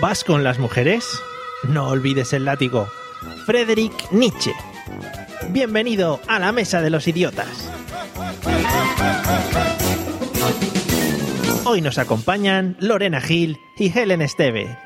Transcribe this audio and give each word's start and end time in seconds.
¿Vas 0.00 0.22
con 0.22 0.44
las 0.44 0.58
mujeres? 0.58 1.04
No 1.68 1.88
olvides 1.88 2.32
el 2.32 2.44
látigo. 2.44 2.88
Friedrich 3.46 4.10
Nietzsche. 4.10 4.52
Bienvenido 5.50 6.20
a 6.28 6.38
la 6.38 6.52
Mesa 6.52 6.80
de 6.80 6.90
los 6.90 7.08
Idiotas. 7.08 7.70
Hoy 11.64 11.80
nos 11.80 11.98
acompañan 11.98 12.76
Lorena 12.80 13.20
Gil 13.20 13.58
y 13.76 13.96
Helen 13.98 14.22
Esteve. 14.22 14.78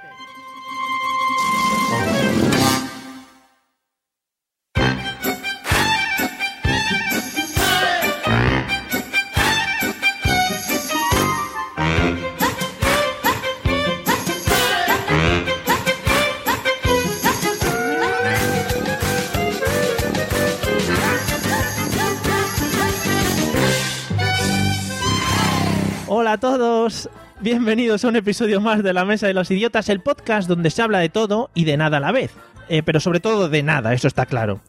Bienvenidos 27.49 28.05
a 28.05 28.09
un 28.09 28.17
episodio 28.17 28.61
más 28.61 28.83
de 28.83 28.93
La 28.93 29.07
Mesa 29.07 29.27
de 29.27 29.33
los 29.33 29.51
Idiotas, 29.51 29.89
el 29.89 30.01
podcast 30.01 30.47
donde 30.47 30.69
se 30.69 30.83
habla 30.83 30.99
de 30.99 31.09
todo 31.09 31.49
y 31.55 31.65
de 31.65 31.79
nada 31.79 31.97
a 31.97 32.01
la 32.01 32.13
vez. 32.13 32.31
Eh, 32.69 32.83
pero 32.83 33.01
sobre 33.01 33.21
todo 33.21 33.49
de 33.49 33.63
nada, 33.63 33.95
eso 33.95 34.07
está 34.07 34.27
claro. 34.27 34.61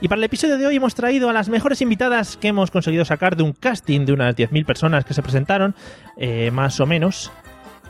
Y 0.00 0.06
para 0.06 0.20
el 0.20 0.24
episodio 0.24 0.56
de 0.56 0.64
hoy 0.64 0.76
hemos 0.76 0.94
traído 0.94 1.28
a 1.28 1.32
las 1.32 1.48
mejores 1.48 1.82
invitadas 1.82 2.36
que 2.36 2.46
hemos 2.46 2.70
conseguido 2.70 3.04
sacar 3.04 3.34
de 3.34 3.42
un 3.42 3.54
casting 3.54 4.06
de 4.06 4.12
unas 4.12 4.36
10.000 4.36 4.64
personas 4.64 5.04
que 5.04 5.14
se 5.14 5.22
presentaron, 5.22 5.74
eh, 6.16 6.52
más 6.52 6.78
o 6.78 6.86
menos. 6.86 7.32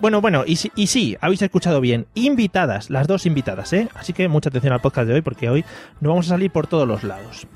Bueno, 0.01 0.23
bueno, 0.23 0.45
y, 0.47 0.59
y 0.75 0.87
sí, 0.87 1.15
habéis 1.21 1.43
escuchado 1.43 1.83
bien, 1.83 2.07
invitadas, 2.15 2.89
las 2.89 3.07
dos 3.07 3.27
invitadas, 3.27 3.75
¿eh? 3.75 3.91
Así 3.97 4.15
que 4.15 4.29
mucha 4.29 4.49
atención 4.49 4.73
al 4.73 4.81
podcast 4.81 5.09
de 5.09 5.15
hoy 5.15 5.21
porque 5.21 5.51
hoy 5.51 5.63
nos 6.01 6.09
vamos 6.09 6.27
a 6.27 6.31
salir 6.31 6.51
por 6.51 6.67
todos 6.67 6.89
los 6.89 7.05
lados. 7.05 7.47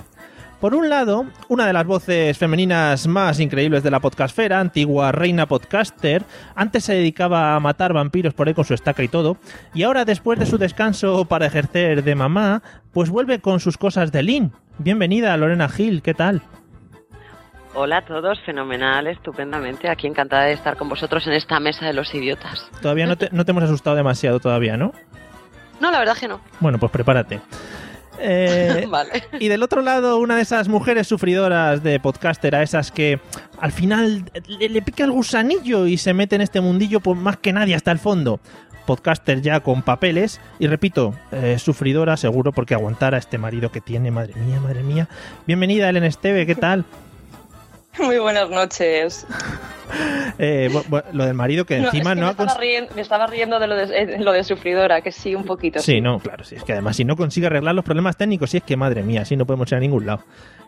Por 0.63 0.77
un 0.77 0.89
lado, 0.89 1.27
una 1.49 1.67
de 1.67 1.73
las 1.73 1.85
voces 1.85 2.39
femeninas 2.39 3.09
más 3.09 3.41
increíbles 3.41 3.83
de 3.83 3.91
la 3.91 3.99
podcastfera, 3.99 4.61
antigua 4.61 5.11
reina 5.11 5.47
podcaster, 5.47 6.23
antes 6.55 6.85
se 6.85 6.95
dedicaba 6.95 7.57
a 7.57 7.59
matar 7.59 7.93
vampiros 7.93 8.33
por 8.33 8.47
ahí 8.47 8.55
con 8.55 8.65
su 8.65 8.73
estaca 8.73 9.03
y 9.03 9.09
todo, 9.09 9.39
y 9.75 9.83
ahora 9.83 10.05
después 10.05 10.39
de 10.39 10.47
su 10.47 10.59
descanso 10.59 11.25
para 11.25 11.47
ejercer 11.47 12.05
de 12.05 12.15
mamá, 12.15 12.63
pues 12.93 13.11
vuelve 13.11 13.41
con 13.41 13.59
sus 13.59 13.77
cosas 13.77 14.13
de 14.13 14.23
Lean. 14.23 14.53
Bienvenida, 14.79 15.37
Lorena 15.37 15.69
Gil, 15.69 16.01
¿qué 16.01 16.15
tal? 16.15 16.43
Hola 17.75 17.97
a 17.97 18.05
todos, 18.05 18.39
fenomenal, 18.47 19.09
estupendamente. 19.09 19.91
Aquí 19.91 20.07
encantada 20.07 20.45
de 20.45 20.53
estar 20.53 20.77
con 20.77 20.89
vosotros 20.89 21.27
en 21.27 21.33
esta 21.33 21.59
mesa 21.59 21.87
de 21.87 21.93
los 21.93 22.15
idiotas. 22.15 22.71
Todavía 22.81 23.07
no 23.07 23.17
te, 23.17 23.31
no 23.33 23.45
te 23.45 23.51
hemos 23.51 23.65
asustado 23.65 23.97
demasiado 23.97 24.39
todavía, 24.39 24.77
¿no? 24.77 24.93
No, 25.81 25.91
la 25.91 25.99
verdad 25.99 26.17
que 26.17 26.29
no. 26.29 26.41
Bueno, 26.61 26.79
pues 26.79 26.93
prepárate. 26.93 27.41
Eh, 28.23 28.87
vale. 28.91 29.25
Y 29.41 29.49
del 29.49 29.63
otro 29.63 29.83
lado, 29.83 30.19
una 30.19 30.37
de 30.37 30.43
esas 30.43 30.69
mujeres 30.69 31.09
sufridoras 31.09 31.83
de 31.83 31.99
podcaster, 31.99 32.55
a 32.55 32.63
esas 32.63 32.93
que 32.93 33.21
al 33.59 33.73
final 33.73 34.31
le, 34.47 34.69
le 34.69 34.83
pica 34.83 35.05
el 35.05 35.11
gusanillo 35.11 35.87
y 35.87 35.99
se 35.99 36.15
mete 36.15 36.37
en 36.37 36.43
este 36.43 36.61
mundillo 36.61 37.01
pues, 37.01 37.19
más 37.19 37.37
que 37.37 37.53
nadie 37.53 37.75
hasta 37.75 37.91
el 37.91 37.99
fondo. 37.99 38.41
Podcaster 38.87 39.43
ya 39.43 39.61
con 39.61 39.83
papeles 39.83 40.41
y 40.59 40.67
repito, 40.67 41.15
eh, 41.31 41.57
sufridora 41.59 42.17
seguro 42.17 42.53
porque 42.53 42.75
aguantar 42.75 43.15
a 43.15 43.19
este 43.19 43.39
marido 43.39 43.71
que 43.71 43.81
tiene, 43.81 44.11
madre 44.11 44.35
mía, 44.35 44.61
madre 44.61 44.83
mía. 44.83 45.09
Bienvenida, 45.47 45.89
Ellen 45.89 46.05
Esteve, 46.05 46.47
¿qué 46.47 46.55
tal? 46.55 46.85
Muy 47.99 48.19
buenas 48.19 48.49
noches. 48.51 49.27
Eh, 50.39 50.71
lo 51.13 51.25
del 51.27 51.35
marido 51.35 51.65
que 51.65 51.79
No, 51.79 51.87
encima 51.87 52.13
es 52.13 52.17
que 52.17 52.21
no 52.21 52.27
me, 52.27 52.29
ha 52.29 52.31
estaba 52.31 52.55
riendo, 52.59 52.95
me 52.95 53.01
estaba 53.03 53.27
riendo 53.27 53.59
de 53.59 53.67
lo 53.67 53.77
de, 53.77 53.85
eh, 53.97 54.19
lo 54.19 54.33
de 54.33 54.45
sufridora, 54.45 55.01
que 55.03 55.13
sí, 55.13 55.35
un 55.35 55.45
poquito. 55.45 55.79
Sí, 55.79 56.01
no, 56.01 56.19
claro, 56.19 56.45
sí, 56.45 56.57
es 56.57 56.65
que 56.65 56.73
además 56.73 56.97
si 56.97 57.05
no 57.05 57.17
consigue 57.17 57.47
arreglar 57.47 57.75
los 57.75 57.85
problemas 57.85 58.17
técnicos, 58.17 58.51
sí 58.51 58.57
es 58.57 58.63
que 58.63 58.77
madre 58.77 59.03
mía, 59.03 59.23
así 59.23 59.37
no 59.37 59.47
podemos 59.47 59.71
ir 59.71 59.77
a 59.77 59.81
ningún 59.81 60.07
lado. 60.07 60.25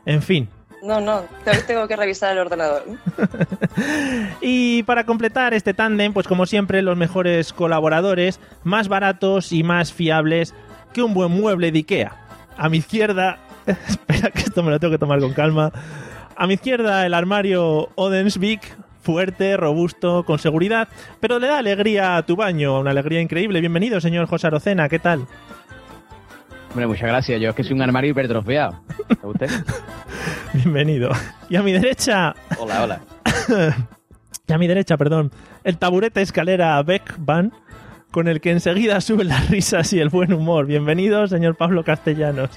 En 0.07 0.23
fin, 0.23 0.49
No, 0.83 1.01
no, 1.01 1.23
tengo 1.67 1.89
que 1.89 1.97
revisar 1.97 2.33
el 2.33 2.39
ordenador. 2.39 2.85
Y 4.41 4.83
para 4.83 5.05
completar 5.05 5.55
este 5.55 5.75
tándem, 5.75 6.13
pues 6.13 6.29
como 6.29 6.47
siempre, 6.47 6.83
los 6.83 6.97
mejores 6.97 7.53
colaboradores, 7.53 8.39
más 8.63 8.89
baratos 8.89 9.53
y 9.53 9.63
más 9.63 9.93
fiables 9.93 10.55
que 10.93 11.03
un 11.03 11.15
buen 11.15 11.33
mueble 11.33 11.73
de 11.73 11.79
Ikea. 11.79 12.17
A 12.57 12.69
mi 12.69 12.79
izquierda, 12.79 13.39
espera 13.67 14.31
que 14.31 14.41
esto 14.41 14.63
me 14.63 14.71
lo 14.71 14.79
tengo 14.79 14.93
que 14.93 14.99
tomar 14.99 15.21
con 15.21 15.33
calma. 15.33 15.73
A 16.37 16.47
mi 16.47 16.55
izquierda 16.55 17.07
el 17.07 17.15
armario 17.15 17.89
Odensvik, 17.95 18.77
fuerte, 19.05 19.57
robusto, 19.59 20.25
con 20.25 20.39
seguridad, 20.39 20.89
pero 21.21 21.39
le 21.39 21.47
da 21.47 21.59
alegría 21.59 22.17
a 22.17 22.23
tu 22.25 22.37
baño, 22.37 22.81
una 22.81 22.91
alegría 22.91 23.21
increíble. 23.21 23.61
Bienvenido, 23.61 24.01
señor 24.01 24.27
José 24.27 24.47
Arocena, 24.47 24.89
¿qué 24.89 24.99
tal? 24.99 25.27
Hombre, 26.71 26.87
muchas 26.87 27.09
gracias. 27.09 27.41
Yo 27.41 27.51
es 27.51 27.55
que 27.55 27.63
soy 27.63 27.75
un 27.75 27.83
armario 27.83 28.11
hipertrofiado. 28.11 28.81
¿A 29.23 29.27
usted? 29.27 29.51
Bienvenido. 30.55 31.11
Y 31.51 31.57
a 31.57 31.63
mi 31.63 31.73
derecha, 31.73 32.35
Hola, 32.59 32.83
hola. 32.83 33.01
y 34.49 34.53
a 34.53 34.59
mi 34.59 34.67
derecha, 34.67 34.97
perdón, 34.97 35.31
el 35.65 35.77
taburete 35.77 36.23
escalera 36.23 36.83
Beckban, 36.83 37.53
con 38.11 38.27
el 38.27 38.41
que 38.41 38.53
enseguida 38.53 39.03
suben 39.03 39.29
las 39.29 39.51
risas 39.51 39.93
y 39.93 40.01
el 40.01 40.09
buen 40.09 40.33
humor. 40.33 40.65
Bienvenido, 40.67 41.29
señor 41.29 41.57
Pablo 41.57 41.85
Castellanos. 41.85 42.51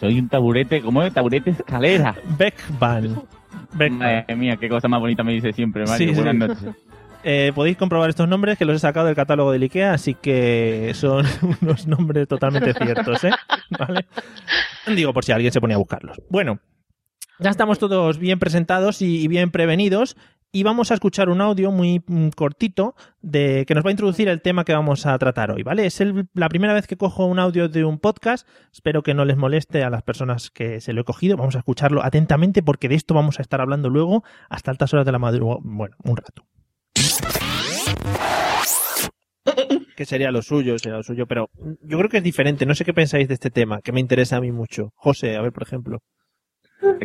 Soy 0.00 0.18
un 0.18 0.28
taburete, 0.28 0.80
¿cómo 0.80 1.02
es? 1.02 1.12
Taburete 1.12 1.50
escalera. 1.50 2.16
Beckban. 2.38 3.22
Madre 3.74 4.36
mía, 4.36 4.56
qué 4.56 4.68
cosa 4.68 4.88
más 4.88 5.00
bonita 5.00 5.22
me 5.22 5.32
dice 5.32 5.52
siempre, 5.52 5.84
Mario. 5.86 6.08
Sí, 6.08 6.14
sí. 6.14 6.20
Buenas 6.22 6.48
noches. 6.48 6.74
Eh, 7.26 7.52
podéis 7.54 7.78
comprobar 7.78 8.10
estos 8.10 8.28
nombres 8.28 8.58
que 8.58 8.66
los 8.66 8.76
he 8.76 8.78
sacado 8.78 9.06
del 9.06 9.16
catálogo 9.16 9.50
del 9.50 9.62
IKEA, 9.62 9.94
así 9.94 10.14
que 10.14 10.92
son 10.94 11.24
unos 11.62 11.86
nombres 11.86 12.28
totalmente 12.28 12.74
ciertos, 12.74 13.24
¿eh? 13.24 13.30
¿Vale? 13.70 14.04
Digo, 14.94 15.14
por 15.14 15.24
si 15.24 15.32
alguien 15.32 15.50
se 15.50 15.60
ponía 15.60 15.76
a 15.76 15.78
buscarlos. 15.78 16.20
Bueno, 16.28 16.60
ya 17.38 17.48
estamos 17.48 17.78
todos 17.78 18.18
bien 18.18 18.38
presentados 18.38 19.00
y 19.00 19.26
bien 19.26 19.50
prevenidos. 19.50 20.16
Y 20.56 20.62
vamos 20.62 20.92
a 20.92 20.94
escuchar 20.94 21.30
un 21.30 21.40
audio 21.40 21.72
muy 21.72 22.04
mm, 22.06 22.28
cortito 22.28 22.94
de 23.20 23.64
que 23.66 23.74
nos 23.74 23.84
va 23.84 23.88
a 23.88 23.90
introducir 23.90 24.28
el 24.28 24.40
tema 24.40 24.64
que 24.64 24.72
vamos 24.72 25.04
a 25.04 25.18
tratar 25.18 25.50
hoy, 25.50 25.64
¿vale? 25.64 25.84
Es 25.84 26.00
la 26.32 26.48
primera 26.48 26.72
vez 26.72 26.86
que 26.86 26.96
cojo 26.96 27.26
un 27.26 27.40
audio 27.40 27.68
de 27.68 27.84
un 27.84 27.98
podcast. 27.98 28.46
Espero 28.72 29.02
que 29.02 29.14
no 29.14 29.24
les 29.24 29.36
moleste 29.36 29.82
a 29.82 29.90
las 29.90 30.04
personas 30.04 30.52
que 30.52 30.80
se 30.80 30.92
lo 30.92 31.00
he 31.00 31.04
cogido. 31.04 31.36
Vamos 31.36 31.56
a 31.56 31.58
escucharlo 31.58 32.04
atentamente 32.04 32.62
porque 32.62 32.88
de 32.88 32.94
esto 32.94 33.14
vamos 33.14 33.40
a 33.40 33.42
estar 33.42 33.60
hablando 33.60 33.90
luego 33.90 34.22
hasta 34.48 34.70
altas 34.70 34.94
horas 34.94 35.04
de 35.04 35.10
la 35.10 35.18
madrugada. 35.18 35.58
Bueno, 35.64 35.96
un 36.04 36.16
rato. 36.18 36.46
que 39.96 40.04
sería 40.04 40.30
lo 40.30 40.40
suyo, 40.40 40.78
sería 40.78 40.98
lo 40.98 41.02
suyo, 41.02 41.26
pero 41.26 41.50
yo 41.82 41.98
creo 41.98 42.08
que 42.08 42.18
es 42.18 42.22
diferente. 42.22 42.64
No 42.64 42.76
sé 42.76 42.84
qué 42.84 42.94
pensáis 42.94 43.26
de 43.26 43.34
este 43.34 43.50
tema, 43.50 43.80
que 43.82 43.90
me 43.90 43.98
interesa 43.98 44.36
a 44.36 44.40
mí 44.40 44.52
mucho. 44.52 44.92
José, 44.94 45.34
a 45.34 45.42
ver, 45.42 45.52
por 45.52 45.64
ejemplo. 45.64 45.98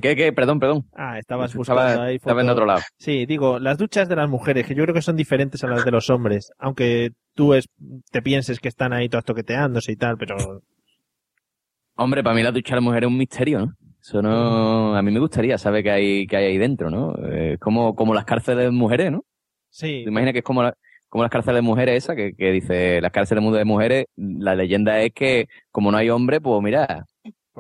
¿Qué, 0.02 0.16
qué? 0.16 0.34
Perdón, 0.34 0.60
perdón. 0.60 0.86
Ah, 0.94 1.20
estabas 1.20 1.54
buscando 1.56 1.82
Estaba, 1.84 2.06
ahí 2.06 2.16
estaba 2.16 2.42
en 2.42 2.50
otro 2.50 2.66
lado. 2.66 2.82
Sí, 2.98 3.26
digo, 3.26 3.60
las 3.60 3.78
duchas 3.78 4.08
de 4.10 4.16
las 4.16 4.30
mujeres, 4.30 4.66
que 4.66 4.76
yo 4.76 4.84
creo 4.84 4.94
que 4.94 5.02
son 5.02 5.16
diferentes 5.16 5.64
a 5.64 5.68
las 5.68 5.84
de 5.86 5.92
los 5.92 6.10
hombres, 6.10 6.52
aunque 6.58 7.12
tú 7.36 7.54
es, 7.54 7.68
te 8.12 8.22
pienses 8.22 8.60
que 8.60 8.68
están 8.68 8.94
ahí 8.94 9.10
todas 9.10 9.26
toqueteándose 9.26 9.92
y 9.92 9.96
tal, 9.96 10.18
pero 10.18 10.62
Hombre, 11.96 12.24
para 12.24 12.36
mí 12.36 12.44
la 12.44 12.52
ducha 12.52 12.76
de 12.76 12.82
la 12.82 12.86
mujer 12.86 13.04
es 13.04 13.08
un 13.10 13.18
misterio, 13.18 13.60
¿no? 13.60 13.74
Eso 14.02 14.22
no... 14.22 14.96
A 14.96 15.02
mí 15.02 15.12
me 15.12 15.20
gustaría 15.20 15.58
saber 15.58 15.84
qué 15.84 15.92
hay, 15.92 16.28
qué 16.28 16.38
hay 16.38 16.46
ahí 16.46 16.58
dentro, 16.58 16.90
¿no? 16.90 17.14
Eh, 17.30 17.58
como, 17.60 17.94
como 17.96 18.14
las 18.14 18.24
cárceles 18.26 18.66
de 18.66 18.72
mujeres, 18.72 19.12
¿no? 19.12 19.24
sí. 19.70 20.02
¿Te 20.04 20.10
imaginas 20.10 20.32
que 20.34 20.40
es 20.40 20.46
como, 20.46 20.64
la- 20.64 20.74
como 21.10 21.24
las 21.24 21.32
cárceles 21.32 21.58
de 21.58 21.62
mujeres 21.64 22.04
esa, 22.06 22.16
que, 22.16 22.34
que 22.34 22.52
dice, 22.52 23.02
las 23.02 23.12
cárceles 23.12 23.44
de 23.52 23.66
mujeres, 23.66 24.06
la 24.16 24.56
leyenda 24.56 25.02
es 25.02 25.12
que 25.14 25.48
como 25.72 25.92
no 25.92 25.98
hay 25.98 26.10
hombre, 26.10 26.40
pues 26.40 26.62
mira, 26.64 27.06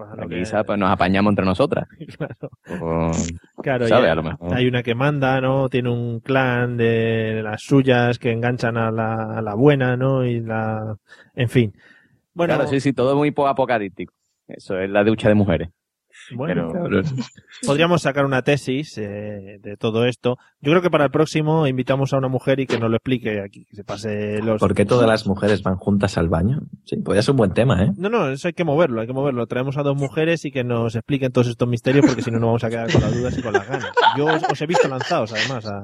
pues 0.08 0.54
aquí 0.54 0.78
nos 0.78 0.90
apañamos 0.92 1.32
entre 1.32 1.46
nosotras. 1.46 1.88
claro, 2.18 3.12
claro, 3.62 3.88
¿Sabe? 3.88 4.06
ya 4.08 4.12
A 4.12 4.16
lo 4.16 4.24
mejor. 4.24 4.54
hay 4.56 4.68
una 4.68 4.84
que 4.84 4.96
manda, 4.96 5.40
¿no? 5.42 5.70
Tiene 5.70 5.90
un 5.90 6.20
clan 6.20 6.78
de 6.78 7.42
las 7.44 7.62
suyas 7.62 8.20
que 8.20 8.32
enganchan 8.32 8.78
a 8.78 8.92
la, 8.92 9.38
a 9.38 9.42
la 9.42 9.54
buena, 9.56 9.98
¿no? 9.98 10.26
Y 10.26 10.40
la, 10.42 10.96
en 11.36 11.50
fin. 11.50 11.74
Bueno, 12.34 12.56
Claro, 12.56 12.70
sí, 12.70 12.80
sí, 12.80 12.94
todo 12.94 13.16
muy 13.16 13.32
po- 13.32 13.48
apocalíptico. 13.48 14.14
Eso 14.48 14.80
es 14.80 14.90
la 14.90 15.04
ducha 15.04 15.28
de 15.30 15.36
mujeres. 15.36 15.70
Bueno, 16.36 16.70
Pero- 16.72 17.02
podríamos 17.66 18.02
sacar 18.02 18.26
una 18.26 18.42
tesis 18.42 18.98
eh, 18.98 19.60
de 19.62 19.78
todo 19.78 20.06
esto. 20.06 20.38
Yo 20.62 20.72
creo 20.72 20.82
que 20.82 20.90
para 20.90 21.06
el 21.06 21.12
próximo 21.12 21.68
invitamos 21.68 22.14
a 22.14 22.18
una 22.18 22.28
mujer 22.28 22.60
y 22.60 22.68
que 22.68 22.80
nos 22.80 22.90
lo 22.90 22.98
explique 22.98 23.42
aquí, 23.42 23.66
que 23.66 23.76
se 23.76 23.84
pase 23.84 24.42
los... 24.42 24.60
¿Por 24.60 24.74
qué 24.76 24.86
todas 24.86 25.08
las 25.08 25.26
mujeres 25.28 25.64
van 25.64 25.78
juntas 25.78 26.18
al 26.18 26.30
baño? 26.30 26.60
Sí, 26.86 26.98
podría 26.98 27.22
ser 27.22 27.32
un 27.32 27.38
buen 27.38 27.54
tema, 27.54 27.84
¿eh? 27.84 27.92
No, 27.98 28.10
no, 28.10 28.30
eso 28.30 28.48
hay 28.48 28.54
que 28.54 28.64
moverlo, 28.64 29.02
hay 29.02 29.08
que 29.08 29.14
moverlo. 29.14 29.48
Traemos 29.48 29.78
a 29.78 29.84
dos 29.84 29.96
mujeres 29.98 30.46
y 30.46 30.52
que 30.52 30.64
nos 30.64 30.96
expliquen 30.96 31.32
todos 31.32 31.48
estos 31.48 31.68
misterios 31.68 32.06
porque 32.06 32.22
si 32.22 32.32
no 32.32 32.40
nos 32.40 32.48
vamos 32.48 32.64
a 32.64 32.70
quedar 32.70 32.92
con 32.92 33.02
las 33.02 33.14
dudas 33.16 33.38
y 33.38 33.42
con 33.42 33.54
las 33.54 33.68
ganas. 33.68 33.92
Yo 34.18 34.26
os, 34.26 34.44
os 34.52 34.62
he 34.62 34.66
visto 34.68 34.88
lanzados, 34.88 35.34
además, 35.34 35.66
a... 35.66 35.84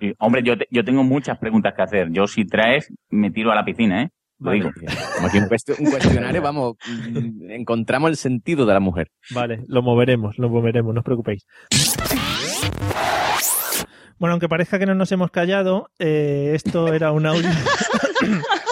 Sí, 0.00 0.12
hombre, 0.20 0.42
yo, 0.44 0.56
te- 0.56 0.68
yo 0.70 0.84
tengo 0.84 1.02
muchas 1.02 1.38
preguntas 1.38 1.74
que 1.74 1.82
hacer. 1.82 2.08
Yo 2.12 2.26
si 2.28 2.44
traes, 2.44 2.92
me 3.10 3.30
tiro 3.32 3.50
a 3.50 3.56
la 3.56 3.64
piscina, 3.64 4.02
¿eh? 4.04 4.10
Lo 4.40 4.50
Vale. 4.50 4.58
digo. 4.58 4.70
Como 5.16 5.26
aquí 5.26 5.38
un 5.38 5.48
cuestionario, 5.90 6.42
vamos, 6.42 6.76
mm, 6.88 7.50
encontramos 7.50 8.10
el 8.10 8.16
sentido 8.16 8.66
de 8.66 8.74
la 8.74 8.80
mujer. 8.80 9.10
Vale, 9.30 9.64
lo 9.66 9.82
moveremos, 9.82 10.38
lo 10.38 10.48
moveremos, 10.48 10.94
no 10.94 11.00
os 11.00 11.04
preocupéis. 11.04 11.46
Bueno, 14.18 14.32
aunque 14.32 14.48
parezca 14.48 14.78
que 14.78 14.86
no 14.86 14.94
nos 14.94 15.12
hemos 15.12 15.30
callado, 15.30 15.90
eh, 15.98 16.52
esto 16.54 16.92
era 16.92 17.12
un 17.12 17.26
audio. 17.26 17.48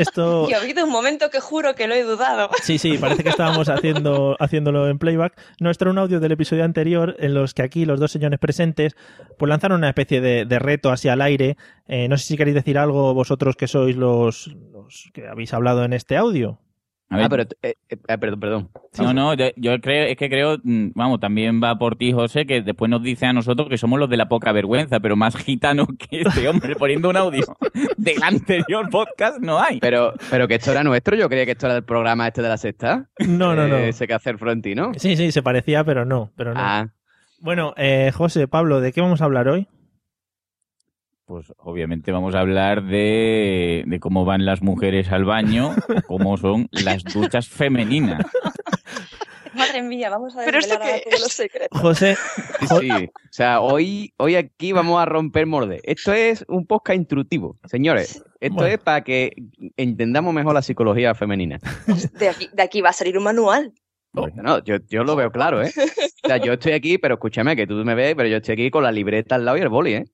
esto. 0.00 0.46
Y 0.50 0.54
ha 0.54 0.58
habido 0.58 0.84
un 0.84 0.90
momento 0.90 1.30
que 1.30 1.40
juro 1.40 1.74
que 1.74 1.86
lo 1.86 1.94
he 1.94 2.02
dudado. 2.02 2.50
Sí, 2.62 2.78
sí, 2.78 2.98
parece 2.98 3.22
que 3.22 3.28
estábamos 3.28 3.68
haciendo, 3.68 4.36
haciéndolo 4.40 4.88
en 4.88 4.98
playback. 4.98 5.38
No, 5.60 5.70
esto 5.70 5.84
era 5.84 5.92
un 5.92 5.98
audio 5.98 6.20
del 6.20 6.32
episodio 6.32 6.64
anterior 6.64 7.16
en 7.18 7.34
los 7.34 7.54
que 7.54 7.62
aquí 7.62 7.84
los 7.84 8.00
dos 8.00 8.12
señores 8.12 8.38
presentes 8.38 8.96
pues 9.38 9.48
lanzaron 9.48 9.78
una 9.78 9.88
especie 9.88 10.20
de, 10.20 10.44
de 10.44 10.58
reto 10.58 10.90
hacia 10.90 11.12
el 11.12 11.20
aire. 11.22 11.56
Eh, 11.88 12.08
no 12.08 12.16
sé 12.16 12.24
si 12.26 12.36
queréis 12.36 12.54
decir 12.54 12.78
algo 12.78 13.14
vosotros 13.14 13.56
que 13.56 13.66
sois 13.66 13.96
los, 13.96 14.48
los 14.72 15.10
que 15.12 15.28
habéis 15.28 15.52
hablado 15.54 15.84
en 15.84 15.92
este 15.92 16.16
audio. 16.16 16.58
A 17.12 17.16
ver, 17.16 17.26
Ah, 17.26 17.28
pero, 17.28 17.42
eh, 17.62 17.74
eh, 17.88 17.96
ah, 18.08 18.18
perdón, 18.18 18.38
perdón. 18.40 18.68
no, 18.98 19.12
no, 19.12 19.34
yo, 19.34 19.46
yo 19.56 19.80
creo, 19.80 20.06
es 20.06 20.16
que 20.16 20.28
creo, 20.28 20.58
mm, 20.62 20.90
vamos, 20.94 21.18
también 21.18 21.60
va 21.60 21.76
por 21.76 21.96
ti, 21.96 22.12
José, 22.12 22.46
que 22.46 22.62
después 22.62 22.88
nos 22.88 23.02
dice 23.02 23.26
a 23.26 23.32
nosotros 23.32 23.68
que 23.68 23.78
somos 23.78 23.98
los 23.98 24.08
de 24.08 24.16
la 24.16 24.28
poca 24.28 24.52
vergüenza, 24.52 25.00
pero 25.00 25.16
más 25.16 25.34
gitano 25.36 25.88
que 25.98 26.20
este 26.20 26.48
hombre 26.48 26.76
poniendo 26.76 27.08
un 27.10 27.16
audio 27.16 27.44
del 27.96 28.22
anterior 28.22 28.88
podcast 28.90 29.40
no 29.40 29.60
hay. 29.60 29.80
Pero, 29.80 30.14
pero 30.30 30.46
que 30.46 30.54
esto 30.54 30.70
era 30.70 30.84
nuestro, 30.84 31.16
yo 31.16 31.28
creía 31.28 31.46
que 31.46 31.52
esto 31.52 31.66
era 31.66 31.74
del 31.74 31.84
programa 31.84 32.28
este 32.28 32.42
de 32.42 32.48
la 32.48 32.56
sexta. 32.56 33.08
No, 33.18 33.56
no, 33.56 33.66
no. 33.66 33.76
Eh, 33.76 33.88
Ese 33.88 34.06
que 34.06 34.14
hacer 34.14 34.38
Florentino. 34.38 34.92
Sí, 34.96 35.16
sí, 35.16 35.32
se 35.32 35.42
parecía, 35.42 35.82
pero 35.82 36.04
no, 36.04 36.30
pero 36.36 36.54
no. 36.54 36.60
Ah, 36.62 36.90
Bueno, 37.40 37.74
eh, 37.76 38.12
José, 38.14 38.46
Pablo, 38.46 38.80
¿de 38.80 38.92
qué 38.92 39.00
vamos 39.00 39.20
a 39.20 39.24
hablar 39.24 39.48
hoy? 39.48 39.66
Pues 41.30 41.52
obviamente 41.58 42.10
vamos 42.10 42.34
a 42.34 42.40
hablar 42.40 42.82
de, 42.82 43.84
de 43.86 44.00
cómo 44.00 44.24
van 44.24 44.44
las 44.44 44.62
mujeres 44.62 45.12
al 45.12 45.24
baño, 45.24 45.76
cómo 46.08 46.36
son 46.36 46.66
las 46.72 47.04
duchas 47.04 47.48
femeninas. 47.48 48.26
Madre 49.54 49.80
mía, 49.82 50.10
vamos 50.10 50.36
a 50.36 50.44
¿Pero 50.44 50.58
esto 50.58 50.76
todos 50.76 51.20
los 51.20 51.32
secretos. 51.32 51.80
José, 51.80 52.16
sí, 52.58 52.66
sí. 52.80 52.90
O 52.90 53.28
sea, 53.30 53.60
hoy, 53.60 54.12
hoy 54.16 54.34
aquí 54.34 54.72
vamos 54.72 55.00
a 55.00 55.04
romper 55.04 55.46
morde. 55.46 55.80
Esto 55.84 56.12
es 56.12 56.44
un 56.48 56.66
podcast 56.66 56.96
instructivo, 56.98 57.56
señores. 57.64 58.24
Esto 58.40 58.56
Bueno. 58.56 58.72
es 58.74 58.78
para 58.80 59.04
que 59.04 59.30
entendamos 59.76 60.34
mejor 60.34 60.54
la 60.54 60.62
psicología 60.62 61.14
femenina. 61.14 61.60
De 62.18 62.28
aquí, 62.28 62.48
de 62.52 62.62
aquí 62.64 62.80
va 62.80 62.88
a 62.88 62.92
salir 62.92 63.16
un 63.16 63.22
manual. 63.22 63.72
No, 64.12 64.64
yo, 64.64 64.78
yo 64.88 65.04
lo 65.04 65.14
veo 65.14 65.30
claro, 65.30 65.62
¿eh? 65.62 65.70
O 66.24 66.26
sea, 66.26 66.38
yo 66.38 66.54
estoy 66.54 66.72
aquí, 66.72 66.98
pero 66.98 67.14
escúchame, 67.14 67.54
que 67.54 67.68
tú 67.68 67.74
me 67.84 67.94
ves, 67.94 68.16
pero 68.16 68.28
yo 68.28 68.38
estoy 68.38 68.54
aquí 68.54 68.70
con 68.72 68.82
la 68.82 68.90
libreta 68.90 69.36
al 69.36 69.44
lado 69.44 69.56
y 69.56 69.60
el 69.60 69.68
boli, 69.68 69.94
¿eh? 69.94 70.04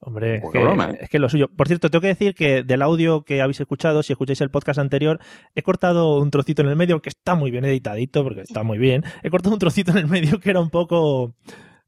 Hombre, 0.00 0.36
es 0.36 0.42
Poca 0.42 0.58
que, 0.58 0.64
broma. 0.64 0.90
es 1.00 1.08
que 1.08 1.18
lo 1.18 1.28
suyo. 1.28 1.48
Por 1.48 1.68
cierto, 1.68 1.90
tengo 1.90 2.02
que 2.02 2.08
decir 2.08 2.34
que 2.34 2.62
del 2.62 2.82
audio 2.82 3.22
que 3.22 3.42
habéis 3.42 3.60
escuchado, 3.60 4.02
si 4.02 4.12
escucháis 4.12 4.40
el 4.40 4.50
podcast 4.50 4.78
anterior, 4.78 5.18
he 5.54 5.62
cortado 5.62 6.18
un 6.18 6.30
trocito 6.30 6.62
en 6.62 6.68
el 6.68 6.76
medio 6.76 7.00
que 7.02 7.08
está 7.08 7.34
muy 7.34 7.50
bien 7.50 7.64
editadito, 7.64 8.22
porque 8.24 8.42
está 8.42 8.62
muy 8.62 8.78
bien. 8.78 9.04
He 9.22 9.30
cortado 9.30 9.54
un 9.54 9.60
trocito 9.60 9.90
en 9.92 9.98
el 9.98 10.06
medio 10.06 10.40
que 10.40 10.50
era 10.50 10.60
un 10.60 10.70
poco 10.70 11.34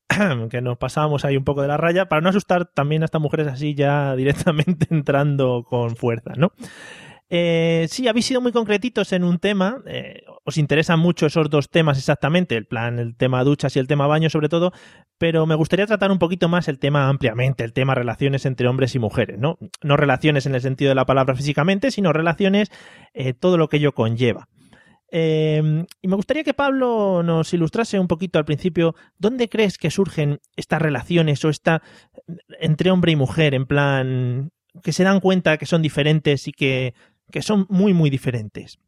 que 0.51 0.61
nos 0.61 0.79
pasábamos 0.79 1.25
ahí 1.25 1.37
un 1.37 1.45
poco 1.45 1.63
de 1.63 1.69
la 1.69 1.77
raya 1.77 2.09
para 2.09 2.21
no 2.21 2.29
asustar 2.29 2.67
también 2.67 3.03
a 3.03 3.05
estas 3.05 3.21
mujeres 3.21 3.47
así 3.47 3.75
ya 3.75 4.15
directamente 4.17 4.87
entrando 4.91 5.65
con 5.69 5.97
fuerza, 5.97 6.33
¿no? 6.37 6.53
Eh, 7.33 7.87
sí, 7.89 8.09
habéis 8.09 8.27
sido 8.27 8.41
muy 8.41 8.51
concretitos 8.51 9.13
en 9.13 9.23
un 9.23 9.39
tema. 9.39 9.83
eh, 9.87 10.25
os 10.45 10.59
interesan 10.59 10.99
mucho 10.99 11.27
esos 11.27 11.49
dos 11.49 11.71
temas 11.71 11.97
exactamente, 11.97 12.57
el 12.57 12.67
plan, 12.67 12.99
el 12.99 13.17
tema 13.17 13.45
duchas 13.45 13.77
y 13.77 13.79
el 13.79 13.87
tema 13.87 14.09
baño 14.09 14.29
sobre 14.31 14.49
todo, 14.49 14.73
pero 15.17 15.47
me 15.47 15.55
gustaría 15.55 15.87
tratar 15.87 16.11
un 16.11 16.19
poquito 16.19 16.49
más 16.49 16.67
el 16.67 16.81
tema 16.81 17.09
ampliamente, 17.09 17.63
el 17.63 17.73
tema 17.73 17.95
relaciones 17.95 18.47
entre 18.47 18.67
hombres 18.67 18.97
y 18.97 18.99
mujeres, 18.99 19.39
¿no? 19.39 19.59
No 19.83 19.97
relaciones 19.97 20.47
en 20.47 20.57
el 20.57 20.61
sentido 20.61 20.89
de 20.89 20.97
la 20.97 21.07
palabra 21.07 21.37
físicamente, 21.37 21.93
sino 21.93 22.13
relaciones, 22.13 22.71
eh, 23.15 23.33
todo 23.33 23.59
lo 23.59 23.69
que 23.69 23.77
ello 23.77 23.93
conlleva. 23.93 24.49
Eh, 25.13 25.85
y 26.01 26.09
me 26.09 26.17
gustaría 26.17 26.45
que 26.45 26.55
Pablo 26.55 27.23
nos 27.23 27.53
ilustrase 27.53 27.99
un 27.99 28.09
poquito 28.09 28.39
al 28.39 28.45
principio 28.45 28.95
dónde 29.19 29.49
crees 29.49 29.77
que 29.77 29.91
surgen 29.91 30.41
estas 30.57 30.81
relaciones 30.81 31.45
o 31.45 31.49
esta 31.49 31.83
entre 32.61 32.91
hombre 32.91 33.13
y 33.13 33.17
mujer, 33.17 33.55
en 33.55 33.67
plan 33.67 34.51
que 34.83 34.93
se 34.93 35.05
dan 35.05 35.21
cuenta 35.21 35.57
que 35.59 35.67
son 35.67 35.83
diferentes 35.83 36.47
y 36.47 36.53
que, 36.53 36.95
que 37.31 37.43
son 37.43 37.67
muy, 37.69 37.93
muy 37.95 38.11
diferentes. 38.11 38.79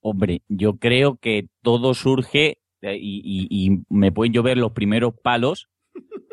Hombre, 0.00 0.42
yo 0.48 0.78
creo 0.78 1.16
que 1.16 1.48
todo 1.62 1.94
surge 1.94 2.58
eh, 2.82 2.98
y, 3.00 3.82
me 3.88 4.12
pueden 4.12 4.32
llover 4.32 4.56
los 4.56 4.72
primeros 4.72 5.14
palos, 5.22 5.68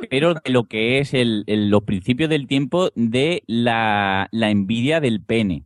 pero 0.10 0.36
de 0.36 0.52
lo 0.52 0.66
que 0.66 1.00
es 1.00 1.12
los 1.14 1.84
principios 1.84 2.30
del 2.30 2.48
tiempo 2.48 2.92
de 2.96 3.44
la, 3.48 4.30
envidia 4.32 5.00
del 5.00 5.24
pene. 5.24 5.66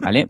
¿Vale? 0.00 0.28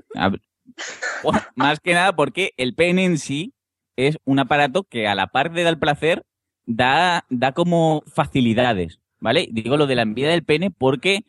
Más 1.56 1.80
que 1.80 1.94
nada 1.94 2.16
porque 2.16 2.52
el 2.56 2.74
pene 2.74 3.04
en 3.04 3.18
sí 3.18 3.54
es 3.96 4.18
un 4.24 4.38
aparato 4.38 4.84
que 4.84 5.06
a 5.06 5.14
la 5.14 5.28
par 5.28 5.52
de 5.52 5.62
dar 5.62 5.78
placer 5.78 6.24
da, 6.66 7.26
da 7.28 7.52
como 7.52 8.02
facilidades. 8.06 9.00
¿Vale? 9.20 9.48
Digo 9.52 9.76
lo 9.76 9.86
de 9.86 9.94
la 9.94 10.02
envidia 10.02 10.30
del 10.30 10.44
pene 10.44 10.70
porque 10.70 11.24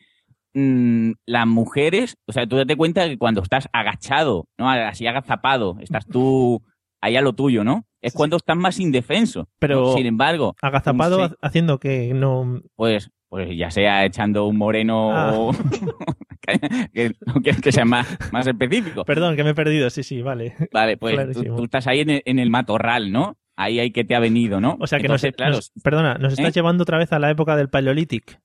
mm, 0.55 1.11
las 1.27 1.45
mujeres, 1.45 2.15
o 2.27 2.31
sea, 2.31 2.47
tú 2.47 2.55
date 2.55 2.75
cuenta 2.75 3.07
que 3.07 3.17
cuando 3.19 3.41
estás 3.43 3.69
agachado, 3.73 4.47
¿no? 4.57 4.69
Así 4.69 5.05
agazapado, 5.05 5.77
estás 5.81 6.07
tú 6.07 6.63
ahí 7.01 7.15
a 7.15 7.21
lo 7.21 7.33
tuyo, 7.33 7.63
¿no? 7.63 7.85
Es 8.01 8.13
cuando 8.13 8.37
estás 8.37 8.57
más 8.57 8.79
indefenso. 8.79 9.47
Pero- 9.59 9.93
Sin 9.93 10.05
embargo, 10.07 10.55
Agazapado 10.61 11.17
Sí. 11.27 11.33
ha- 11.41 11.47
haciendo 11.47 11.79
que 11.79 12.13
no... 12.15 12.61
pues, 12.75 13.11
pues 13.29 13.49
ya 13.57 13.69
sea 13.69 14.05
echando 14.05 14.47
un 14.47 14.57
moreno 14.57 15.11
Ah. 15.15 15.33
o 15.35 15.51
que, 16.93 17.11
no 17.25 17.33
quieres 17.41 17.61
que 17.61 17.71
sea 17.71 17.85
más, 17.85 18.07
más 18.31 18.47
específico. 18.47 19.03
Perdón, 19.05 19.35
que 19.35 19.43
me 19.43 19.51
he 19.51 19.55
perdido, 19.55 19.89
sí, 19.89 20.03
sí, 20.03 20.21
vale. 20.21 20.55
Vale, 20.71 20.97
pues 20.97 21.31
tú, 21.33 21.63
estás 21.63 21.87
ahí 21.87 22.01
en 22.01 22.09
el, 22.11 22.21
en 22.25 22.39
el 22.39 22.49
matorral, 22.49 23.11
¿no? 23.11 23.37
Ahí 23.57 23.79
hay 23.79 23.91
que 23.91 24.03
te 24.03 24.15
ha 24.15 24.19
venido, 24.19 24.59
¿no? 24.59 24.77
O 24.79 24.87
sea 24.87 24.99
que 24.99 25.05
Entonces, 25.05 25.31
nos, 25.31 25.35
claro, 25.37 25.55
nos- 25.55 25.71
perdona, 25.83 26.15
nos 26.15 26.33
estás 26.33 26.49
¿Eh? 26.49 26.51
llevando 26.53 26.83
otra 26.83 26.97
vez 26.97 27.11
a 27.13 27.19
la 27.19 27.29
época 27.29 27.55
del 27.55 27.69
Paleolític. 27.69 28.39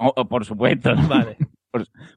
O- 0.00 0.12
o 0.16 0.24
por 0.28 0.44
supuesto. 0.44 0.90
Vale. 1.08 1.36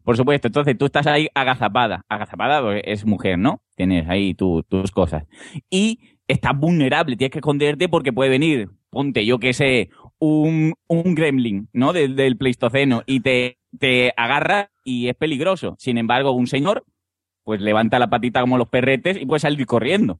Por 0.03 0.17
supuesto, 0.17 0.47
entonces 0.47 0.75
tú 0.77 0.85
estás 0.85 1.05
ahí 1.05 1.27
agazapada. 1.35 2.03
Agazapada 2.09 2.61
pues, 2.63 2.81
es 2.85 3.05
mujer, 3.05 3.37
¿no? 3.37 3.61
Tienes 3.75 4.09
ahí 4.09 4.33
tu- 4.33 4.63
tus 4.63 4.89
cosas. 4.91 5.25
Y 5.69 5.99
estás 6.27 6.57
vulnerable, 6.57 7.15
tienes 7.17 7.31
que 7.31 7.37
esconderte 7.39 7.87
porque 7.87 8.11
puede 8.11 8.31
venir, 8.31 8.69
ponte, 8.89 9.25
yo 9.25 9.37
que 9.37 9.53
sé, 9.53 9.89
un, 10.17 10.73
un 10.87 11.13
gremlin, 11.15 11.69
¿no? 11.71 11.93
Del, 11.93 12.15
del 12.15 12.35
Pleistoceno 12.37 13.03
y 13.05 13.19
te, 13.19 13.59
te 13.79 14.11
agarra 14.17 14.71
y 14.83 15.07
es 15.09 15.15
peligroso. 15.15 15.75
Sin 15.77 15.99
embargo, 15.99 16.31
un 16.31 16.47
señor, 16.47 16.83
pues 17.43 17.61
levanta 17.61 17.99
la 17.99 18.09
patita 18.09 18.41
como 18.41 18.57
los 18.57 18.69
perretes 18.69 19.21
y 19.21 19.25
puede 19.27 19.41
salir 19.41 19.65
corriendo. 19.67 20.19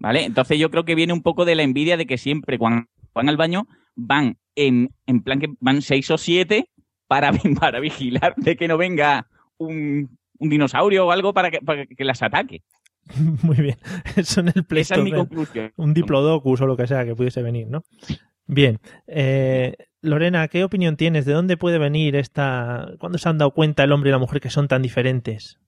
¿Vale? 0.00 0.24
Entonces 0.24 0.58
yo 0.58 0.70
creo 0.70 0.84
que 0.84 0.94
viene 0.94 1.12
un 1.14 1.22
poco 1.22 1.44
de 1.44 1.54
la 1.54 1.62
envidia 1.62 1.96
de 1.96 2.06
que 2.06 2.18
siempre 2.18 2.58
cuando 2.58 2.86
van 3.14 3.28
al 3.28 3.36
baño 3.36 3.66
van 3.96 4.38
en, 4.54 4.94
en 5.06 5.22
plan 5.22 5.40
que 5.40 5.54
van 5.60 5.82
seis 5.82 6.10
o 6.10 6.18
siete 6.18 6.68
para, 7.06 7.32
para 7.60 7.80
vigilar 7.80 8.34
de 8.36 8.56
que 8.56 8.68
no 8.68 8.78
venga 8.78 9.28
un, 9.58 10.18
un 10.38 10.48
dinosaurio 10.48 11.06
o 11.06 11.10
algo 11.10 11.32
para 11.32 11.50
que, 11.50 11.60
para 11.60 11.86
que 11.86 12.04
las 12.04 12.22
ataque. 12.22 12.62
Muy 13.42 13.56
bien. 13.56 13.78
Eso 14.16 14.40
en 14.40 14.52
el 14.54 14.64
Play 14.64 14.82
Esa 14.82 14.96
es 14.96 15.04
mi 15.04 15.12
conclusión. 15.12 15.72
Un 15.76 15.94
diplodocus 15.94 16.60
o 16.60 16.66
lo 16.66 16.76
que 16.76 16.86
sea 16.86 17.04
que 17.04 17.14
pudiese 17.14 17.42
venir, 17.42 17.68
¿no? 17.68 17.82
Bien. 18.46 18.80
Eh, 19.06 19.76
Lorena, 20.00 20.48
¿qué 20.48 20.64
opinión 20.64 20.96
tienes? 20.96 21.24
¿De 21.24 21.32
dónde 21.32 21.56
puede 21.56 21.78
venir 21.78 22.16
esta... 22.16 22.88
¿Cuándo 22.98 23.18
se 23.18 23.28
han 23.28 23.38
dado 23.38 23.52
cuenta 23.52 23.84
el 23.84 23.92
hombre 23.92 24.10
y 24.10 24.12
la 24.12 24.18
mujer 24.18 24.40
que 24.40 24.50
son 24.50 24.68
tan 24.68 24.82
diferentes? 24.82 25.60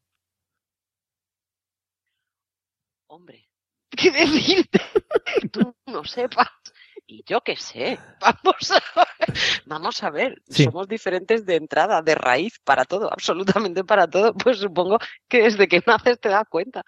Hombre, 3.06 3.48
¿qué 3.90 4.10
decirte? 4.10 4.80
Que 5.24 5.48
tú 5.48 5.74
no 5.86 6.04
sepas. 6.04 6.48
Y 7.06 7.22
yo 7.26 7.40
qué 7.42 7.56
sé. 7.56 7.98
Vamos 8.20 8.70
a 8.70 8.82
ver. 8.96 9.38
Vamos 9.66 10.02
a 10.02 10.10
ver. 10.10 10.42
Sí. 10.48 10.64
Somos 10.64 10.88
diferentes 10.88 11.44
de 11.44 11.56
entrada, 11.56 12.02
de 12.02 12.14
raíz, 12.14 12.58
para 12.64 12.84
todo, 12.84 13.12
absolutamente 13.12 13.84
para 13.84 14.08
todo. 14.08 14.34
Pues 14.44 14.58
supongo 14.58 14.98
que 15.28 15.42
desde 15.42 15.68
que 15.68 15.82
naces 15.86 16.18
te 16.20 16.28
das 16.28 16.44
cuenta. 16.48 16.84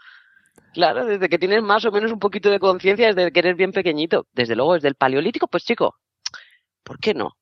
Claro, 0.72 1.06
desde 1.06 1.28
que 1.28 1.38
tienes 1.38 1.62
más 1.62 1.84
o 1.86 1.92
menos 1.92 2.12
un 2.12 2.18
poquito 2.18 2.50
de 2.50 2.60
conciencia, 2.60 3.12
desde 3.12 3.32
que 3.32 3.40
eres 3.40 3.56
bien 3.56 3.72
pequeñito. 3.72 4.26
Desde 4.32 4.56
luego, 4.56 4.74
desde 4.74 4.88
el 4.88 4.94
paleolítico, 4.94 5.48
pues 5.48 5.64
chico, 5.64 5.96
¿por 6.82 6.98
qué 6.98 7.14
no? 7.14 7.36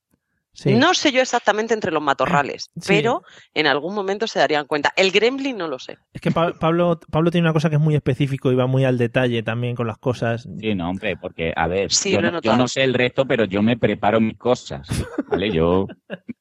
Sí. 0.54 0.72
No 0.76 0.94
sé 0.94 1.10
yo 1.12 1.20
exactamente 1.20 1.74
entre 1.74 1.90
los 1.90 2.00
matorrales, 2.02 2.70
Sí. 2.76 2.82
pero 2.88 3.22
en 3.54 3.66
algún 3.66 3.94
momento 3.94 4.26
se 4.28 4.38
darían 4.38 4.66
cuenta. 4.66 4.92
El 4.96 5.10
gremlin 5.10 5.58
no 5.58 5.66
lo 5.68 5.78
sé. 5.80 5.98
Es 6.12 6.20
que 6.20 6.30
Pa- 6.30 6.52
Pablo, 6.52 7.00
Pablo 7.10 7.30
tiene 7.32 7.46
una 7.46 7.52
cosa 7.52 7.68
que 7.68 7.74
es 7.76 7.82
muy 7.82 7.96
específico 7.96 8.52
y 8.52 8.54
va 8.54 8.66
muy 8.68 8.84
al 8.84 8.96
detalle 8.96 9.42
también 9.42 9.74
con 9.74 9.86
las 9.88 9.98
cosas. 9.98 10.48
Sí, 10.60 10.74
no, 10.76 10.88
hombre, 10.90 11.16
porque, 11.16 11.52
a 11.56 11.66
ver, 11.66 11.90
Sí, 11.92 12.12
yo, 12.12 12.20
no, 12.20 12.28
yo 12.28 12.32
notado. 12.32 12.56
no 12.56 12.68
sé 12.68 12.84
el 12.84 12.94
resto, 12.94 13.26
pero 13.26 13.44
yo 13.44 13.62
me 13.62 13.76
preparo 13.76 14.20
mis 14.20 14.38
cosas, 14.38 14.88
¿vale? 15.28 15.50
Yo, 15.50 15.88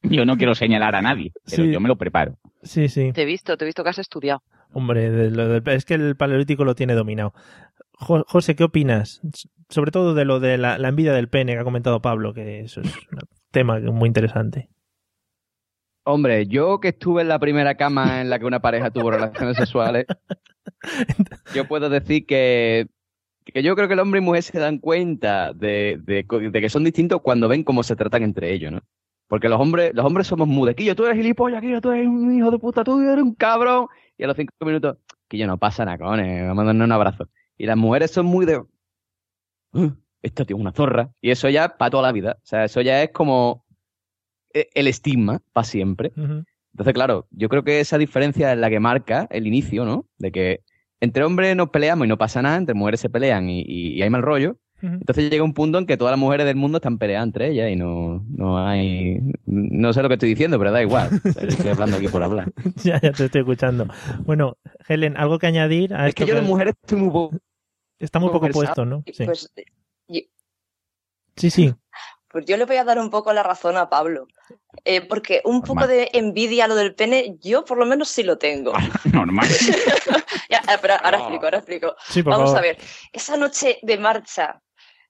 yo 0.04 0.26
no 0.26 0.38
quiero 0.38 0.54
señalar 0.54 0.96
a 0.96 1.02
nadie, 1.02 1.32
pero 1.50 1.64
Sí. 1.64 1.72
yo 1.72 1.80
me 1.80 1.88
lo 1.88 1.96
preparo. 1.98 2.38
Sí, 2.62 2.88
sí. 2.90 3.12
Te 3.14 3.24
he 3.24 3.26
visto, 3.26 3.58
te 3.58 3.66
he 3.66 3.68
visto 3.68 3.84
que 3.84 3.90
has 3.90 4.00
estudiado. 4.00 4.44
Hombre, 4.74 5.10
de 5.10 5.32
lo 5.32 5.48
del- 5.50 5.68
es 5.70 5.86
que 5.86 5.96
el 5.96 6.16
paleolítico 6.16 6.64
lo 6.66 6.76
tiene 6.76 6.94
dominado. 6.94 7.34
Jo- 7.94 8.26
José, 8.28 8.56
¿qué 8.56 8.64
opinas? 8.64 9.22
Sobre 9.70 9.90
todo 9.92 10.14
de 10.14 10.26
lo 10.26 10.40
de 10.40 10.58
la, 10.60 10.78
la 10.78 10.90
envidia 10.90 11.14
del 11.14 11.30
pene 11.30 11.54
que 11.54 11.60
ha 11.60 11.64
comentado 11.64 12.02
Pablo, 12.02 12.34
que 12.34 12.60
eso 12.62 12.82
es 12.82 12.88
un 13.12 13.20
tema 13.54 13.80
muy 13.80 14.08
interesante. 14.08 14.70
Hombre, 16.06 16.48
yo 16.48 16.82
que 16.82 16.90
estuve 16.90 17.22
en 17.22 17.30
la 17.30 17.40
primera 17.40 17.76
cama 17.76 18.04
en 18.22 18.30
la 18.30 18.40
que 18.40 18.46
una 18.46 18.60
pareja 18.60 18.92
tuvo 18.92 19.12
relaciones 19.12 19.56
sexuales, 19.56 20.06
yo 21.56 21.66
puedo 21.66 21.90
decir 21.90 22.26
que, 22.26 22.88
que 23.46 23.64
yo 23.64 23.76
creo 23.76 23.88
que 23.88 23.94
el 23.94 24.02
hombre 24.02 24.20
y 24.20 24.24
mujer 24.24 24.44
se 24.44 24.60
dan 24.60 24.80
cuenta 24.80 25.54
de, 25.54 25.98
de 26.04 26.62
que 26.62 26.70
son 26.70 26.84
distintos 26.84 27.22
cuando 27.22 27.48
ven 27.48 27.64
cómo 27.64 27.84
se 27.84 27.96
tratan 27.96 28.24
entre 28.24 28.52
ellos, 28.52 28.74
¿no? 28.74 28.82
Porque 29.28 29.50
los 29.50 29.60
hombres, 29.60 29.94
los 29.96 30.06
hombres 30.06 30.28
somos 30.28 30.48
mudequillos, 30.48 30.96
tú 30.96 31.06
eres 31.06 31.18
gilipollas, 31.18 31.62
Quillo, 31.62 31.82
tú 31.82 31.92
eres 31.92 32.08
un 32.08 32.36
hijo 32.36 32.52
de 32.52 32.60
puta, 32.60 32.84
tú 32.84 33.02
eres 33.02 33.24
un 33.24 33.34
cabrón. 33.34 33.88
Y 34.18 34.24
a 34.24 34.28
los 34.28 34.36
cinco 34.36 34.54
minutos, 34.62 34.98
que 35.28 35.38
yo 35.38 35.48
no 35.48 35.58
pasa 35.58 35.86
nada, 35.86 35.98
cojones, 35.98 36.46
vamos 36.46 36.64
a 36.64 36.66
darnos 36.68 36.86
un 36.86 36.92
abrazo. 36.92 37.30
Y 37.58 37.66
las 37.66 37.78
mujeres 37.78 38.12
son 38.12 38.26
muy 38.28 38.46
de, 38.46 38.58
"Uh, 39.74 39.92
esto 40.24 40.46
tío 40.46 40.56
es 40.58 40.62
una 40.62 40.72
zorra. 40.72 41.12
Y 41.22 41.30
eso 41.30 41.48
ya 41.50 41.78
para 41.78 41.92
toda 41.92 42.04
la 42.04 42.12
vida. 42.12 42.38
O 42.42 42.46
sea, 42.46 42.64
eso 42.66 42.82
ya 42.82 43.04
es 43.04 43.12
como 43.12 43.66
eh, 44.54 44.70
el 44.74 44.88
estigma 44.88 45.42
para 45.54 45.66
siempre. 45.66 46.12
Entonces, 46.16 46.94
claro, 46.96 47.28
yo 47.30 47.50
creo 47.50 47.64
que 47.64 47.80
esa 47.80 47.98
diferencia 48.00 48.52
es 48.54 48.58
la 48.58 48.70
que 48.72 48.80
marca 48.80 49.28
el 49.30 49.46
inicio, 49.46 49.86
¿no? 49.86 50.08
De 50.18 50.32
que 50.32 50.62
entre 51.02 51.24
hombres 51.24 51.56
nos 51.56 51.70
peleamos 51.70 52.06
y 52.06 52.10
no 52.10 52.18
pasa 52.18 52.42
nada, 52.42 52.58
entre 52.58 52.74
mujeres 52.74 53.00
se 53.02 53.10
pelean 53.10 53.48
y, 53.50 53.62
y- 53.62 53.94
y 53.96 54.02
hay 54.02 54.10
mal 54.10 54.22
rollo. 54.24 54.58
Entonces 54.82 55.30
llega 55.32 55.46
un 55.46 55.54
punto 55.54 55.78
en 55.78 55.86
que 55.86 55.96
todas 55.96 56.12
las 56.12 56.20
mujeres 56.20 56.46
del 56.46 56.58
mundo 56.58 56.78
están 56.80 56.98
peleadas 56.98 57.26
entre 57.28 57.50
ellas 57.52 57.72
y 57.72 57.78
no, 57.78 58.22
no 58.28 58.58
hay... 58.68 59.18
No 59.46 59.94
sé 59.94 60.02
lo 60.02 60.10
que 60.10 60.16
estoy 60.16 60.28
diciendo, 60.28 60.60
pero 60.60 60.74
da 60.74 60.82
igual. 60.82 61.08
O 61.24 61.32
sea, 61.32 61.44
Estoy 61.44 61.70
hablando 61.70 61.96
aquí 61.96 62.10
por 62.10 62.22
hablar. 62.22 62.52
ya, 62.84 63.00
ya 63.00 63.14
te 63.14 63.26
estoy 63.26 63.42
escuchando. 63.42 63.88
Bueno, 64.26 64.58
Helen, 64.90 65.16
¿algo 65.16 65.40
que 65.40 65.48
añadir 65.48 65.94
a 65.94 66.04
Es 66.04 66.10
esto? 66.10 66.26
que 66.26 66.30
yo 66.30 66.36
de 66.36 66.42
mujeres 66.42 66.74
estoy 66.82 67.00
muy 67.00 67.12
poco... 67.12 67.38
Está 67.98 68.20
muy 68.20 68.30
poco 68.32 68.50
puesto, 68.50 68.84
¿no? 68.86 69.04
Sí, 69.10 69.24
Pues, 69.24 69.54
sí. 71.36 71.50
sí. 71.50 71.74
pues 72.28 72.46
yo 72.46 72.58
le 72.58 72.66
voy 72.66 72.78
a 72.78 72.84
dar 72.84 72.98
un 73.00 73.10
poco 73.10 73.32
la 73.34 73.44
razón 73.44 73.78
a 73.78 73.90
Pablo. 73.90 74.28
Eh, 74.86 75.02
porque 75.08 75.42
un 75.46 75.62
poco 75.62 75.86
de 75.88 76.10
envidia 76.14 76.66
a 76.66 76.68
lo 76.68 76.76
del 76.76 76.96
pene, 76.96 77.36
yo 77.40 77.64
por 77.64 77.78
lo 77.78 77.86
menos 77.86 78.10
sí 78.10 78.24
lo 78.24 78.38
tengo. 78.38 78.74
Normal. 79.12 79.48
Ya, 80.50 80.58
eh, 80.72 80.78
pero 80.82 80.96
ahora 80.96 81.18
No. 81.18 81.24
explico, 81.24 81.46
ahora 81.46 81.58
explico. 81.60 81.96
Sí, 82.10 82.22
por 82.22 82.32
Vamos 82.34 82.50
favor. 82.52 82.60
a 82.60 82.62
ver, 82.62 82.78
esa 83.12 83.38
noche 83.38 83.80
de 83.82 83.98
marcha, 83.98 84.62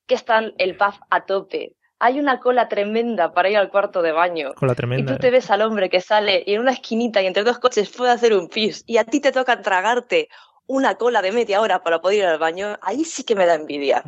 que 0.05 0.15
está 0.15 0.41
el 0.57 0.77
pub 0.77 0.93
a 1.09 1.25
tope, 1.25 1.75
hay 1.99 2.19
una 2.19 2.39
cola 2.39 2.67
tremenda 2.69 3.33
para 3.33 3.49
ir 3.49 3.57
al 3.57 3.69
cuarto 3.69 4.01
de 4.01 4.11
baño. 4.11 4.53
Con 4.53 4.67
la 4.67 4.73
Y 4.73 4.75
tremenda. 4.77 5.13
tú 5.13 5.19
te 5.19 5.31
ves 5.31 5.49
al 5.49 5.61
hombre 5.63 5.89
que 5.89 6.01
sale 6.01 6.43
y 6.45 6.53
en 6.53 6.61
una 6.61 6.71
esquinita 6.71 7.21
y 7.21 7.27
entre 7.27 7.43
dos 7.43 7.59
coches 7.59 7.89
puede 7.89 8.11
hacer 8.11 8.33
un 8.33 8.47
pis 8.47 8.83
y 8.85 8.97
a 8.97 9.03
ti 9.05 9.19
te 9.21 9.31
toca 9.31 9.61
tragarte 9.61 10.29
una 10.65 10.95
cola 10.95 11.21
de 11.21 11.31
media 11.31 11.59
hora 11.61 11.83
para 11.83 11.99
poder 11.99 12.19
ir 12.19 12.25
al 12.25 12.39
baño, 12.39 12.77
ahí 12.81 13.03
sí 13.05 13.23
que 13.23 13.35
me 13.35 13.45
da 13.45 13.55
envidia. 13.55 14.03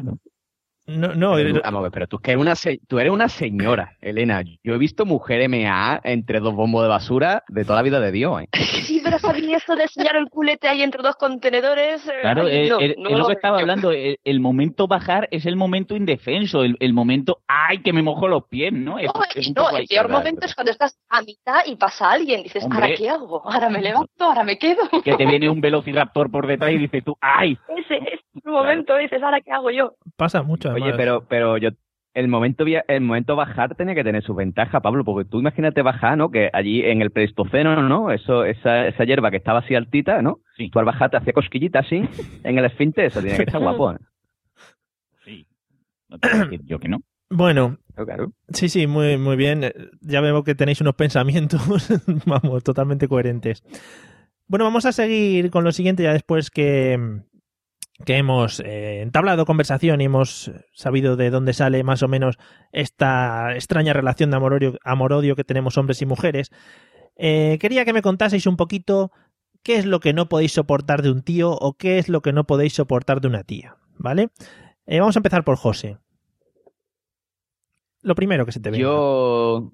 No, 0.88 1.16
no, 1.16 1.34
Pero 1.34 1.56
tú- 1.56 1.62
vamos 1.64 1.80
a 1.80 1.82
ver, 1.84 1.92
pero 1.92 2.08
tú, 2.08 2.20
que 2.20 2.32
eres 2.32 2.42
una 2.42 2.56
se- 2.56 2.80
tú 2.88 3.00
eres 3.00 3.12
una 3.12 3.28
señora, 3.28 3.98
Elena. 4.02 4.44
Yo 4.64 4.76
he 4.76 4.78
visto 4.78 5.06
mujer 5.06 5.42
MA 5.50 6.00
entre 6.04 6.40
dos 6.40 6.54
bombos 6.54 6.84
de 6.84 6.90
basura 6.90 7.44
de 7.48 7.64
toda 7.64 7.78
la 7.78 7.82
vida 7.82 8.00
de 8.00 8.12
Dios, 8.12 8.42
¿eh? 8.44 8.48
Sí, 8.86 9.02
pero 9.04 9.18
a 9.24 9.34
mí 9.34 9.52
eso 9.52 9.76
de 9.76 9.84
enseñar 9.84 10.16
el 10.16 10.30
culete 10.30 10.68
ahí 10.68 10.84
entre 10.84 11.02
dos 11.02 11.16
contenedores. 11.16 12.04
Claro, 12.22 12.44
ay, 12.44 12.50
eh, 12.68 12.70
no, 12.70 12.80
eh, 12.80 12.96
no 13.00 13.10
es 13.10 13.18
lo 13.18 13.26
que 13.28 13.34
estaba 13.34 13.58
hablando. 13.60 13.92
El, 13.92 14.20
el 14.24 14.40
momento 14.40 14.88
bajar 14.88 15.28
es 15.32 15.48
el 15.48 15.56
momento 15.56 15.96
indefenso, 15.96 16.64
el, 16.64 16.78
el 16.80 16.94
momento, 16.94 17.40
¡ay, 17.48 17.80
que 17.82 17.92
me 17.92 18.04
mojo 18.04 18.28
los 18.28 18.44
pies! 18.48 18.72
¿no? 18.72 19.00
Es, 19.00 19.08
No, 19.56 19.70
es 19.70 19.76
el 19.80 19.88
peor 19.88 20.10
momento 20.10 20.46
es 20.46 20.54
cuando 20.54 20.72
estás 20.72 21.00
a 21.10 21.22
mitad 21.24 21.62
y 21.66 21.76
pasa 21.78 22.12
alguien. 22.12 22.44
Dices, 22.44 22.64
Hombre. 22.64 22.82
¿ahora 22.84 22.96
qué 22.96 23.10
hago? 23.10 23.42
¿Ahora 23.50 23.70
me 23.70 23.82
levanto? 23.82 24.24
¿Ahora 24.24 24.44
me 24.44 24.60
quedo? 24.60 24.84
Que 25.04 25.16
te 25.16 25.26
viene 25.26 25.50
un 25.50 25.62
velociraptor 25.62 26.30
por 26.30 26.46
detrás 26.46 26.72
y 26.74 26.78
dices 26.78 27.04
tú, 27.04 27.16
¡ay! 27.22 27.58
Ese 27.76 27.96
es 27.98 28.20
el 28.46 28.52
momento, 28.52 28.96
dices, 28.98 29.22
¿ahora 29.24 29.42
qué 29.42 29.52
hago 29.52 29.72
yo? 29.72 29.94
pasa 30.16 30.44
mucho. 30.44 30.75
Oye, 30.76 30.94
pero, 30.96 31.26
pero 31.28 31.58
yo, 31.58 31.70
el 32.14 32.28
momento, 32.28 32.64
el 32.66 33.02
momento 33.02 33.36
bajar 33.36 33.76
tenía 33.76 33.96
que 33.96 34.04
tener 34.04 34.24
su 34.24 34.34
ventaja, 34.36 34.82
Pablo, 34.82 35.04
porque 35.04 35.30
tú 35.30 35.40
imagínate 35.40 35.82
bajar, 35.82 36.18
¿no? 36.18 36.32
Que 36.32 36.50
allí 36.54 36.82
en 36.82 37.02
el 37.02 37.12
Pleistoceno, 37.12 37.82
¿no? 37.82 38.12
Eso, 38.12 38.46
esa, 38.46 38.88
esa 38.88 39.04
hierba 39.04 39.32
que 39.32 39.38
estaba 39.38 39.60
así 39.60 39.76
altita, 39.76 40.22
¿no? 40.22 40.40
Sí. 40.56 40.70
Tú 40.70 40.80
al 40.80 40.86
bajar 40.86 41.12
te 41.12 41.18
hacía 41.18 41.34
cosquillita 41.34 41.80
así 41.80 42.02
en 42.44 42.58
el 42.58 42.66
esfínter, 42.66 43.06
eso 43.06 43.22
tiene 43.22 43.38
que 43.38 43.44
estar 43.44 43.62
guapo, 43.62 43.92
¿eh? 43.92 43.98
Sí. 45.26 45.48
No 46.08 46.18
te 46.20 46.30
voy 46.30 46.40
a 46.40 46.44
decir 46.44 46.62
yo 46.66 46.80
que 46.80 46.88
no. 46.88 47.00
Bueno, 47.30 47.80
Claro, 48.04 48.34
sí, 48.50 48.68
sí, 48.68 48.88
muy, 48.88 49.18
muy 49.18 49.38
bien. 49.38 49.72
Ya 50.02 50.20
veo 50.20 50.44
que 50.44 50.54
tenéis 50.54 50.82
unos 50.82 50.96
pensamientos, 50.96 51.62
vamos, 52.26 52.64
totalmente 52.64 53.08
coherentes. 53.08 53.64
Bueno, 54.48 54.66
vamos 54.66 54.86
a 54.86 54.92
seguir 54.92 55.50
con 55.50 55.64
lo 55.64 55.72
siguiente 55.72 56.04
ya 56.04 56.12
después 56.12 56.52
que, 56.52 57.22
que 58.04 58.18
hemos 58.18 58.60
eh, 58.60 59.02
entablado 59.02 59.46
conversación 59.46 60.02
y 60.02 60.06
hemos 60.06 60.52
sabido 60.74 61.16
de 61.16 61.30
dónde 61.30 61.54
sale 61.54 61.84
más 61.84 62.04
o 62.04 62.08
menos 62.08 62.38
esta 62.72 63.54
extraña 63.54 63.94
relación 63.94 64.32
de 64.32 64.38
amor-odio 64.84 65.36
que 65.36 65.44
tenemos 65.46 65.78
hombres 65.78 66.02
y 66.02 66.06
mujeres. 66.06 66.52
Eh, 67.16 67.58
quería 67.62 67.86
que 67.86 67.94
me 67.94 68.02
contaseis 68.02 68.48
un 68.48 68.58
poquito 68.58 69.12
qué 69.64 69.78
es 69.78 69.86
lo 69.86 70.00
que 70.00 70.14
no 70.14 70.28
podéis 70.28 70.52
soportar 70.52 71.02
de 71.02 71.12
un 71.12 71.22
tío 71.22 71.52
o 71.52 71.74
qué 71.74 71.98
es 71.98 72.10
lo 72.10 72.22
que 72.22 72.34
no 72.34 72.44
podéis 72.46 72.74
soportar 72.74 73.22
de 73.22 73.28
una 73.28 73.44
tía, 73.44 73.78
¿vale? 73.98 74.30
Eh, 74.86 75.00
vamos 75.00 75.16
a 75.16 75.20
empezar 75.20 75.46
por 75.46 75.56
José. 75.56 75.98
Lo 78.02 78.14
primero 78.14 78.46
que 78.46 78.52
se 78.52 78.60
te 78.60 78.72
ve. 78.72 78.78
Yo 78.78 79.72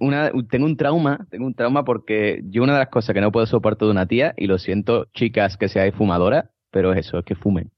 una, 0.00 0.30
tengo 0.50 0.66
un 0.66 0.76
trauma, 0.76 1.26
tengo 1.30 1.46
un 1.46 1.54
trauma 1.54 1.84
porque 1.84 2.42
yo 2.44 2.62
una 2.62 2.74
de 2.74 2.80
las 2.80 2.88
cosas 2.88 3.14
que 3.14 3.20
no 3.20 3.32
puedo 3.32 3.46
soportar 3.46 3.86
de 3.86 3.92
una 3.92 4.06
tía, 4.06 4.34
y 4.36 4.46
lo 4.46 4.58
siento, 4.58 5.06
chicas 5.14 5.56
que 5.56 5.68
seáis 5.68 5.94
fumadoras, 5.94 6.46
pero 6.70 6.92
es 6.92 7.06
eso, 7.06 7.18
es 7.18 7.24
que 7.24 7.34
fumen. 7.34 7.70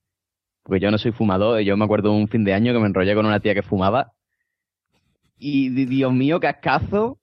Porque 0.62 0.80
yo 0.80 0.90
no 0.90 0.98
soy 0.98 1.12
fumador, 1.12 1.60
y 1.60 1.64
yo 1.64 1.76
me 1.76 1.84
acuerdo 1.84 2.12
un 2.12 2.28
fin 2.28 2.44
de 2.44 2.54
año 2.54 2.72
que 2.72 2.80
me 2.80 2.86
enrollé 2.86 3.14
con 3.14 3.26
una 3.26 3.40
tía 3.40 3.54
que 3.54 3.62
fumaba, 3.62 4.12
y 5.38 5.70
di- 5.70 5.86
Dios 5.86 6.12
mío, 6.12 6.38
cascazo. 6.40 7.18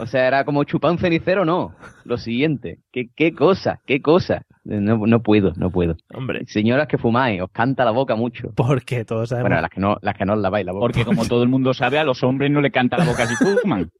O 0.00 0.06
sea, 0.06 0.26
era 0.26 0.44
como 0.44 0.64
chupar 0.64 0.90
un 0.92 0.98
cenicero, 0.98 1.44
no. 1.44 1.74
Lo 2.04 2.16
siguiente, 2.16 2.78
qué, 2.90 3.10
qué 3.14 3.34
cosa, 3.34 3.80
qué 3.86 4.00
cosa. 4.00 4.42
No, 4.64 5.06
no 5.06 5.22
puedo, 5.22 5.52
no 5.56 5.70
puedo. 5.70 5.96
Hombre, 6.14 6.44
Señoras 6.46 6.88
que 6.88 6.96
fumáis, 6.98 7.40
os 7.42 7.50
canta 7.50 7.84
la 7.84 7.90
boca 7.90 8.14
mucho. 8.16 8.50
porque 8.54 9.04
todos 9.04 9.28
sabemos. 9.28 9.50
Bueno, 9.50 9.60
las 9.62 9.70
que 9.70 9.80
no, 9.80 9.98
las 10.00 10.16
que 10.16 10.24
no 10.24 10.32
os 10.34 10.38
laváis 10.40 10.64
la 10.66 10.72
boca. 10.72 10.80
Porque 10.80 11.04
como 11.04 11.26
todo 11.26 11.42
el 11.42 11.48
mundo 11.48 11.74
sabe, 11.74 11.98
a 11.98 12.04
los 12.04 12.22
hombres 12.22 12.50
no 12.50 12.60
le 12.60 12.70
canta 12.70 12.96
la 12.96 13.04
boca 13.04 13.26
si 13.26 13.34
fuman. 13.36 13.90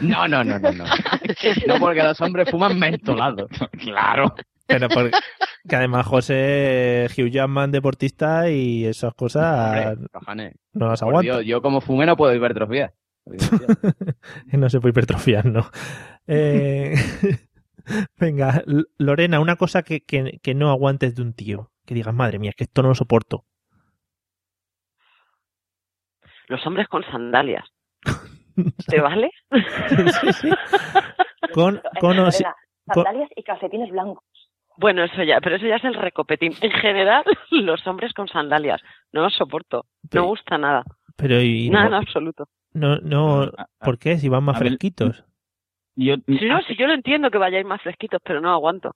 No, 0.00 0.26
no, 0.26 0.42
no, 0.44 0.58
no, 0.58 0.72
no. 0.72 0.84
No, 0.84 1.78
porque 1.80 2.02
los 2.02 2.20
hombres 2.20 2.50
fuman 2.50 2.78
mentolados. 2.78 3.48
Claro. 3.78 4.34
Pero 4.66 4.88
porque, 4.88 5.10
que 5.68 5.76
además 5.76 6.06
José 6.06 7.06
Hugh 7.16 7.28
Jackman 7.28 7.70
deportista 7.70 8.48
y 8.50 8.86
esas 8.86 9.12
cosas 9.14 9.86
Hombre, 9.94 10.08
cojones. 10.12 10.54
no 10.72 10.88
las 10.88 11.02
aguanta. 11.02 11.20
Dios, 11.22 11.44
yo 11.44 11.60
como 11.60 11.80
fumé 11.80 12.06
no 12.06 12.16
puedo 12.16 12.34
hipertrofiar. 12.34 12.92
No 14.52 14.68
se 14.70 14.80
puede 14.80 14.90
hipertrofiar, 14.90 15.46
¿no? 15.46 15.66
Eh, 16.26 16.94
venga, 18.18 18.62
Lorena, 18.98 19.40
una 19.40 19.56
cosa 19.56 19.82
que, 19.82 20.00
que, 20.02 20.38
que 20.42 20.54
no 20.54 20.70
aguantes 20.70 21.14
de 21.14 21.22
un 21.22 21.32
tío. 21.34 21.70
Que 21.86 21.94
digas, 21.94 22.14
madre 22.14 22.38
mía, 22.38 22.50
es 22.50 22.56
que 22.56 22.64
esto 22.64 22.82
no 22.82 22.88
lo 22.88 22.94
soporto. 22.94 23.44
Los 26.48 26.66
hombres 26.66 26.88
con 26.88 27.02
sandalias. 27.04 27.64
¿Te 28.86 29.00
vale? 29.00 29.30
Sí, 29.50 30.32
sí. 30.32 30.50
Con, 31.52 31.80
con 32.00 32.18
o 32.18 32.30
si- 32.30 32.42
Lorena, 32.42 32.56
con- 32.92 33.04
sandalias 33.04 33.30
y 33.36 33.42
calcetines 33.42 33.90
blancos. 33.90 34.24
Bueno, 34.76 35.04
eso 35.04 35.22
ya, 35.22 35.40
pero 35.40 35.56
eso 35.56 35.66
ya 35.66 35.76
es 35.76 35.84
el 35.84 35.94
recopetín. 35.94 36.52
En 36.60 36.70
general, 36.72 37.22
los 37.50 37.86
hombres 37.86 38.12
con 38.12 38.26
sandalias. 38.28 38.80
No 39.12 39.22
los 39.22 39.34
soporto. 39.34 39.86
No 40.02 40.08
Pero- 40.10 40.24
gusta 40.24 40.58
nada. 40.58 40.82
pero 41.16 41.40
y 41.40 41.70
Nada 41.70 41.84
en 41.86 41.90
no, 41.92 41.96
absoluto. 41.98 42.48
no, 42.72 42.96
no, 42.98 43.50
¿por 43.78 43.98
qué? 43.98 44.18
Si 44.18 44.28
van 44.28 44.42
más 44.44 44.56
a 44.56 44.60
ver, 44.60 44.68
fresquitos. 44.70 45.24
Yo, 45.96 46.16
Si 46.26 46.46
no, 46.46 46.60
si 46.62 46.76
yo 46.76 46.86
lo 46.86 46.94
entiendo 46.94 47.30
que 47.30 47.38
vayáis 47.38 47.64
más 47.66 47.80
fresquitos, 47.82 48.20
pero 48.24 48.40
no 48.40 48.50
aguanto. 48.52 48.94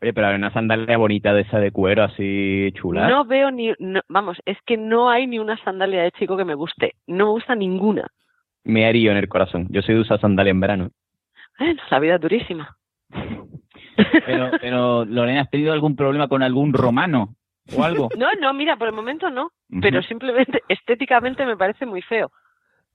Oye, 0.00 0.12
pero 0.12 0.28
hay 0.28 0.36
una 0.36 0.52
sandalia 0.52 0.96
bonita 0.96 1.34
de 1.34 1.42
esa 1.42 1.58
de 1.58 1.72
cuero 1.72 2.04
así 2.04 2.70
chula. 2.74 3.08
No 3.08 3.24
veo 3.24 3.50
ni, 3.50 3.72
no- 3.80 4.00
vamos, 4.08 4.38
es 4.44 4.56
que 4.64 4.76
no 4.76 5.10
hay 5.10 5.26
ni 5.26 5.38
una 5.38 5.56
sandalia 5.64 6.02
de 6.02 6.12
chico 6.12 6.36
que 6.36 6.44
me 6.44 6.54
guste. 6.54 6.92
No 7.06 7.26
me 7.26 7.30
gusta 7.32 7.54
ninguna. 7.54 8.06
Me 8.64 8.86
haría 8.86 9.10
en 9.10 9.16
el 9.18 9.28
corazón. 9.28 9.66
Yo 9.70 9.82
soy 9.82 9.96
de 9.96 10.02
usar 10.02 10.20
sandalia 10.20 10.50
en 10.52 10.60
verano. 10.60 10.90
Bueno, 11.58 11.82
la 11.90 11.98
vida 11.98 12.14
es 12.14 12.20
durísima. 12.20 12.76
Pero, 14.26 14.50
pero, 14.60 15.04
Lorena, 15.04 15.40
¿has 15.42 15.50
tenido 15.50 15.72
algún 15.72 15.96
problema 15.96 16.28
con 16.28 16.42
algún 16.42 16.72
romano 16.72 17.34
o 17.74 17.82
algo? 17.84 18.08
No, 18.16 18.28
no, 18.40 18.52
mira, 18.54 18.76
por 18.76 18.88
el 18.88 18.94
momento 18.94 19.30
no. 19.30 19.50
Pero 19.80 20.02
simplemente 20.02 20.62
estéticamente 20.68 21.44
me 21.44 21.56
parece 21.56 21.84
muy 21.86 22.02
feo. 22.02 22.30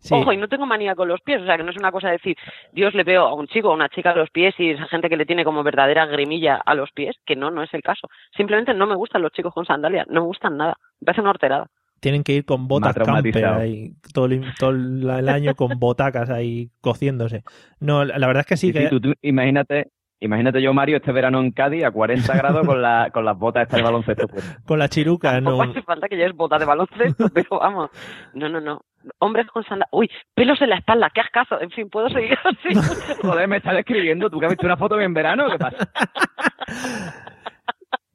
Sí. 0.03 0.13
Ojo, 0.13 0.33
y 0.33 0.37
no 0.37 0.49
tengo 0.49 0.65
manía 0.65 0.95
con 0.95 1.07
los 1.07 1.21
pies, 1.21 1.41
o 1.41 1.45
sea, 1.45 1.55
que 1.55 1.63
no 1.63 1.71
es 1.71 1.77
una 1.77 1.91
cosa 1.91 2.07
de 2.07 2.13
decir, 2.13 2.35
Dios 2.73 2.93
le 2.93 3.05
veo 3.05 3.25
a 3.25 3.33
un 3.33 3.47
chico 3.47 3.69
o 3.69 3.71
a 3.71 3.75
una 3.75 3.87
chica 3.87 4.11
a 4.11 4.15
los 4.15 4.29
pies 4.31 4.53
y 4.57 4.71
esa 4.71 4.85
gente 4.87 5.07
que 5.07 5.15
le 5.15 5.25
tiene 5.25 5.45
como 5.45 5.63
verdadera 5.63 6.05
grimilla 6.05 6.57
a 6.57 6.75
los 6.75 6.91
pies, 6.91 7.15
que 7.25 7.37
no, 7.37 7.49
no 7.51 7.63
es 7.63 7.73
el 7.73 7.81
caso. 7.81 8.09
Simplemente 8.35 8.73
no 8.73 8.85
me 8.85 8.95
gustan 8.95 9.21
los 9.21 9.31
chicos 9.31 9.53
con 9.53 9.65
sandalias, 9.65 10.05
no 10.09 10.19
me 10.21 10.27
gustan 10.27 10.57
nada. 10.57 10.75
Me 10.99 11.05
parece 11.05 11.21
una 11.21 11.29
horterada. 11.29 11.67
Tienen 12.01 12.25
que 12.25 12.33
ir 12.33 12.43
con 12.43 12.67
botas 12.67 12.95
camper 12.95 13.45
ahí, 13.45 13.93
todo, 14.13 14.25
el, 14.25 14.53
todo 14.59 14.71
el 14.71 15.09
el 15.09 15.29
año 15.29 15.55
con 15.55 15.69
botacas 15.79 16.29
ahí 16.29 16.69
cociéndose. 16.81 17.43
No, 17.79 18.03
la 18.03 18.19
la 18.19 18.27
verdad 18.27 18.41
es 18.41 18.47
que 18.47 18.57
sí, 18.57 18.67
Sí, 18.67 18.73
que 18.73 18.79
sí, 18.81 18.89
tú, 18.89 18.99
tú 18.99 19.13
imagínate, 19.21 19.87
imagínate 20.25 20.61
yo, 20.61 20.73
Mario, 20.73 20.97
este 20.97 21.11
verano 21.11 21.39
en 21.39 21.51
Cádiz 21.51 21.83
a 21.83 21.91
40 21.91 22.33
grados 22.37 22.65
con, 22.65 22.81
la, 22.81 23.09
con 23.11 23.25
las 23.25 23.37
botas 23.37 23.63
estas 23.63 23.77
de 23.77 23.83
baloncesto. 23.83 24.27
puestas. 24.27 24.57
con 24.65 24.79
la 24.79 24.87
chiruca 24.89 25.39
no... 25.41 25.51
Tampoco 25.57 25.71
hace 25.71 25.81
falta 25.83 26.07
que 26.07 26.15
lleves 26.15 26.35
botas 26.35 26.59
de 26.59 26.65
baloncesto, 26.65 27.29
pero 27.33 27.59
vamos. 27.59 27.89
No, 28.33 28.49
no, 28.49 28.61
no. 28.61 28.81
Hombres 29.19 29.47
con 29.47 29.63
sandalias. 29.63 29.89
Uy, 29.91 30.09
pelos 30.33 30.61
en 30.61 30.69
la 30.69 30.77
espalda, 30.77 31.11
qué 31.13 31.21
ascazo. 31.21 31.59
En 31.59 31.69
fin, 31.71 31.89
puedo 31.89 32.09
seguir 32.09 32.37
así. 32.43 33.17
Joder, 33.21 33.47
me 33.47 33.57
estás 33.57 33.75
describiendo. 33.75 34.29
¿Tú 34.29 34.39
que 34.39 34.45
has 34.45 34.51
visto 34.51 34.65
una 34.65 34.77
foto 34.77 34.99
en 34.99 35.13
verano? 35.13 35.47
¿Qué 35.51 35.57
pasa? 35.59 35.89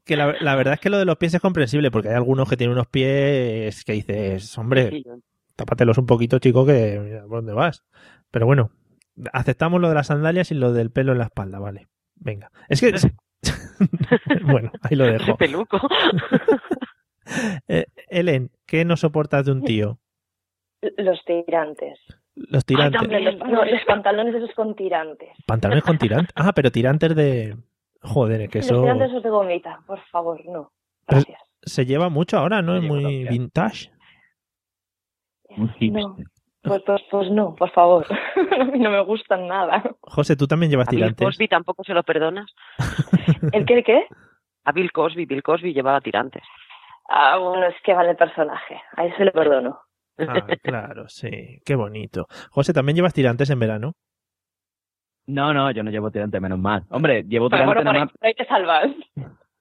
Que 0.04 0.16
la, 0.16 0.34
la 0.40 0.56
verdad 0.56 0.74
es 0.74 0.80
que 0.80 0.88
lo 0.88 0.98
de 0.98 1.04
los 1.04 1.16
pies 1.16 1.34
es 1.34 1.40
comprensible, 1.40 1.90
porque 1.90 2.08
hay 2.08 2.14
algunos 2.14 2.48
que 2.48 2.56
tienen 2.56 2.72
unos 2.72 2.86
pies 2.86 3.84
que 3.84 3.92
dices, 3.92 4.56
hombre, 4.56 5.02
tápatelos 5.54 5.98
un 5.98 6.06
poquito, 6.06 6.38
chico, 6.38 6.64
que 6.64 6.98
mira, 7.04 7.22
¿por 7.22 7.38
dónde 7.38 7.52
vas? 7.52 7.84
Pero 8.30 8.46
bueno, 8.46 8.70
aceptamos 9.32 9.80
lo 9.80 9.88
de 9.88 9.94
las 9.94 10.06
sandalias 10.06 10.50
y 10.50 10.54
lo 10.54 10.72
del 10.72 10.90
pelo 10.90 11.12
en 11.12 11.18
la 11.18 11.24
espalda, 11.24 11.58
vale. 11.58 11.88
Venga. 12.20 12.50
Es 12.68 12.80
que... 12.80 12.92
bueno, 14.44 14.70
ahí 14.82 14.96
lo 14.96 15.04
dejo. 15.06 15.36
peluco. 15.38 15.80
Eh, 17.68 17.84
Ellen, 18.08 18.50
¿qué 18.64 18.86
no 18.86 18.96
soportas 18.96 19.44
de 19.44 19.52
un 19.52 19.62
tío? 19.62 19.98
Los 20.96 21.22
tirantes. 21.26 21.98
Los 22.34 22.64
tirantes. 22.64 23.02
Los, 23.02 23.36
no, 23.36 23.66
los 23.66 23.84
pantalones 23.86 24.34
esos 24.34 24.54
con 24.54 24.74
tirantes. 24.74 25.28
Pantalones 25.44 25.84
con 25.84 25.98
tirantes. 25.98 26.32
Ah, 26.34 26.52
pero 26.54 26.72
tirantes 26.72 27.14
de... 27.14 27.54
Joder, 28.00 28.48
que 28.48 28.60
Los 28.60 28.66
eso 28.66 28.80
tirantes 28.80 29.10
esos 29.10 29.22
de 29.22 29.28
gomita, 29.28 29.82
por 29.86 30.00
favor, 30.06 30.40
no. 30.46 30.72
Pero- 31.04 31.20
Gracias. 31.20 31.42
se 31.60 31.84
lleva 31.84 32.08
mucho 32.08 32.38
ahora, 32.38 32.62
¿no? 32.62 32.76
Es 32.76 32.82
muy 32.82 33.24
vintage. 33.28 33.90
No, 35.54 35.68
hipster. 35.74 36.26
Pues, 36.62 36.82
pues, 36.84 37.02
pues 37.10 37.30
no, 37.30 37.54
por 37.54 37.70
favor. 37.70 38.06
No 38.78 38.90
me 38.90 39.00
gustan 39.04 39.46
nada. 39.48 39.82
José, 40.02 40.36
tú 40.36 40.46
también 40.46 40.70
llevas 40.70 40.88
A 40.88 40.90
Bill 40.90 41.00
tirantes. 41.00 41.26
Cosby 41.26 41.48
tampoco 41.48 41.84
se 41.84 41.94
lo 41.94 42.02
perdonas. 42.02 42.46
¿El 43.52 43.64
qué, 43.66 43.74
el 43.74 43.84
qué? 43.84 44.06
A 44.64 44.72
Bill 44.72 44.92
Cosby, 44.92 45.24
Bill 45.26 45.42
Cosby 45.42 45.72
llevaba 45.72 46.00
tirantes. 46.00 46.42
Ah, 47.08 47.38
bueno, 47.38 47.66
es 47.66 47.74
que 47.82 47.94
vale 47.94 48.10
el 48.10 48.16
personaje. 48.16 48.80
A 48.96 49.06
ese 49.06 49.24
le 49.24 49.32
perdono. 49.32 49.80
Ah, 50.18 50.46
claro, 50.62 51.08
sí. 51.08 51.60
Qué 51.64 51.74
bonito. 51.74 52.26
José, 52.50 52.72
¿también 52.72 52.96
llevas 52.96 53.14
tirantes 53.14 53.48
en 53.50 53.58
verano? 53.60 53.92
No, 55.26 55.52
no, 55.52 55.70
yo 55.70 55.82
no 55.82 55.90
llevo 55.90 56.10
tirante, 56.10 56.40
menos 56.40 56.58
mal. 56.58 56.84
Hombre, 56.90 57.22
llevo 57.24 57.48
Pero 57.50 57.62
tirante 57.62 57.74
bueno, 57.74 57.84
nada 57.92 57.98
ahí, 57.98 58.04
más. 58.04 58.12
por 58.12 58.26
ahí 58.26 58.34
te 58.34 58.46
salvas. 58.46 58.86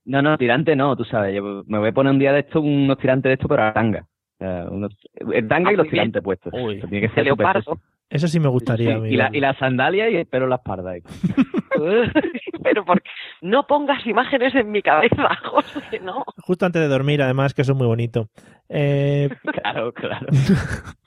No, 0.05 0.21
no, 0.21 0.37
tirante 0.37 0.75
no, 0.75 0.95
tú 0.95 1.03
sabes. 1.03 1.33
llevo- 1.33 1.63
me 1.67 1.77
voy 1.77 1.89
a 1.89 1.93
poner 1.93 2.13
un 2.13 2.19
día 2.19 2.31
de 2.33 2.39
esto, 2.39 2.61
unos 2.61 2.97
tirantes 2.97 3.29
de 3.29 3.33
esto, 3.33 3.47
pero 3.47 3.63
a 3.63 3.73
tanga. 3.73 4.05
Sea, 4.39 4.65
unos- 4.69 4.95
el 5.33 5.47
tanga 5.47 5.69
Ah, 5.69 5.73
y 5.73 5.75
los 5.77 5.87
tirantes 5.89 6.21
puestos. 6.21 6.53
Uy, 6.53 6.79
Tiene 6.81 7.01
que 7.01 7.07
De 7.07 7.09
ser 7.09 7.09
súper 7.09 7.25
leopardo. 7.25 7.61
sexy. 7.73 7.81
Eso 8.09 8.27
sí 8.29 8.39
me 8.39 8.47
gustaría. 8.47 8.99
Sí, 9.01 9.07
y, 9.09 9.17
la, 9.17 9.29
y 9.33 9.39
la 9.41 9.53
sandalia 9.57 10.09
y 10.09 10.15
el 10.15 10.25
pelo 10.27 10.45
en 10.45 10.51
la 10.51 10.55
espalda. 10.57 10.93
Pero 12.63 12.85
porque 12.85 13.09
no 13.41 13.65
pongas 13.67 14.05
imágenes 14.05 14.53
en 14.55 14.71
mi 14.71 14.81
cabeza, 14.81 15.27
José, 15.43 15.99
no. 16.01 16.23
Justo 16.37 16.65
antes 16.65 16.81
de 16.81 16.87
dormir, 16.87 17.21
además, 17.21 17.53
que 17.53 17.61
eso 17.63 17.73
es 17.73 17.77
muy 17.77 17.87
bonito. 17.87 18.29
Eh, 18.69 19.29
Claro, 19.61 19.91
claro. 19.93 20.27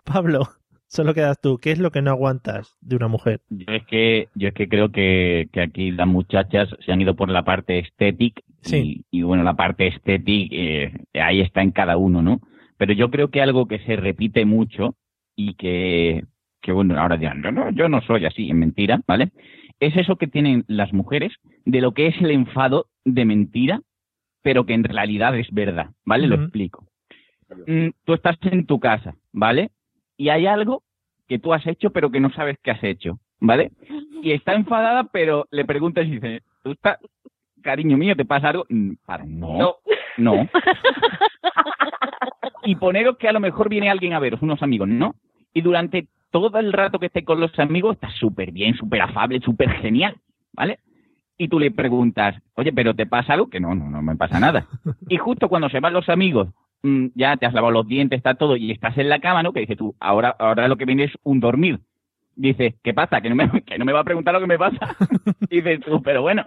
Pablo, 0.05 0.43
solo 0.87 1.15
quedas 1.15 1.41
tú. 1.41 1.59
¿Qué 1.59 1.71
es 1.73 1.79
lo 1.79 1.91
que 1.91 2.03
no 2.03 2.11
aguantas 2.11 2.77
de 2.81 2.97
una 2.97 3.09
mujer? 3.09 3.41
Yo 3.51 3.73
es 3.73 3.85
que, 3.87 4.29
yo 4.35 4.49
es 4.49 4.55
que 4.55 4.69
creo 4.69 4.91
que, 4.91 5.49
que 5.53 5.61
aquí 5.63 5.91
las 5.91 6.07
muchachas 6.07 6.69
se 6.85 6.93
han 6.93 7.01
ido 7.01 7.15
por 7.15 7.29
la 7.31 7.45
parte 7.45 7.79
estética 7.79 8.43
Sí. 8.63 9.05
y, 9.11 9.21
y 9.21 9.23
bueno, 9.23 9.43
la 9.43 9.55
parte 9.55 9.87
estética 9.87 10.55
eh, 10.55 10.93
ahí 11.15 11.41
está 11.41 11.63
en 11.63 11.71
cada 11.71 11.97
uno, 11.97 12.21
¿no? 12.21 12.41
Pero 12.81 12.95
yo 12.95 13.11
creo 13.11 13.29
que 13.29 13.43
algo 13.43 13.69
que 13.69 13.79
se 13.81 13.95
repite 13.97 14.47
mucho 14.47 14.95
y 15.37 15.53
que, 15.53 16.25
que 16.63 16.73
bueno, 16.73 16.99
ahora 16.99 17.19
dirán, 17.19 17.43
no, 17.43 17.53
no, 17.53 17.69
yo 17.73 17.91
no 17.91 18.01
soy 18.01 18.25
así, 18.25 18.49
es 18.49 18.57
mentira, 18.57 19.03
¿vale? 19.07 19.33
Es 19.81 19.95
eso 19.99 20.17
que 20.17 20.27
tienen 20.27 20.65
las 20.67 20.91
mujeres 20.95 21.31
de 21.67 21.83
lo 21.83 21.93
que 21.93 22.07
es 22.07 22.17
el 22.23 22.31
enfado 22.31 22.87
de 23.05 23.27
mentira, 23.27 23.83
pero 24.41 24.65
que 24.65 24.73
en 24.73 24.85
realidad 24.85 25.39
es 25.39 25.53
verdad, 25.53 25.91
¿vale? 26.07 26.27
Lo 26.27 26.37
explico. 26.37 26.87
Mm, 27.67 27.89
tú 28.07 28.15
estás 28.15 28.39
en 28.51 28.65
tu 28.65 28.81
casa, 28.81 29.15
¿vale? 29.31 29.73
Y 30.17 30.31
hay 30.31 30.47
algo 30.47 30.83
que 31.29 31.39
tú 31.39 31.53
has 31.53 31.67
hecho 31.67 31.91
pero 31.91 32.11
que 32.11 32.21
no 32.21 32.33
sabes 32.33 32.57
que 32.63 32.71
has 32.71 32.83
hecho, 32.83 33.21
¿vale? 33.41 33.73
Y 34.23 34.33
está 34.33 34.55
enfadada, 34.55 35.05
pero 35.13 35.47
le 35.51 35.67
preguntas 35.67 36.07
y 36.07 36.13
dice, 36.13 36.41
¿tú 36.63 36.71
estás, 36.71 36.97
cariño 37.61 37.99
mío, 37.99 38.17
te 38.17 38.25
pasa 38.25 38.49
algo? 38.49 38.65
Mm, 38.71 38.93
Para, 39.05 39.27
no, 39.27 39.77
no. 40.17 40.49
Y 42.63 42.77
poneros 42.77 43.17
que 43.17 43.29
a 43.29 43.33
lo 43.33 43.41
mejor 43.41 43.69
viene 43.69 43.91
alguien 43.91 44.13
a 44.13 44.19
veros, 44.19 44.43
unos 44.43 44.63
amigos, 44.63 44.89
¿no? 44.89 45.15
Y 45.53 45.63
durante 45.63 46.09
todo 46.31 46.59
el 46.59 46.73
rato 46.73 46.99
que 46.99 47.07
esté 47.07 47.25
con 47.25 47.41
los 47.41 47.59
amigos 47.59 47.95
está 47.95 48.11
súper 48.11 48.53
bien, 48.53 48.75
súper 48.75 49.03
afable, 49.03 49.41
súper 49.41 49.71
genial, 49.81 50.17
¿vale? 50.53 50.79
Y 51.37 51.49
tú 51.49 51.59
le 51.59 51.71
preguntas, 51.71 52.37
oye, 52.55 52.73
¿pero 52.73 52.95
te 52.95 53.07
pasa 53.07 53.33
algo? 53.33 53.49
Que 53.49 53.61
no, 53.61 53.75
no, 53.75 53.89
no 53.89 54.03
me 54.03 54.17
pasa 54.17 54.39
nada. 54.39 54.67
Y 55.09 55.17
justo 55.17 55.49
cuando 55.49 55.69
se 55.71 55.81
van 55.81 55.95
los 55.95 56.09
amigos, 56.09 56.49
mm, 56.83 57.07
ya 57.15 57.37
te 57.37 57.47
has 57.47 57.55
lavado 57.55 57.73
los 57.73 57.89
dientes, 57.89 58.19
está 58.19 58.35
todo, 58.35 58.57
y 58.57 58.71
estás 58.71 58.97
en 58.99 59.09
la 59.09 59.21
cama, 59.21 59.43
¿no? 59.43 59.53
Que 59.53 59.61
dices 59.61 59.79
tú, 59.79 59.95
ahora, 60.01 60.37
ahora 60.39 60.69
lo 60.69 60.77
que 60.77 60.85
viene 60.85 61.05
es 61.05 61.13
un 61.23 61.41
dormir. 61.41 61.81
Dices, 62.37 62.75
¿qué 62.83 62.95
pasa? 62.95 63.21
Que 63.21 63.31
no, 63.31 63.37
me, 63.37 63.63
que 63.63 63.79
no 63.79 63.85
me 63.85 63.93
va 63.93 64.01
a 64.01 64.05
preguntar 64.05 64.35
lo 64.35 64.41
que 64.41 64.47
me 64.47 64.59
pasa. 64.59 64.97
Dices 65.51 65.81
tú, 65.81 66.03
pero 66.03 66.23
bueno, 66.23 66.45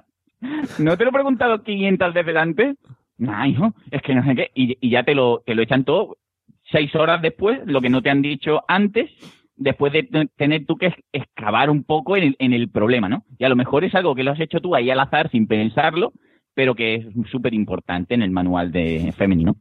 ¿no 0.79 0.95
te 0.95 1.03
lo 1.03 1.09
he 1.09 1.13
preguntado 1.13 1.63
500 1.63 2.13
veces 2.13 2.35
antes? 2.35 2.77
No, 3.17 3.45
hijo, 3.45 3.73
es 3.91 4.01
que 4.01 4.15
no 4.15 4.23
sé 4.25 4.35
qué. 4.35 4.51
Y, 4.55 4.77
y 4.81 4.89
ya 4.89 5.03
te 5.03 5.15
lo, 5.15 5.41
te 5.45 5.55
lo 5.55 5.61
echan 5.61 5.83
todo 5.83 6.17
seis 6.71 6.93
horas 6.95 7.21
después, 7.21 7.59
lo 7.65 7.81
que 7.81 7.89
no 7.89 8.01
te 8.01 8.09
han 8.09 8.21
dicho 8.21 8.61
antes, 8.67 9.11
después 9.55 9.93
de 9.93 10.03
te- 10.03 10.27
tener 10.37 10.65
tú 10.65 10.77
que 10.77 10.93
excavar 11.11 11.69
un 11.69 11.83
poco 11.83 12.17
en 12.17 12.23
el, 12.23 12.35
en 12.39 12.53
el 12.53 12.69
problema, 12.69 13.09
¿no? 13.09 13.23
Y 13.37 13.43
a 13.43 13.49
lo 13.49 13.55
mejor 13.55 13.83
es 13.83 13.93
algo 13.95 14.15
que 14.15 14.23
lo 14.23 14.31
has 14.31 14.39
hecho 14.39 14.59
tú 14.61 14.73
ahí 14.75 14.89
al 14.89 14.99
azar 14.99 15.29
sin 15.29 15.45
pensarlo, 15.47 16.13
pero 16.55 16.73
que 16.73 16.95
es 16.95 17.05
súper 17.29 17.53
importante 17.53 18.13
en 18.15 18.21
el 18.23 18.31
manual 18.31 18.71
de 18.71 19.13
femenino. 19.15 19.57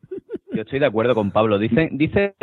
Yo 0.54 0.62
estoy 0.62 0.78
de 0.78 0.86
acuerdo 0.86 1.14
con 1.14 1.30
Pablo. 1.30 1.58
Dicen, 1.58 1.96
dicen, 1.96 2.34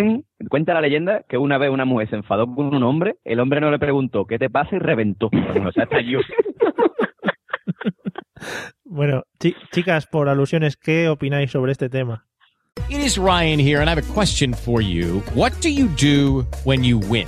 cuenta 0.49 0.73
la 0.73 0.81
leyenda 0.81 1.23
que 1.29 1.37
una 1.37 1.57
vez 1.57 1.69
una 1.69 1.85
mujer 1.85 2.09
se 2.09 2.15
enfadó 2.17 2.53
con 2.53 2.73
un 2.75 2.83
hombre, 2.83 3.15
el 3.23 3.39
hombre 3.39 3.61
no 3.61 3.69
le 3.71 3.79
preguntó 3.79 4.25
qué 4.25 4.37
te 4.39 4.49
pasa 4.49 4.75
y 4.75 4.79
reventó. 4.79 5.27
O 5.65 5.71
sea, 5.71 5.83
estalló. 5.83 6.19
Bueno, 8.85 9.23
chi- 9.39 9.55
chicas, 9.71 10.07
por 10.07 10.29
alusiones, 10.29 10.75
¿qué 10.77 11.09
opináis 11.09 11.51
sobre 11.51 11.71
este 11.71 11.89
tema? 11.89 12.25
It 12.89 13.01
is 13.01 13.17
Ryan 13.17 13.59
here, 13.59 13.81
and 13.81 13.89
I 13.89 13.93
have 13.93 13.99
a 13.99 14.13
question 14.13 14.53
for 14.53 14.81
you. 14.81 15.21
What 15.35 15.51
do 15.61 15.69
you 15.69 15.87
do 15.89 16.45
when 16.63 16.83
you 16.83 16.97
win? 16.97 17.27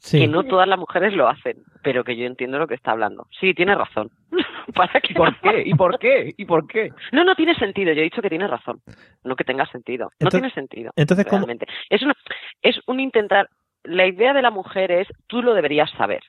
Sí. 0.00 0.20
que 0.20 0.28
no 0.28 0.44
todas 0.44 0.68
las 0.68 0.78
mujeres 0.78 1.12
lo 1.14 1.28
hacen, 1.28 1.62
pero 1.82 2.04
que 2.04 2.16
yo 2.16 2.26
entiendo 2.26 2.58
lo 2.58 2.66
que 2.66 2.74
está 2.74 2.92
hablando. 2.92 3.26
Sí, 3.40 3.54
tiene 3.54 3.74
razón. 3.74 4.10
¿Para 4.74 5.00
qué? 5.00 5.14
¿Por 5.14 5.36
qué? 5.40 5.62
¿Y 5.66 5.74
por 5.74 5.98
qué? 5.98 6.34
¿Y 6.36 6.44
por 6.44 6.66
qué? 6.66 6.90
No, 7.12 7.24
no 7.24 7.34
tiene 7.34 7.54
sentido. 7.54 7.92
Yo 7.92 8.00
he 8.00 8.04
dicho 8.04 8.22
que 8.22 8.28
tiene 8.28 8.46
razón. 8.46 8.80
No 9.24 9.34
que 9.36 9.44
tenga 9.44 9.66
sentido. 9.66 10.06
No 10.06 10.10
Entonces- 10.26 10.40
tiene 10.40 10.54
sentido. 10.54 10.92
entonces, 10.96 11.26
¿cómo- 11.26 11.38
realmente. 11.46 11.66
Es, 11.90 12.02
una, 12.02 12.14
es 12.62 12.78
un 12.86 13.00
intentar. 13.00 13.48
La 13.84 14.06
idea 14.06 14.32
de 14.34 14.42
la 14.42 14.50
mujer 14.50 14.90
es 14.92 15.08
tú 15.26 15.40
lo 15.42 15.54
deberías 15.54 15.90
saber. 15.92 16.20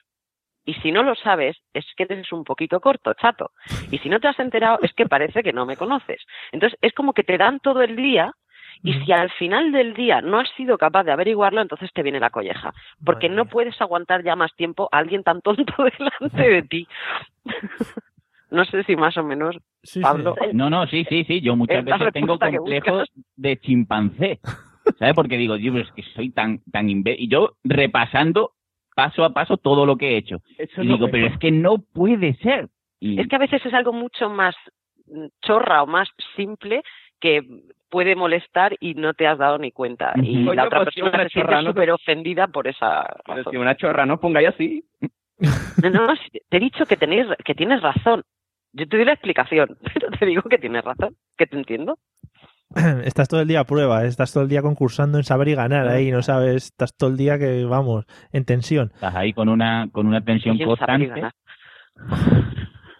Y 0.65 0.73
si 0.75 0.91
no 0.91 1.01
lo 1.03 1.15
sabes, 1.15 1.57
es 1.73 1.85
que 1.97 2.03
eres 2.03 2.31
un 2.31 2.43
poquito 2.43 2.79
corto, 2.79 3.13
chato. 3.15 3.51
Y 3.91 3.97
si 3.99 4.09
no 4.09 4.19
te 4.19 4.27
has 4.27 4.37
enterado, 4.39 4.77
es 4.83 4.93
que 4.93 5.07
parece 5.07 5.41
que 5.41 5.51
no 5.51 5.65
me 5.65 5.75
conoces. 5.77 6.21
Entonces, 6.51 6.77
es 6.81 6.93
como 6.93 7.13
que 7.13 7.23
te 7.23 7.37
dan 7.39 7.59
todo 7.59 7.81
el 7.81 7.95
día 7.95 8.31
y 8.83 8.93
si 8.93 9.11
al 9.11 9.29
final 9.31 9.71
del 9.71 9.93
día 9.93 10.21
no 10.21 10.39
has 10.39 10.49
sido 10.55 10.77
capaz 10.77 11.03
de 11.03 11.11
averiguarlo, 11.11 11.61
entonces 11.61 11.91
te 11.93 12.01
viene 12.03 12.19
la 12.19 12.29
colleja. 12.29 12.73
Porque 13.03 13.27
no 13.29 13.45
puedes 13.45 13.79
aguantar 13.81 14.23
ya 14.23 14.35
más 14.35 14.55
tiempo 14.55 14.87
a 14.91 14.97
alguien 14.99 15.23
tan 15.23 15.41
tonto 15.41 15.73
delante 15.97 16.49
de 16.49 16.61
ti. 16.63 16.87
no 18.51 18.65
sé 18.65 18.83
si 18.83 18.95
más 18.95 19.15
o 19.17 19.23
menos, 19.23 19.55
Pablo. 20.01 20.35
No, 20.53 20.69
no, 20.69 20.87
sí, 20.87 21.05
sí, 21.09 21.23
sí. 21.25 21.41
Yo 21.41 21.55
muchas 21.55 21.83
veces 21.85 22.13
tengo 22.13 22.37
complejos 22.39 23.09
de 23.35 23.57
chimpancé. 23.59 24.39
¿Sabes? 24.97 25.13
Porque 25.13 25.37
digo, 25.37 25.55
Dios, 25.57 25.75
es 25.87 25.91
que 25.93 26.01
soy 26.13 26.31
tan, 26.31 26.61
tan 26.71 26.87
imbe- 26.87 27.15
Y 27.17 27.27
yo 27.27 27.55
repasando 27.63 28.53
paso 28.95 29.23
a 29.23 29.33
paso 29.33 29.57
todo 29.57 29.85
lo 29.85 29.97
que 29.97 30.09
he 30.13 30.17
hecho. 30.17 30.37
Eso 30.57 30.81
y 30.81 30.87
no 30.87 30.93
digo, 30.95 31.09
pero 31.11 31.27
es 31.27 31.37
que 31.37 31.51
no 31.51 31.77
puede 31.77 32.33
ser. 32.35 32.69
Y- 32.99 33.19
Es 33.19 33.27
que 33.27 33.35
a 33.35 33.39
veces 33.39 33.63
es 33.65 33.73
algo 33.73 33.93
mucho 33.93 34.29
más 34.29 34.55
mm, 35.07 35.27
chorra 35.41 35.83
o 35.83 35.87
más 35.87 36.09
simple 36.35 36.81
que 37.19 37.43
puede 37.89 38.15
molestar 38.15 38.75
y 38.79 38.93
no 38.93 39.13
te 39.13 39.27
has 39.27 39.37
dado 39.37 39.57
ni 39.57 39.71
cuenta. 39.71 40.13
Y 40.21 40.43
la 40.43 40.65
otra 40.65 40.83
pues 40.83 40.95
persona 40.95 41.23
se 41.23 41.29
siente 41.29 41.61
súper 41.63 41.91
ofendida 41.91 42.47
por 42.47 42.67
esa 42.67 43.07
Pero 43.25 43.49
si 43.49 43.57
una 43.57 43.75
chorra 43.75 44.05
no 44.05 44.19
pongáis 44.19 44.49
así. 44.49 44.83
No, 45.81 45.89
no, 45.89 46.07
te 46.49 46.57
he 46.57 46.59
dicho 46.59 46.85
que, 46.85 46.97
tenéis, 46.97 47.25
que 47.43 47.55
tienes 47.55 47.81
razón. 47.81 48.23
Yo 48.73 48.87
te 48.87 48.97
doy 48.97 49.05
la 49.05 49.13
explicación, 49.13 49.77
pero 49.93 50.09
te 50.11 50.25
digo 50.25 50.43
que 50.43 50.57
tienes 50.57 50.83
razón, 50.83 51.15
que 51.37 51.47
te 51.47 51.57
entiendo. 51.57 51.97
Estás 53.03 53.27
todo 53.27 53.41
el 53.41 53.47
día 53.47 53.61
a 53.61 53.63
prueba, 53.63 54.03
¿eh? 54.03 54.07
estás 54.07 54.31
todo 54.31 54.43
el 54.43 54.49
día 54.49 54.61
concursando 54.61 55.17
en 55.17 55.23
saber 55.23 55.47
y 55.47 55.55
ganar 55.55 55.87
ahí, 55.87 56.11
no 56.11 56.21
sabes, 56.21 56.65
estás 56.65 56.95
todo 56.95 57.09
el 57.09 57.17
día 57.17 57.39
que, 57.39 57.65
vamos, 57.65 58.05
en 58.31 58.45
tensión. 58.45 58.91
Estás 58.93 59.15
ahí 59.15 59.33
con 59.33 59.49
una, 59.49 59.89
con 59.91 60.05
una 60.05 60.21
tensión 60.21 60.55
¿Quién 60.55 60.75
sabe 60.77 61.07
constante. 61.07 61.35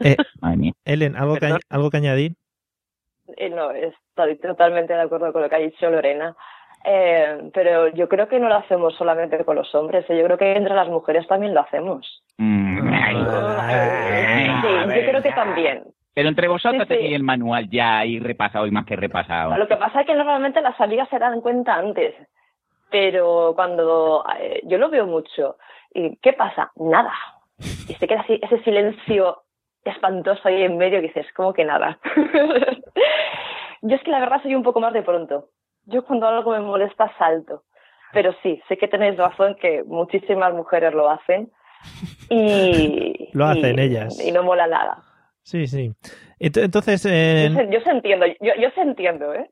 Eh, 0.02 0.15
Madre 0.41 0.58
mía. 0.58 0.71
Ellen, 0.86 1.15
¿algo 1.17 1.36
que. 1.36 1.58
¿algo 1.69 1.89
que 1.89 1.97
añadir? 1.97 2.36
Eh, 3.39 3.49
no, 3.49 3.71
estoy 3.71 4.36
totalmente 4.38 4.93
de 4.93 5.02
acuerdo 5.02 5.32
con 5.32 5.41
lo 5.41 5.49
que 5.49 5.56
ha 5.56 5.60
dicho 5.60 5.89
Lorena. 5.89 6.36
Eh, 6.84 7.49
pero 7.54 7.88
yo 7.88 8.08
creo 8.10 8.28
que 8.28 8.38
no 8.39 8.49
lo 8.49 8.56
hacemos 8.56 8.95
solamente 8.95 9.43
con 9.45 9.56
los 9.56 9.73
hombres, 9.75 10.06
eh, 10.10 10.17
yo 10.17 10.23
creo 10.25 10.38
que 10.38 10.54
entre 10.56 10.75
las 10.75 10.88
mujeres 10.88 11.25
también 11.28 11.54
lo 11.54 11.62
hacemos. 11.62 12.21
Mm, 12.38 12.93
ay. 12.93 13.15
Sí, 14.62 15.02
yo 15.02 15.10
creo 15.10 15.21
que 15.21 15.32
también. 15.32 15.84
Pero 16.13 16.30
entre 16.30 16.47
vosotros 16.49 16.84
Sí, 16.88 16.93
sí. 16.93 16.99
tenéis 16.99 17.15
el 17.15 17.23
manual 17.23 17.69
ya 17.69 17.99
ahí 17.99 18.19
repasado 18.19 18.65
y 18.67 18.71
más 18.71 18.86
que 18.86 18.95
repasado. 18.97 19.58
Lo 19.58 19.67
que 19.67 19.78
pasa 19.78 20.02
es 20.02 20.08
que 20.08 20.15
normalmente 20.15 20.62
las 20.62 20.80
amigas 20.82 21.08
se 21.10 21.19
dan 21.19 21.39
cuenta 21.41 21.75
antes, 21.75 22.13
pero 22.89 23.54
cuando 23.56 24.25
eh, 24.38 24.62
yo 24.65 24.78
lo 24.78 24.89
veo 24.89 25.06
mucho, 25.06 25.58
¿y 25.93 26.17
qué 26.17 26.34
pasa? 26.34 26.71
Nada. 26.75 27.13
Y 27.60 27.93
se 27.93 28.08
queda 28.08 28.21
así 28.21 28.39
ese 28.41 28.62
silencio 28.63 29.43
espantoso 29.89 30.47
ahí 30.47 30.63
en 30.63 30.78
medio 30.78 30.99
que 31.02 31.08
dices, 31.08 31.28
¿cómo 31.36 31.54
que 31.54 31.65
nada? 31.65 31.99
yo 33.82 33.95
es 33.95 34.02
que 34.04 34.12
la 34.12 34.19
verdad 34.19 34.41
soy 34.41 34.56
un 34.56 34.63
poco 34.63 34.80
más 34.80 34.93
de 34.93 35.02
pronto. 35.04 35.49
Yo 35.86 36.04
cuando 36.06 36.28
algo 36.28 36.52
me 36.52 36.60
molesta 36.60 37.12
salto. 37.17 37.63
Pero 38.12 38.34
sí, 38.41 38.60
sé 38.67 38.78
que 38.78 38.88
tenéis 38.88 39.17
razón 39.17 39.56
que 39.62 39.84
muchísimas 39.84 40.54
mujeres 40.54 40.93
lo 40.93 41.10
hacen 41.10 41.52
y... 42.30 43.30
Lo 43.34 43.45
hacen 43.45 43.78
y- 43.78 43.82
ellas. 43.84 44.19
Y 44.19 44.32
no 44.32 44.43
mola 44.43 44.65
nada. 44.67 45.04
Sí, 45.43 45.67
sí. 45.67 45.91
Ent- 46.39 46.63
Entonces, 46.63 47.06
eh, 47.06 47.49
Yo, 47.52 47.56
se, 47.60 47.69
yo 47.71 47.80
se 47.82 47.89
entiendo, 47.91 48.25
yo, 48.41 48.54
yo 48.60 48.69
se 48.71 48.82
entiendo, 48.82 49.34
¿eh? 49.34 49.49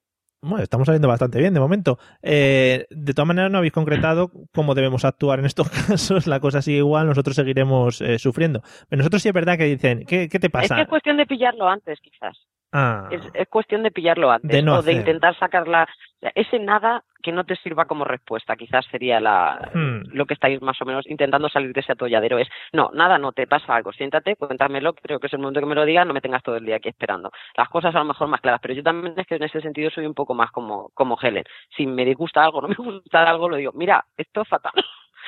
Bueno, 0.50 0.64
estamos 0.64 0.86
saliendo 0.86 1.08
bastante 1.08 1.40
bien 1.40 1.54
de 1.54 1.60
momento. 1.60 1.98
Eh, 2.22 2.86
de 2.90 3.14
todas 3.14 3.28
maneras, 3.28 3.52
no 3.52 3.58
habéis 3.60 3.74
concretado 3.74 4.32
cómo 4.54 4.76
debemos 4.76 5.06
actuar 5.06 5.40
en 5.40 5.46
estos 5.46 5.70
casos. 5.88 6.28
La 6.28 6.40
cosa 6.40 6.62
sigue 6.62 6.78
igual, 6.80 7.08
nosotros 7.08 7.36
seguiremos 7.36 8.02
eh, 8.02 8.20
sufriendo. 8.20 8.62
Pero 8.90 8.98
nosotros 9.00 9.22
sí 9.22 9.28
es 9.30 9.34
verdad 9.34 9.58
que 9.58 9.66
dicen, 9.66 10.06
¿qué, 10.08 10.30
qué 10.30 10.40
te 10.40 10.48
Es 10.48 10.52
pasa? 10.54 10.76
que 10.76 10.82
es 10.84 10.88
cuestión 10.88 11.18
de 11.18 11.26
pillarlo 11.26 11.68
antes, 11.68 12.00
quizás. 12.02 12.38
Ah, 12.72 13.08
Es, 13.12 13.22
es 13.34 13.48
cuestión 13.48 13.84
de 13.84 13.92
pillarlo 13.92 14.30
antes 14.30 14.52
De 14.52 14.62
no 14.62 14.76
o 14.80 14.82
de 14.82 14.94
intentar 14.94 15.38
sacarla. 15.40 15.88
Ese 16.36 16.60
nada 16.60 17.04
que 17.28 17.34
no 17.34 17.44
te 17.44 17.58
sirva 17.58 17.84
como 17.84 18.06
respuesta, 18.06 18.56
quizás 18.56 18.86
sería 18.86 19.20
la, 19.20 19.70
hmm. 19.74 20.16
lo 20.16 20.26
que 20.26 20.34
estáis 20.34 20.62
más 20.62 20.82
o 20.82 20.86
menos 20.86 21.06
intentando 21.08 21.50
salir 21.50 21.74
de 21.74 21.82
ese 21.82 21.92
atolladero. 21.92 22.38
Es, 22.40 22.48
no, 22.72 22.90
nada, 22.94 23.18
no 23.18 23.34
te 23.34 23.46
pasa 23.48 23.76
algo. 23.76 23.92
Siéntate, 23.92 24.38
cuéntamelo, 24.38 24.94
creo 24.94 25.20
que 25.20 25.28
es 25.28 25.34
el 25.34 25.40
momento 25.40 25.60
que 25.60 25.66
me 25.66 25.76
lo 25.76 25.84
digas, 25.84 26.08
no 26.08 26.14
me 26.14 26.22
tengas 26.22 26.42
todo 26.42 26.56
el 26.56 26.66
día 26.66 26.78
aquí 26.78 26.88
esperando. 26.88 27.30
Las 27.58 27.68
cosas 27.68 27.94
a 27.94 28.00
lo 28.00 28.06
mejor 28.06 28.30
más 28.30 28.40
claras, 28.40 28.62
pero 28.62 28.74
yo 28.74 28.82
también 28.82 29.14
es 29.18 29.28
que 29.28 29.36
en 29.36 29.44
ese 29.44 29.60
sentido 29.60 29.90
soy 29.90 30.06
un 30.06 30.14
poco 30.14 30.34
más 30.34 30.52
como, 30.52 30.90
como 30.94 31.18
Helen. 31.22 31.44
Si 31.76 31.86
me 31.86 32.06
disgusta 32.06 32.46
algo, 32.46 32.62
no 32.62 32.70
me 32.70 32.76
gusta 32.76 33.30
algo, 33.30 33.50
lo 33.50 33.58
digo, 33.58 33.74
mira, 33.76 34.06
esto 34.16 34.44
es 34.44 34.48
fatal. 34.48 34.72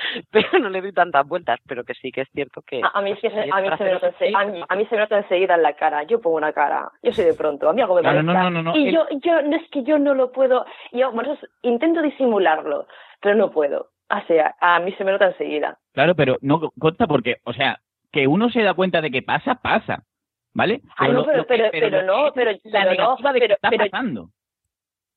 Pero 0.32 0.60
no 0.60 0.70
le 0.70 0.82
doy 0.82 0.94
tantas 0.94 1.28
vueltas, 1.28 1.60
pero 1.68 1.84
que 1.84 1.94
sí 1.94 2.12
que 2.12 2.22
es 2.22 2.30
cierto 2.32 2.62
que. 2.62 2.82
A, 2.84 2.88
a 2.94 3.02
mí, 3.02 3.12
es 3.12 3.20
que 3.20 3.30
se- 3.30 3.44
Sí, 3.44 3.50
a, 3.52 3.58
mí 3.62 3.64
para 3.66 3.78
se 3.78 3.84
me 3.84 3.92
nota 3.94 4.12
ense- 4.12 4.34
a, 4.36 4.46
mí, 4.46 4.64
a 4.68 4.76
mí 4.76 4.86
se 4.86 4.96
me 4.96 5.02
nota 5.02 5.18
enseguida 5.18 5.56
en 5.56 5.64
la 5.64 5.74
cara. 5.74 6.04
Yo 6.04 6.22
pongo 6.22 6.38
una 6.38 6.54
cara. 6.54 6.92
Yo 7.04 7.12
soy 7.12 7.26
de 7.26 7.34
pronto. 7.34 7.70
A 7.70 7.74
mí 7.74 7.82
algo 7.82 7.96
me 7.96 8.02
Claro, 8.02 8.24
molesta. 8.24 8.44
no, 8.44 8.50
no, 8.50 8.64
no, 8.64 8.72
no, 8.72 8.78
Y 8.78 8.88
el- 8.90 8.94
yo, 8.96 9.06
yo, 9.22 9.42
no 9.42 9.56
es 9.56 9.70
que 9.70 9.84
yo 9.84 9.98
no 10.00 10.14
lo 10.14 10.32
puedo. 10.32 10.66
Yo, 10.92 11.12
bueno, 11.12 11.38
intento 11.64 12.02
disimularlo, 12.02 12.88
pero 13.22 13.36
no 13.36 13.52
puedo. 13.52 13.90
O 14.10 14.22
sea, 14.28 14.56
a 14.60 14.80
mí 14.80 14.92
se 14.94 15.04
me 15.04 15.12
nota 15.12 15.28
enseguida. 15.28 15.78
Claro, 15.94 16.16
pero 16.16 16.38
no 16.42 16.60
consta 16.80 17.06
porque, 17.06 17.38
o 17.44 17.54
sea, 17.54 17.80
que 18.12 18.26
uno 18.26 18.50
se 18.50 18.64
da 18.64 18.74
cuenta 18.74 19.02
de 19.02 19.12
que 19.12 19.22
pasa, 19.22 19.56
pasa. 19.56 20.04
¿Vale? 20.54 20.82
Ay, 20.98 21.10
no, 21.12 21.20
lo- 21.20 21.26
pero, 21.26 21.38
lo 21.38 21.46
pero, 21.46 21.70
pero 21.72 22.02
no, 22.02 22.32
pero, 22.34 22.52
la 22.52 22.58
pero 22.64 22.86
no, 22.86 22.92
negativa 22.92 23.34
de 23.34 23.40
que 23.40 23.46
pero, 23.46 23.54
está 23.56 23.70
pero- 23.70 23.86
pasando. 23.90 24.30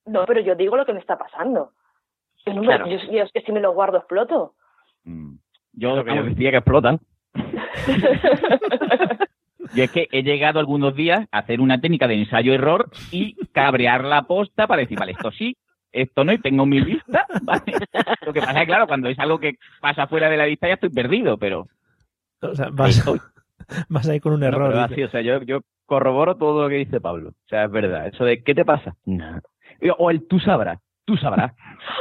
no, 0.06 0.26
pero 0.26 0.40
yo 0.40 0.54
digo 0.54 0.76
lo 0.76 0.84
que 0.84 0.92
me 0.92 1.00
está 1.00 1.16
pasando. 1.16 1.70
Yo, 2.44 2.52
no 2.52 2.60
me- 2.60 2.66
Claro. 2.66 2.86
yo, 2.86 2.98
yo 3.10 3.22
es 3.22 3.32
que 3.32 3.40
si 3.40 3.52
me 3.52 3.60
lo 3.60 3.72
guardo 3.72 3.96
exploto. 3.98 4.54
Yo, 5.72 5.96
Lo 5.96 6.04
que 6.04 6.14
yo 6.14 6.22
decía 6.24 6.50
que 6.50 6.58
explotan. 6.58 7.00
yo 9.74 9.84
es 9.84 9.90
que 9.90 10.08
he 10.12 10.22
llegado 10.22 10.60
algunos 10.60 10.94
días 10.94 11.26
a 11.30 11.38
hacer 11.38 11.60
una 11.60 11.80
técnica 11.80 12.06
de 12.06 12.14
ensayo-error 12.14 12.90
y 13.10 13.34
cabrear 13.52 14.04
la 14.04 14.22
posta 14.22 14.66
para 14.66 14.82
decir, 14.82 14.98
vale, 14.98 15.12
esto 15.12 15.30
sí, 15.30 15.56
esto 15.92 16.24
no, 16.24 16.32
y 16.32 16.38
tengo 16.38 16.66
mi 16.66 16.80
lista, 16.80 17.26
¿vale? 17.42 17.62
Lo 18.24 18.32
que 18.32 18.40
pasa 18.40 18.52
es 18.52 18.60
que, 18.60 18.66
claro, 18.66 18.86
cuando 18.86 19.08
es 19.08 19.18
algo 19.18 19.38
que 19.38 19.54
pasa 19.80 20.06
fuera 20.06 20.28
de 20.28 20.36
la 20.36 20.46
lista 20.46 20.68
ya 20.68 20.74
estoy 20.74 20.90
perdido, 20.90 21.38
pero... 21.38 21.66
O 22.40 22.54
sea, 22.54 22.68
vas, 22.72 23.04
vas 23.88 24.08
ahí 24.08 24.20
con 24.20 24.32
un 24.32 24.42
error. 24.42 24.70
pero 24.70 24.82
dice. 24.82 24.94
así, 24.94 25.02
o 25.04 25.10
sea, 25.10 25.20
yo, 25.20 25.42
yo 25.42 25.60
corroboro 25.86 26.36
todo 26.36 26.62
lo 26.62 26.68
que 26.68 26.76
dice 26.76 27.00
Pablo. 27.00 27.30
O 27.30 27.48
sea, 27.48 27.64
es 27.64 27.70
verdad. 27.70 28.08
Eso 28.08 28.24
de, 28.24 28.42
¿qué 28.42 28.54
te 28.54 28.64
pasa? 28.64 28.96
Nada. 29.04 29.42
O 29.98 30.10
el 30.10 30.26
tú 30.26 30.40
sabrás. 30.40 30.80
Tú 31.04 31.16
sabrás. 31.16 31.52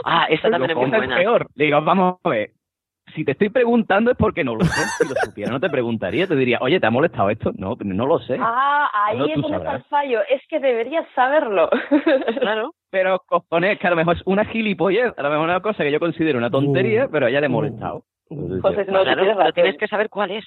Ah, 0.04 0.26
esa 0.30 0.50
también 0.50 0.72
es 0.72 0.78
muy 0.78 0.90
buena. 0.90 1.16
peor. 1.16 1.48
Le 1.56 1.66
digo, 1.66 1.82
vamos 1.82 2.18
a 2.24 2.30
ver. 2.30 2.52
Si 3.16 3.24
te 3.26 3.32
estoy 3.34 3.50
preguntando 3.50 4.12
es 4.12 4.18
porque 4.18 4.44
no 4.44 4.56
lo 4.56 4.64
sé. 4.66 4.82
Si 5.00 5.08
lo 5.10 5.16
supiera, 5.24 5.52
no 5.52 5.60
te 5.60 5.70
preguntaría. 5.70 6.28
Te 6.28 6.36
diría, 6.36 6.58
oye, 6.62 6.80
¿te 6.80 6.88
ha 6.88 6.92
molestado 6.92 7.30
esto? 7.30 7.52
No, 7.58 7.76
no 7.84 8.06
lo 8.06 8.20
sé. 8.20 8.38
Ah, 8.40 8.90
ahí 8.94 9.18
No, 9.18 9.26
es 9.26 9.42
donde 9.42 9.58
está 9.58 9.76
el 9.76 9.84
fallo. 9.84 10.20
Es 10.30 10.42
que 10.48 10.60
deberías 10.60 11.06
saberlo. 11.16 11.70
Claro. 12.40 12.74
Pero 12.92 13.20
cojones, 13.26 13.80
que 13.80 13.88
a 13.88 13.90
lo 13.92 13.96
mejor 13.96 14.18
es 14.18 14.22
una 14.26 14.46
gilipollez. 14.46 15.14
A 15.18 15.24
lo 15.24 15.30
mejor 15.30 15.46
una 15.46 15.62
cosa 15.62 15.84
que 15.84 15.92
yo 15.92 16.00
considero 16.00 16.38
una 16.38 16.50
tontería, 16.50 17.06
Uh, 17.06 17.10
pero 17.12 17.26
a 17.26 17.30
ella 17.30 17.40
le 17.40 17.46
ha 17.46 17.50
molestado. 17.50 18.04
José, 18.30 18.86
no, 18.90 19.04
Claro, 19.04 19.24
tienes 19.26 19.54
tienes 19.54 19.78
que 19.78 19.88
saber 19.88 20.10
cuál 20.10 20.32
es. 20.32 20.46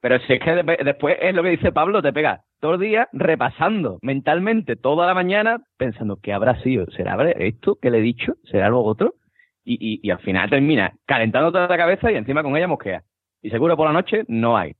Pero 0.00 0.18
si 0.20 0.34
es 0.34 0.40
que 0.40 0.50
de- 0.62 0.78
después 0.84 1.16
es 1.20 1.34
lo 1.34 1.42
que 1.42 1.50
dice 1.50 1.72
Pablo, 1.72 2.00
te 2.02 2.12
pega 2.12 2.42
todo 2.60 2.74
el 2.74 2.80
día 2.80 3.08
repasando 3.12 3.98
mentalmente 4.02 4.76
toda 4.76 5.06
la 5.06 5.14
mañana, 5.14 5.58
pensando 5.78 6.18
qué 6.22 6.32
habrá 6.32 6.60
sido, 6.62 6.86
será 6.92 7.16
esto 7.30 7.76
que 7.80 7.90
le 7.90 7.98
he 7.98 8.02
dicho, 8.02 8.34
será 8.44 8.66
algo 8.66 8.84
otro, 8.84 9.14
y, 9.66 9.74
y, 9.94 10.00
y 10.02 10.10
al 10.10 10.20
final 10.20 10.48
termina 10.48 10.94
calentando 11.04 11.50
toda 11.52 11.66
la 11.68 11.76
cabeza 11.76 12.10
y 12.10 12.14
encima 12.14 12.42
con 12.42 12.56
ella 12.56 12.68
mosquea. 12.68 13.02
Y 13.42 13.50
seguro 13.50 13.76
por 13.76 13.86
la 13.88 13.92
noche 13.92 14.24
no 14.28 14.56
hay. 14.56 14.74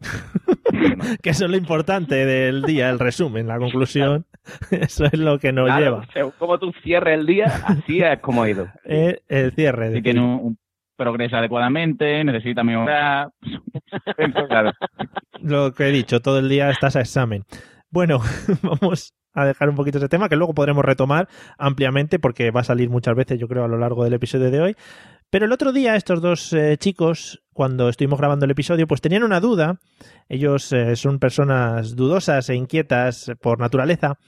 que 1.22 1.30
eso 1.30 1.44
es 1.44 1.50
lo 1.50 1.56
importante 1.56 2.14
del 2.26 2.62
día, 2.62 2.90
el 2.90 2.98
resumen, 2.98 3.46
la 3.46 3.58
conclusión. 3.58 4.26
Eso 4.70 5.06
es 5.06 5.18
lo 5.18 5.38
que 5.40 5.52
nos 5.52 5.66
Claro, 5.66 6.02
lleva. 6.14 6.30
como 6.38 6.58
tú 6.58 6.72
cierres 6.84 7.18
el 7.18 7.26
día, 7.26 7.46
así 7.66 8.00
es 8.00 8.20
como 8.20 8.42
ha 8.44 8.50
ido. 8.50 8.68
Eh, 8.84 9.20
el 9.28 9.52
cierre. 9.52 9.92
Si 9.92 10.02
tiene 10.02 10.20
un, 10.20 10.34
un- 10.40 10.58
progresa 10.96 11.38
adecuadamente, 11.38 12.22
necesita 12.24 12.62
mejorar... 12.62 13.30
claro. 14.48 14.72
Lo 15.40 15.72
que 15.74 15.88
he 15.88 15.92
dicho, 15.92 16.20
todo 16.20 16.38
el 16.38 16.48
día 16.48 16.70
estás 16.70 16.94
a 16.96 17.00
examen. 17.00 17.42
Bueno, 17.90 18.20
vamos 18.62 19.12
a 19.36 19.44
dejar 19.44 19.68
un 19.68 19.76
poquito 19.76 19.98
ese 19.98 20.08
tema 20.08 20.28
que 20.28 20.36
luego 20.36 20.54
podremos 20.54 20.84
retomar 20.84 21.28
ampliamente 21.58 22.18
porque 22.18 22.50
va 22.50 22.62
a 22.62 22.64
salir 22.64 22.90
muchas 22.90 23.14
veces, 23.14 23.38
yo 23.38 23.46
creo, 23.46 23.64
a 23.64 23.68
lo 23.68 23.78
largo 23.78 24.02
del 24.02 24.14
episodio 24.14 24.50
de 24.50 24.60
hoy. 24.60 24.76
Pero 25.30 25.46
el 25.46 25.52
otro 25.52 25.72
día 25.72 25.96
estos 25.96 26.20
dos 26.20 26.52
eh, 26.52 26.76
chicos, 26.78 27.42
cuando 27.52 27.88
estuvimos 27.88 28.18
grabando 28.18 28.44
el 28.44 28.50
episodio, 28.50 28.86
pues 28.86 29.00
tenían 29.00 29.22
una 29.22 29.40
duda. 29.40 29.78
Ellos 30.28 30.72
eh, 30.72 30.96
son 30.96 31.18
personas 31.18 31.96
dudosas 31.96 32.48
e 32.48 32.54
inquietas 32.54 33.32
por 33.40 33.58
naturaleza 33.58 34.18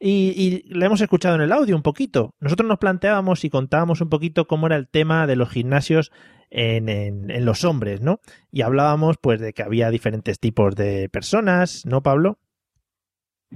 Y, 0.00 0.32
y 0.36 0.74
la 0.74 0.86
hemos 0.86 1.02
escuchado 1.02 1.34
en 1.34 1.42
el 1.42 1.52
audio 1.52 1.76
un 1.76 1.82
poquito. 1.82 2.34
Nosotros 2.40 2.66
nos 2.66 2.78
planteábamos 2.78 3.44
y 3.44 3.50
contábamos 3.50 4.00
un 4.00 4.08
poquito 4.08 4.46
cómo 4.46 4.66
era 4.66 4.76
el 4.76 4.88
tema 4.88 5.26
de 5.26 5.36
los 5.36 5.50
gimnasios 5.50 6.10
en, 6.50 6.88
en, 6.88 7.30
en 7.30 7.44
los 7.44 7.64
hombres, 7.64 8.00
¿no? 8.00 8.18
Y 8.50 8.62
hablábamos 8.62 9.18
pues 9.20 9.40
de 9.40 9.52
que 9.52 9.62
había 9.62 9.90
diferentes 9.90 10.40
tipos 10.40 10.74
de 10.74 11.08
personas, 11.10 11.84
¿no, 11.86 12.02
Pablo? 12.02 12.38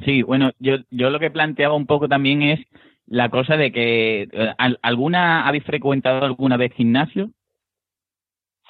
Sí, 0.04 0.22
bueno, 0.22 0.50
yo, 0.58 0.76
yo 0.90 1.10
lo 1.10 1.20
que 1.20 1.30
planteaba 1.30 1.74
un 1.74 1.86
poco 1.86 2.08
también 2.08 2.42
es 2.42 2.60
la 3.06 3.28
cosa 3.28 3.56
de 3.56 3.70
que 3.70 4.22
eh, 4.32 4.54
¿al- 4.58 4.78
¿alguna 4.82 5.46
habéis 5.46 5.64
frecuentado 5.64 6.24
alguna 6.24 6.56
vez 6.56 6.72
gimnasio? 6.74 7.30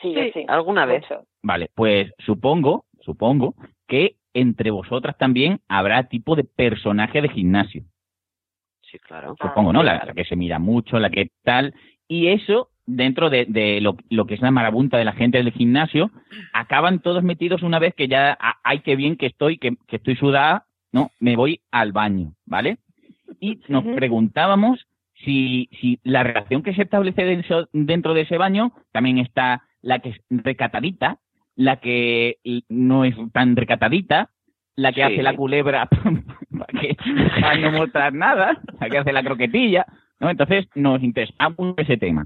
Sí, 0.02 0.14
Sí, 0.14 0.30
sí, 0.34 0.44
alguna 0.48 0.84
vez. 0.84 1.04
Vale, 1.42 1.70
pues 1.74 2.12
supongo, 2.18 2.84
supongo 3.00 3.54
que 3.86 4.16
entre 4.34 4.70
vosotras 4.70 5.16
también 5.16 5.60
habrá 5.68 6.08
tipo 6.08 6.36
de 6.36 6.44
personaje 6.44 7.22
de 7.22 7.28
gimnasio. 7.28 7.84
Sí, 8.82 8.98
claro. 8.98 9.34
Supongo, 9.40 9.72
¿no? 9.72 9.82
La, 9.82 10.04
la 10.04 10.12
que 10.14 10.24
se 10.24 10.36
mira 10.36 10.58
mucho, 10.58 10.98
la 10.98 11.10
que 11.10 11.30
tal. 11.42 11.74
Y 12.06 12.28
eso, 12.28 12.68
dentro 12.86 13.30
de, 13.30 13.46
de 13.46 13.80
lo, 13.80 13.96
lo 14.10 14.26
que 14.26 14.34
es 14.34 14.40
la 14.42 14.50
marabunta 14.50 14.98
de 14.98 15.04
la 15.04 15.12
gente 15.12 15.38
del 15.38 15.52
gimnasio, 15.52 16.10
acaban 16.52 17.00
todos 17.00 17.22
metidos 17.22 17.62
una 17.62 17.78
vez 17.78 17.94
que 17.94 18.08
ya, 18.08 18.36
ah, 18.38 18.56
ay, 18.62 18.80
qué 18.80 18.96
bien 18.96 19.16
que 19.16 19.26
estoy, 19.26 19.58
que, 19.58 19.76
que 19.86 19.96
estoy 19.96 20.16
sudada, 20.16 20.66
no, 20.94 21.10
me 21.18 21.34
voy 21.34 21.60
al 21.72 21.90
baño, 21.90 22.34
¿vale? 22.46 22.78
Y 23.40 23.58
nos 23.66 23.82
preguntábamos 23.84 24.86
si, 25.24 25.68
si 25.80 25.98
la 26.04 26.22
relación 26.22 26.62
que 26.62 26.72
se 26.72 26.82
establece 26.82 27.24
dentro, 27.24 27.68
dentro 27.72 28.14
de 28.14 28.20
ese 28.20 28.38
baño 28.38 28.72
también 28.92 29.18
está 29.18 29.64
la 29.82 29.98
que 29.98 30.10
es 30.10 30.20
recatadita, 30.30 31.18
la 31.56 31.78
que 31.78 32.36
no 32.68 33.04
es 33.04 33.16
tan 33.32 33.56
recatadita, 33.56 34.30
la 34.76 34.92
que 34.92 35.00
Sí. 35.00 35.12
hace 35.14 35.22
la 35.24 35.34
culebra 35.34 35.86
para, 36.58 36.80
que, 36.80 36.96
para 37.40 37.56
no 37.58 37.72
mostrar 37.72 38.12
nada, 38.12 38.60
la 38.80 38.88
que 38.88 38.98
hace 38.98 39.12
la 39.12 39.24
croquetilla, 39.24 39.86
¿no? 40.20 40.30
Entonces 40.30 40.68
nos 40.76 41.02
interesa 41.02 41.48
mucho 41.58 41.74
ese 41.78 41.96
tema. 41.96 42.24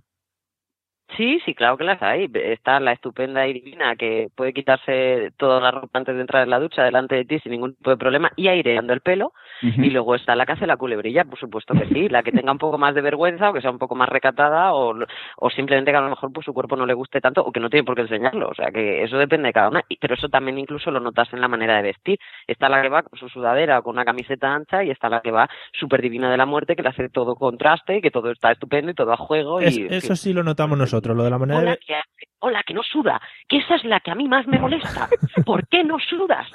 Sí, 1.16 1.40
sí, 1.44 1.54
claro 1.54 1.76
que 1.76 1.84
las 1.84 2.00
hay. 2.02 2.30
Está 2.34 2.78
la 2.80 2.92
estupenda 2.92 3.46
y 3.46 3.54
divina 3.54 3.96
que 3.96 4.28
puede 4.36 4.52
quitarse 4.52 5.32
toda 5.36 5.58
la 5.60 5.70
ropa 5.70 5.98
antes 5.98 6.14
de 6.14 6.20
entrar 6.20 6.42
en 6.44 6.50
la 6.50 6.60
ducha 6.60 6.84
delante 6.84 7.14
de 7.16 7.24
ti 7.24 7.38
sin 7.40 7.52
ningún 7.52 7.74
tipo 7.74 7.90
de 7.90 7.96
problema 7.96 8.30
y 8.36 8.48
aireando 8.48 8.92
el 8.92 9.00
pelo. 9.00 9.32
Y 9.62 9.90
luego 9.90 10.14
está 10.14 10.36
la 10.36 10.46
que 10.46 10.52
hace 10.52 10.66
la 10.66 10.76
culebrilla, 10.76 11.24
por 11.24 11.38
supuesto 11.38 11.74
que 11.74 11.86
sí. 11.88 12.08
La 12.08 12.22
que 12.22 12.30
tenga 12.30 12.52
un 12.52 12.58
poco 12.58 12.78
más 12.78 12.94
de 12.94 13.00
vergüenza 13.00 13.50
o 13.50 13.52
que 13.52 13.60
sea 13.60 13.70
un 13.70 13.78
poco 13.78 13.94
más 13.96 14.08
recatada 14.08 14.72
o, 14.74 14.94
o 15.38 15.50
simplemente 15.50 15.90
que 15.90 15.96
a 15.96 16.00
lo 16.02 16.10
mejor 16.10 16.32
pues, 16.32 16.44
su 16.44 16.52
cuerpo 16.52 16.76
no 16.76 16.86
le 16.86 16.94
guste 16.94 17.20
tanto 17.20 17.42
o 17.42 17.50
que 17.50 17.58
no 17.58 17.68
tiene 17.70 17.84
por 17.84 17.96
qué 17.96 18.02
enseñarlo. 18.02 18.48
O 18.50 18.54
sea 18.54 18.70
que 18.70 19.02
eso 19.02 19.16
depende 19.18 19.48
de 19.48 19.52
cada 19.54 19.70
una. 19.70 19.82
Pero 20.00 20.14
eso 20.14 20.28
también 20.28 20.58
incluso 20.58 20.90
lo 20.90 21.00
notas 21.00 21.32
en 21.32 21.40
la 21.40 21.48
manera 21.48 21.76
de 21.78 21.82
vestir. 21.82 22.18
Está 22.46 22.68
la 22.68 22.82
que 22.82 22.88
va 22.90 23.02
con 23.02 23.18
su 23.18 23.28
sudadera 23.28 23.78
o 23.78 23.82
con 23.82 23.94
una 23.96 24.04
camiseta 24.04 24.54
ancha 24.54 24.84
y 24.84 24.90
está 24.90 25.08
la 25.08 25.20
que 25.22 25.30
va 25.32 25.48
súper 25.72 26.02
divina 26.02 26.30
de 26.30 26.36
la 26.36 26.46
muerte 26.46 26.76
que 26.76 26.82
le 26.82 26.90
hace 26.90 27.08
todo 27.08 27.34
contraste 27.34 27.96
y 27.96 28.00
que 28.02 28.10
todo 28.10 28.30
está 28.30 28.52
estupendo 28.52 28.90
y 28.92 28.94
todo 28.94 29.12
a 29.12 29.16
juego. 29.16 29.58
Es- 29.60 29.76
y, 29.76 29.86
eso 29.90 30.14
sí 30.14 30.32
lo 30.32 30.44
notamos 30.44 30.78
nosotros, 30.78 30.97
lo 31.14 31.24
de 31.24 31.30
la 31.30 31.38
manera 31.38 31.58
Hola 31.60 31.70
de... 31.72 31.78
que, 31.78 31.94
hola, 32.40 32.62
que 32.66 32.74
no 32.74 32.82
suda, 32.82 33.20
que 33.48 33.58
esa 33.58 33.76
es 33.76 33.84
la 33.84 34.00
que 34.00 34.10
a 34.10 34.14
mí 34.14 34.28
más 34.28 34.46
me 34.46 34.58
molesta. 34.58 35.08
¿Por 35.46 35.66
qué 35.68 35.84
no 35.84 35.98
sudas? 35.98 36.46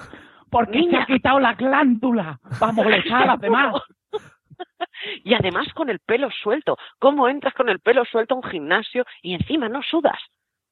Porque 0.49 0.83
se 0.89 0.95
ha 0.95 1.05
quitado 1.05 1.39
la 1.39 1.53
glándula 1.55 2.39
para 2.59 2.71
molestar 2.73 3.23
a 3.23 3.25
las 3.25 3.39
demás. 3.41 3.75
Y 5.23 5.33
además 5.33 5.67
con 5.73 5.89
el 5.89 5.99
pelo 5.99 6.29
suelto. 6.31 6.77
¿Cómo 6.99 7.27
entras 7.27 7.53
con 7.53 7.67
el 7.69 7.79
pelo 7.79 8.05
suelto 8.05 8.35
a 8.35 8.37
un 8.37 8.43
gimnasio 8.43 9.03
y 9.21 9.33
encima 9.33 9.67
no 9.67 9.81
sudas? 9.81 10.19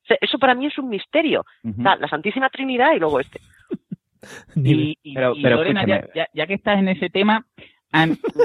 O 0.04 0.06
sea, 0.06 0.18
eso 0.22 0.38
para 0.40 0.54
mí 0.54 0.68
es 0.68 0.78
un 0.78 0.88
misterio. 0.90 1.44
La 1.64 2.08
Santísima 2.08 2.50
Trinidad 2.50 2.94
y 2.96 3.00
luego 3.00 3.20
este. 3.20 3.40
Y, 4.56 4.98
y- 5.02 5.16
Pero- 5.16 5.34
y, 5.36 5.42
pero 5.42 5.56
Lorena, 5.58 5.84
ya, 5.86 5.96
escúchame. 5.96 6.14
ya- 6.16 6.28
ya 6.34 6.48
que 6.48 6.54
estás 6.54 6.78
en 6.78 6.90
ese 6.90 7.10
tema, 7.10 7.44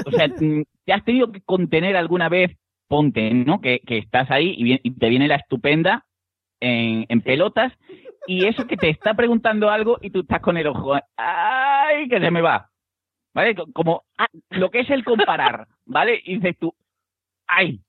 o 0.05 0.11
sea, 0.11 0.27
mm, 0.27 0.63
¿te 0.85 0.93
has 0.93 1.03
tenido 1.05 1.31
que 1.31 1.41
contener 1.41 1.95
alguna 1.95 2.29
vez? 2.29 2.57
Ponte, 2.87 3.31
¿no? 3.33 3.59
Que, 3.61 3.79
que 3.79 3.97
estás 3.97 4.29
ahí 4.31 4.53
y, 4.57 4.79
y 4.81 4.91
te 4.91 5.09
viene 5.09 5.27
la 5.27 5.35
estupenda 5.35 6.05
en, 6.59 7.05
en 7.09 7.21
pelotas 7.21 7.73
y 8.27 8.45
eso 8.45 8.65
que 8.67 8.77
te 8.77 8.89
está 8.89 9.13
preguntando 9.13 9.69
algo 9.69 9.97
y 10.01 10.09
tú 10.09 10.21
estás 10.21 10.41
con 10.41 10.57
el 10.57 10.67
ojo, 10.67 10.95
¡ay, 11.17 12.07
que 12.09 12.19
se 12.19 12.31
me 12.31 12.41
va! 12.41 12.69
¿Vale? 13.33 13.55
Co- 13.55 13.67
Como 13.73 14.03
ah, 14.17 14.27
lo 14.49 14.69
que 14.71 14.79
es 14.81 14.89
el 14.89 15.03
comparar, 15.03 15.67
¿vale? 15.85 16.21
Y 16.25 16.35
dices 16.35 16.57
tú, 16.59 16.73
¡ay! 17.47 17.79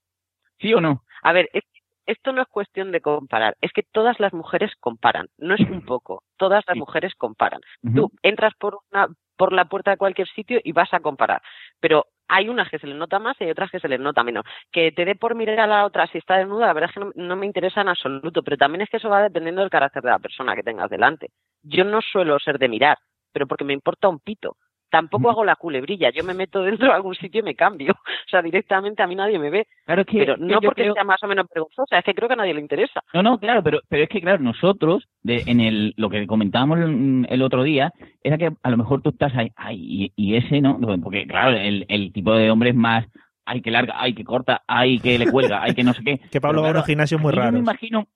¿Sí 0.60 0.74
o 0.74 0.80
no? 0.80 1.02
A 1.22 1.32
ver, 1.32 1.48
es- 1.52 1.64
esto 2.06 2.32
no 2.32 2.40
es 2.42 2.48
cuestión 2.48 2.90
de 2.90 3.00
comparar, 3.00 3.56
es 3.60 3.70
que 3.72 3.82
todas 3.82 4.18
las 4.18 4.32
mujeres 4.32 4.72
comparan, 4.80 5.26
no 5.38 5.54
es 5.54 5.60
un 5.60 5.82
poco, 5.84 6.22
todas 6.38 6.64
las 6.66 6.76
mujeres 6.76 7.14
comparan. 7.16 7.60
Tú 7.94 8.10
entras 8.22 8.54
por 8.58 8.78
una 8.90 9.08
por 9.36 9.52
la 9.52 9.66
puerta 9.66 9.92
de 9.92 9.98
cualquier 9.98 10.26
sitio 10.28 10.58
y 10.64 10.72
vas 10.72 10.92
a 10.94 11.00
comparar, 11.00 11.42
pero 11.80 12.06
hay 12.28 12.48
unas 12.48 12.68
que 12.68 12.78
se 12.78 12.86
les 12.86 12.96
nota 12.96 13.18
más 13.18 13.36
y 13.40 13.44
hay 13.44 13.50
otras 13.50 13.70
que 13.70 13.80
se 13.80 13.88
les 13.88 14.00
nota 14.00 14.22
menos. 14.22 14.44
Que 14.70 14.92
te 14.92 15.04
dé 15.04 15.14
por 15.14 15.34
mirar 15.34 15.60
a 15.60 15.66
la 15.66 15.84
otra 15.84 16.06
si 16.06 16.18
está 16.18 16.36
desnuda, 16.36 16.66
la 16.66 16.72
verdad 16.72 16.90
es 16.90 16.94
que 16.94 17.00
no, 17.00 17.12
no 17.14 17.36
me 17.36 17.46
interesa 17.46 17.80
en 17.80 17.88
absoluto, 17.88 18.42
pero 18.42 18.56
también 18.56 18.82
es 18.82 18.90
que 18.90 18.98
eso 18.98 19.08
va 19.08 19.22
dependiendo 19.22 19.60
del 19.62 19.70
carácter 19.70 20.02
de 20.02 20.10
la 20.10 20.18
persona 20.18 20.54
que 20.54 20.62
tengas 20.62 20.90
delante. 20.90 21.30
Yo 21.62 21.84
no 21.84 22.00
suelo 22.00 22.38
ser 22.38 22.58
de 22.58 22.68
mirar, 22.68 22.98
pero 23.32 23.46
porque 23.46 23.64
me 23.64 23.72
importa 23.72 24.08
un 24.08 24.20
pito. 24.20 24.56
Tampoco 24.90 25.28
hago 25.30 25.44
la 25.44 25.56
culebrilla, 25.56 26.10
yo 26.10 26.24
me 26.24 26.32
meto 26.32 26.62
dentro 26.62 26.86
de 26.88 26.94
algún 26.94 27.14
sitio 27.14 27.40
y 27.40 27.44
me 27.44 27.54
cambio. 27.54 27.94
O 28.26 28.30
sea, 28.30 28.42
directamente 28.42 29.02
a 29.02 29.06
mí 29.06 29.14
nadie 29.14 29.38
me 29.38 29.48
ve. 29.50 29.66
Claro, 29.86 30.02
es 30.02 30.06
que- 30.06 30.18
pero 30.18 30.36
no 30.36 30.60
porque 30.60 30.82
creo- 30.82 30.94
sea 30.94 31.04
más 31.04 31.22
o 31.22 31.26
menos 31.28 31.46
vergonzosa, 31.54 31.98
es 31.98 32.04
que 32.04 32.14
creo 32.14 32.28
que 32.28 32.34
a 32.34 32.36
nadie 32.36 32.52
le 32.54 32.60
interesa. 32.60 33.02
No, 33.14 33.22
no, 33.22 33.38
claro, 33.38 33.62
pero, 33.62 33.80
pero 33.88 34.02
es 34.04 34.08
que, 34.10 34.20
claro, 34.20 34.38
nosotros, 34.42 35.04
de, 35.22 35.44
en 35.46 35.60
el, 35.60 35.94
lo 35.96 36.10
que 36.10 36.26
comentábamos 36.26 36.78
el, 36.80 37.26
el 37.28 37.42
otro 37.42 37.62
día, 37.62 37.92
era 38.22 38.36
que 38.36 38.50
a 38.62 38.70
lo 38.70 38.76
mejor 38.76 39.00
tú 39.02 39.10
estás 39.10 39.34
ahí, 39.34 39.50
ay, 39.56 39.76
y, 39.80 40.12
y 40.16 40.36
ese 40.36 40.60
no, 40.60 40.78
porque 41.02 41.26
claro, 41.26 41.56
el, 41.56 41.86
el 41.88 42.12
tipo 42.12 42.34
de 42.34 42.50
hombre 42.50 42.70
es 42.70 42.76
más, 42.76 43.06
ay, 43.46 43.62
que 43.62 43.70
larga, 43.70 43.94
ay, 43.96 44.14
que 44.14 44.24
corta, 44.24 44.62
ay, 44.66 44.98
que 44.98 45.18
le 45.18 45.30
cuelga, 45.30 45.62
ay, 45.62 45.74
que 45.74 45.84
no 45.84 45.94
sé 45.94 46.02
qué. 46.04 46.18
Que 46.30 46.40
Pablo 46.40 46.60
va 46.62 46.68
a 46.68 46.72
unos 46.72 46.84
gimnasios 46.86 47.18
muy 47.20 47.30
aquí 47.30 47.36
Yo 47.36 47.42
me 47.44 47.46
raros. 47.50 47.60
imagino, 47.60 48.06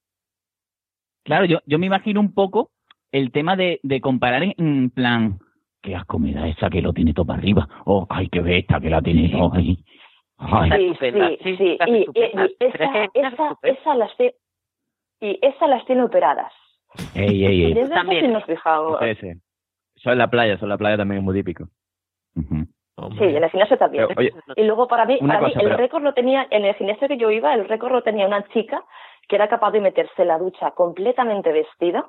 claro, 1.24 1.44
yo, 1.46 1.60
yo 1.66 1.78
me 1.78 1.86
imagino 1.86 2.20
un 2.20 2.34
poco 2.34 2.70
el 3.12 3.30
tema 3.30 3.56
de, 3.56 3.80
de 3.82 4.00
comparar 4.02 4.42
en, 4.42 4.54
en 4.58 4.90
plan, 4.90 5.38
qué 5.82 5.94
asco 5.96 6.18
me 6.18 6.32
da 6.32 6.46
esa 6.48 6.70
que 6.70 6.80
lo 6.80 6.92
tiene 6.92 7.12
todo 7.12 7.26
para 7.26 7.38
arriba, 7.40 7.68
o 7.84 8.06
ay, 8.08 8.28
qué 8.28 8.40
ve 8.40 8.58
esta 8.58 8.80
que 8.80 8.88
la 8.90 9.02
tiene, 9.02 9.30
oh, 9.40 9.50
ay, 9.54 9.76
ay. 10.38 10.94
Sí, 10.98 11.10
sí, 11.42 11.56
sí, 11.56 11.78
Y, 11.86 12.06
esa, 12.14 13.08
esa, 13.14 13.58
esa 13.62 13.94
las 13.94 14.16
tiene, 14.16 14.34
y 15.20 15.38
esa 15.42 15.66
las 15.66 15.84
tiene 15.84 16.02
operadas. 16.04 16.52
Ey, 17.14 17.44
ey, 17.44 17.64
ey. 17.64 17.74
Desde 17.74 17.86
eso 17.86 17.94
También. 17.94 18.26
sí 18.26 18.32
nos 18.32 18.44
fijamos. 18.44 18.98
Sí. 19.20 19.28
Eso 19.96 20.10
en 20.12 20.18
la 20.18 20.28
playa, 20.28 20.54
eso 20.54 20.64
en 20.64 20.68
la 20.70 20.78
playa 20.78 20.96
también 20.96 21.18
es 21.18 21.24
muy 21.24 21.34
típico. 21.34 21.64
Sí, 22.34 23.24
en 23.24 23.42
el 23.42 23.50
gimnasio 23.50 23.78
también. 23.78 24.06
Pero, 24.08 24.20
oye, 24.20 24.32
y 24.56 24.64
luego 24.64 24.86
para 24.86 25.06
mí, 25.06 25.18
para 25.18 25.40
mí 25.40 25.52
el 25.54 25.60
pero- 25.62 25.76
récord 25.76 26.02
lo 26.02 26.12
tenía, 26.14 26.46
en 26.50 26.64
el 26.64 26.74
gimnasio 26.74 27.08
que 27.08 27.16
yo 27.16 27.30
iba, 27.30 27.54
el 27.54 27.68
récord 27.68 27.92
lo 27.92 28.02
tenía 28.02 28.26
una 28.26 28.44
chica 28.48 28.84
que 29.28 29.36
era 29.36 29.48
capaz 29.48 29.70
de 29.72 29.80
meterse 29.80 30.22
en 30.22 30.28
la 30.28 30.38
ducha 30.38 30.72
completamente 30.72 31.52
vestida, 31.52 32.06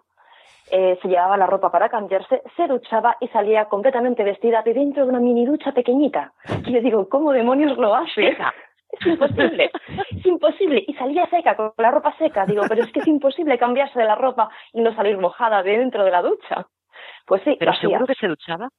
eh, 0.71 0.97
se 1.01 1.07
llevaba 1.07 1.37
la 1.37 1.45
ropa 1.47 1.71
para 1.71 1.89
cambiarse, 1.89 2.41
se 2.55 2.67
duchaba 2.67 3.17
y 3.19 3.27
salía 3.29 3.65
completamente 3.65 4.23
vestida 4.23 4.61
de 4.61 4.73
dentro 4.73 5.03
de 5.03 5.09
una 5.09 5.19
mini 5.19 5.45
ducha 5.45 5.71
pequeñita. 5.71 6.33
Y 6.65 6.73
yo 6.73 6.81
digo, 6.81 7.09
¿cómo 7.09 7.31
demonios 7.31 7.77
lo 7.77 7.93
hace? 7.95 8.29
Seca. 8.29 8.53
Es 8.99 9.07
imposible, 9.07 9.71
es 10.11 10.25
imposible. 10.25 10.83
Y 10.87 10.93
salía 10.93 11.25
seca, 11.27 11.55
con 11.55 11.73
la 11.77 11.89
ropa 11.91 12.15
seca. 12.17 12.45
Digo, 12.45 12.61
pero 12.69 12.83
es 12.83 12.91
que 12.91 12.99
es 12.99 13.07
imposible 13.07 13.57
cambiarse 13.57 13.97
de 13.99 14.05
la 14.05 14.15
ropa 14.15 14.49
y 14.71 14.81
no 14.81 14.93
salir 14.95 15.17
mojada 15.17 15.63
de 15.63 15.77
dentro 15.79 16.03
de 16.05 16.11
la 16.11 16.21
ducha. 16.21 16.67
Pues 17.25 17.41
sí, 17.43 17.55
Pero 17.57 17.71
lo 17.71 17.77
hacía. 17.77 17.89
seguro 17.89 18.05
que 18.05 18.13
se 18.15 18.27
duchaba. 18.27 18.69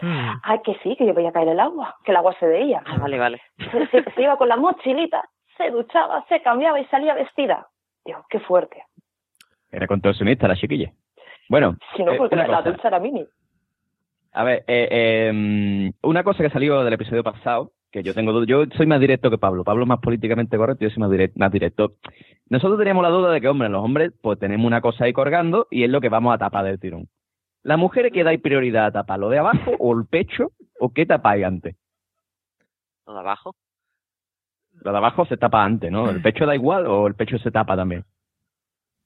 Mm. 0.00 0.30
Ay, 0.42 0.58
que 0.64 0.74
sí, 0.82 0.96
que 0.96 1.06
yo 1.06 1.12
veía 1.14 1.30
caer 1.30 1.48
el 1.48 1.60
agua, 1.60 1.94
que 2.04 2.10
el 2.10 2.16
agua 2.16 2.34
se 2.40 2.46
veía. 2.46 2.82
Ah, 2.86 2.96
vale, 2.98 3.18
vale. 3.18 3.42
Se, 3.70 3.86
se- 3.88 4.10
se 4.12 4.22
iba 4.22 4.36
con 4.38 4.48
la 4.48 4.56
mochilita, 4.56 5.22
se 5.56 5.70
duchaba, 5.70 6.24
se 6.28 6.40
cambiaba 6.42 6.80
y 6.80 6.84
salía 6.86 7.14
vestida. 7.14 7.68
Digo, 8.04 8.24
qué 8.30 8.40
fuerte. 8.40 8.82
Era 9.70 9.86
contorsionista 9.86 10.48
la 10.48 10.56
chiquilla. 10.56 10.90
Bueno, 11.48 11.76
Si 11.96 12.02
no, 12.04 12.12
eh, 12.12 12.16
porque 12.16 12.36
la, 12.36 12.46
la 12.48 12.62
ducha 12.62 12.88
era 12.88 12.98
mini. 13.00 13.24
A 14.32 14.44
ver, 14.44 14.64
eh, 14.66 14.88
eh, 14.90 15.92
una 16.02 16.24
cosa 16.24 16.42
que 16.42 16.50
salió 16.50 16.82
del 16.82 16.94
episodio 16.94 17.22
pasado, 17.22 17.72
que 17.92 18.02
yo 18.02 18.14
tengo 18.14 18.32
duda, 18.32 18.46
yo 18.46 18.64
soy 18.76 18.86
más 18.86 18.98
directo 18.98 19.30
que 19.30 19.38
Pablo. 19.38 19.62
Pablo 19.62 19.84
es 19.84 19.88
más 19.88 20.00
políticamente 20.00 20.56
correcto, 20.56 20.84
yo 20.84 20.90
soy 20.90 21.00
más, 21.00 21.10
direct- 21.10 21.36
más 21.36 21.52
directo. 21.52 21.94
Nosotros 22.48 22.78
teníamos 22.78 23.04
la 23.04 23.10
duda 23.10 23.30
de 23.30 23.40
que, 23.40 23.48
hombre, 23.48 23.68
los 23.68 23.84
hombres, 23.84 24.12
pues 24.20 24.38
tenemos 24.38 24.66
una 24.66 24.80
cosa 24.80 25.04
ahí 25.04 25.12
colgando 25.12 25.68
y 25.70 25.84
es 25.84 25.90
lo 25.90 26.00
que 26.00 26.08
vamos 26.08 26.34
a 26.34 26.38
tapar 26.38 26.64
del 26.64 26.80
tirón. 26.80 27.08
¿Las 27.62 27.78
mujeres 27.78 28.12
que 28.12 28.24
dais 28.24 28.40
prioridad 28.40 28.86
a 28.86 28.92
tapar 28.92 29.20
lo 29.20 29.28
de 29.30 29.38
abajo 29.38 29.70
o 29.78 29.96
el 29.96 30.06
pecho 30.06 30.50
o 30.80 30.92
qué 30.92 31.06
tapáis 31.06 31.44
antes? 31.44 31.76
Lo 33.06 33.14
de 33.14 33.20
abajo. 33.20 33.54
Lo 34.82 34.90
de 34.90 34.98
abajo 34.98 35.24
se 35.26 35.36
tapa 35.36 35.64
antes, 35.64 35.90
¿no? 35.92 36.10
¿El 36.10 36.20
pecho 36.20 36.44
da 36.46 36.54
igual 36.56 36.86
o 36.88 37.06
el 37.06 37.14
pecho 37.14 37.38
se 37.38 37.50
tapa 37.52 37.76
también? 37.76 38.04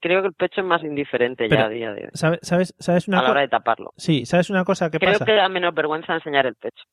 Creo 0.00 0.22
que 0.22 0.28
el 0.28 0.34
pecho 0.34 0.60
es 0.60 0.66
más 0.66 0.82
indiferente 0.82 1.46
Pero, 1.48 1.60
ya 1.62 1.66
a 1.66 1.70
día 1.70 1.92
de 1.92 2.02
hoy. 2.04 2.10
¿Sabes, 2.14 2.38
sabes, 2.42 2.74
sabes 2.78 3.08
una 3.08 3.18
A 3.20 3.22
la 3.22 3.30
hora 3.32 3.40
de 3.40 3.48
taparlo. 3.48 3.92
Sí, 3.96 4.26
¿sabes 4.26 4.48
una 4.50 4.64
cosa 4.64 4.90
que 4.90 4.98
Creo 4.98 5.12
pasa? 5.12 5.24
que 5.24 5.32
da 5.34 5.48
menos 5.48 5.74
vergüenza 5.74 6.14
enseñar 6.14 6.46
el 6.46 6.54
pecho. 6.54 6.84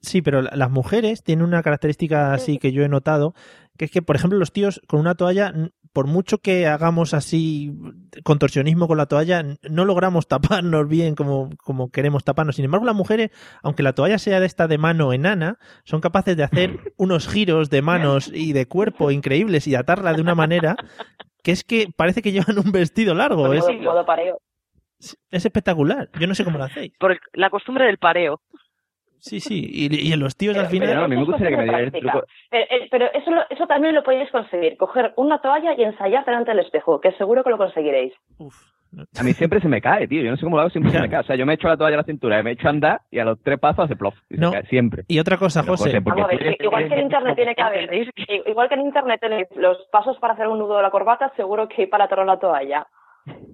Sí, 0.00 0.22
pero 0.22 0.42
la- 0.42 0.50
las 0.56 0.70
mujeres 0.70 1.22
tienen 1.22 1.44
una 1.44 1.62
característica 1.62 2.32
así 2.34 2.58
que 2.58 2.72
yo 2.72 2.82
he 2.82 2.88
notado, 2.88 3.32
que 3.78 3.84
es 3.84 3.90
que, 3.92 4.02
por 4.02 4.16
ejemplo, 4.16 4.36
los 4.38 4.52
tíos 4.52 4.80
con 4.88 4.98
una 4.98 5.14
toalla 5.14 5.52
por 5.92 6.06
mucho 6.06 6.38
que 6.38 6.66
hagamos 6.66 7.12
así 7.14 7.70
contorsionismo 8.24 8.88
con 8.88 8.96
la 8.96 9.06
toalla, 9.06 9.44
no 9.70 9.84
logramos 9.84 10.26
taparnos 10.26 10.88
bien 10.88 11.14
como, 11.14 11.50
como 11.58 11.90
queremos 11.90 12.24
taparnos. 12.24 12.56
Sin 12.56 12.64
embargo, 12.64 12.86
las 12.86 12.94
mujeres, 12.96 13.30
aunque 13.62 13.82
la 13.82 13.92
toalla 13.92 14.18
sea 14.18 14.40
de 14.40 14.46
esta 14.46 14.66
de 14.68 14.78
mano 14.78 15.12
enana, 15.12 15.58
son 15.84 16.00
capaces 16.00 16.36
de 16.36 16.44
hacer 16.44 16.80
unos 16.96 17.28
giros 17.28 17.68
de 17.70 17.82
manos 17.82 18.30
y 18.34 18.52
de 18.54 18.66
cuerpo 18.66 19.10
increíbles 19.10 19.66
y 19.68 19.74
atarla 19.74 20.14
de 20.14 20.22
una 20.22 20.34
manera 20.34 20.76
que 21.42 21.50
es 21.52 21.64
que 21.64 21.86
parece 21.96 22.22
que 22.22 22.32
llevan 22.32 22.58
un 22.58 22.72
vestido 22.72 23.14
largo. 23.14 23.52
Es, 23.52 23.60
Modo, 23.66 23.72
modo 23.80 24.06
pareo. 24.06 24.38
es 24.98 25.44
espectacular. 25.44 26.08
Yo 26.20 26.26
no 26.26 26.34
sé 26.34 26.44
cómo 26.44 26.58
lo 26.58 26.64
hacéis. 26.64 26.92
Por 26.98 27.12
el- 27.12 27.20
la 27.32 27.50
costumbre 27.50 27.86
del 27.86 27.98
pareo. 27.98 28.40
Sí, 29.18 29.38
sí. 29.38 29.64
Y, 29.70 30.08
y 30.08 30.12
en 30.12 30.18
los 30.18 30.36
tíos 30.36 30.56
al 30.56 30.62
Pero 30.68 30.70
final. 30.70 30.96
no, 30.96 31.04
a 31.04 31.08
mí 31.08 31.16
me 31.16 31.24
gustaría 31.24 31.50
que 31.50 31.56
me 31.56 31.62
dieras 31.64 31.80
el 31.82 31.92
truco. 31.92 32.24
Eh, 32.50 32.66
eh, 32.70 32.88
pero 32.90 33.06
eso, 33.12 33.30
lo- 33.30 33.48
eso 33.50 33.66
también 33.68 33.94
lo 33.94 34.02
podéis 34.02 34.28
conseguir. 34.32 34.76
Coger 34.76 35.12
una 35.16 35.40
toalla 35.40 35.74
y 35.78 35.82
ensayar 35.84 36.24
delante 36.24 36.50
del 36.50 36.60
espejo, 36.64 37.00
que 37.00 37.12
seguro 37.12 37.44
que 37.44 37.50
lo 37.50 37.58
conseguiréis. 37.58 38.12
A 39.18 39.22
mí 39.22 39.32
siempre 39.32 39.60
se 39.60 39.68
me 39.68 39.80
cae, 39.80 40.06
tío. 40.06 40.22
Yo 40.22 40.30
no 40.30 40.36
sé 40.36 40.44
cómo 40.44 40.56
lo 40.56 40.60
hago, 40.62 40.70
siempre 40.70 40.92
se 40.92 41.00
me 41.00 41.08
cae. 41.08 41.20
O 41.20 41.24
sea, 41.24 41.36
yo 41.36 41.46
me 41.46 41.54
echo 41.54 41.66
la 41.68 41.76
toalla 41.76 41.96
a 41.96 42.00
la 42.00 42.04
cintura, 42.04 42.42
me 42.42 42.50
echo 42.52 42.66
a 42.66 42.70
andar 42.70 43.00
y 43.10 43.18
a 43.20 43.24
los 43.24 43.42
tres 43.42 43.58
pasos 43.58 43.86
hace 43.86 43.96
plof. 43.96 44.14
Y 44.28 44.34
se 44.34 44.40
No. 44.40 44.52
cae 44.52 44.66
siempre. 44.66 45.04
Y 45.08 45.18
otra 45.18 45.38
cosa, 45.38 45.62
Pero, 45.62 45.72
José. 45.72 45.84
José, 45.90 46.02
porque 46.02 46.20
Vamos 46.22 46.34
a 46.34 46.38
tú 46.38 46.44
ver, 46.44 46.54
eres- 46.54 46.60
igual 46.66 46.88
que 46.88 46.94
en 46.94 47.00
internet 47.00 47.36
tiene 47.36 47.54
que 47.54 47.62
haber, 47.62 47.90
igual 48.46 48.68
que 48.68 48.74
en 48.74 48.80
internet 48.82 49.20
tenéis 49.20 49.46
los 49.56 49.78
pasos 49.90 50.18
para 50.18 50.34
hacer 50.34 50.46
un 50.48 50.58
nudo 50.58 50.76
de 50.76 50.82
la 50.82 50.90
corbata, 50.90 51.32
seguro 51.36 51.68
que 51.68 51.82
hay 51.82 51.86
para 51.88 52.04
atar 52.04 52.24
la 52.26 52.38
toalla. 52.38 52.86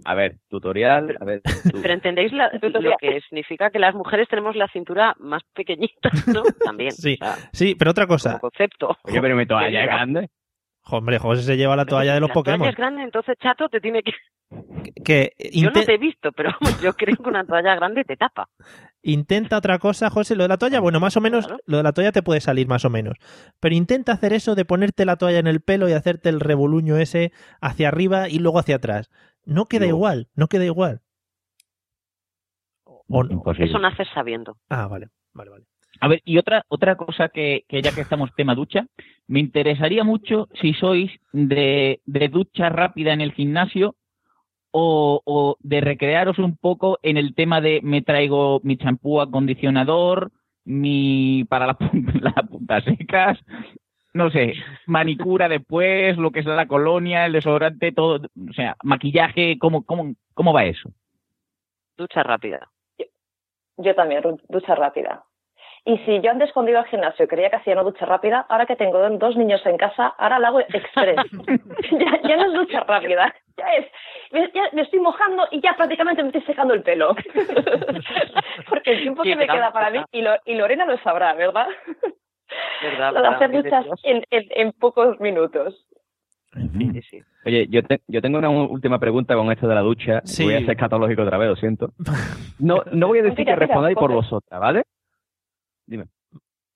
A 0.07 0.15
ver, 0.15 0.37
tutorial, 0.49 1.17
a 1.21 1.25
ver. 1.27 1.43
tú- 1.43 1.81
Pero 1.83 1.93
entendéis 1.93 2.33
la- 2.33 2.51
lo 2.63 2.97
que 2.99 3.21
significa 3.29 3.71
que 3.71 3.79
las 3.79 3.95
mujeres 3.95 4.27
tenemos 4.29 4.57
la 4.57 4.67
cintura 4.69 5.15
más 5.19 5.43
pequeñita, 5.55 6.11
¿no? 6.33 6.43
También. 6.65 6.93
Sí, 6.93 7.19
o 7.21 7.25
sea, 7.25 7.35
sí, 7.53 7.75
pero 7.79 7.91
otra 7.91 8.07
cosa. 8.07 8.31
como 8.39 8.51
concepto. 8.51 8.97
Oye, 9.05 9.21
pero 9.21 9.37
mi 9.37 9.47
toalla 9.47 9.81
es 9.83 9.87
grande. 9.87 10.29
Hombre, 10.91 11.19
José 11.19 11.43
se 11.43 11.57
lleva 11.57 11.77
la 11.77 11.85
toalla 11.85 12.15
de 12.15 12.21
los 12.21 12.29
la 12.29 12.35
toalla 12.35 12.53
Pokémon. 12.53 12.69
es 12.69 12.77
grande, 12.77 13.03
entonces 13.03 13.37
chato 13.39 13.69
te 13.69 13.81
tiene 13.81 14.03
que... 14.03 14.13
Que 15.05 15.33
Yo 15.53 15.71
no 15.71 15.85
te 15.85 15.95
he 15.95 15.99
visto, 15.99 16.33
pero 16.33 16.51
yo 16.83 16.95
creo 16.95 17.17
que 17.17 17.29
una 17.29 17.45
toalla 17.45 17.75
grande 17.75 18.05
te 18.05 18.17
tapa. 18.17 18.49
intenta 19.03 19.59
otra 19.59 19.79
cosa, 19.79 20.09
José. 20.09 20.37
Lo 20.37 20.45
de 20.45 20.49
la 20.49 20.57
toalla, 20.57 20.81
bueno, 20.81 21.01
más 21.01 21.17
o 21.19 21.21
menos, 21.21 21.47
lo 21.67 21.77
de 21.77 21.83
la 21.83 21.93
toalla 21.93 22.13
te 22.13 22.23
puede 22.23 22.41
salir 22.41 22.67
más 22.67 22.87
o 22.87 22.91
menos. 22.91 23.19
Pero 23.61 23.75
intenta 23.75 24.13
hacer 24.13 24.33
eso 24.33 24.55
de 24.55 24.65
ponerte 24.65 25.05
la 25.05 25.17
toalla 25.17 25.39
en 25.39 25.47
el 25.47 25.61
pelo 25.61 25.89
y 25.89 25.93
hacerte 25.93 26.31
el 26.31 26.41
revoluño 26.41 26.97
ese 26.97 27.33
hacia 27.61 27.89
arriba 27.89 28.31
y 28.31 28.39
luego 28.39 28.59
hacia 28.59 28.77
atrás. 28.77 29.11
No 29.45 29.67
queda 29.67 29.87
igual, 29.87 30.29
no 30.35 30.49
queda 30.49 30.65
igual. 30.65 31.03
O 32.85 33.25
no. 33.25 33.43
Eso 33.59 33.79
naces 33.79 34.09
sabiendo. 34.15 34.57
Ah, 34.71 34.87
vale, 34.87 35.09
vale, 35.35 35.51
vale. 35.51 35.65
A 36.01 36.09
ver, 36.09 36.23
y 36.25 36.39
otra, 36.39 36.65
otra 36.69 36.97
cosa 36.97 37.29
que, 37.29 37.65
que 37.69 37.83
ya 37.83 37.93
que 37.95 38.03
estamos 38.03 38.31
tema 38.37 38.55
ducha, 38.55 38.87
me 39.29 39.41
interesaría 39.41 40.05
mucho 40.05 40.49
si 40.61 40.73
sois 40.75 41.13
de, 41.33 42.01
ducha 42.31 42.71
rápida 42.71 43.13
en 43.13 43.21
el 43.21 43.33
gimnasio 43.33 43.95
o, 44.71 45.57
de 45.61 45.81
recrearos 45.81 46.39
un 46.39 46.57
poco 46.57 46.99
en 47.03 47.17
el 47.17 47.35
tema 47.35 47.61
de 47.61 47.81
me 47.83 48.03
traigo 48.03 48.61
mi 48.63 48.77
champú 48.77 49.21
acondicionador, 49.21 50.31
mi 50.65 51.45
para 51.49 51.67
las 51.67 51.77
pun- 51.77 52.13
las 52.21 52.49
puntas 52.49 52.85
secas, 52.85 53.39
no 54.15 54.31
sé, 54.31 54.55
manicura 54.87 55.49
después, 55.49 56.17
lo 56.17 56.31
que 56.31 56.41
es 56.41 56.47
la 56.47 56.67
colonia, 56.67 57.27
el 57.27 57.33
desodorante, 57.33 57.93
todo, 57.93 58.17
o 58.17 58.53
sea, 58.55 58.77
maquillaje, 58.83 59.59
¿cómo, 59.59 59.85
cómo, 59.85 60.15
cómo 60.35 60.53
va 60.53 60.65
eso? 60.65 60.91
Ducha 61.97 62.23
rápida. 62.23 62.71
Yo 63.77 63.95
también, 63.95 64.23
ducha 64.49 64.75
rápida. 64.75 65.25
Y 65.91 65.97
si 66.05 66.21
yo 66.21 66.31
antes 66.31 66.53
cuando 66.53 66.71
iba 66.71 66.81
al 66.81 66.87
gimnasio 66.87 67.27
creía 67.27 67.49
que 67.49 67.57
hacía 67.57 67.73
una 67.73 67.83
ducha 67.83 68.05
rápida, 68.05 68.45
ahora 68.51 68.67
que 68.67 68.77
tengo 68.77 68.99
dos 69.11 69.37
niños 69.37 69.65
en 69.65 69.79
casa, 69.79 70.09
ahora 70.19 70.39
la 70.39 70.49
hago 70.49 70.61
express. 70.61 71.17
ya, 71.93 72.21
ya 72.29 72.37
no 72.37 72.47
es 72.47 72.53
ducha 72.53 72.81
rápida, 72.81 73.35
ya 73.57 73.67
es, 73.75 73.87
me, 74.31 74.51
ya 74.53 74.65
me 74.75 74.83
estoy 74.83 75.01
mojando 75.01 75.45
y 75.51 75.63
ya 75.63 75.75
prácticamente 75.77 76.23
me 76.23 76.29
estoy 76.29 76.43
secando 76.43 76.75
el 76.75 76.83
pelo. 76.83 77.15
Porque 78.69 78.93
el 78.93 79.01
tiempo 79.03 79.23
que 79.23 79.37
me 79.37 79.47
queda 79.47 79.73
para 79.73 79.91
mí, 79.91 79.99
y, 80.13 80.21
Lo- 80.23 80.37
y 80.45 80.55
Lorena 80.57 80.85
lo 80.85 80.99
sabrá, 80.99 81.33
¿verdad? 81.35 81.69
¿Verdad? 82.83 83.13
Lo 83.15 83.23
de 83.23 83.29
hacer 83.29 83.51
duchas 83.51 83.87
en, 84.03 84.25
en, 84.31 84.45
en 84.51 84.73
pocos 84.73 85.19
minutos. 85.21 85.87
Sí, 86.79 87.03
sí. 87.03 87.23
Oye, 87.45 87.67
yo, 87.69 87.83
te- 87.83 88.01
yo 88.09 88.21
tengo 88.23 88.39
una 88.39 88.49
última 88.51 88.99
pregunta 88.99 89.35
con 89.35 89.51
esto 89.53 89.69
de 89.69 89.75
la 89.75 89.81
ducha. 89.83 90.21
Sí. 90.25 90.45
Voy 90.45 90.55
a 90.55 90.61
ser 90.61 90.71
escatológico 90.71 91.23
otra 91.23 91.39
vez, 91.39 91.49
lo 91.49 91.57
siento. 91.57 91.91
No, 92.61 92.83
no 92.91 93.07
voy 93.07 93.21
a 93.21 93.23
decir 93.23 93.45
que 93.47 93.55
respondáis 93.55 93.97
por 93.97 94.11
vosotras, 94.13 94.61
¿vale? 94.61 94.83
Dime. 95.89 96.05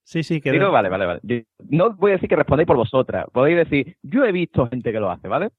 Sí, 0.05 0.23
sí, 0.23 0.41
que 0.41 0.51
Digo, 0.51 0.71
vale, 0.73 0.89
vale, 0.89 1.07
vale. 1.07 1.21
Yo- 1.23 1.37
no 1.69 1.95
voy 1.95 2.11
a 2.13 2.15
decir 2.15 2.29
que 2.29 2.37
respondáis 2.37 2.67
por 2.67 2.77
vosotras. 2.77 3.27
Podéis 3.31 3.59
decir, 3.59 3.97
yo 4.03 4.25
he 4.25 4.33
visto 4.33 4.67
gente 4.69 4.91
que 4.91 4.99
lo 4.99 5.11
hace, 5.11 5.29
¿vale? 5.29 5.51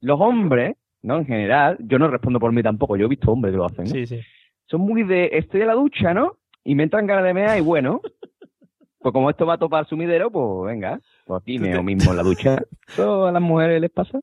Los 0.00 0.18
hombres, 0.18 0.76
¿no? 1.02 1.18
En 1.18 1.26
general, 1.26 1.76
yo 1.80 1.98
no 1.98 2.08
respondo 2.08 2.40
por 2.40 2.52
mí 2.52 2.62
tampoco, 2.62 2.96
yo 2.96 3.04
he 3.04 3.08
visto 3.08 3.30
hombres 3.30 3.52
que 3.52 3.58
lo 3.58 3.66
hacen, 3.66 3.84
¿no? 3.84 3.90
Sí, 3.90 4.06
sí. 4.06 4.20
Son 4.66 4.80
muy 4.80 5.02
de, 5.02 5.28
estoy 5.32 5.60
en 5.60 5.66
la 5.66 5.74
ducha, 5.74 6.14
¿no? 6.14 6.38
Y 6.64 6.74
me 6.74 6.84
entran 6.84 7.06
ganas 7.06 7.24
de 7.24 7.34
mear 7.34 7.58
y 7.58 7.60
bueno, 7.60 8.00
pues 8.98 9.12
como 9.12 9.28
esto 9.28 9.44
va 9.44 9.54
a 9.54 9.58
topar 9.58 9.86
sumidero, 9.86 10.30
pues 10.30 10.72
venga, 10.72 10.98
pues 11.26 11.42
aquí 11.42 11.58
meo 11.58 11.82
mismo 11.82 12.10
en 12.10 12.16
la 12.16 12.22
ducha. 12.22 12.62
¿Eso 12.88 13.26
a 13.26 13.32
las 13.32 13.42
mujeres 13.42 13.80
les 13.80 13.90
pasa? 13.90 14.20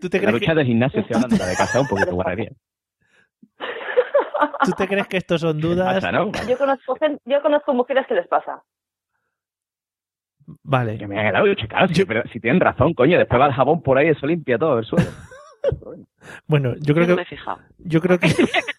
¿Tú 0.00 0.10
te 0.10 0.18
En 0.18 0.24
la 0.24 0.30
crees 0.32 0.40
ducha 0.40 0.52
que, 0.52 0.58
de 0.58 0.64
gimnasio 0.66 1.00
estoy 1.00 1.14
hablando, 1.14 1.36
la 1.38 1.46
de 1.46 1.56
casa 1.56 1.80
un 1.80 1.86
poquito 1.86 2.14
guarrería. 2.14 2.50
¿Tú 4.64 4.72
te 4.72 4.86
crees 4.88 5.06
que 5.08 5.16
esto 5.18 5.38
son 5.38 5.60
dudas? 5.60 5.94
Pasa, 5.94 6.12
¿no? 6.12 6.30
Yo 6.48 6.56
conozco, 6.58 6.96
yo 7.24 7.42
conozco 7.42 7.74
mujeres 7.74 8.06
que 8.06 8.14
les 8.14 8.26
pasa. 8.28 8.62
Vale. 10.62 10.98
Que 10.98 11.06
me 11.06 11.32
la 11.32 11.40
ducha, 11.40 11.66
claro, 11.66 11.88
sí, 11.88 12.04
pero 12.04 12.22
si 12.30 12.38
tienen 12.40 12.60
razón, 12.60 12.92
coño, 12.94 13.18
después 13.18 13.40
va 13.40 13.46
el 13.46 13.52
jabón 13.52 13.82
por 13.82 13.96
ahí, 13.98 14.08
eso 14.08 14.26
limpia 14.26 14.58
todo 14.58 14.78
el 14.78 14.84
suelo. 14.84 15.06
Bueno, 16.46 16.74
yo 16.80 16.94
creo 16.94 17.06
Yo 17.06 17.12
no 17.12 17.16
que 17.16 17.16
me 17.16 17.22
he 17.22 17.24
fijado. 17.24 17.58
yo 17.78 18.00
creo 18.02 18.18
que 18.18 18.26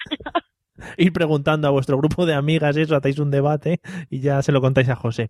ir 0.97 1.13
preguntando 1.13 1.67
a 1.67 1.71
vuestro 1.71 1.97
grupo 1.97 2.25
de 2.25 2.33
amigas 2.33 2.75
eso, 2.77 2.95
hacéis 2.95 3.19
un 3.19 3.31
debate 3.31 3.79
y 4.09 4.19
ya 4.19 4.41
se 4.41 4.51
lo 4.51 4.61
contáis 4.61 4.89
a 4.89 4.95
José. 4.95 5.29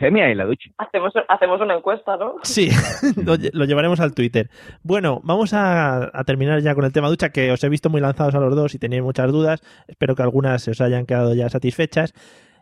Me 0.00 0.30
en 0.32 0.38
la 0.38 0.44
ducha. 0.44 0.70
Hacemos, 0.78 1.12
hacemos 1.28 1.60
una 1.60 1.74
encuesta, 1.76 2.16
¿no? 2.16 2.34
Sí, 2.42 2.68
lo, 3.24 3.36
lle- 3.36 3.50
lo 3.52 3.64
llevaremos 3.64 4.00
al 4.00 4.14
Twitter. 4.14 4.50
Bueno, 4.82 5.20
vamos 5.24 5.54
a, 5.54 6.10
a 6.16 6.24
terminar 6.24 6.60
ya 6.60 6.74
con 6.74 6.84
el 6.84 6.92
tema 6.92 7.08
ducha, 7.08 7.30
que 7.30 7.50
os 7.50 7.62
he 7.64 7.68
visto 7.68 7.90
muy 7.90 8.00
lanzados 8.00 8.34
a 8.34 8.40
los 8.40 8.54
dos 8.54 8.74
y 8.74 8.78
tenéis 8.78 9.02
muchas 9.02 9.30
dudas. 9.32 9.60
Espero 9.88 10.14
que 10.14 10.22
algunas 10.22 10.62
se 10.62 10.70
os 10.72 10.80
hayan 10.80 11.06
quedado 11.06 11.34
ya 11.34 11.48
satisfechas. 11.48 12.12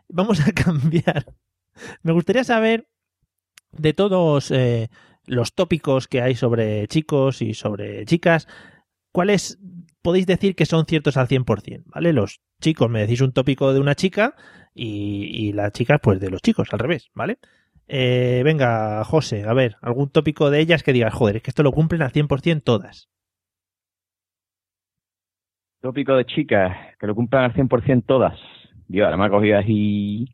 Vamos 0.09 0.39
a 0.47 0.51
cambiar. 0.53 1.25
Me 2.01 2.11
gustaría 2.13 2.43
saber 2.43 2.87
de 3.71 3.93
todos 3.93 4.51
eh, 4.51 4.89
los 5.25 5.53
tópicos 5.55 6.07
que 6.07 6.21
hay 6.21 6.35
sobre 6.35 6.87
chicos 6.87 7.41
y 7.41 7.53
sobre 7.53 8.05
chicas, 8.05 8.47
¿cuáles 9.11 9.57
podéis 10.03 10.27
decir 10.27 10.55
que 10.55 10.67
son 10.67 10.85
ciertos 10.85 11.17
al 11.17 11.27
100%? 11.27 11.83
¿Vale? 11.85 12.13
Los 12.13 12.41
chicos 12.61 12.89
me 12.89 12.99
decís 12.99 13.21
un 13.21 13.31
tópico 13.31 13.73
de 13.73 13.79
una 13.79 13.95
chica 13.95 14.35
y, 14.75 15.47
y 15.47 15.53
las 15.53 15.71
chicas 15.71 15.99
pues 16.03 16.19
de 16.19 16.29
los 16.29 16.41
chicos, 16.41 16.67
al 16.71 16.79
revés, 16.79 17.09
¿vale? 17.15 17.39
Eh, 17.87 18.41
venga, 18.43 19.03
José, 19.03 19.43
a 19.47 19.53
ver, 19.53 19.75
algún 19.81 20.09
tópico 20.09 20.49
de 20.49 20.59
ellas 20.59 20.83
que 20.83 20.93
digas, 20.93 21.13
joder, 21.13 21.37
es 21.37 21.43
que 21.43 21.51
esto 21.51 21.63
lo 21.63 21.71
cumplen 21.71 22.01
al 22.01 22.11
100% 22.11 22.63
todas. 22.63 23.09
Tópico 25.81 26.15
de 26.15 26.25
chicas, 26.25 26.75
que 26.99 27.07
lo 27.07 27.15
cumplan 27.15 27.45
al 27.45 27.53
100% 27.53 28.05
todas. 28.05 28.39
Dios, 28.87 29.05
ahora 29.05 29.17
me 29.17 29.25
ha 29.25 29.29
cogido 29.29 29.57
ahí... 29.57 30.25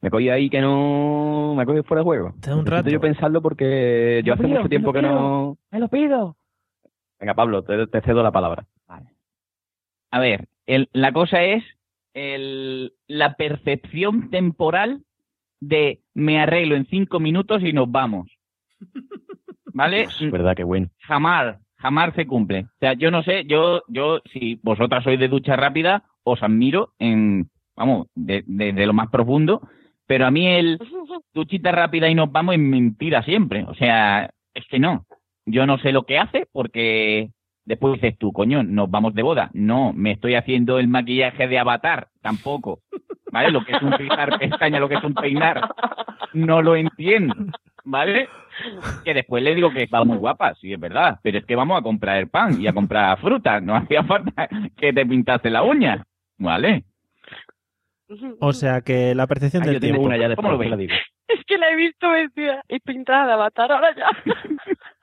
Me 0.00 0.08
ha 0.08 0.10
cogido 0.10 0.34
ahí 0.34 0.50
que 0.50 0.60
no... 0.60 1.54
Me 1.56 1.62
ha 1.62 1.66
cogido 1.66 1.84
fuera 1.84 2.00
de 2.00 2.04
juego. 2.04 2.34
Te 2.40 2.50
da 2.50 2.56
un 2.56 2.66
rato. 2.66 2.90
yo 2.90 3.00
pensarlo 3.00 3.40
porque 3.40 4.20
yo 4.24 4.34
hace 4.34 4.44
pido, 4.44 4.56
mucho 4.56 4.68
tiempo 4.68 4.92
que 4.92 5.00
pido. 5.00 5.12
no... 5.12 5.58
¡Me 5.70 5.80
lo 5.80 5.88
pido! 5.88 6.36
Venga, 7.18 7.34
Pablo, 7.34 7.62
te, 7.62 7.86
te 7.86 8.02
cedo 8.02 8.22
la 8.22 8.30
palabra. 8.30 8.66
A 10.16 10.18
ver, 10.18 10.46
el- 10.64 10.88
la 10.94 11.12
cosa 11.12 11.42
es 11.42 11.62
el- 12.14 12.94
la 13.06 13.34
percepción 13.34 14.30
temporal 14.30 15.02
de 15.60 16.00
me 16.14 16.40
arreglo 16.40 16.74
en 16.74 16.86
cinco 16.86 17.20
minutos 17.20 17.62
y 17.62 17.74
nos 17.74 17.90
vamos. 17.92 18.30
¿Vale? 19.74 20.06
Es 20.28 20.30
verdad, 20.32 20.56
que 20.56 20.64
bueno. 20.64 20.88
Jamás, 21.00 21.58
jamás 21.76 22.14
se 22.14 22.26
cumple. 22.26 22.60
O 22.60 22.78
sea, 22.80 22.94
yo 22.94 23.10
no 23.10 23.22
sé, 23.22 23.44
yo, 23.44 23.82
yo, 23.88 24.20
si 24.32 24.58
vosotras 24.62 25.04
sois 25.04 25.20
de 25.20 25.28
ducha 25.28 25.54
rápida, 25.54 26.04
os 26.24 26.42
admiro 26.42 26.94
en, 26.98 27.50
vamos, 27.76 28.06
de, 28.14 28.42
de- 28.46 28.72
de 28.72 28.86
lo 28.86 28.94
más 28.94 29.10
profundo, 29.10 29.60
pero 30.06 30.24
a 30.26 30.30
mí 30.30 30.46
el 30.46 30.78
duchita 31.34 31.72
rápida 31.72 32.08
y 32.08 32.14
nos 32.14 32.32
vamos 32.32 32.54
es 32.54 32.60
mentira 32.62 33.22
siempre. 33.22 33.64
O 33.64 33.74
sea, 33.74 34.30
es 34.54 34.64
que 34.70 34.78
no. 34.78 35.04
Yo 35.44 35.66
no 35.66 35.76
sé 35.76 35.92
lo 35.92 36.04
que 36.06 36.18
hace 36.18 36.46
porque 36.52 37.32
después 37.66 37.94
dices 38.00 38.16
tú, 38.18 38.32
coño, 38.32 38.62
nos 38.62 38.90
vamos 38.90 39.14
de 39.14 39.22
boda. 39.22 39.50
No, 39.52 39.92
me 39.92 40.12
estoy 40.12 40.34
haciendo 40.34 40.78
el 40.78 40.88
maquillaje 40.88 41.46
de 41.48 41.58
avatar, 41.58 42.08
tampoco. 42.22 42.80
¿Vale? 43.30 43.50
Lo 43.50 43.64
que 43.64 43.72
es 43.72 43.82
un 43.82 43.92
rizar 43.92 44.38
pestaña, 44.38 44.80
lo 44.80 44.88
que 44.88 44.94
es 44.94 45.04
un 45.04 45.14
peinar, 45.14 45.68
no 46.32 46.62
lo 46.62 46.74
entiendo. 46.76 47.34
¿Vale? 47.84 48.28
Que 49.04 49.12
después 49.14 49.42
le 49.44 49.54
digo 49.54 49.70
que 49.70 49.86
va 49.86 50.02
muy 50.04 50.16
guapa, 50.16 50.54
sí, 50.54 50.72
es 50.72 50.80
verdad. 50.80 51.20
Pero 51.22 51.38
es 51.38 51.44
que 51.44 51.54
vamos 51.54 51.78
a 51.78 51.82
comprar 51.82 52.16
el 52.16 52.28
pan 52.28 52.60
y 52.60 52.66
a 52.66 52.72
comprar 52.72 53.18
fruta. 53.20 53.60
No 53.60 53.76
hacía 53.76 54.02
falta 54.04 54.48
que 54.76 54.92
te 54.92 55.04
pintaste 55.06 55.50
la 55.50 55.62
uña. 55.62 56.04
¿Vale? 56.38 56.84
O 58.40 58.52
sea 58.52 58.80
que 58.82 59.14
la 59.14 59.26
percepción 59.26 59.62
Ah, 59.62 59.66
del 59.66 59.74
yo 59.74 59.80
tengo 59.80 59.94
tiempo. 59.94 60.06
una 60.06 60.16
ya 60.16 60.34
¿Cómo 60.36 60.52
lo 60.52 60.62
la 60.62 60.76
digo. 60.76 60.94
Es 61.28 61.44
que 61.44 61.58
la 61.58 61.70
he 61.70 61.76
visto 61.76 62.08
vestida 62.08 62.62
y 62.68 62.78
pintada 62.78 63.26
de 63.26 63.32
avatar 63.32 63.72
ahora 63.72 63.88
ya. 63.96 64.06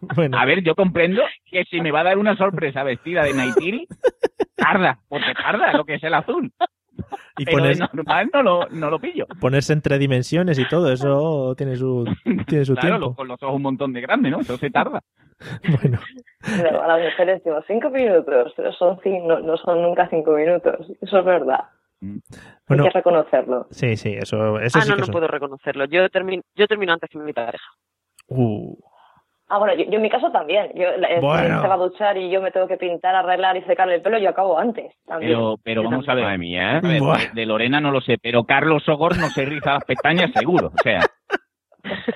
Bueno. 0.14 0.38
A 0.38 0.44
ver, 0.44 0.62
yo 0.62 0.74
comprendo 0.76 1.22
que 1.50 1.64
si 1.64 1.80
me 1.80 1.90
va 1.90 2.00
a 2.00 2.04
dar 2.04 2.18
una 2.18 2.36
sorpresa 2.36 2.82
vestida 2.84 3.24
de 3.24 3.34
Naitiri, 3.34 3.86
tarda, 4.56 5.00
porque 5.08 5.34
tarda 5.34 5.72
lo 5.72 5.84
que 5.84 5.94
es 5.94 6.02
el 6.04 6.14
azul. 6.14 6.52
Y 7.36 7.44
Pero 7.44 7.58
normal 7.94 8.30
no 8.32 8.42
lo, 8.42 8.68
no 8.68 8.90
lo 8.90 8.98
pillo. 8.98 9.26
Ponerse 9.40 9.72
entre 9.72 9.98
dimensiones 9.98 10.58
y 10.58 10.66
todo, 10.68 10.92
eso 10.92 11.54
tiene 11.56 11.76
su, 11.76 12.04
tiene 12.46 12.64
su 12.64 12.74
Claro, 12.76 12.88
tiempo. 12.88 13.06
lo- 13.10 13.14
con 13.14 13.28
los 13.28 13.42
ojos 13.42 13.56
un 13.56 13.62
montón 13.62 13.92
de 13.92 14.00
grande, 14.00 14.30
¿no? 14.30 14.38
Entonces 14.40 14.72
tarda. 14.72 15.00
Pero 16.40 16.82
a 16.82 16.86
las 16.88 17.04
mujeres 17.04 17.42
digo, 17.44 17.62
cinco 17.66 17.90
minutos, 17.90 18.52
pero 18.56 18.72
son 18.72 18.98
no, 19.26 19.40
no 19.40 19.56
son 19.56 19.82
nunca 19.82 20.08
cinco 20.08 20.32
minutos. 20.32 20.86
Eso 21.00 21.18
es 21.18 21.24
verdad. 21.24 21.64
Bueno. 22.00 22.84
Hay 22.84 22.90
que 22.90 22.98
reconocerlo. 22.98 23.66
Sí, 23.70 23.96
sí, 23.96 24.14
eso, 24.14 24.58
eso 24.60 24.78
ah, 24.78 24.82
sí 24.82 24.88
no, 24.90 24.94
que 24.96 25.00
no 25.00 25.06
son- 25.06 25.12
puedo 25.12 25.26
reconocerlo. 25.28 25.84
Yo 25.86 26.08
termino, 26.10 26.42
yo 26.54 26.66
termino 26.66 26.92
antes 26.92 27.10
que 27.10 27.18
mi 27.18 27.32
pareja. 27.32 27.64
Uh, 28.28 28.76
Ah, 29.50 29.58
bueno, 29.58 29.74
yo, 29.74 29.84
yo 29.84 29.96
en 29.96 30.02
mi 30.02 30.10
caso 30.10 30.30
también. 30.30 30.70
Yo, 30.74 30.88
eh, 30.88 31.20
Bueno. 31.22 31.62
se 31.62 31.68
va 31.68 31.74
a 31.74 31.78
duchar 31.78 32.16
y 32.18 32.28
yo 32.30 32.42
me 32.42 32.50
tengo 32.50 32.68
que 32.68 32.76
pintar, 32.76 33.14
arreglar 33.14 33.56
y 33.56 33.62
secarle 33.62 33.94
el 33.96 34.02
pelo, 34.02 34.18
yo 34.18 34.28
acabo 34.28 34.58
antes. 34.58 34.92
También. 35.06 35.32
Pero, 35.32 35.56
pero 35.62 35.82
vamos 35.84 36.06
a 36.08 36.14
ver, 36.14 36.24
madre 36.24 36.38
mía, 36.38 36.72
¿eh? 36.74 36.76
A 36.76 36.80
ver, 36.80 37.00
Buah. 37.00 37.16
de, 37.18 37.30
de 37.34 37.46
Lorena 37.46 37.80
no 37.80 37.90
lo 37.90 38.00
sé, 38.02 38.16
pero 38.22 38.44
Carlos 38.44 38.82
Sogor 38.84 39.16
no 39.18 39.28
se 39.30 39.44
riza 39.46 39.72
las 39.74 39.84
pestañas 39.84 40.30
seguro. 40.32 40.66
O 40.68 40.82
sea, 40.82 41.00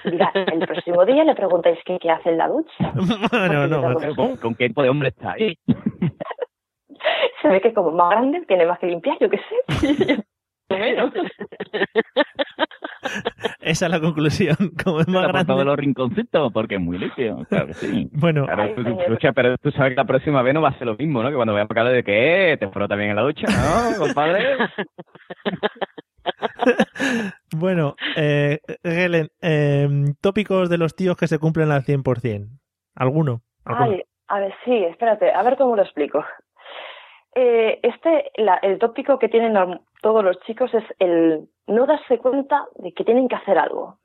Mira, 0.04 0.30
el 0.34 0.58
próximo 0.66 1.04
día 1.06 1.24
le 1.24 1.34
preguntáis 1.34 1.78
qué, 1.86 1.98
qué 1.98 2.10
hace 2.10 2.28
en 2.30 2.38
la 2.38 2.48
ducha. 2.48 2.92
Bueno, 3.32 3.66
no, 3.66 3.98
pero 3.98 4.14
¿con, 4.14 4.36
con 4.36 4.54
qué 4.54 4.68
tipo 4.68 4.82
de 4.82 4.90
hombre 4.90 5.08
está 5.08 5.32
ahí? 5.32 5.56
Se 7.40 7.48
ve 7.48 7.60
que 7.60 7.72
como 7.72 7.90
más 7.92 8.10
grande 8.10 8.44
tiene 8.46 8.66
más 8.66 8.78
que 8.78 8.86
limpiar, 8.88 9.16
yo 9.20 9.30
qué 9.30 9.38
sé. 9.38 10.22
Bueno. 10.68 11.12
Esa 13.60 13.86
es 13.86 13.90
la 13.92 14.00
conclusión. 14.00 14.56
Como 14.84 15.00
es 15.00 15.08
más 15.08 15.22
por 15.24 15.32
grande. 15.32 15.52
todos 15.52 15.64
los 15.64 15.76
rinconcitos, 15.76 16.52
porque 16.52 16.76
es 16.76 16.80
muy 16.80 16.98
limpio. 16.98 17.44
Claro 17.48 17.66
que 17.68 17.74
sí. 17.74 18.08
Bueno, 18.12 18.46
Claro, 18.46 18.74
tú- 18.74 19.00
escucha, 19.00 19.32
pero 19.32 19.56
tú 19.58 19.70
sabes 19.72 19.90
que 19.92 19.96
la 19.96 20.04
próxima 20.04 20.42
vez 20.42 20.54
no 20.54 20.62
va 20.62 20.68
a 20.70 20.78
ser 20.78 20.86
lo 20.86 20.96
mismo, 20.96 21.22
¿no? 21.22 21.28
Que 21.30 21.36
cuando 21.36 21.54
veas 21.54 21.66
por 21.66 21.78
acá 21.78 21.88
de 21.90 22.02
que 22.04 22.56
te 22.60 22.68
frota 22.68 22.94
bien 22.96 23.10
en 23.10 23.16
la 23.16 23.22
ducha, 23.22 23.46
¿no, 23.48 23.98
compadre? 24.06 24.56
Bueno, 27.54 27.96
eh, 28.16 28.60
Helen, 28.82 29.28
eh, 29.40 29.88
tópicos 30.20 30.70
de 30.70 30.78
los 30.78 30.94
tíos 30.94 31.16
que 31.16 31.26
se 31.26 31.38
cumplen 31.38 31.70
al 31.70 31.82
100%. 31.84 32.48
¿Alguno? 32.94 33.42
¿Alguno? 33.64 33.90
Ay, 33.92 34.02
a 34.28 34.38
ver, 34.40 34.54
sí, 34.64 34.72
espérate, 34.84 35.30
a 35.32 35.42
ver 35.42 35.56
cómo 35.56 35.76
lo 35.76 35.82
explico. 35.82 36.24
Eh, 37.34 37.80
este, 37.82 38.30
la- 38.36 38.56
el 38.62 38.78
tópico 38.78 39.18
que 39.18 39.28
tienen 39.28 39.80
todos 40.02 40.22
los 40.24 40.38
chicos 40.40 40.72
es 40.74 40.84
el 40.98 41.48
no 41.66 41.86
darse 41.86 42.18
cuenta 42.18 42.66
de 42.76 42.92
que 42.92 43.04
tienen 43.04 43.28
que 43.28 43.36
hacer 43.36 43.58
algo. 43.58 43.96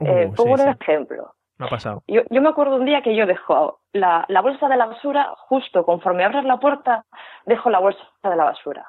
Eh, 0.00 0.26
Uh, 0.30 0.34
pongo 0.34 0.56
sí, 0.56 0.62
un 0.64 0.72
sí. 0.72 0.76
ejemplo. 0.80 1.32
Me 1.58 1.66
ha 1.66 1.68
pasado. 1.70 2.02
Yo, 2.06 2.22
yo 2.30 2.40
me 2.40 2.48
acuerdo 2.50 2.76
un 2.76 2.84
día 2.84 3.02
que 3.02 3.16
yo 3.16 3.26
dejo 3.26 3.80
la, 3.92 4.24
la 4.28 4.40
bolsa 4.42 4.68
de 4.68 4.76
la 4.76 4.86
basura, 4.86 5.34
justo 5.48 5.84
conforme 5.84 6.24
abres 6.24 6.44
la 6.44 6.58
puerta, 6.58 7.04
dejo 7.46 7.68
la 7.70 7.80
bolsa 7.80 8.00
de 8.22 8.36
la 8.36 8.44
basura. 8.44 8.86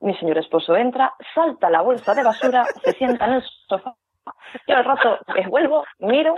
Mi 0.00 0.14
señor 0.16 0.38
esposo 0.38 0.76
entra, 0.76 1.12
salta 1.34 1.70
la 1.70 1.80
bolsa 1.80 2.14
de 2.14 2.22
basura, 2.22 2.66
se 2.84 2.92
sienta 2.92 3.26
en 3.26 3.32
el 3.34 3.42
sofá. 3.68 3.94
Yo 4.68 4.76
al 4.76 4.84
rato 4.84 5.18
eh, 5.34 5.46
vuelvo, 5.48 5.84
miro, 5.98 6.34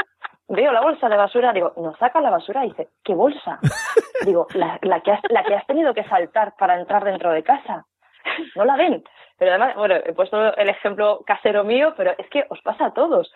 veo 0.49 0.73
la 0.73 0.81
bolsa 0.81 1.09
de 1.09 1.17
basura, 1.17 1.53
digo, 1.53 1.73
no 1.77 1.95
saca 1.97 2.21
la 2.21 2.31
basura 2.31 2.65
y 2.65 2.71
dice, 2.71 2.89
¿qué 3.05 3.15
bolsa? 3.15 3.59
Digo, 4.25 4.47
la, 4.55 4.79
la, 4.83 5.01
que 5.01 5.13
has, 5.13 5.21
la 5.29 5.45
que 5.45 5.55
has 5.55 5.67
tenido 5.67 5.95
que 5.95 6.05
saltar 6.05 6.55
para 6.59 6.79
entrar 6.79 7.05
dentro 7.05 7.33
de 7.33 7.43
casa. 7.43 7.87
No 8.55 8.65
la 8.65 8.77
ven. 8.77 9.05
Pero 9.39 9.53
además, 9.53 9.77
bueno, 9.77 9.95
he 9.97 10.13
puesto 10.13 10.55
el 10.57 10.69
ejemplo 10.69 11.23
casero 11.27 11.65
mío, 11.65 11.95
pero 11.97 12.13
es 12.17 12.29
que 12.31 12.45
os 12.49 12.61
pasa 12.63 12.87
a 12.87 12.95
todos. 12.95 13.33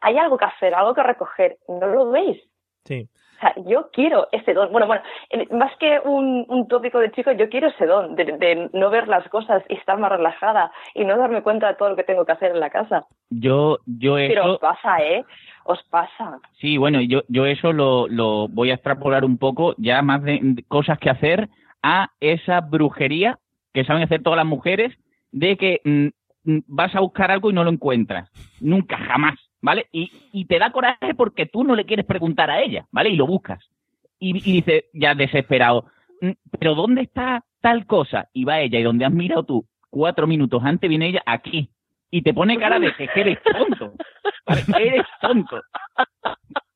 Hay 0.00 0.18
algo 0.18 0.36
que 0.36 0.44
hacer, 0.44 0.74
algo 0.74 0.94
que 0.94 1.02
recoger, 1.02 1.58
no 1.68 1.86
lo 1.86 2.10
veis. 2.10 2.42
Sí. 2.84 3.08
O 3.36 3.40
sea, 3.40 3.54
yo 3.66 3.90
quiero 3.90 4.28
ese 4.32 4.54
don. 4.54 4.70
Bueno, 4.70 4.86
bueno, 4.86 5.02
más 5.50 5.76
que 5.78 6.00
un, 6.04 6.44
un 6.48 6.68
tópico 6.68 6.98
de 6.98 7.10
chico, 7.10 7.32
yo 7.32 7.48
quiero 7.48 7.68
ese 7.68 7.86
don 7.86 8.14
de, 8.14 8.24
de 8.24 8.70
no 8.72 8.90
ver 8.90 9.08
las 9.08 9.28
cosas 9.28 9.62
y 9.68 9.74
estar 9.74 9.98
más 9.98 10.12
relajada 10.12 10.70
y 10.94 11.04
no 11.04 11.16
darme 11.16 11.42
cuenta 11.42 11.68
de 11.68 11.74
todo 11.74 11.90
lo 11.90 11.96
que 11.96 12.04
tengo 12.04 12.24
que 12.24 12.32
hacer 12.32 12.52
en 12.52 12.60
la 12.60 12.70
casa. 12.70 13.06
Yo, 13.30 13.78
yo 13.86 14.14
Pero 14.14 14.42
eso, 14.42 14.52
os 14.52 14.58
pasa, 14.60 15.02
¿eh? 15.02 15.24
Os 15.64 15.82
pasa. 15.84 16.40
sí, 16.60 16.76
bueno, 16.76 17.00
yo, 17.00 17.22
yo 17.28 17.46
eso 17.46 17.72
lo, 17.72 18.06
lo 18.08 18.48
voy 18.48 18.70
a 18.70 18.74
extrapolar 18.74 19.24
un 19.24 19.38
poco, 19.38 19.74
ya 19.78 20.02
más 20.02 20.22
de, 20.22 20.64
cosas 20.68 20.98
que 20.98 21.10
hacer, 21.10 21.48
a 21.82 22.10
esa 22.20 22.60
brujería 22.60 23.38
que 23.72 23.84
saben 23.84 24.02
hacer 24.02 24.22
todas 24.22 24.36
las 24.36 24.46
mujeres, 24.46 24.92
de 25.32 25.56
que 25.56 25.80
mm, 25.84 26.52
mm, 26.52 26.58
vas 26.66 26.94
a 26.94 27.00
buscar 27.00 27.30
algo 27.30 27.50
y 27.50 27.54
no 27.54 27.64
lo 27.64 27.70
encuentras. 27.70 28.30
Nunca, 28.60 28.96
jamás, 28.98 29.34
¿vale? 29.60 29.86
Y, 29.90 30.12
y 30.32 30.44
te 30.44 30.58
da 30.58 30.70
coraje 30.70 31.14
porque 31.16 31.46
tú 31.46 31.64
no 31.64 31.74
le 31.74 31.84
quieres 31.84 32.06
preguntar 32.06 32.50
a 32.50 32.62
ella, 32.62 32.86
¿vale? 32.92 33.10
Y 33.10 33.16
lo 33.16 33.26
buscas. 33.26 33.64
Y, 34.18 34.36
y 34.38 34.52
dice, 34.60 34.86
ya 34.92 35.14
desesperado, 35.14 35.86
"Mm, 36.20 36.30
pero 36.58 36.74
¿dónde 36.74 37.02
está 37.02 37.44
tal 37.60 37.86
cosa? 37.86 38.28
Y 38.32 38.44
va 38.44 38.60
ella, 38.60 38.78
y 38.78 38.82
donde 38.82 39.04
has 39.04 39.12
mirado 39.12 39.44
tú 39.44 39.66
cuatro 39.94 40.26
minutos 40.26 40.62
antes 40.64 40.90
viene 40.90 41.08
ella 41.08 41.22
aquí. 41.24 41.70
Y 42.10 42.22
te 42.22 42.34
pone 42.34 42.58
cara 42.58 42.78
de 42.78 42.92
que 42.94 43.08
eres 43.14 43.38
tonto. 43.42 43.94
¿Vale? 44.46 44.64
Eres 44.78 45.06
tonto. 45.20 45.60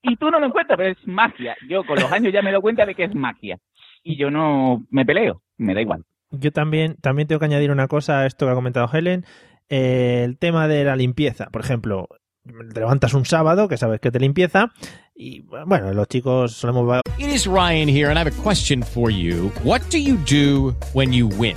Y 0.02 0.16
tú 0.16 0.30
no 0.30 0.40
lo 0.40 0.46
encuentras, 0.46 0.76
pero 0.76 0.90
es 0.90 1.06
magia. 1.06 1.56
Yo 1.68 1.84
con 1.84 1.98
los 1.98 2.10
años 2.10 2.32
ya 2.32 2.42
me 2.42 2.52
doy 2.52 2.60
cuenta 2.60 2.86
de 2.86 2.94
que 2.94 3.04
es 3.04 3.14
magia. 3.14 3.58
Y 4.02 4.16
yo 4.16 4.30
no 4.30 4.84
me 4.90 5.04
peleo, 5.04 5.42
me 5.56 5.74
da 5.74 5.80
igual. 5.80 6.04
Yo 6.30 6.52
también, 6.52 6.96
también 7.00 7.26
tengo 7.26 7.40
que 7.40 7.46
añadir 7.46 7.70
una 7.70 7.88
cosa 7.88 8.20
a 8.20 8.26
esto 8.26 8.46
que 8.46 8.52
ha 8.52 8.54
comentado 8.54 8.88
Helen. 8.92 9.24
Eh, 9.68 10.22
el 10.24 10.38
tema 10.38 10.68
de 10.68 10.84
la 10.84 10.96
limpieza. 10.96 11.46
Por 11.50 11.62
ejemplo, 11.62 12.08
te 12.44 12.80
levantas 12.80 13.14
un 13.14 13.24
sábado, 13.24 13.68
que 13.68 13.76
sabes 13.76 14.00
que 14.00 14.10
te 14.10 14.18
limpieza, 14.18 14.72
y 15.14 15.40
bueno, 15.40 15.92
los 15.92 16.08
chicos 16.08 16.52
solemos... 16.52 17.00
It 17.18 17.28
is 17.28 17.46
Ryan 17.46 17.88
here, 17.88 18.08
and 18.08 18.18
I 18.18 18.20
have 18.20 18.28
a 18.28 18.42
question 18.42 18.82
for 18.82 19.10
you. 19.10 19.50
What 19.64 19.82
do 19.90 19.98
you 19.98 20.16
do 20.24 20.74
when 20.94 21.12
you 21.12 21.28
win? 21.28 21.56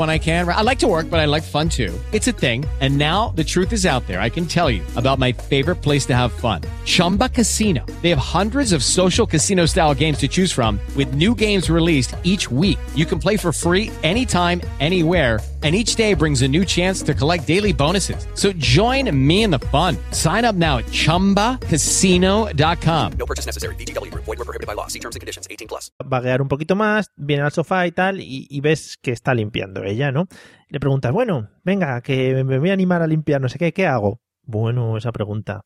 when 0.01 0.09
I 0.09 0.17
can. 0.17 0.49
I 0.49 0.61
like 0.61 0.79
to 0.79 0.87
work, 0.87 1.09
but 1.09 1.21
I 1.21 1.25
like 1.25 1.43
fun 1.43 1.69
too. 1.69 1.97
It's 2.11 2.27
a 2.27 2.33
thing. 2.33 2.65
And 2.81 2.97
now 2.97 3.29
the 3.35 3.43
truth 3.43 3.71
is 3.71 3.85
out 3.85 4.05
there. 4.07 4.19
I 4.19 4.29
can 4.29 4.45
tell 4.45 4.69
you 4.69 4.83
about 4.97 5.19
my 5.19 5.31
favorite 5.31 5.77
place 5.77 6.05
to 6.07 6.15
have 6.15 6.33
fun 6.33 6.61
Chumba 6.83 7.29
Casino. 7.29 7.85
They 8.01 8.09
have 8.09 8.17
hundreds 8.17 8.73
of 8.73 8.83
social 8.83 9.25
casino 9.25 9.65
style 9.67 9.93
games 9.93 10.17
to 10.19 10.27
choose 10.27 10.51
from, 10.51 10.79
with 10.97 11.13
new 11.13 11.33
games 11.33 11.69
released 11.69 12.15
each 12.23 12.51
week. 12.51 12.77
You 12.95 13.05
can 13.05 13.19
play 13.19 13.37
for 13.37 13.53
free 13.53 13.89
anytime, 14.03 14.61
anywhere. 14.81 15.39
And 15.63 15.75
each 15.75 15.93
day 15.93 16.15
brings 16.15 16.41
a 16.41 16.47
new 16.47 16.65
chance 16.65 17.03
to 17.03 17.13
collect 17.13 17.45
daily 17.45 17.71
bonuses. 17.71 18.25
So 18.33 18.51
join 18.53 19.15
me 19.15 19.43
in 19.43 19.51
the 19.51 19.59
fun. 19.69 19.95
Sign 20.09 20.43
up 20.43 20.55
now 20.55 20.79
at 20.79 20.85
chumbacasino.com. 20.85 23.11
No 23.19 23.25
purchase 23.27 23.45
necessary. 23.45 23.75
VGW 23.75 24.09
Group. 24.09 24.23
Void 24.23 24.39
were 24.39 24.45
prohibited 24.45 24.65
by 24.65 24.73
law. 24.73 24.87
See 24.87 24.97
terms 24.97 25.15
and 25.15 25.21
conditions. 25.21 25.47
18 25.51 25.67
plus. 25.67 25.91
vaguear 26.03 26.41
un 26.41 26.47
poquito 26.47 26.75
más, 26.75 27.11
viene 27.15 27.43
al 27.43 27.51
sofá 27.51 27.87
y 27.87 27.91
tal, 27.91 28.21
y, 28.21 28.47
y 28.49 28.61
ves 28.61 28.97
que 29.01 29.11
está 29.11 29.33
limpiando 29.33 29.83
¿eh? 29.83 29.90
Ella, 29.91 30.11
¿no? 30.11 30.25
Le 30.69 30.79
preguntas, 30.79 31.11
bueno, 31.11 31.49
venga, 31.63 32.01
que 32.01 32.43
me 32.43 32.59
voy 32.59 32.69
a 32.69 32.73
animar 32.73 33.01
a 33.01 33.07
limpiar, 33.07 33.41
no 33.41 33.49
sé 33.49 33.59
qué, 33.59 33.71
¿qué 33.71 33.87
hago? 33.87 34.19
Bueno, 34.43 34.97
esa 34.97 35.11
pregunta. 35.11 35.61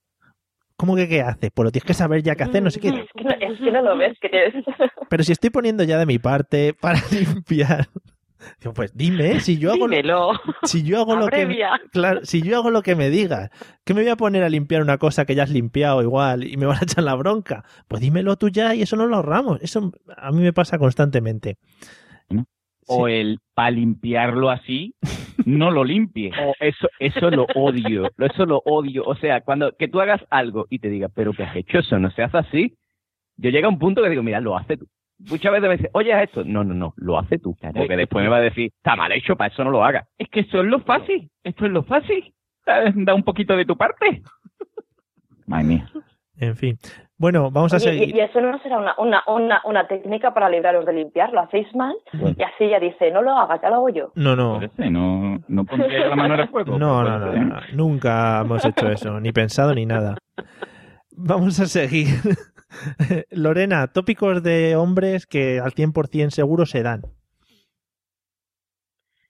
¿Cómo 0.77 0.95
que 0.95 1.07
qué 1.07 1.21
haces? 1.21 1.51
Pues 1.53 1.63
lo 1.63 1.71
tienes 1.71 1.85
que 1.85 1.93
saber 1.93 2.21
ya 2.21 2.35
qué 2.35 2.43
hacer, 2.43 2.61
no 2.61 2.69
sé 2.69 2.81
qué. 2.81 2.89
Es 2.89 3.09
que 3.15 3.23
no, 3.23 3.31
es 3.31 3.59
que 3.59 3.71
no 3.71 3.81
lo 3.81 3.97
ves, 3.97 4.17
que 4.19 4.29
tienes... 4.29 4.65
Pero 5.09 5.23
si 5.23 5.31
estoy 5.31 5.49
poniendo 5.49 5.83
ya 5.83 5.97
de 5.97 6.05
mi 6.05 6.19
parte 6.19 6.73
para 6.73 6.99
limpiar. 7.11 7.87
Pues 8.73 8.95
dime, 8.95 9.39
si 9.39 9.57
yo 9.57 9.71
hago, 9.71 9.87
Dímelo. 9.87 10.31
si 10.63 10.83
yo 10.83 10.99
hago 10.99 11.15
lo 11.15 11.27
que 11.27 11.47
claro, 11.91 12.19
si 12.23 12.41
yo 12.41 12.57
hago 12.57 12.69
lo 12.69 12.83
que 12.83 12.95
me 12.95 13.09
digas, 13.09 13.49
que 13.83 13.93
me 13.93 14.01
voy 14.01 14.09
a 14.09 14.17
poner 14.17 14.43
a 14.43 14.49
limpiar 14.49 14.81
una 14.81 14.97
cosa 14.97 15.25
que 15.25 15.33
ya 15.33 15.43
has 15.43 15.49
limpiado 15.49 16.03
igual 16.03 16.43
y 16.43 16.57
me 16.57 16.65
van 16.65 16.77
a 16.77 16.83
echar 16.83 17.03
la 17.03 17.15
bronca, 17.15 17.63
pues 17.87 18.01
dímelo 18.01 18.35
tú 18.35 18.49
ya 18.49 18.75
y 18.75 18.81
eso 18.83 18.97
no 18.97 19.07
lo 19.07 19.15
ahorramos. 19.15 19.59
Eso 19.61 19.91
a 20.15 20.31
mí 20.31 20.41
me 20.41 20.53
pasa 20.53 20.77
constantemente. 20.77 21.57
O 22.87 23.07
el 23.07 23.39
para 23.53 23.71
limpiarlo 23.71 24.49
así, 24.49 24.95
no 25.45 25.71
lo 25.71 25.83
limpie. 25.83 26.31
O 26.39 26.53
eso, 26.59 26.87
eso 26.99 27.29
lo 27.29 27.45
odio, 27.55 28.09
eso 28.17 28.45
lo 28.45 28.61
odio. 28.65 29.03
O 29.05 29.15
sea, 29.15 29.41
cuando 29.41 29.75
que 29.77 29.87
tú 29.87 30.01
hagas 30.01 30.21
algo 30.29 30.67
y 30.69 30.79
te 30.79 30.89
diga, 30.89 31.09
pero 31.09 31.33
¿qué 31.33 31.43
has 31.43 31.55
hecho? 31.55 31.79
Eso 31.79 31.99
no 31.99 32.11
se 32.11 32.23
hace 32.23 32.37
así. 32.37 32.77
Yo 33.37 33.49
llega 33.49 33.67
a 33.67 33.69
un 33.71 33.79
punto 33.79 34.01
que 34.01 34.09
digo, 34.09 34.23
mira, 34.23 34.39
lo 34.39 34.57
hace 34.57 34.77
tú. 34.77 34.87
Muchas 35.17 35.51
veces 35.51 35.69
me 35.69 35.77
dice, 35.77 35.89
oye, 35.93 36.13
haz 36.13 36.23
esto. 36.23 36.43
No, 36.43 36.63
no, 36.63 36.73
no, 36.73 36.93
lo 36.97 37.17
hace 37.17 37.39
tú. 37.39 37.55
Porque 37.73 37.95
después 37.95 38.23
me 38.23 38.29
va 38.29 38.37
a 38.37 38.41
decir, 38.41 38.71
está 38.75 38.95
mal 38.95 39.11
hecho, 39.11 39.35
para 39.35 39.53
eso 39.53 39.63
no 39.63 39.71
lo 39.71 39.83
haga. 39.83 40.07
Es 40.17 40.29
que 40.29 40.41
eso 40.41 40.61
es 40.61 40.67
lo 40.67 40.79
fácil. 40.81 41.29
Esto 41.43 41.65
es 41.65 41.71
lo 41.71 41.83
fácil. 41.83 42.33
Da 42.65 42.91
da 42.93 43.13
un 43.13 43.23
poquito 43.23 43.55
de 43.55 43.65
tu 43.65 43.77
parte. 43.77 44.23
Madre 45.47 45.65
mía. 45.65 45.91
En 46.37 46.55
fin. 46.55 46.77
Bueno, 47.17 47.49
vamos 47.49 47.73
a 47.73 47.77
y- 47.77 47.79
seguir. 47.79 48.15
y, 48.15 48.19
eso 48.19 48.41
no 48.41 48.59
será 48.59 48.77
una, 48.77 48.93
una, 48.97 49.23
una, 49.27 49.61
una 49.63 49.87
técnica 49.87 50.33
para 50.33 50.49
libraros 50.49 50.85
de 50.85 50.93
limpiar, 50.93 51.31
lo 51.31 51.41
hacéis 51.41 51.73
mal 51.73 51.95
y 52.37 52.43
así 52.43 52.69
ya 52.69 52.79
dice, 52.79 53.09
no 53.11 53.21
lo 53.21 53.31
hagas, 53.37 53.61
ya 53.61 53.69
lo 53.69 53.75
hago 53.75 53.89
yo. 53.89 54.11
No, 54.15 54.35
no. 54.35 54.59
No, 54.77 55.39
no 55.47 55.63
pondría 55.65 56.07
la 56.07 56.15
mano 56.15 56.33
en 56.33 56.39
el 56.41 56.49
fuego. 56.49 56.77
No, 56.77 57.03
no, 57.03 57.17
no, 57.19 57.31
no, 57.33 57.45
no. 57.45 57.59
Nunca 57.73 58.41
hemos 58.41 58.65
hecho 58.65 58.89
eso, 58.89 59.19
ni 59.21 59.31
pensado 59.31 59.73
ni 59.73 59.85
nada. 59.85 60.17
Vamos 61.11 61.59
a 61.61 61.65
seguir. 61.67 62.07
Lorena, 63.31 63.87
tópicos 63.87 64.43
de 64.43 64.75
hombres 64.75 65.25
que 65.25 65.61
al 65.61 65.71
100% 65.71 66.29
seguro 66.31 66.65
se 66.65 66.83
dan. 66.83 67.03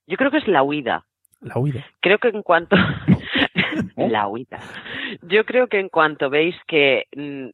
Yo 0.07 0.17
creo 0.17 0.31
que 0.31 0.37
es 0.37 0.47
la 0.47 0.63
huida. 0.63 1.05
La 1.41 1.59
huida. 1.59 1.85
Creo 2.01 2.17
que 2.17 2.29
en 2.29 2.41
cuanto 2.41 2.75
la 3.97 4.27
huida. 4.27 4.59
Yo 5.21 5.45
creo 5.45 5.67
que 5.67 5.79
en 5.79 5.89
cuanto 5.89 6.29
veis 6.31 6.55
que 6.67 7.03
mm, 7.15 7.49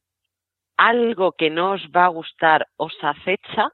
algo 0.90 1.34
que 1.34 1.50
no 1.52 1.74
os 1.74 1.82
va 1.96 2.06
a 2.06 2.16
gustar 2.20 2.66
os 2.78 2.94
acecha, 3.04 3.70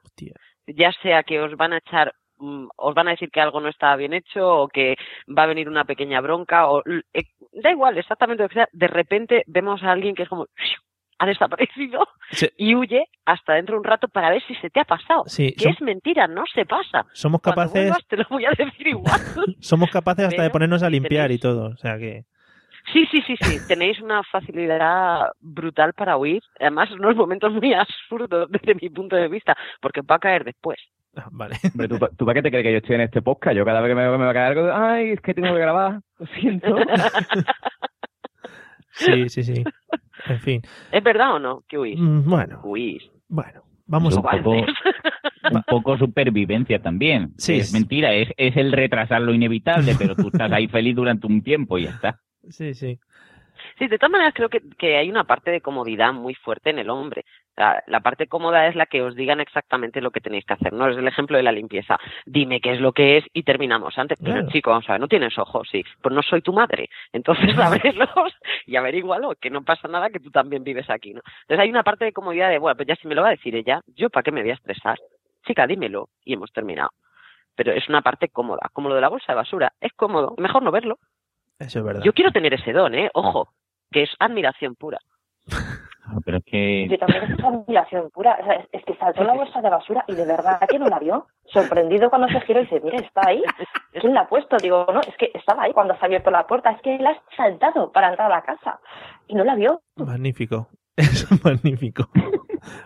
ya 0.66 0.92
sea 1.02 1.22
que 1.22 1.40
os 1.40 1.56
van 1.56 1.72
a 1.72 1.78
echar 1.78 2.12
mm, 2.38 2.66
os 2.76 2.94
van 2.94 3.08
a 3.08 3.12
decir 3.12 3.30
que 3.30 3.40
algo 3.40 3.60
no 3.60 3.68
está 3.68 3.96
bien 3.96 4.12
hecho 4.12 4.42
o 4.46 4.68
que 4.68 4.96
va 5.36 5.44
a 5.44 5.46
venir 5.46 5.68
una 5.68 5.84
pequeña 5.84 6.20
bronca 6.20 6.68
o 6.68 6.82
eh, 6.86 7.24
da 7.52 7.70
igual 7.70 7.96
exactamente 7.96 8.42
lo 8.42 8.48
que 8.50 8.56
sea, 8.56 8.68
de 8.72 8.88
repente 8.88 9.42
vemos 9.46 9.82
a 9.82 9.90
alguien 9.92 10.14
que 10.14 10.24
es 10.24 10.28
como 10.28 10.46
ha 11.20 11.26
desaparecido 11.26 12.06
Sí. 12.30 12.46
y 12.58 12.74
huye 12.74 13.06
hasta 13.24 13.54
dentro 13.54 13.74
de 13.74 13.78
un 13.78 13.84
rato 13.84 14.06
para 14.08 14.30
ver 14.30 14.42
si 14.46 14.54
se 14.56 14.68
te 14.70 14.78
ha 14.80 14.84
pasado. 14.84 15.24
Sí, 15.26 15.52
que 15.52 15.70
es 15.70 15.80
mentira, 15.80 16.28
no 16.28 16.44
se 16.54 16.64
pasa. 16.64 17.06
Somos 17.12 17.40
Cuando 17.40 17.62
capaces, 17.62 17.72
vuelvas 17.72 18.06
te 18.06 18.16
lo 18.18 18.24
voy 18.30 18.44
a 18.44 18.50
decir 18.50 18.86
igual. 18.86 19.20
somos 19.60 19.90
capaces 19.90 20.26
hasta 20.26 20.42
de 20.42 20.50
ponernos 20.50 20.82
a 20.84 20.90
limpiar 20.90 21.32
y 21.32 21.38
todo. 21.38 21.70
O 21.70 21.76
sea 21.76 21.98
que. 21.98 22.24
Sí, 22.92 23.06
sí, 23.10 23.22
sí, 23.26 23.36
sí. 23.42 23.58
Tenéis 23.66 24.00
una 24.00 24.22
facilidad 24.24 25.30
brutal 25.40 25.92
para 25.92 26.16
huir. 26.16 26.42
Además, 26.60 26.90
unos 26.92 27.16
momentos 27.16 27.52
muy 27.52 27.72
absurdos 27.74 28.48
desde 28.50 28.74
mi 28.80 28.88
punto 28.90 29.16
de 29.16 29.28
vista, 29.28 29.56
porque 29.80 30.00
va 30.02 30.16
a 30.16 30.18
caer 30.20 30.44
después. 30.44 30.78
Vale. 31.32 31.56
Hombre, 31.72 31.88
¿tú, 31.88 31.98
pa- 31.98 32.10
¿tú 32.16 32.24
para 32.24 32.34
qué 32.34 32.42
te 32.42 32.50
crees 32.50 32.64
que 32.64 32.72
yo 32.72 32.78
estoy 32.78 32.94
en 32.94 33.00
este 33.02 33.22
podcast? 33.22 33.56
Yo 33.56 33.64
cada 33.64 33.80
vez 33.80 33.90
que 33.90 33.94
me, 33.94 34.02
me 34.10 34.24
va 34.24 34.30
a 34.30 34.34
caer 34.34 34.58
algo, 34.58 34.72
ay, 34.72 35.10
es 35.10 35.20
que 35.20 35.34
tengo 35.34 35.52
que 35.52 35.60
grabar, 35.60 36.00
lo 36.18 36.26
siento. 36.26 36.76
Sí, 38.92 39.28
sí, 39.28 39.44
sí. 39.44 39.64
En 40.26 40.40
fin. 40.40 40.62
¿Es 40.90 41.02
verdad 41.04 41.34
o 41.34 41.38
no 41.38 41.62
que 41.68 41.78
huís? 41.78 41.98
Mm, 42.00 42.28
Bueno, 42.28 42.60
Huís. 42.64 43.02
bueno. 43.28 43.62
Vamos 43.86 44.16
un 44.16 44.26
a 44.26 44.30
poco, 44.32 44.50
un 45.52 45.62
poco 45.66 45.96
supervivencia 45.96 46.80
también. 46.82 47.30
Sí. 47.38 47.54
Es 47.58 47.72
mentira, 47.72 48.12
es, 48.12 48.28
es 48.36 48.56
el 48.56 48.72
retrasar 48.72 49.22
lo 49.22 49.32
inevitable, 49.32 49.94
pero 49.96 50.14
tú 50.16 50.28
estás 50.28 50.50
ahí 50.52 50.66
feliz 50.68 50.94
durante 50.96 51.26
un 51.26 51.42
tiempo 51.42 51.78
y 51.78 51.84
ya 51.84 51.90
está. 51.90 52.18
Sí, 52.48 52.74
sí. 52.74 52.98
Sí, 53.78 53.88
de 53.88 53.98
todas 53.98 54.12
maneras 54.12 54.34
creo 54.34 54.48
que, 54.48 54.60
que 54.78 54.96
hay 54.96 55.10
una 55.10 55.24
parte 55.24 55.50
de 55.50 55.60
comodidad 55.60 56.12
muy 56.12 56.34
fuerte 56.34 56.70
en 56.70 56.78
el 56.78 56.90
hombre. 56.90 57.24
La 57.88 57.98
parte 58.00 58.28
cómoda 58.28 58.68
es 58.68 58.76
la 58.76 58.86
que 58.86 59.02
os 59.02 59.16
digan 59.16 59.40
exactamente 59.40 60.00
lo 60.00 60.12
que 60.12 60.20
tenéis 60.20 60.44
que 60.44 60.54
hacer, 60.54 60.72
¿no? 60.72 60.86
Es 60.88 60.96
el 60.96 61.08
ejemplo 61.08 61.36
de 61.36 61.42
la 61.42 61.50
limpieza. 61.50 61.98
Dime 62.24 62.60
qué 62.60 62.70
es 62.74 62.80
lo 62.80 62.92
que 62.92 63.16
es 63.16 63.24
y 63.32 63.42
terminamos 63.42 63.98
antes. 63.98 64.16
Pero 64.22 64.34
Claro. 64.34 64.48
chico, 64.50 64.70
vamos 64.70 64.88
a 64.88 64.92
ver, 64.92 65.00
no 65.00 65.08
tienes 65.08 65.36
ojos, 65.38 65.66
sí. 65.68 65.82
Pues 66.00 66.14
no 66.14 66.22
soy 66.22 66.40
tu 66.40 66.52
madre. 66.52 66.88
Entonces 67.12 67.58
ábrelos 67.58 68.08
y 68.66 68.76
averígualo, 68.76 69.34
que 69.40 69.50
no 69.50 69.64
pasa 69.64 69.88
nada, 69.88 70.10
que 70.10 70.20
tú 70.20 70.30
también 70.30 70.62
vives 70.62 70.88
aquí, 70.88 71.12
¿no? 71.14 71.20
Entonces 71.42 71.58
hay 71.64 71.70
una 71.70 71.82
parte 71.82 72.04
de 72.04 72.12
comodidad 72.12 72.48
de, 72.48 72.58
bueno, 72.58 72.76
pues 72.76 72.86
ya 72.86 72.94
si 72.94 73.08
me 73.08 73.16
lo 73.16 73.22
va 73.22 73.28
a 73.28 73.32
decir 73.32 73.56
ella, 73.56 73.80
¿yo 73.88 74.08
para 74.08 74.22
qué 74.22 74.30
me 74.30 74.42
voy 74.42 74.50
a 74.50 74.54
estresar? 74.54 74.96
Chica, 75.44 75.66
dímelo 75.66 76.10
y 76.24 76.34
hemos 76.34 76.52
terminado. 76.52 76.90
Pero 77.56 77.72
es 77.72 77.88
una 77.88 78.02
parte 78.02 78.28
cómoda, 78.28 78.70
como 78.72 78.88
lo 78.88 78.94
de 78.94 79.00
la 79.00 79.08
bolsa 79.08 79.32
de 79.32 79.36
basura. 79.36 79.72
Es 79.80 79.92
cómodo, 79.94 80.36
mejor 80.38 80.62
no 80.62 80.70
verlo. 80.70 80.98
Eso 81.58 81.78
es 81.80 81.84
verdad. 81.84 82.02
Yo 82.04 82.12
quiero 82.12 82.30
tener 82.30 82.54
ese 82.54 82.72
don, 82.72 82.94
¿eh? 82.94 83.10
Ojo, 83.14 83.48
que 83.90 84.02
es 84.04 84.10
admiración 84.18 84.74
pura. 84.76 84.98
Pero 86.24 86.38
es 86.38 86.44
que 86.44 86.88
Yo 86.88 86.98
también 86.98 87.24
es 87.32 87.44
admiración 87.44 88.10
pura. 88.10 88.38
O 88.40 88.44
sea, 88.44 88.66
es, 88.72 88.84
que 88.84 88.94
saltó 88.96 89.24
la 89.24 89.34
bolsa 89.34 89.60
de 89.60 89.68
basura 89.68 90.04
y 90.08 90.14
de 90.14 90.24
verdad 90.24 90.58
que 90.68 90.78
no 90.78 90.86
la 90.88 90.98
vio. 90.98 91.26
Sorprendido 91.46 92.08
cuando 92.08 92.28
se 92.28 92.40
giró 92.42 92.60
y 92.60 92.64
dice, 92.64 92.80
mira, 92.82 92.96
está 92.98 93.22
ahí. 93.26 93.42
¿Quién 93.92 94.14
la 94.14 94.22
ha 94.22 94.28
puesto? 94.28 94.56
Digo, 94.56 94.86
no, 94.92 95.00
es 95.00 95.14
que 95.18 95.30
estaba 95.34 95.64
ahí 95.64 95.72
cuando 95.72 95.94
se 95.94 96.00
ha 96.00 96.06
abierto 96.06 96.30
la 96.30 96.46
puerta. 96.46 96.70
Es 96.70 96.80
que 96.80 96.98
la 96.98 97.10
has 97.10 97.18
saltado 97.36 97.92
para 97.92 98.08
entrar 98.08 98.30
a 98.32 98.36
la 98.36 98.42
casa. 98.42 98.80
Y 99.26 99.34
no 99.34 99.44
la 99.44 99.54
vio. 99.54 99.80
Magnífico. 99.96 100.68
Eso 100.96 101.34
es 101.34 101.44
magnífico. 101.44 102.08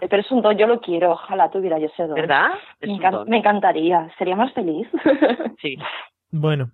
Eh, 0.01 0.09
Pero 0.09 0.21
es 0.23 0.31
un 0.33 0.43
don, 0.43 0.57
yo 0.59 0.67
lo 0.67 0.81
quiero. 0.81 1.13
Ojalá 1.13 1.49
tuviera 1.51 1.79
yo 1.79 1.87
ese 1.87 2.03
don. 2.05 2.15
¿Verdad? 2.15 2.51
Es 2.81 2.89
Me, 2.89 2.95
un 2.95 3.01
encan- 3.01 3.11
don. 3.13 3.29
me 3.29 3.37
encantaría. 3.39 4.11
Sería 4.19 4.35
más 4.37 4.53
feliz. 4.53 4.89
Sí. 5.61 5.77
Bueno. 6.31 6.71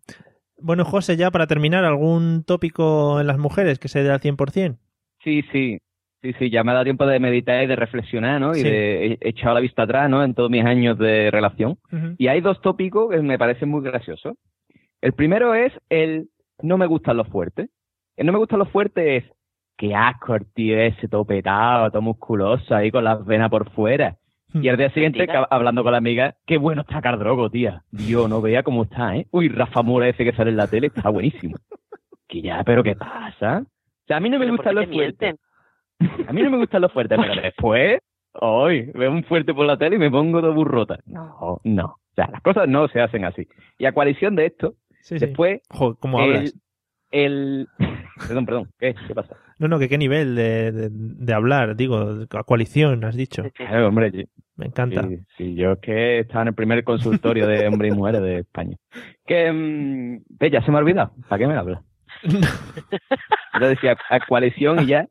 Bueno, 0.61 0.84
José, 0.84 1.16
ya 1.16 1.30
para 1.30 1.46
terminar, 1.46 1.84
¿algún 1.84 2.44
tópico 2.44 3.20
en 3.20 3.26
las 3.26 3.38
mujeres 3.38 3.78
que 3.78 3.88
se 3.88 4.02
dé 4.02 4.11
al 4.11 4.20
100%? 4.20 4.78
Sí, 5.22 5.42
sí. 5.52 5.78
Sí, 6.20 6.32
sí, 6.36 6.50
ya 6.50 6.64
me 6.64 6.72
ha 6.72 6.74
dado 6.74 6.84
tiempo 6.84 7.06
de 7.06 7.20
meditar 7.20 7.62
y 7.62 7.68
de 7.68 7.76
reflexionar, 7.76 8.40
¿no? 8.40 8.56
Y 8.56 8.62
de 8.64 9.18
he 9.20 9.28
echado 9.28 9.54
la 9.54 9.61
vista 9.61 9.82
atrás, 9.82 10.11
¿no? 10.11 10.24
En 10.24 10.34
todos 10.34 10.50
mis 10.50 10.64
años 10.64 10.98
de 10.98 11.30
relación. 11.30 11.78
Y 12.18 12.26
hay 12.26 12.40
dos 12.40 12.61
tópicos 12.61 13.11
que 13.11 13.22
me 13.22 13.38
parecen 13.38 13.68
muy 13.68 13.82
graciosos. 13.82 14.34
El 15.00 15.12
primero 15.12 15.54
es 15.54 15.72
el 15.88 16.28
no 16.61 16.76
me 16.76 16.86
gustan 16.86 17.16
los 17.16 17.28
fuertes. 17.28 17.70
El 18.16 18.26
no 18.26 18.32
me 18.32 18.38
gustan 18.38 18.59
los 18.59 18.68
fuertes 18.70 19.24
es 19.24 19.32
qué 19.76 19.94
asco 19.94 20.34
el 20.34 20.52
tío 20.52 20.76
ese 20.76 21.06
todo 21.06 21.24
petado, 21.24 21.88
todo 21.92 22.02
musculoso 22.02 22.74
ahí 22.74 22.90
con 22.90 23.04
las 23.04 23.24
venas 23.24 23.48
por 23.48 23.70
fuera. 23.70 24.18
Y 24.55 24.68
al 24.68 24.76
día 24.78 24.90
siguiente, 24.90 25.26
hablando 25.51 25.82
con 25.82 25.92
la 25.92 25.99
amiga, 25.99 26.36
qué 26.46 26.57
bueno 26.57 26.80
está 26.82 27.03
Cardrogo, 27.03 27.51
tía. 27.51 27.82
Dios, 27.90 28.28
no 28.30 28.40
vea 28.40 28.62
cómo 28.62 28.84
está, 28.84 29.14
¿eh? 29.16 29.26
Uy, 29.30 29.49
Rafa 29.49 29.82
Mora 29.82 30.09
ese 30.09 30.24
que 30.24 30.32
sale 30.32 30.51
en 30.51 30.57
la 30.57 30.66
tele 30.66 30.86
está 30.88 31.11
buenísimo. 31.11 31.57
Que 32.26 32.40
ya, 32.42 32.62
pero 32.64 32.82
¿qué 32.82 32.94
pasa? 32.96 33.62
O 33.64 34.07
sea, 34.07 34.16
a 34.16 34.20
mí 34.20 34.30
no 34.30 34.38
me 34.38 34.46
Pero 34.46 34.57
¿por 34.57 34.64
gustan 34.64 34.74
los 34.74 34.86
te 34.86 34.92
fuertes. 34.92 35.34
A 36.28 36.32
mí 36.32 36.42
no 36.42 36.51
me 36.51 36.57
gustan 36.59 36.82
los 36.82 36.92
fuertes, 36.92 37.18
pero 37.20 37.42
después, 37.42 38.01
hoy 38.34 38.90
veo 38.94 39.11
un 39.11 39.24
fuerte 39.24 39.53
por 39.53 39.66
la 39.66 39.76
tele 39.76 39.96
y 39.96 39.99
me 39.99 40.11
pongo 40.11 40.40
de 40.40 40.51
burrota. 40.51 40.99
No, 41.07 41.61
no. 41.64 41.84
O 41.86 42.14
sea, 42.14 42.28
las 42.30 42.40
cosas 42.42 42.68
no 42.68 42.88
se 42.88 43.01
hacen 43.01 43.24
así. 43.24 43.46
Y 43.78 43.84
a 43.86 43.92
coalición 43.92 44.34
de 44.34 44.46
esto, 44.46 44.74
Sí, 45.03 45.18
sí. 45.18 45.26
después, 45.26 45.61
Jo, 45.70 45.94
¿cómo 45.96 46.20
el, 46.20 46.36
hablas? 46.36 46.55
el... 47.11 47.68
Perdón, 48.28 48.46
perdón. 48.46 48.70
¿Qué? 48.78 48.94
¿Qué 49.07 49.14
pasa? 49.14 49.36
No, 49.59 49.68
no, 49.68 49.78
que 49.78 49.88
qué 49.88 49.98
nivel 49.98 50.34
de, 50.36 50.70
de, 50.72 50.88
de 50.90 51.34
hablar, 51.34 51.74
digo, 51.76 52.26
a 52.30 52.44
coalición, 52.44 53.04
has 53.04 53.16
dicho. 53.16 53.42
Claro, 53.54 53.88
hombre, 53.88 54.11
sí. 54.12 54.24
Me 54.56 54.66
encanta. 54.66 55.02
Sí, 55.06 55.18
sí, 55.36 55.54
yo 55.54 55.72
es 55.72 55.78
que 55.78 56.18
estaba 56.18 56.42
en 56.42 56.48
el 56.48 56.54
primer 56.54 56.82
consultorio 56.82 57.46
de 57.46 57.68
hombres 57.68 57.92
y 57.92 57.96
mujeres 57.96 58.22
de 58.22 58.38
España. 58.40 58.76
Que, 59.24 59.52
mm, 59.52 60.24
ve, 60.30 60.50
ya 60.50 60.62
se 60.62 60.70
me 60.72 60.78
ha 60.78 60.80
olvidado. 60.80 61.12
¿Para 61.28 61.38
qué 61.38 61.46
me 61.46 61.54
hablas? 61.54 61.80
Yo 63.61 63.68
decía 63.68 63.96
a 64.11 64.20
coalición 64.26 64.82
y 64.82 64.86
ya 64.86 65.06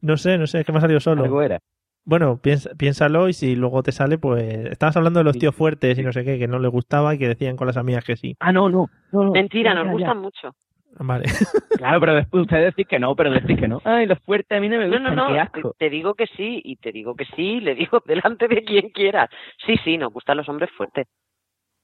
No 0.00 0.16
sé, 0.16 0.36
no 0.38 0.46
sé, 0.46 0.60
es 0.60 0.66
que 0.66 0.72
me 0.72 0.78
ha 0.78 0.80
salido 0.80 0.98
solo. 1.00 1.22
algo 1.24 1.42
era. 1.42 1.60
Bueno, 2.04 2.40
piensa, 2.40 2.70
piénsalo 2.76 3.28
y 3.28 3.34
si 3.34 3.54
luego 3.54 3.82
te 3.82 3.92
sale, 3.92 4.18
pues... 4.18 4.42
Estabas 4.66 4.96
hablando 4.96 5.20
de 5.20 5.24
los 5.24 5.38
tíos 5.38 5.54
fuertes 5.54 5.98
y 5.98 6.02
no 6.02 6.12
sé 6.12 6.24
qué, 6.24 6.38
que 6.38 6.48
no 6.48 6.58
les 6.58 6.70
gustaba 6.70 7.14
y 7.14 7.18
que 7.18 7.28
decían 7.28 7.56
con 7.56 7.66
las 7.66 7.76
amigas 7.76 8.04
que 8.04 8.16
sí. 8.16 8.34
Ah, 8.40 8.50
no, 8.52 8.68
no. 8.68 8.86
no, 9.12 9.24
no. 9.24 9.32
Mentira, 9.32 9.74
nos 9.74 9.84
ya, 9.86 9.92
gustan 9.92 10.14
ya. 10.16 10.20
mucho. 10.20 10.56
Vale. 11.00 11.26
Claro, 11.76 12.00
pero 12.00 12.14
después 12.14 12.42
ustedes 12.42 12.74
decís 12.74 12.88
que 12.88 12.98
no, 12.98 13.14
pero 13.14 13.30
decís 13.30 13.58
que 13.58 13.68
no. 13.68 13.80
Ay, 13.84 14.06
los 14.06 14.18
fuertes 14.20 14.56
a 14.58 14.60
mí 14.60 14.68
no 14.68 14.78
me 14.78 14.86
No, 14.88 14.96
gustan, 14.96 15.14
no, 15.16 15.22
no, 15.22 15.28
qué 15.28 15.34
te, 15.34 15.40
asco. 15.40 15.74
te 15.78 15.90
digo 15.90 16.14
que 16.14 16.26
sí, 16.26 16.60
y 16.64 16.76
te 16.76 16.90
digo 16.92 17.14
que 17.14 17.24
sí, 17.36 17.60
le 17.60 17.74
digo 17.76 18.02
delante 18.06 18.48
de 18.48 18.64
quien 18.64 18.90
quieras. 18.90 19.30
Sí, 19.64 19.76
sí, 19.84 19.96
nos 19.96 20.12
gustan 20.12 20.36
los 20.38 20.48
hombres 20.48 20.70
fuertes. 20.76 21.06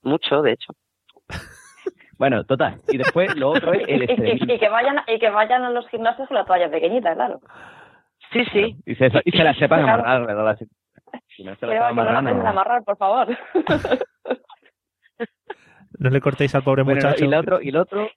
Mucho, 0.03 0.43
de 0.43 0.53
hecho. 0.53 0.73
Bueno, 2.19 2.45
total. 2.45 2.81
Y 2.89 2.97
después 2.97 3.35
lo 3.37 3.51
otro 3.51 3.73
es 3.73 3.89
el 3.89 4.03
y, 4.03 4.05
y- 4.05 4.05
extremismo. 4.05 4.53
y 4.55 4.59
que 4.59 4.69
vayan, 4.69 4.97
y 5.07 5.19
que 5.19 5.31
vayan 5.31 5.65
a 5.65 5.71
los 5.71 5.89
gimnasios 5.89 6.29
con 6.29 6.37
la 6.37 6.45
toalla 6.45 6.71
pequeñita, 6.71 7.15
claro. 7.15 7.41
Sí, 8.33 8.45
sí. 8.53 8.77
Y 8.87 8.95
se, 8.97 9.11
y 9.25 9.31
se 9.31 9.45
la 9.45 9.55
sepan 9.55 9.83
Claro. 9.85 10.03
amarrar, 10.03 10.27
¿verdad? 10.27 10.59
Si 11.37 11.45
no 11.45 11.55
se 11.57 11.67
la 11.67 11.73
Que, 11.73 11.79
sepan 11.79 11.97
no 11.97 12.05
la 12.05 12.19
amarrar, 12.19 12.37
no. 12.37 12.49
amarrar, 12.49 12.85
por 12.85 12.97
favor. 12.97 13.29
No 15.99 16.11
le 16.11 16.21
cortéis 16.21 16.53
al 16.57 16.65
pobre 16.65 16.83
Bueno, 16.83 17.01
muchacho. 17.01 17.25
y 17.25 17.29
lo 17.29 17.39
otro, 17.39 17.61
y 17.63 17.71
lo 17.71 17.83
otro, 17.83 18.11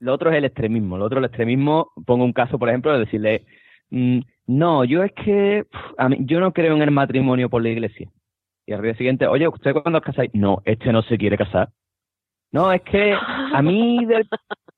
lo 0.00 0.12
otro 0.14 0.30
es 0.30 0.36
el 0.36 0.44
extremismo. 0.44 0.98
Lo 0.98 1.04
otro, 1.06 1.18
el 1.18 1.24
extremismo, 1.24 1.92
pongo 2.04 2.24
un 2.24 2.32
caso, 2.32 2.58
por 2.58 2.68
ejemplo, 2.68 2.92
de 2.92 3.00
decirle, 3.00 3.44
mm, 3.90 4.20
no, 4.46 4.84
yo 4.84 5.02
es 5.02 5.12
que 5.12 5.64
a 5.98 6.08
mí, 6.08 6.18
yo 6.20 6.40
no 6.40 6.52
creo 6.52 6.74
en 6.74 6.82
el 6.82 6.90
matrimonio 6.90 7.48
por 7.48 7.62
la 7.62 7.70
iglesia. 7.70 8.10
Y 8.66 8.72
al 8.72 8.82
día 8.82 8.94
siguiente, 8.94 9.26
oye, 9.26 9.48
¿usted 9.48 9.72
cuándo 9.72 9.98
os 9.98 10.04
casáis? 10.04 10.30
No, 10.34 10.60
este 10.64 10.92
no 10.92 11.02
se 11.02 11.16
quiere 11.18 11.36
casar. 11.36 11.70
No, 12.52 12.72
es 12.72 12.82
que 12.82 13.12
a 13.12 13.62
mí 13.62 14.04
del, 14.06 14.28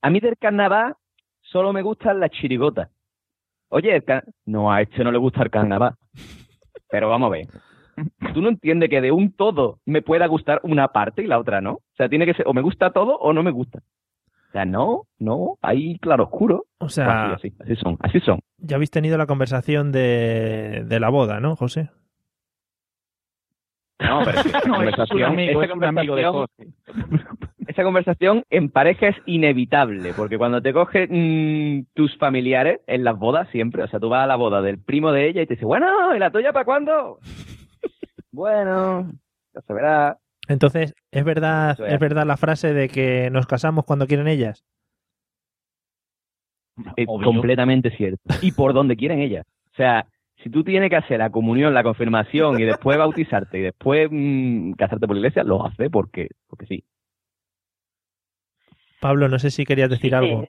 a 0.02 0.10
mí 0.10 0.20
del 0.20 0.36
carnaval 0.38 0.94
solo 1.42 1.72
me 1.72 1.82
gustan 1.82 2.20
las 2.20 2.30
chirigotas. 2.30 2.90
Oye, 3.70 4.02
no, 4.46 4.72
a 4.72 4.82
este 4.82 5.04
no 5.04 5.12
le 5.12 5.18
gusta 5.18 5.42
el 5.42 5.50
carnaval. 5.50 5.94
Pero 6.90 7.08
vamos 7.08 7.28
a 7.28 7.30
ver. 7.30 7.46
Tú 8.32 8.40
no 8.40 8.48
entiendes 8.48 8.88
que 8.88 9.00
de 9.00 9.12
un 9.12 9.32
todo 9.32 9.80
me 9.84 10.02
pueda 10.02 10.26
gustar 10.26 10.60
una 10.62 10.88
parte 10.88 11.22
y 11.22 11.26
la 11.26 11.38
otra 11.38 11.60
no. 11.60 11.72
O 11.72 11.94
sea, 11.96 12.08
tiene 12.08 12.26
que 12.26 12.34
ser 12.34 12.46
o 12.46 12.54
me 12.54 12.62
gusta 12.62 12.92
todo 12.92 13.18
o 13.18 13.32
no 13.32 13.42
me 13.42 13.50
gusta. 13.50 13.80
O 14.48 14.50
sea, 14.52 14.64
no, 14.64 15.02
no, 15.18 15.58
ahí 15.62 15.98
claro 15.98 16.24
oscuro. 16.24 16.64
O 16.78 16.88
sea- 16.88 17.34
así, 17.34 17.48
así, 17.50 17.56
así 17.62 17.76
son, 17.76 17.96
así 18.00 18.20
son. 18.20 18.40
Ya 18.58 18.76
habéis 18.76 18.90
tenido 18.90 19.18
la 19.18 19.26
conversación 19.26 19.92
de, 19.92 20.84
de 20.86 21.00
la 21.00 21.10
boda, 21.10 21.38
¿no, 21.40 21.54
José? 21.54 21.90
No, 24.00 24.20
pero 24.24 24.40
esa 24.40 24.60
No, 24.66 24.74
conversación, 24.76 25.22
amigo, 25.24 25.62
esa 25.62 25.72
conversación- 25.72 26.46
esa 27.66 27.82
conversación 27.82 28.42
en 28.48 28.70
pareja 28.70 29.08
es 29.08 29.16
inevitable, 29.26 30.14
porque 30.16 30.38
cuando 30.38 30.62
te 30.62 30.72
cogen 30.72 31.08
mm, 31.80 31.86
tus 31.94 32.16
familiares 32.16 32.80
en 32.86 33.04
las 33.04 33.18
bodas 33.18 33.48
siempre, 33.50 33.82
o 33.82 33.88
sea, 33.88 34.00
tú 34.00 34.08
vas 34.08 34.24
a 34.24 34.26
la 34.26 34.36
boda 34.36 34.62
del 34.62 34.78
primo 34.78 35.12
de 35.12 35.28
ella 35.28 35.42
y 35.42 35.46
te 35.46 35.54
dice, 35.54 35.66
bueno, 35.66 36.14
¿y 36.14 36.18
la 36.18 36.30
tuya 36.30 36.52
para 36.52 36.64
cuándo? 36.64 37.18
bueno, 38.32 39.10
ya 39.54 39.60
se 39.60 39.72
verá. 39.74 40.16
Entonces, 40.48 40.94
¿es 41.10 41.24
verdad, 41.24 41.78
es. 41.78 41.92
¿es 41.92 42.00
verdad 42.00 42.26
la 42.26 42.36
frase 42.36 42.72
de 42.72 42.88
que 42.88 43.30
nos 43.30 43.46
casamos 43.46 43.84
cuando 43.84 44.06
quieren 44.06 44.28
ellas? 44.28 44.64
Es 46.96 47.06
completamente 47.06 47.90
cierto. 47.90 48.22
Y 48.40 48.52
por 48.52 48.72
donde 48.72 48.96
quieren 48.96 49.20
ellas. 49.20 49.44
O 49.72 49.76
sea, 49.76 50.06
si 50.42 50.50
tú 50.50 50.64
tienes 50.64 50.90
que 50.90 50.96
hacer 50.96 51.18
la 51.18 51.30
comunión, 51.30 51.74
la 51.74 51.82
confirmación 51.82 52.60
y 52.60 52.64
después 52.64 52.96
bautizarte 52.96 53.58
y 53.58 53.62
después 53.62 54.08
mm, 54.10 54.72
casarte 54.72 55.06
por 55.06 55.16
la 55.16 55.20
iglesia, 55.20 55.42
lo 55.42 55.66
hace 55.66 55.90
porque, 55.90 56.28
porque 56.46 56.66
sí. 56.66 56.84
Pablo, 59.00 59.28
no 59.28 59.38
sé 59.38 59.50
si 59.50 59.64
querías 59.64 59.90
decir 59.90 60.14
algo. 60.14 60.46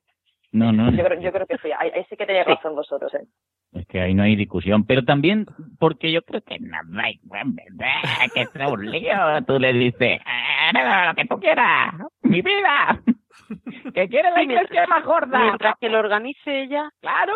No, 0.51 0.71
no, 0.71 0.91
Yo 0.91 1.03
creo, 1.03 1.19
yo 1.21 1.31
creo 1.31 1.45
que 1.45 1.57
sí. 1.57 1.69
Ahí, 1.77 1.91
ahí 1.93 2.05
sí 2.09 2.17
que 2.17 2.25
tenéis 2.25 2.45
razón 2.45 2.75
vosotros, 2.75 3.13
¿eh? 3.13 3.27
es 3.73 3.85
que 3.85 4.01
ahí 4.01 4.15
no 4.15 4.23
hay 4.23 4.35
discusión. 4.35 4.83
Pero 4.85 5.03
también 5.05 5.45
porque 5.79 6.11
yo 6.11 6.23
creo 6.23 6.41
que 6.41 6.57
no 6.59 6.77
da 6.87 7.09
igual, 7.11 7.43
¿verdad? 7.53 8.01
Que 8.33 8.41
es 8.41 8.49
un 8.71 8.89
lío. 8.89 9.13
Tú 9.45 9.59
le 9.59 9.73
dices, 9.73 10.19
"Ah, 10.25 11.05
lo 11.09 11.15
que 11.15 11.25
tú 11.25 11.39
quieras, 11.39 11.93
mi 12.23 12.41
vida. 12.41 12.99
Que 13.93 14.07
quiere 14.09 14.29
la 14.31 14.43
iglesia 14.43 14.85
más 14.87 15.03
gorda. 15.03 15.39
Mientras 15.39 15.75
que 15.79 15.89
lo 15.89 15.99
organice 15.99 16.63
ella. 16.63 16.89
¡Claro! 16.99 17.33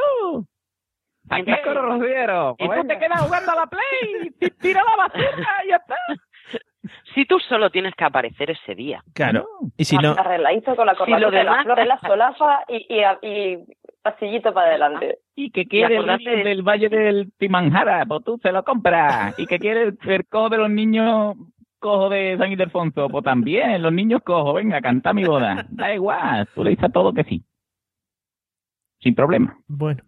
Aquí 1.30 1.52
los. 1.74 2.56
Y 2.60 2.68
tú 2.68 2.88
te 2.88 3.00
quedas 3.00 3.22
jugando 3.22 3.52
a 3.52 3.56
la 3.56 3.66
play, 3.68 4.52
tira 4.60 4.82
la 4.84 4.96
basura 4.98 5.48
y 5.66 5.70
ya 5.70 5.76
está. 5.78 5.96
Si 7.16 7.26
tú 7.26 7.40
solo 7.40 7.70
tienes 7.70 7.94
que 7.96 8.04
aparecer 8.04 8.52
ese 8.52 8.76
día. 8.76 9.04
Claro. 9.14 9.48
Y 9.78 9.86
si 9.86 9.96
no, 9.98 10.12
Arregladito 10.12 10.76
con 10.76 10.86
la 10.86 10.94
Si 10.94 10.98
corbata, 11.00 11.20
lo 11.20 11.32
de 11.32 11.44
las 11.44 11.46
demás- 11.46 11.64
flores, 11.66 11.88
la 11.88 12.00
solapa 12.00 12.66
y, 12.68 12.86
y, 12.94 13.02
y 13.28 13.58
pasillito 14.02 14.54
para 14.54 14.68
adelante. 14.68 15.20
Y 15.36 15.52
que 15.52 15.66
quiere 15.66 15.96
el 15.96 16.02
acordate 16.02 16.24
niño 16.26 16.38
de- 16.38 16.44
del 16.50 16.62
Valle 16.62 16.90
del 16.90 17.32
Timanjara, 17.38 18.06
pues 18.06 18.24
tú 18.26 18.38
se 18.44 18.52
lo 18.52 18.64
compras. 18.64 19.38
Y 19.40 19.46
que 19.46 19.60
quiere 19.60 19.84
el, 19.84 20.28
cojo 20.28 20.50
de 20.50 20.58
los 20.58 20.70
niños 20.70 21.36
cojo 21.80 22.10
de 22.10 22.38
San 22.38 22.52
Ildefonso, 22.52 23.08
pues 23.10 23.24
también, 23.26 23.82
los 23.82 23.92
niños 23.94 24.22
cojo, 24.24 24.54
venga, 24.54 24.80
canta 24.82 25.14
mi 25.14 25.24
boda. 25.26 25.66
Da 25.70 25.94
igual, 25.94 26.48
tú 26.54 26.64
le 26.64 26.72
dices 26.72 26.86
a 26.86 26.90
todo 26.90 27.14
que 27.14 27.24
sí. 27.26 27.44
Sin 29.00 29.16
problema. 29.16 29.58
bueno. 29.68 30.02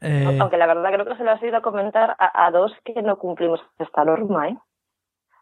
Eh, 0.00 0.36
Aunque 0.40 0.56
la 0.56 0.66
verdad 0.66 0.92
creo 0.92 1.06
que 1.06 1.16
se 1.16 1.24
lo 1.24 1.30
has 1.30 1.42
ido 1.42 1.56
a 1.58 1.62
comentar 1.62 2.16
a, 2.18 2.46
a 2.46 2.50
dos 2.50 2.72
que 2.84 3.00
no 3.02 3.16
cumplimos 3.18 3.60
esta 3.78 4.04
norma, 4.04 4.48
¿eh? 4.48 4.56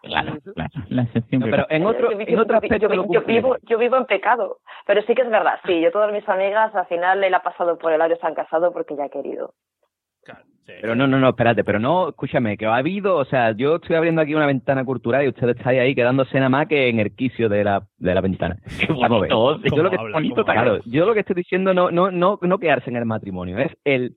Claro, 0.03 0.39
claro, 0.55 0.71
la 0.89 1.03
excepción 1.03 1.41
No, 1.43 1.47
pero 1.51 1.67
en 1.69 1.85
otro, 1.85 2.13
Yo 2.13 2.21
en 2.21 2.39
otro 2.39 2.57
aspecto 2.57 2.89
yo, 2.89 3.23
vivo, 3.23 3.57
yo 3.63 3.79
vivo 3.79 3.97
en 3.97 4.07
pecado. 4.07 4.59
Pero 4.87 5.03
sí 5.03 5.15
que 5.15 5.23
es 5.23 5.31
verdad, 5.31 5.59
sí, 5.67 5.81
yo 5.81 5.93
todas 5.93 6.13
mis 6.13 6.27
amigas 6.29 6.75
al 6.75 6.87
final 6.87 7.21
le 7.21 7.35
ha 7.35 7.43
pasado 7.43 7.77
por 7.79 7.93
el 7.93 8.01
aire 8.01 8.17
se 8.17 8.27
han 8.27 8.35
casado 8.35 8.73
porque 8.73 8.97
ya 8.97 9.05
ha 9.05 9.09
querido. 9.09 9.53
Pero 10.81 10.95
no, 10.95 11.07
no, 11.07 11.19
no, 11.19 11.31
espérate, 11.31 11.65
pero 11.65 11.79
no, 11.79 12.11
escúchame, 12.11 12.57
que 12.57 12.67
ha 12.67 12.77
habido, 12.77 13.17
o 13.17 13.25
sea, 13.25 13.53
yo 13.53 13.77
estoy 13.77 13.97
abriendo 13.97 14.21
aquí 14.21 14.35
una 14.35 14.47
ventana 14.47 14.85
cultural 14.85 15.25
y 15.25 15.29
ustedes 15.29 15.57
estáis 15.57 15.81
ahí 15.81 15.95
quedándose 15.95 16.37
nada 16.37 16.49
más 16.49 16.69
que 16.69 16.89
en 16.89 17.01
el 17.01 17.15
quicio 17.15 17.49
de 17.49 17.65
la, 17.65 17.83
de 17.99 18.15
la 18.15 18.21
ventana. 18.21 18.57
Vamos 18.89 19.19
a 19.19 19.21
ver. 19.23 19.33
bonito, 19.33 19.77
Yo 19.77 19.83
lo 19.83 19.91
que, 19.91 19.97
habla? 19.97 20.13
bonito 20.13 20.35
¿Cómo 20.37 20.45
también. 20.45 20.65
claro, 20.65 20.83
yo 20.87 21.07
lo 21.07 21.15
que 21.15 21.21
estoy 21.21 21.35
diciendo 21.35 21.75
no, 21.75 21.91
no, 21.91 22.11
no, 22.11 22.39
no 22.41 22.59
quedarse 22.59 22.91
en 22.91 22.97
el 22.97 23.05
matrimonio, 23.05 23.59
es 23.59 23.73
el 23.85 24.17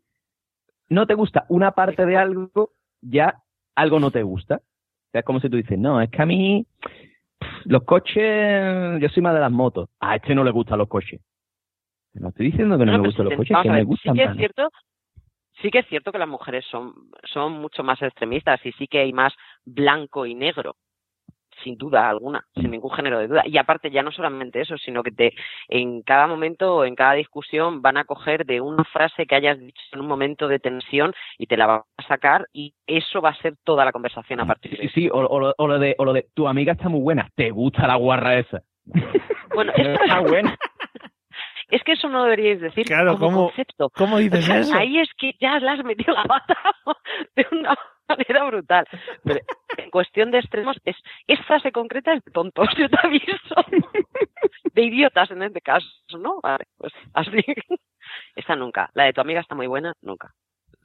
no 0.90 1.08
te 1.08 1.16
gusta 1.16 1.46
una 1.50 1.72
parte 1.72 2.06
de 2.06 2.18
algo, 2.18 2.72
ya 3.02 3.36
algo 3.76 4.00
no 4.00 4.12
te 4.12 4.22
gusta. 4.22 4.62
Sea, 5.14 5.20
es 5.20 5.26
como 5.26 5.40
si 5.40 5.48
tú 5.48 5.58
dices, 5.58 5.78
no, 5.78 6.02
es 6.02 6.10
que 6.10 6.22
a 6.24 6.26
mí 6.26 6.66
pff, 7.40 7.66
los 7.66 7.84
coches, 7.84 9.00
yo 9.00 9.10
soy 9.10 9.22
más 9.22 9.36
de 9.36 9.40
las 9.40 9.52
motos. 9.52 9.90
A 10.00 10.16
este 10.16 10.34
no 10.34 10.44
le 10.44 10.50
gustan 10.50 10.80
los 10.80 10.88
coches. 10.88 11.22
No 12.14 12.30
estoy 12.30 12.48
diciendo 12.48 12.80
que 12.80 12.86
no, 12.86 12.94
No, 12.94 12.98
me 12.98 13.08
gustan 13.08 13.26
si 13.26 13.30
los 13.30 13.38
coches, 13.38 13.58
que 13.62 13.70
a 13.70 13.72
me 13.72 13.78
ver, 13.78 13.86
gustan 13.86 14.16
sí 14.16 14.20
que 14.20 14.26
es 14.26 14.38
cierto 14.38 14.70
sí 15.62 15.70
que 15.70 15.80
es 15.80 15.88
cierto 15.88 16.12
que 16.12 16.18
las 16.18 16.28
mujeres 16.28 16.66
son 16.66 16.94
son 17.32 17.54
mucho 17.54 17.84
más 17.84 18.02
extremistas 18.02 18.60
y 18.66 18.72
sí 18.72 18.88
que 18.88 19.00
hay 19.00 19.14
más 19.14 19.34
blanco 19.66 20.26
y 20.26 20.34
negro 20.34 20.76
sin 21.64 21.78
duda 21.78 22.10
alguna 22.10 22.46
sin 22.56 22.72
ningún 22.72 22.92
género 22.92 23.20
de 23.20 23.28
duda 23.28 23.44
y 23.46 23.58
aparte 23.58 23.92
ya 23.92 24.02
no 24.02 24.12
solamente 24.12 24.62
eso 24.62 24.78
sino 24.78 25.04
que 25.04 25.12
te 25.12 25.34
en 25.68 26.02
cada 26.02 26.28
momento 26.28 26.78
o 26.78 26.86
en 26.86 26.96
cada 26.96 27.14
discusión 27.14 27.82
van 27.82 27.98
a 27.98 28.06
coger 28.06 28.46
de 28.46 28.62
una 28.62 28.84
frase 28.86 29.26
que 29.26 29.36
hayas 29.36 29.60
dicho 29.60 29.82
en 29.92 30.00
un 30.02 30.08
momento 30.08 30.48
de 30.48 30.60
tensión 30.60 31.14
y 31.38 31.48
te 31.48 31.58
la 31.58 31.66
van 31.68 31.82
a 31.98 32.04
sacar 32.08 32.48
y 32.54 32.74
eso 32.88 33.22
va 33.22 33.30
a 33.30 33.42
ser 33.42 33.56
toda 33.64 33.86
la 33.86 33.92
conversación 33.92 34.40
a 34.40 34.46
partir 34.46 34.72
de 34.78 34.78
Sí, 34.78 34.90
sí, 34.94 35.10
o, 35.10 35.18
o 35.20 35.40
lo, 35.40 35.54
o 35.58 35.68
lo 35.68 35.80
de, 35.80 35.96
o 35.98 36.06
lo 36.06 36.14
de 36.14 36.28
tu 36.34 36.48
amiga 36.48 36.74
está 36.74 36.90
muy 36.90 37.02
buena, 37.02 37.30
te 37.36 37.50
gusta 37.52 37.88
la 37.88 37.96
guarra 37.96 38.38
esa. 38.40 38.62
bueno 39.54 39.72
es, 39.76 39.88
Está 40.02 40.20
buena. 40.22 40.58
es 41.70 41.84
que 41.84 41.94
eso 41.94 42.10
no 42.10 42.24
deberíais 42.24 42.62
decir 42.62 42.86
Claro, 42.86 43.14
como 43.18 43.26
¿cómo- 43.28 43.46
concepto 43.48 43.90
¿Cómo 43.96 44.18
dices 44.20 44.40
O 44.44 44.48
sea, 44.48 44.60
eso? 44.60 44.76
Ahí 44.76 45.00
es 45.00 45.10
que 45.18 45.34
ya 45.40 45.60
le 45.60 45.70
has 45.70 45.84
metido 45.84 46.14
la 46.14 46.24
pata 46.26 46.58
de 47.36 47.46
una 47.52 47.76
manera 48.18 48.44
brutal. 48.46 48.86
Pero 49.24 49.40
en 49.78 49.90
cuestión 49.92 50.32
de 50.32 50.40
extremos, 50.40 50.78
es, 50.86 50.96
es 51.28 51.40
frase 51.46 51.72
concreta 51.72 52.14
es 52.14 52.24
de 52.24 52.32
tontos, 52.32 52.68
yo 52.78 52.90
te 52.90 52.98
aviso. 53.04 53.56
De 54.74 54.82
idiotas 54.84 55.30
en 55.32 55.44
este 55.44 55.62
caso, 55.62 55.88
¿no? 56.20 56.40
Vale, 56.42 56.66
pues 56.78 56.94
así. 57.14 57.44
Esta 58.36 58.56
nunca. 58.56 58.90
La 58.94 59.06
de 59.06 59.14
tu 59.14 59.22
amiga 59.22 59.40
está 59.42 59.56
muy 59.56 59.68
buena, 59.68 59.94
nunca. 60.02 60.32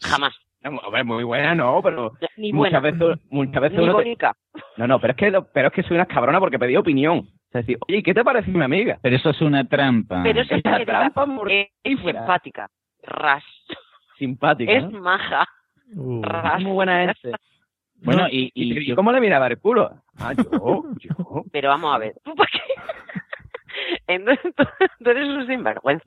Jamás. 0.01 0.35
A 0.62 0.91
ver, 0.91 1.05
muy 1.05 1.24
buena 1.24 1.55
no, 1.55 1.81
pero 1.83 2.12
Ni 2.37 2.53
buena. 2.53 2.81
muchas 2.81 2.99
veces, 2.99 3.18
muchas 3.31 3.62
veces 3.62 3.79
Ni 3.79 3.85
uno 3.85 3.93
te- 3.93 4.03
bonita. 4.05 4.33
No, 4.76 4.87
no, 4.87 5.01
pero 5.01 5.12
es 5.12 5.16
que 5.16 5.31
lo- 5.31 5.47
pero 5.53 5.68
es 5.68 5.74
que 5.74 5.83
soy 5.85 5.97
una 5.97 6.07
cabrona 6.07 6.41
porque 6.41 6.59
pedí 6.59 6.76
opinión. 6.76 7.18
O 7.18 7.51
sea, 7.53 7.61
decir, 7.62 7.79
oye, 7.89 7.99
¿y 7.99 8.03
¿qué 8.03 8.12
te 8.12 8.24
parece 8.24 8.51
mi 8.51 8.62
amiga? 8.62 8.99
Pero 9.01 9.16
eso 9.16 9.31
es 9.31 9.41
una 9.41 9.66
trampa. 9.66 10.20
Pero 10.22 10.41
es 10.43 10.51
es 10.51 10.62
una 10.64 10.79
que 10.79 10.87
trampa 10.87 11.26
es 11.85 11.99
simpática. 12.01 12.68
Ras. 13.03 13.45
Simpática. 14.18 14.72
Es 14.72 14.85
¿no? 14.91 15.01
maja. 15.01 15.47
Uh, 15.95 16.22
muy 16.61 16.72
buena 16.72 17.05
este. 17.11 17.32
Bueno, 18.01 18.22
No, 18.22 18.28
y, 18.28 18.51
y 18.55 18.78
¿Y 18.78 18.86
yo- 18.86 18.97
cómo 18.97 19.12
le 19.12 19.20
miraba 19.20 19.47
el 19.49 19.59
culo? 19.59 19.91
Ah, 20.18 20.32
yo, 20.34 20.84
yo. 20.99 21.45
Pero 21.53 21.68
vamos 21.70 21.95
a 21.95 21.99
ver. 21.99 22.14
¿Tú 22.24 22.34
por 22.34 22.47
qué? 22.49 22.61
Entonces, 24.07 24.53
tú, 24.57 24.64
tú 25.03 25.11
eres 25.11 25.28
un 25.28 25.47
sinvergüenza. 25.47 26.05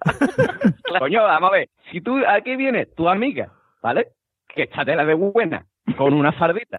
Coño, 0.99 1.23
vamos 1.23 1.49
a 1.49 1.53
ver. 1.53 1.69
Si 1.91 2.01
tú, 2.01 2.17
aquí 2.27 2.55
viene 2.55 2.85
tu 2.85 3.07
amiga, 3.09 3.51
¿vale? 3.81 4.09
Que 4.47 4.63
está 4.63 4.85
tela 4.85 5.05
de 5.05 5.13
buena, 5.13 5.65
con 5.97 6.13
una 6.13 6.31
fardita, 6.31 6.77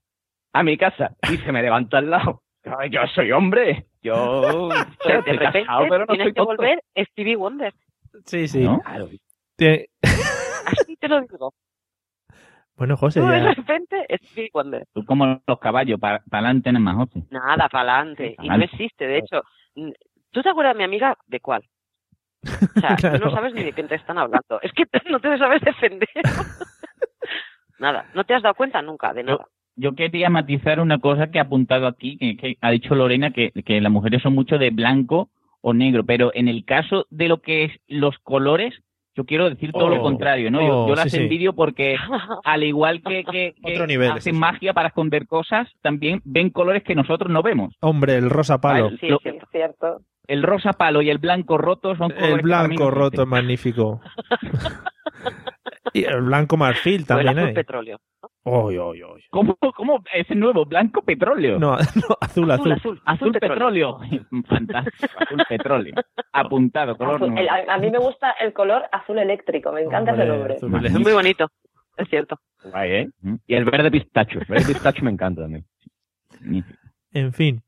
a 0.53 0.62
mi 0.62 0.76
casa, 0.76 1.14
y 1.30 1.36
se 1.38 1.53
me 1.53 1.62
levanta 1.62 1.98
al 1.98 2.11
lado. 2.11 2.42
Ay, 2.78 2.90
Yo 2.90 3.00
soy 3.14 3.32
hombre. 3.32 3.86
Yo 4.03 4.68
Pero 5.05 5.14
de 5.14 5.18
estoy 5.18 5.36
repente 5.36 5.61
casado, 5.64 5.86
pero 5.88 5.98
no 6.00 6.07
tienes 6.07 6.24
soy 6.26 6.32
que 6.34 6.40
volver 6.42 6.82
Stevie 7.11 7.36
Wonder. 7.36 7.72
sí, 8.26 8.48
sí. 8.48 8.64
¿No? 8.64 8.80
Así 8.84 10.96
te 10.96 11.09
lo 11.09 11.20
digo. 11.20 11.55
Bueno, 12.83 12.97
José, 12.97 13.20
Tú 13.20 13.26
de 13.28 13.55
repente 13.55 14.07
Stevie 14.26 14.51
Wonder. 14.53 14.85
tú 14.93 15.05
como 15.05 15.41
los 15.47 15.59
caballos, 15.61 16.01
para 16.01 16.20
adelante 16.33 16.72
nada 16.72 16.83
más, 16.85 16.97
José. 16.97 17.22
Nada, 17.30 17.68
para 17.68 17.95
adelante. 17.99 18.35
Y 18.43 18.49
no 18.49 18.57
existe. 18.57 19.07
De 19.07 19.18
hecho, 19.18 19.43
¿tú 20.33 20.43
te 20.43 20.49
acuerdas, 20.49 20.74
mi 20.74 20.83
amiga, 20.83 21.16
de 21.28 21.39
cuál? 21.39 21.62
O 22.76 22.80
sea, 22.80 22.97
Claro. 22.97 23.20
tú 23.20 23.24
no 23.26 23.30
sabes 23.30 23.55
ni 23.55 23.62
de 23.62 23.72
quién 23.72 23.87
te 23.87 23.95
están 23.95 24.18
hablando. 24.18 24.61
Es 24.62 24.72
que 24.72 24.83
no 25.12 25.20
te 25.20 25.39
sabes 25.39 25.61
defender. 25.62 26.09
nada, 27.78 28.07
no 28.14 28.24
te 28.24 28.35
has 28.35 28.43
dado 28.43 28.57
cuenta 28.57 28.83
nunca 28.83 29.12
de 29.14 29.22
nada. 29.22 29.47
Yo 29.76 29.95
quería 29.95 30.28
matizar 30.28 30.80
una 30.80 30.99
cosa 30.99 31.30
que 31.30 31.39
ha 31.39 31.43
apuntado 31.43 31.87
aquí, 31.87 32.18
que, 32.18 32.37
que 32.37 32.57
ha 32.61 32.70
dicho 32.72 32.97
Lorena, 32.97 33.30
que, 33.30 33.53
que 33.64 33.80
las 33.80 33.93
mujeres 33.93 34.22
son 34.22 34.35
mucho 34.35 34.59
de 34.59 34.70
blanco 34.70 35.30
o 35.61 35.72
negro, 35.72 36.05
pero 36.05 36.33
en 36.35 36.49
el 36.49 36.64
caso 36.64 37.07
de 37.11 37.28
lo 37.28 37.41
que 37.43 37.62
es 37.66 37.72
los 37.87 38.18
colores, 38.18 38.74
yo 39.14 39.24
quiero 39.24 39.50
decir 39.50 39.72
todo 39.72 39.86
Oh, 39.86 39.90
lo 39.90 40.00
contrario, 40.02 40.50
¿no? 40.50 40.60
yo, 40.60 40.84
oh, 40.84 40.88
yo 40.88 40.94
las 40.94 41.04
sí, 41.04 41.10
sí. 41.18 41.22
envidio 41.24 41.52
porque 41.54 41.96
al 42.44 42.62
igual 42.64 43.02
que, 43.02 43.24
que, 43.24 43.54
que 43.64 43.72
Otro 43.74 43.86
nivel, 43.86 44.10
hacen 44.12 44.22
sí, 44.22 44.30
sí. 44.30 44.36
magia 44.38 44.72
para 44.72 44.88
esconder 44.88 45.26
cosas, 45.26 45.68
también 45.82 46.20
ven 46.24 46.50
colores 46.50 46.82
que 46.82 46.94
nosotros 46.94 47.30
no 47.30 47.42
vemos. 47.42 47.74
Hombre, 47.80 48.16
el 48.16 48.30
rosa 48.30 48.60
palo. 48.60 48.90
Sí, 49.00 49.08
Lo- 49.08 49.20
es 49.24 49.34
cierto. 49.50 50.00
El 50.28 50.42
rosa 50.44 50.72
palo 50.74 51.02
y 51.02 51.10
el 51.10 51.18
blanco 51.18 51.58
roto 51.58 51.96
son 51.96 52.10
colores 52.10 52.30
El 52.30 52.42
que 52.42 52.48
para 52.48 52.62
mí 52.68 52.76
blanco 52.76 52.84
no 52.84 52.90
roto 52.90 53.06
es 53.06 53.12
existen. 53.14 53.28
magnífico. 53.28 54.00
y 55.93 56.05
el 56.05 56.22
blanco 56.22 56.57
marfil 56.57 56.95
O 56.95 57.03
el 57.03 57.07
también 57.07 57.38
azul 57.38 57.49
hay. 57.49 57.55
petróleo. 57.55 57.99
Oy, 58.45 58.76
oy, 58.78 59.03
oy. 59.03 59.22
¿Cómo, 59.30 59.57
¿Cómo? 59.76 60.03
Ese 60.12 60.34
nuevo, 60.34 60.64
blanco 60.64 61.03
petróleo. 61.03 61.59
No, 61.59 61.72
no, 61.97 62.16
azul, 62.20 62.51
azul. 62.51 62.72
azul, 62.72 63.01
Azul 63.05 63.32
petróleo. 63.32 63.99
Fantástico, 64.49 65.12
azul 65.18 65.43
petróleo. 65.49 65.95
Apuntado, 66.32 66.97
color 66.97 67.20
Azul- 67.20 67.38
el- 67.38 67.49
a, 67.70 67.78
mí 67.78 67.90
me 67.90 67.99
gusta 67.99 68.30
el 68.40 68.53
color 68.53 68.84
azul 68.93 69.18
eléctrico, 69.18 69.72
me 69.72 69.82
encanta 69.82 70.12
Hombre, 70.12 70.26
ese 70.26 70.36
nombre. 70.36 70.55
azul 70.57 70.86
Es 70.86 70.93
muy 71.01 71.12
bonito. 71.12 71.49
Es 71.97 72.09
cierto. 72.09 72.38
Guay, 72.64 72.90
¿eh? 72.93 73.09
Y 73.47 73.55
el 73.55 73.64
verde 73.64 73.90
pistacho. 73.90 74.38
El 74.40 74.47
verde 74.47 74.66
pistacho 74.72 75.05
me 75.05 75.11
encanta 75.11 75.43
también. 75.43 75.64
En 77.12 77.32
fin. 77.32 77.61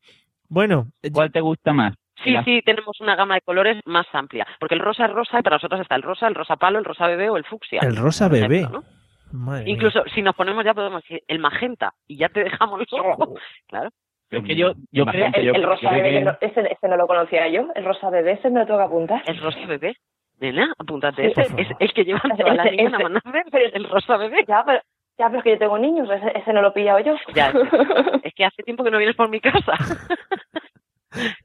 Bueno, 0.49 0.89
¿Cuál 1.13 1.31
te 1.33 1.41
gusta 1.41 1.73
más? 1.73 1.95
Sí, 2.23 2.35
sí, 2.45 2.63
tenemos 2.65 3.01
una 3.01 3.17
gama 3.17 3.35
de 3.35 3.41
colores 3.41 3.81
más 3.87 4.07
amplia. 4.13 4.47
Porque 4.61 4.75
el 4.75 4.81
rosa 4.81 5.07
es 5.07 5.13
rosa 5.13 5.41
y 5.41 5.43
para 5.43 5.57
nosotros 5.57 5.81
está 5.81 5.95
el 5.97 6.03
rosa, 6.03 6.29
el 6.29 6.35
rosa 6.35 6.57
palo, 6.57 6.79
el 6.79 6.85
rosa 6.85 7.07
bebé 7.09 7.29
o 7.29 7.37
el 7.37 7.45
fucsia. 7.45 7.81
el 7.83 7.97
rosa 7.97 8.29
bebé. 8.29 8.59
ejemplo, 8.61 8.81
¿no? 8.81 9.39
Madre 9.39 9.65
mía. 9.65 9.73
Incluso 9.75 10.05
si 10.15 10.23
nos 10.23 10.35
ponemos 10.37 10.65
ya 10.65 10.75
podemos 10.75 11.03
decir 11.03 11.23
el 11.27 11.41
magenta 11.41 11.93
y 12.07 12.17
ya 12.19 12.29
te 12.29 12.45
dejamos 12.45 12.81
loco. 12.93 13.35
Claro. 13.69 13.91
Es 14.31 14.43
que 14.45 14.57
yo, 14.57 14.73
yo 14.91 15.07
creo 15.07 15.27
el, 15.35 15.55
el 15.57 15.63
rosa 15.63 15.91
bebé, 15.91 16.11
que 16.11 16.21
no- 16.23 16.37
ese, 16.41 16.61
ese 16.73 16.89
no 16.89 16.97
lo 16.97 17.07
conocía 17.07 17.47
yo. 17.49 17.69
El 17.75 17.85
rosa 17.85 18.11
bebé, 18.11 18.33
ese 18.33 18.51
me 18.51 18.61
lo 18.61 18.67
tengo 18.67 18.79
que 18.81 18.85
apuntar. 18.87 19.23
El 19.27 19.39
rosa 19.39 19.65
bebé. 19.67 19.97
Nena, 20.41 20.73
apúntate 20.79 21.33
Sí, 21.35 21.41
ese. 21.41 21.63
Es 21.63 21.69
el 21.79 21.93
que 21.93 22.05
llevan 22.05 22.37
todas 22.37 22.57
las 22.57 22.71
niñas 22.73 22.95
a 22.95 22.99
mandar 22.99 23.23
el 23.53 23.85
rosa 23.89 24.17
bebé. 24.17 24.45
Ya, 24.49 24.65
pero, 24.65 24.81
ya, 25.19 25.27
pero 25.27 25.39
es 25.39 25.45
que 25.45 25.51
yo 25.51 25.59
tengo 25.59 25.79
niños, 25.79 26.09
ese, 26.11 26.37
ese 26.37 26.53
no 26.53 26.63
lo 26.63 26.69
he 26.69 26.73
pillado 26.73 26.99
yo. 27.01 27.15
Ya, 27.35 27.53
es 28.25 28.35
que 28.35 28.45
hace 28.45 28.63
tiempo 28.65 28.83
que 28.83 28.91
no 28.91 28.99
vienes 28.99 29.15
por 29.15 29.29
mi 29.29 29.41
casa. 29.41 29.75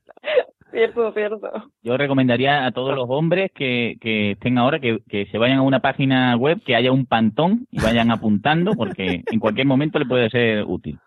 Cierto, 0.71 1.11
cierto. 1.13 1.51
Yo 1.81 1.97
recomendaría 1.97 2.65
a 2.65 2.71
todos 2.71 2.95
los 2.95 3.05
hombres 3.09 3.51
que, 3.53 3.97
que 3.99 4.31
estén 4.31 4.57
ahora 4.57 4.79
que, 4.79 4.99
que 5.09 5.25
se 5.27 5.37
vayan 5.37 5.57
a 5.57 5.61
una 5.63 5.79
página 5.79 6.35
web, 6.35 6.61
que 6.63 6.75
haya 6.75 6.91
un 6.91 7.05
pantón 7.05 7.65
y 7.71 7.81
vayan 7.81 8.11
apuntando, 8.11 8.73
porque 8.73 9.23
en 9.25 9.39
cualquier 9.39 9.65
momento 9.67 9.97
le 9.99 10.05
puede 10.05 10.29
ser 10.29 10.63
útil. 10.65 10.99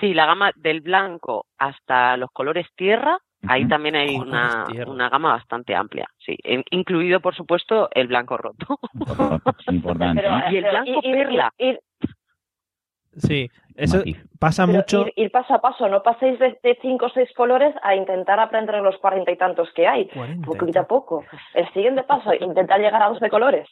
Sí, 0.00 0.14
la 0.14 0.26
gama 0.26 0.52
del 0.56 0.80
blanco 0.80 1.46
hasta 1.58 2.16
los 2.16 2.30
colores 2.30 2.66
tierra, 2.76 3.18
ahí 3.46 3.66
también 3.68 3.96
hay 3.96 4.16
una, 4.16 4.64
una 4.88 5.08
gama 5.08 5.32
bastante 5.32 5.74
amplia, 5.74 6.08
sí, 6.18 6.36
in- 6.44 6.64
incluido 6.70 7.20
por 7.20 7.34
supuesto 7.34 7.88
el 7.92 8.06
blanco 8.06 8.36
roto. 8.36 8.78
Importante. 9.70 10.22
Y 10.50 10.56
el 10.56 10.64
blanco 10.70 11.00
perla. 11.02 11.52
Sí, 13.18 13.50
eso 13.76 14.02
pasa 14.38 14.66
pero 14.66 14.78
mucho. 14.78 15.06
Ir, 15.08 15.12
ir 15.24 15.30
paso 15.30 15.54
a 15.54 15.60
paso, 15.60 15.88
no 15.88 16.02
paséis 16.02 16.38
de, 16.38 16.58
de 16.62 16.78
cinco 16.82 17.06
o 17.06 17.10
seis 17.10 17.28
colores 17.36 17.74
a 17.82 17.94
intentar 17.94 18.38
aprender 18.40 18.76
los 18.80 18.96
cuarenta 18.98 19.30
y 19.32 19.36
tantos 19.36 19.68
que 19.74 19.86
hay. 19.86 20.08
Poquito 20.44 20.80
a 20.80 20.86
poco. 20.86 21.24
El 21.54 21.68
siguiente 21.72 22.02
paso, 22.04 22.32
intentar 22.34 22.80
llegar 22.80 23.02
a 23.02 23.08
12 23.08 23.28
colores. 23.30 23.68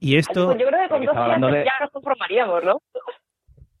Y 0.00 0.16
esto, 0.16 0.46
Pues 0.46 0.58
yo 0.58 0.66
creo 0.66 0.80
que 0.82 0.88
con 0.88 0.98
Porque 0.98 1.06
12 1.06 1.10
está 1.12 1.24
hablando 1.24 1.48
ya, 1.50 1.54
de- 1.58 1.64
ya 1.64 1.72
nos 1.80 1.90
conformaríamos, 1.90 2.64
¿no? 2.64 2.78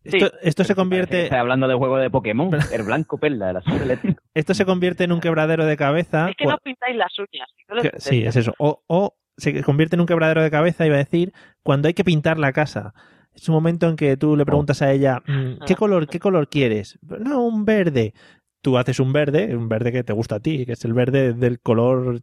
esto, 0.02 0.30
esto 0.42 0.64
se 0.64 0.74
convierte, 0.74 1.24
Está 1.24 1.40
hablando 1.40 1.68
de 1.68 1.74
juego 1.74 1.98
de 1.98 2.08
Pokémon, 2.10 2.50
el 2.72 2.82
blanco 2.84 3.18
perla, 3.18 3.50
el 3.50 3.56
azul 3.58 3.80
eléctrico. 3.82 4.22
esto 4.34 4.54
se 4.54 4.64
convierte 4.64 5.04
en 5.04 5.12
un 5.12 5.20
quebradero 5.20 5.66
de 5.66 5.76
cabeza. 5.76 6.30
Es 6.30 6.36
que 6.36 6.46
no 6.46 6.56
pintáis 6.58 6.96
las 6.96 7.12
uñas. 7.18 7.48
no 7.68 7.82
que- 7.82 7.92
sí, 8.00 8.24
es 8.24 8.36
eso. 8.36 8.54
O, 8.58 8.82
o 8.86 9.14
se 9.36 9.62
convierte 9.62 9.96
en 9.96 10.00
un 10.00 10.06
quebradero 10.06 10.42
de 10.42 10.50
cabeza, 10.50 10.86
iba 10.86 10.94
a 10.96 10.98
decir, 10.98 11.32
cuando 11.62 11.88
hay 11.88 11.94
que 11.94 12.04
pintar 12.04 12.38
la 12.38 12.52
casa. 12.52 12.94
Es 13.40 13.48
un 13.48 13.54
momento 13.54 13.88
en 13.88 13.96
que 13.96 14.18
tú 14.18 14.36
le 14.36 14.44
preguntas 14.44 14.82
a 14.82 14.92
ella, 14.92 15.22
mm, 15.26 15.64
¿qué 15.66 15.74
color, 15.74 16.06
qué 16.08 16.18
color 16.18 16.48
quieres? 16.48 16.98
No, 17.00 17.42
un 17.42 17.64
verde. 17.64 18.12
Tú 18.60 18.76
haces 18.76 19.00
un 19.00 19.14
verde, 19.14 19.56
un 19.56 19.66
verde 19.66 19.92
que 19.92 20.04
te 20.04 20.12
gusta 20.12 20.34
a 20.34 20.40
ti, 20.40 20.66
que 20.66 20.72
es 20.72 20.84
el 20.84 20.92
verde 20.92 21.32
del 21.32 21.58
color 21.58 22.20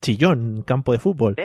chillón, 0.00 0.62
campo 0.62 0.92
de 0.92 0.98
fútbol. 0.98 1.36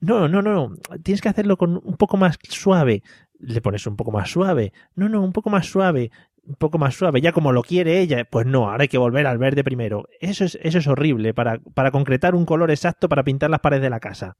No, 0.00 0.26
no, 0.28 0.42
no, 0.42 0.74
tienes 1.04 1.20
que 1.20 1.28
hacerlo 1.28 1.56
con 1.56 1.80
un 1.84 1.96
poco 1.96 2.16
más 2.16 2.40
suave. 2.42 3.04
Le 3.38 3.60
pones 3.60 3.86
un 3.86 3.94
poco 3.94 4.10
más 4.10 4.30
suave. 4.30 4.72
No, 4.96 5.08
no, 5.08 5.22
un 5.22 5.32
poco 5.32 5.48
más 5.48 5.66
suave. 5.66 6.10
Un 6.42 6.56
poco 6.56 6.78
más 6.78 6.96
suave. 6.96 7.20
Ya 7.20 7.30
como 7.30 7.52
lo 7.52 7.62
quiere 7.62 8.00
ella, 8.00 8.24
pues 8.28 8.46
no, 8.46 8.68
ahora 8.68 8.82
hay 8.82 8.88
que 8.88 8.98
volver 8.98 9.28
al 9.28 9.38
verde 9.38 9.62
primero. 9.62 10.08
Eso 10.20 10.44
es, 10.44 10.58
eso 10.60 10.78
es 10.78 10.88
horrible 10.88 11.34
para, 11.34 11.60
para 11.74 11.92
concretar 11.92 12.34
un 12.34 12.46
color 12.46 12.72
exacto 12.72 13.08
para 13.08 13.22
pintar 13.22 13.48
las 13.48 13.60
paredes 13.60 13.84
de 13.84 13.90
la 13.90 14.00
casa. 14.00 14.36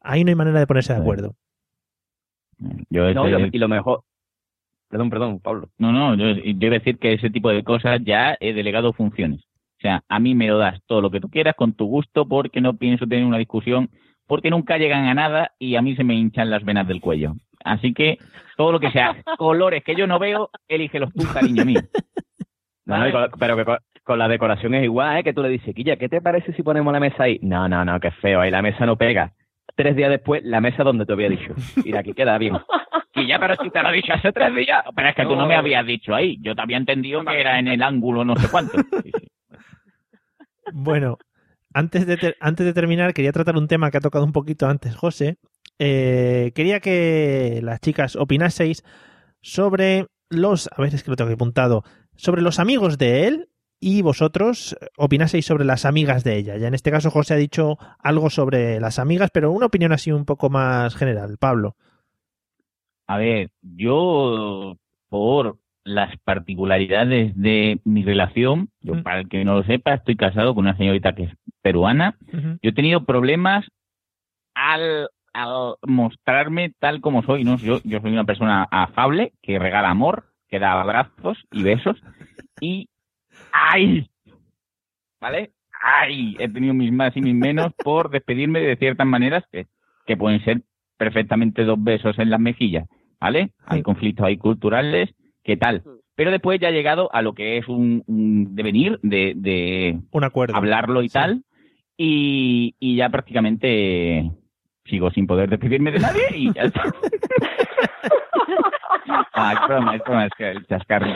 Ahí 0.00 0.24
no 0.24 0.30
hay 0.30 0.34
manera 0.34 0.58
de 0.58 0.66
ponerse 0.66 0.92
de 0.92 0.98
acuerdo. 0.98 1.36
Yo 2.90 3.12
No, 3.14 3.28
y 3.28 3.30
lo, 3.32 3.38
ese- 3.38 3.50
y 3.52 3.58
lo 3.58 3.68
mejor. 3.68 4.02
Perdón, 4.90 5.10
perdón, 5.10 5.40
Pablo. 5.40 5.68
No, 5.78 5.92
no, 5.92 6.14
yo, 6.14 6.34
yo 6.34 6.66
iba 6.66 6.76
a 6.76 6.78
decir 6.78 6.98
que 6.98 7.12
ese 7.12 7.30
tipo 7.30 7.50
de 7.50 7.62
cosas 7.62 8.00
ya 8.04 8.36
he 8.40 8.52
delegado 8.54 8.92
funciones. 8.92 9.40
O 9.42 9.80
sea, 9.80 10.02
a 10.08 10.18
mí 10.18 10.34
me 10.34 10.48
lo 10.48 10.58
das 10.58 10.80
todo 10.86 11.00
lo 11.02 11.10
que 11.10 11.20
tú 11.20 11.28
quieras 11.28 11.54
con 11.56 11.72
tu 11.74 11.86
gusto 11.86 12.26
porque 12.26 12.60
no 12.60 12.74
pienso 12.76 13.06
tener 13.06 13.24
una 13.24 13.38
discusión, 13.38 13.90
porque 14.26 14.50
nunca 14.50 14.76
llegan 14.78 15.04
a 15.06 15.14
nada 15.14 15.52
y 15.58 15.76
a 15.76 15.82
mí 15.82 15.94
se 15.94 16.04
me 16.04 16.14
hinchan 16.14 16.50
las 16.50 16.64
venas 16.64 16.88
del 16.88 17.00
cuello. 17.00 17.34
Así 17.64 17.92
que 17.92 18.18
todo 18.56 18.72
lo 18.72 18.80
que 18.80 18.90
sea 18.90 19.14
colores 19.38 19.84
que 19.84 19.94
yo 19.94 20.06
no 20.06 20.18
veo, 20.18 20.50
elígelos 20.68 21.12
tú, 21.14 21.24
cariño 21.32 21.64
mío. 21.64 21.82
No, 22.86 22.96
no, 23.04 23.12
con- 23.12 23.38
pero 23.38 23.56
que 23.56 23.64
con, 23.66 23.78
con 24.04 24.18
la 24.18 24.28
decoración 24.28 24.74
es 24.74 24.84
igual, 24.84 25.18
¿eh? 25.18 25.22
Que 25.24 25.34
tú 25.34 25.42
le 25.42 25.50
dices, 25.50 25.74
Quilla, 25.74 25.96
¿qué 25.96 26.08
te 26.08 26.22
parece 26.22 26.52
si 26.54 26.62
ponemos 26.62 26.92
la 26.92 27.00
mesa 27.00 27.24
ahí? 27.24 27.38
No, 27.42 27.68
no, 27.68 27.84
no, 27.84 28.00
qué 28.00 28.10
feo, 28.10 28.40
ahí 28.40 28.50
la 28.50 28.62
mesa 28.62 28.86
no 28.86 28.96
pega. 28.96 29.32
Tres 29.78 29.94
días 29.94 30.10
después, 30.10 30.42
la 30.44 30.60
mesa 30.60 30.82
donde 30.82 31.06
te 31.06 31.12
había 31.12 31.28
dicho. 31.28 31.54
Mira, 31.84 32.00
aquí 32.00 32.12
queda 32.12 32.36
bien. 32.36 32.56
Y 33.14 33.26
ya, 33.26 33.38
pero 33.40 33.56
si 33.60 33.70
te 33.70 33.82
lo 33.82 33.88
he 33.90 33.94
dicho 33.94 34.12
hace 34.12 34.30
tres 34.32 34.54
días. 34.54 34.84
Pero 34.94 35.08
es 35.08 35.14
que 35.16 35.24
tú 35.24 35.34
no 35.34 35.44
me 35.46 35.56
habías 35.56 35.84
dicho 35.84 36.14
ahí. 36.14 36.38
Yo 36.40 36.54
te 36.54 36.62
había 36.62 36.76
entendido 36.76 37.24
que 37.24 37.40
era 37.40 37.58
en 37.58 37.66
el 37.66 37.82
ángulo 37.82 38.24
no 38.24 38.36
sé 38.36 38.48
cuánto. 38.48 38.78
Bueno, 40.72 41.18
antes 41.74 42.06
de, 42.06 42.16
ter- 42.16 42.36
antes 42.40 42.66
de 42.66 42.74
terminar, 42.74 43.14
quería 43.14 43.32
tratar 43.32 43.56
un 43.56 43.68
tema 43.68 43.90
que 43.90 43.96
ha 43.98 44.02
tocado 44.02 44.24
un 44.24 44.32
poquito 44.32 44.66
antes 44.68 44.94
José. 44.94 45.38
Eh, 45.78 46.52
quería 46.54 46.80
que 46.80 47.60
las 47.62 47.80
chicas 47.80 48.16
opinaseis 48.16 48.84
sobre 49.40 50.06
los. 50.28 50.68
A 50.76 50.82
ver, 50.82 50.94
es 50.94 51.02
que 51.02 51.10
lo 51.10 51.16
tengo 51.16 51.28
aquí 51.30 51.34
apuntado. 51.34 51.84
Sobre 52.16 52.42
los 52.42 52.58
amigos 52.58 52.98
de 52.98 53.26
él 53.26 53.48
y 53.80 54.02
vosotros 54.02 54.76
opinaseis 54.96 55.46
sobre 55.46 55.64
las 55.64 55.84
amigas 55.84 56.24
de 56.24 56.36
ella. 56.36 56.56
Ya 56.56 56.68
en 56.68 56.74
este 56.74 56.90
caso, 56.90 57.10
José 57.10 57.34
ha 57.34 57.36
dicho 57.38 57.78
algo 57.98 58.30
sobre 58.30 58.80
las 58.80 58.98
amigas, 58.98 59.30
pero 59.32 59.52
una 59.52 59.66
opinión 59.66 59.92
así 59.92 60.10
un 60.10 60.24
poco 60.24 60.50
más 60.50 60.96
general. 60.96 61.36
Pablo. 61.38 61.76
A 63.06 63.16
ver, 63.16 63.50
yo 63.62 64.76
por 65.08 65.58
las 65.84 66.18
particularidades 66.18 67.32
de 67.36 67.80
mi 67.84 68.04
relación, 68.04 68.68
yo 68.80 69.02
para 69.02 69.20
el 69.20 69.28
que 69.28 69.44
no 69.44 69.54
lo 69.54 69.64
sepa, 69.64 69.94
estoy 69.94 70.16
casado 70.16 70.54
con 70.54 70.66
una 70.66 70.76
señorita 70.76 71.14
que 71.14 71.24
es 71.24 71.32
peruana. 71.62 72.16
Yo 72.30 72.70
he 72.70 72.72
tenido 72.72 73.04
problemas 73.04 73.64
al, 74.54 75.08
al 75.32 75.76
mostrarme 75.86 76.74
tal 76.78 77.00
como 77.00 77.22
soy, 77.22 77.44
¿no? 77.44 77.56
Yo, 77.56 77.80
yo 77.84 78.00
soy 78.00 78.12
una 78.12 78.24
persona 78.24 78.68
afable, 78.70 79.32
que 79.40 79.58
regala 79.58 79.88
amor, 79.88 80.26
que 80.48 80.58
da 80.58 80.78
abrazos 80.78 81.38
y 81.50 81.62
besos, 81.62 81.96
y 82.60 82.88
¡ay! 83.52 84.08
¿Vale? 85.20 85.50
¡ay! 85.82 86.36
He 86.38 86.48
tenido 86.48 86.74
mis 86.74 86.92
más 86.92 87.16
y 87.16 87.20
mis 87.20 87.34
menos 87.34 87.72
por 87.84 88.10
despedirme 88.10 88.60
de 88.60 88.76
ciertas 88.76 89.06
maneras 89.06 89.44
que, 89.50 89.66
que 90.06 90.16
pueden 90.16 90.42
ser 90.44 90.62
perfectamente 90.96 91.64
dos 91.64 91.82
besos 91.82 92.18
en 92.18 92.30
las 92.30 92.40
mejillas, 92.40 92.88
¿vale? 93.20 93.52
Hay 93.66 93.82
conflictos 93.82 94.26
ahí 94.26 94.36
culturales, 94.36 95.10
¿qué 95.44 95.56
tal? 95.56 95.82
Pero 96.16 96.32
después 96.32 96.58
ya 96.58 96.70
he 96.70 96.72
llegado 96.72 97.08
a 97.14 97.22
lo 97.22 97.34
que 97.34 97.58
es 97.58 97.68
un, 97.68 98.02
un 98.08 98.56
devenir 98.56 98.98
de, 99.02 99.34
de 99.36 100.00
Un 100.10 100.24
acuerdo. 100.24 100.56
hablarlo 100.56 101.02
y 101.02 101.08
tal, 101.08 101.44
y, 101.96 102.74
y 102.80 102.96
ya 102.96 103.08
prácticamente 103.10 104.28
sigo 104.86 105.10
sin 105.12 105.28
poder 105.28 105.50
despedirme 105.50 105.92
de 105.92 106.00
nadie 106.00 106.22
y 106.34 106.52
ya 106.52 106.62
está. 106.62 106.82
Ah, 109.32 109.52
es 109.54 109.68
broma, 109.68 109.96
es 109.96 110.02
broma, 110.02 110.26
es 110.26 110.32
que 110.36 110.50
el 110.50 110.66
chascarro. 110.66 111.06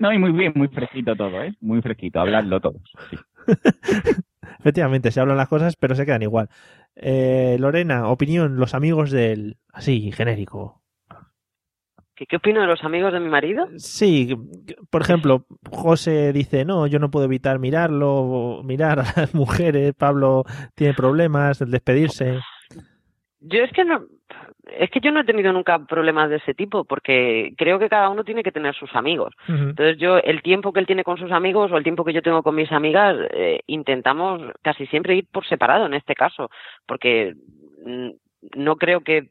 No, 0.00 0.10
y 0.12 0.18
muy 0.18 0.32
bien, 0.32 0.52
muy 0.56 0.68
fresquito 0.68 1.14
todo, 1.14 1.42
¿eh? 1.42 1.54
Muy 1.60 1.82
fresquito, 1.82 2.20
hablarlo 2.20 2.58
todo. 2.58 2.80
sí. 3.10 3.16
Efectivamente, 4.58 5.10
se 5.10 5.20
hablan 5.20 5.36
las 5.36 5.48
cosas, 5.48 5.76
pero 5.76 5.94
se 5.94 6.04
quedan 6.04 6.22
igual. 6.22 6.48
Eh, 6.96 7.56
Lorena, 7.60 8.08
opinión, 8.08 8.56
los 8.56 8.74
amigos 8.74 9.10
del. 9.10 9.58
Así, 9.72 10.10
genérico. 10.12 10.82
¿Qué, 12.14 12.26
¿Qué 12.26 12.36
opino 12.36 12.62
de 12.62 12.66
los 12.66 12.82
amigos 12.82 13.12
de 13.12 13.20
mi 13.20 13.28
marido? 13.28 13.68
Sí, 13.76 14.34
por 14.90 15.02
ejemplo, 15.02 15.46
José 15.70 16.32
dice, 16.32 16.64
no, 16.64 16.86
yo 16.86 16.98
no 16.98 17.10
puedo 17.10 17.26
evitar 17.26 17.58
mirarlo, 17.58 18.62
mirar 18.64 19.00
a 19.00 19.12
las 19.16 19.34
mujeres, 19.34 19.94
Pablo 19.94 20.44
tiene 20.74 20.94
problemas, 20.94 21.60
el 21.60 21.70
despedirse. 21.70 22.38
Yo 23.40 23.60
es 23.60 23.72
que 23.72 23.84
no, 23.84 24.06
es 24.66 24.90
que 24.90 25.00
yo 25.00 25.10
no 25.12 25.20
he 25.20 25.24
tenido 25.24 25.52
nunca 25.52 25.78
problemas 25.78 26.30
de 26.30 26.36
ese 26.36 26.54
tipo, 26.54 26.84
porque 26.84 27.52
creo 27.56 27.78
que 27.78 27.88
cada 27.88 28.08
uno 28.08 28.24
tiene 28.24 28.42
que 28.42 28.52
tener 28.52 28.74
sus 28.74 28.94
amigos. 28.94 29.34
Entonces 29.48 29.96
yo, 29.98 30.18
el 30.18 30.42
tiempo 30.42 30.72
que 30.72 30.80
él 30.80 30.86
tiene 30.86 31.04
con 31.04 31.18
sus 31.18 31.32
amigos 31.32 31.70
o 31.72 31.76
el 31.76 31.82
tiempo 31.82 32.04
que 32.04 32.12
yo 32.12 32.22
tengo 32.22 32.42
con 32.42 32.54
mis 32.54 32.70
amigas, 32.72 33.16
eh, 33.32 33.60
intentamos 33.66 34.42
casi 34.62 34.86
siempre 34.86 35.16
ir 35.16 35.26
por 35.30 35.46
separado 35.46 35.86
en 35.86 35.94
este 35.94 36.14
caso, 36.14 36.50
porque 36.86 37.34
mm, 37.84 38.10
no 38.56 38.76
creo 38.76 39.00
que, 39.00 39.30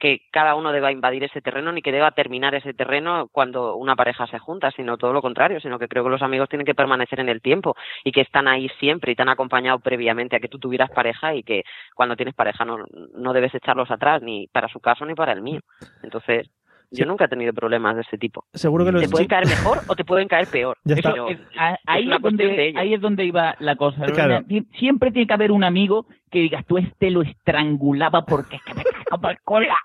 que 0.00 0.22
cada 0.32 0.56
uno 0.56 0.72
deba 0.72 0.90
invadir 0.90 1.22
ese 1.22 1.40
terreno 1.40 1.70
ni 1.70 1.82
que 1.82 1.92
deba 1.92 2.10
terminar 2.10 2.54
ese 2.56 2.74
terreno 2.74 3.28
cuando 3.30 3.76
una 3.76 3.94
pareja 3.94 4.26
se 4.26 4.38
junta, 4.40 4.70
sino 4.72 4.96
todo 4.96 5.12
lo 5.12 5.22
contrario, 5.22 5.60
sino 5.60 5.78
que 5.78 5.86
creo 5.86 6.02
que 6.02 6.10
los 6.10 6.22
amigos 6.22 6.48
tienen 6.48 6.66
que 6.66 6.74
permanecer 6.74 7.20
en 7.20 7.28
el 7.28 7.40
tiempo 7.40 7.76
y 8.02 8.10
que 8.10 8.22
están 8.22 8.48
ahí 8.48 8.68
siempre 8.80 9.12
y 9.12 9.14
te 9.14 9.22
han 9.22 9.28
acompañado 9.28 9.78
previamente 9.78 10.34
a 10.34 10.40
que 10.40 10.48
tú 10.48 10.58
tuvieras 10.58 10.90
pareja 10.90 11.34
y 11.34 11.42
que 11.44 11.62
cuando 11.94 12.16
tienes 12.16 12.34
pareja 12.34 12.64
no, 12.64 12.78
no 13.14 13.32
debes 13.32 13.54
echarlos 13.54 13.90
atrás 13.90 14.22
ni 14.22 14.48
para 14.48 14.68
su 14.68 14.80
caso 14.80 15.04
ni 15.04 15.14
para 15.14 15.32
el 15.32 15.42
mío. 15.42 15.60
Entonces, 16.02 16.50
yo 16.92 17.06
nunca 17.06 17.26
he 17.26 17.28
tenido 17.28 17.52
problemas 17.52 17.94
de 17.94 18.02
ese 18.02 18.18
tipo. 18.18 18.42
Seguro 18.52 18.84
que 18.84 18.90
los 18.90 19.02
Te 19.02 19.08
pueden 19.08 19.28
caer 19.28 19.46
mejor 19.46 19.78
o 19.86 19.94
te 19.94 20.04
pueden 20.04 20.26
caer 20.26 20.48
peor. 20.48 20.76
Ya 20.82 20.96
está. 20.96 21.12
pero 21.12 21.28
Eso 21.28 21.40
es- 21.40 21.56
a- 21.58 21.78
ahí, 21.86 22.10
es 22.10 22.20
donde, 22.20 22.72
ahí 22.76 22.94
es 22.94 23.00
donde 23.00 23.24
iba 23.26 23.54
la 23.60 23.76
cosa. 23.76 24.06
Claro. 24.06 24.40
Siempre 24.76 25.12
tiene 25.12 25.28
que 25.28 25.34
haber 25.34 25.52
un 25.52 25.62
amigo 25.62 26.06
que 26.32 26.40
digas, 26.40 26.64
tú 26.66 26.78
este 26.78 27.10
lo 27.12 27.22
estrangulaba 27.22 28.22
porque 28.24 28.56
es 28.56 28.62
que 28.64 28.74
me 28.74 28.82
cago 28.82 29.20
por 29.22 29.40
cola. 29.42 29.76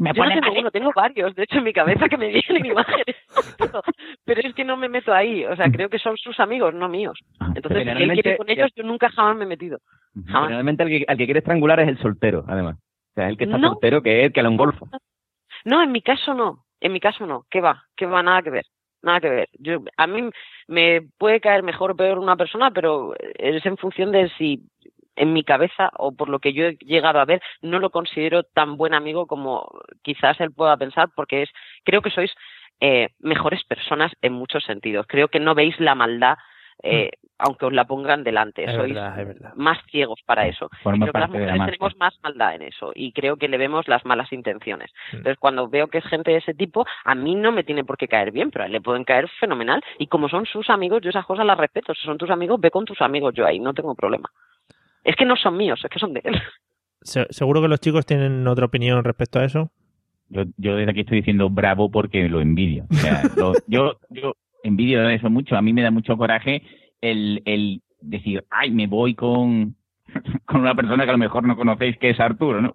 Me 0.00 0.12
Yo 0.14 0.24
no 0.24 0.30
tengo 0.30 0.46
mal- 0.46 0.58
uno, 0.60 0.70
tengo 0.70 0.90
varios, 0.94 1.34
de 1.34 1.42
hecho 1.42 1.58
en 1.58 1.64
mi 1.64 1.72
cabeza 1.74 2.08
que 2.08 2.16
me 2.16 2.28
vienen 2.28 2.64
imágenes, 2.74 3.16
pero, 3.58 3.82
pero 4.24 4.40
es 4.48 4.54
que 4.54 4.64
no 4.64 4.76
me 4.78 4.88
meto 4.88 5.12
ahí, 5.12 5.44
o 5.44 5.54
sea, 5.56 5.70
creo 5.70 5.90
que 5.90 5.98
son 5.98 6.16
sus 6.16 6.40
amigos, 6.40 6.72
no 6.74 6.88
míos. 6.88 7.18
Entonces, 7.54 7.84
si 7.84 8.02
él 8.04 8.12
quiere 8.12 8.36
con 8.38 8.48
ellos, 8.48 8.70
yo 8.74 8.82
nunca 8.82 9.10
jamás 9.10 9.36
me 9.36 9.44
he 9.44 9.48
metido. 9.48 9.78
Jamás. 10.26 10.44
Generalmente 10.48 10.82
el 10.84 10.88
que, 10.88 11.04
al 11.06 11.16
que 11.18 11.24
quiere 11.26 11.38
estrangular 11.40 11.78
es 11.80 11.88
el 11.88 11.98
soltero, 11.98 12.44
además. 12.48 12.76
O 12.76 13.14
sea, 13.14 13.28
el 13.28 13.36
que 13.36 13.44
está 13.44 13.58
No. 13.58 13.68
soltero 13.72 14.02
que 14.02 14.20
es 14.20 14.26
el 14.26 14.32
que 14.32 14.42
le 14.42 14.48
un 14.48 14.56
golfo. 14.56 14.88
No, 15.66 15.82
en 15.82 15.92
mi 15.92 16.00
caso 16.00 16.32
no. 16.32 16.64
En 16.80 16.92
mi 16.92 17.00
caso 17.00 17.26
no. 17.26 17.44
¿Qué 17.50 17.60
va? 17.60 17.84
¿Qué 17.94 18.06
va? 18.06 18.22
Nada 18.22 18.40
que 18.40 18.50
ver. 18.50 18.64
Nada 19.02 19.20
que 19.20 19.28
ver. 19.28 19.48
Yo, 19.58 19.80
a 19.98 20.06
mí 20.06 20.30
me 20.68 21.02
puede 21.18 21.40
caer 21.40 21.62
mejor 21.62 21.90
o 21.90 21.96
peor 21.96 22.18
una 22.18 22.36
persona, 22.36 22.70
pero 22.70 23.14
es 23.18 23.64
en 23.66 23.76
función 23.76 24.12
de 24.12 24.30
si 24.38 24.60
en 25.20 25.32
mi 25.32 25.44
cabeza 25.44 25.90
o 25.98 26.12
por 26.12 26.28
lo 26.28 26.38
que 26.38 26.52
yo 26.52 26.64
he 26.66 26.76
llegado 26.80 27.20
a 27.20 27.24
ver 27.24 27.42
no 27.60 27.78
lo 27.78 27.90
considero 27.90 28.42
tan 28.42 28.76
buen 28.76 28.94
amigo 28.94 29.26
como 29.26 29.68
quizás 30.02 30.40
él 30.40 30.50
pueda 30.50 30.76
pensar 30.76 31.08
porque 31.14 31.42
es 31.42 31.50
creo 31.84 32.00
que 32.02 32.10
sois 32.10 32.32
eh, 32.80 33.10
mejores 33.18 33.62
personas 33.64 34.12
en 34.22 34.32
muchos 34.32 34.64
sentidos. 34.64 35.06
Creo 35.06 35.28
que 35.28 35.38
no 35.38 35.54
veis 35.54 35.78
la 35.78 35.94
maldad 35.94 36.38
eh, 36.82 37.10
aunque 37.38 37.66
os 37.66 37.72
la 37.72 37.84
pongan 37.84 38.24
delante. 38.24 38.64
Es 38.64 38.74
Sois 38.74 38.94
verdad, 38.94 39.20
es 39.20 39.26
verdad. 39.26 39.52
más 39.54 39.78
ciegos 39.90 40.20
para 40.24 40.46
eso. 40.46 40.70
Y 40.94 41.00
creo 41.00 41.12
que 41.12 41.18
las 41.18 41.30
la 41.30 41.38
mujeres 41.38 41.64
tenemos 41.66 41.96
más 41.96 42.18
maldad 42.22 42.54
en 42.54 42.62
eso 42.62 42.92
y 42.94 43.12
creo 43.12 43.36
que 43.36 43.48
le 43.48 43.58
vemos 43.58 43.88
las 43.88 44.04
malas 44.04 44.32
intenciones. 44.32 44.90
Mm. 45.12 45.16
Entonces, 45.16 45.38
cuando 45.38 45.68
veo 45.68 45.88
que 45.88 45.98
es 45.98 46.04
gente 46.04 46.30
de 46.30 46.38
ese 46.38 46.54
tipo, 46.54 46.86
a 47.04 47.14
mí 47.14 47.34
no 47.34 47.52
me 47.52 47.64
tiene 47.64 47.84
por 47.84 47.96
qué 47.96 48.08
caer 48.08 48.30
bien, 48.30 48.50
pero 48.50 48.64
a 48.64 48.66
él 48.66 48.72
le 48.72 48.80
pueden 48.80 49.04
caer 49.04 49.28
fenomenal. 49.40 49.82
Y 49.98 50.06
como 50.06 50.28
son 50.28 50.46
sus 50.46 50.70
amigos, 50.70 51.02
yo 51.02 51.10
esas 51.10 51.26
cosas 51.26 51.46
las 51.46 51.58
respeto. 51.58 51.94
Si 51.94 52.02
son 52.06 52.18
tus 52.18 52.30
amigos, 52.30 52.60
ve 52.60 52.70
con 52.70 52.84
tus 52.84 53.00
amigos, 53.00 53.34
yo 53.34 53.46
ahí 53.46 53.58
no 53.58 53.74
tengo 53.74 53.94
problema. 53.94 54.30
Es 55.10 55.16
que 55.16 55.24
no 55.24 55.34
son 55.34 55.56
míos, 55.56 55.80
es 55.82 55.90
que 55.90 55.98
son 55.98 56.14
de 56.14 56.20
él. 56.24 56.40
Se- 57.02 57.26
seguro 57.30 57.60
que 57.62 57.68
los 57.68 57.80
chicos 57.80 58.06
tienen 58.06 58.46
otra 58.46 58.66
opinión 58.66 59.02
respecto 59.02 59.38
a 59.40 59.44
eso. 59.44 59.70
Yo, 60.28 60.42
yo 60.56 60.76
desde 60.76 60.92
aquí 60.92 61.00
estoy 61.00 61.18
diciendo 61.18 61.50
bravo 61.50 61.90
porque 61.90 62.28
lo 62.28 62.40
envidio. 62.40 62.84
O 62.90 62.94
sea, 62.94 63.22
lo- 63.36 63.54
yo, 63.66 63.98
yo 64.10 64.34
envidio 64.62 65.08
eso 65.08 65.28
mucho. 65.30 65.56
A 65.56 65.62
mí 65.62 65.72
me 65.72 65.82
da 65.82 65.90
mucho 65.90 66.16
coraje 66.16 66.62
el, 67.00 67.42
el 67.46 67.82
decir, 68.00 68.44
ay, 68.50 68.70
me 68.70 68.86
voy 68.86 69.14
con, 69.14 69.74
con 70.44 70.60
una 70.60 70.74
persona 70.74 71.02
que 71.04 71.10
a 71.10 71.14
lo 71.14 71.18
mejor 71.18 71.44
no 71.44 71.56
conocéis, 71.56 71.98
que 71.98 72.10
es 72.10 72.20
Arturo, 72.20 72.60
¿no? 72.60 72.74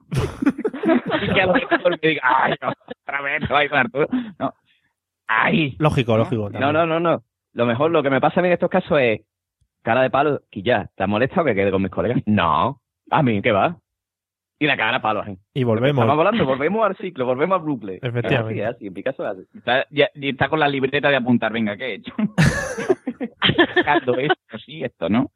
y 1.22 1.30
que 1.34 1.42
a 1.42 1.46
lo 1.46 1.54
mejor 1.54 1.92
me 2.02 2.10
diga, 2.10 2.22
ay, 2.24 2.56
no, 2.62 2.74
otra 3.04 3.22
vez 3.22 3.50
no 3.50 3.56
hay 3.56 3.70
con 3.70 3.78
Arturo. 3.80 4.08
No. 4.40 4.54
Ay. 5.28 5.76
Lógico, 5.80 6.18
lógico. 6.18 6.50
No, 6.50 6.74
no, 6.74 6.86
no, 6.86 7.00
no. 7.00 7.24
Lo 7.54 7.66
mejor, 7.66 7.92
lo 7.92 8.04
que 8.04 8.10
me 8.10 8.20
pasa 8.20 8.40
a 8.40 8.44
mí 8.44 8.48
en 8.50 8.54
estos 8.54 8.70
casos 8.70 9.00
es 9.00 9.22
cara 9.86 10.02
de 10.02 10.10
palo, 10.10 10.42
que 10.52 10.62
ya, 10.62 10.90
¿te 10.96 11.04
ha 11.04 11.08
molestado 11.08 11.46
que 11.46 11.56
quede 11.56 11.72
con 11.72 11.82
mis 11.82 11.92
colegas? 11.92 12.22
No. 12.26 12.82
A 13.12 13.24
mí, 13.24 13.42
¿qué 13.42 13.52
va? 13.54 13.78
Y 14.60 14.66
la 14.68 14.76
cara 14.78 14.94
de 14.94 15.00
palo. 15.02 15.24
Y 15.54 15.64
volvemos. 15.64 16.04
Estamos 16.04 16.18
hablando, 16.18 16.46
volvemos 16.46 16.86
al 16.86 16.96
ciclo, 16.98 17.26
volvemos 17.26 17.60
al 17.60 17.66
bucle. 17.66 18.00
Efectivamente. 18.02 18.66
Así, 18.66 18.76
así, 18.78 18.88
en. 18.88 19.44
Está, 19.54 19.86
ya- 19.92 20.10
y 20.16 20.30
está 20.30 20.50
con 20.50 20.60
la 20.60 20.68
libreta 20.68 21.10
de 21.10 21.16
apuntar, 21.18 21.52
venga, 21.54 21.78
¿qué 21.78 21.86
he 21.86 21.94
hecho? 21.96 22.14
Sacando 23.76 24.18
esto, 24.18 24.58
sí, 24.66 24.84
esto, 24.84 25.10
¿no? 25.10 25.32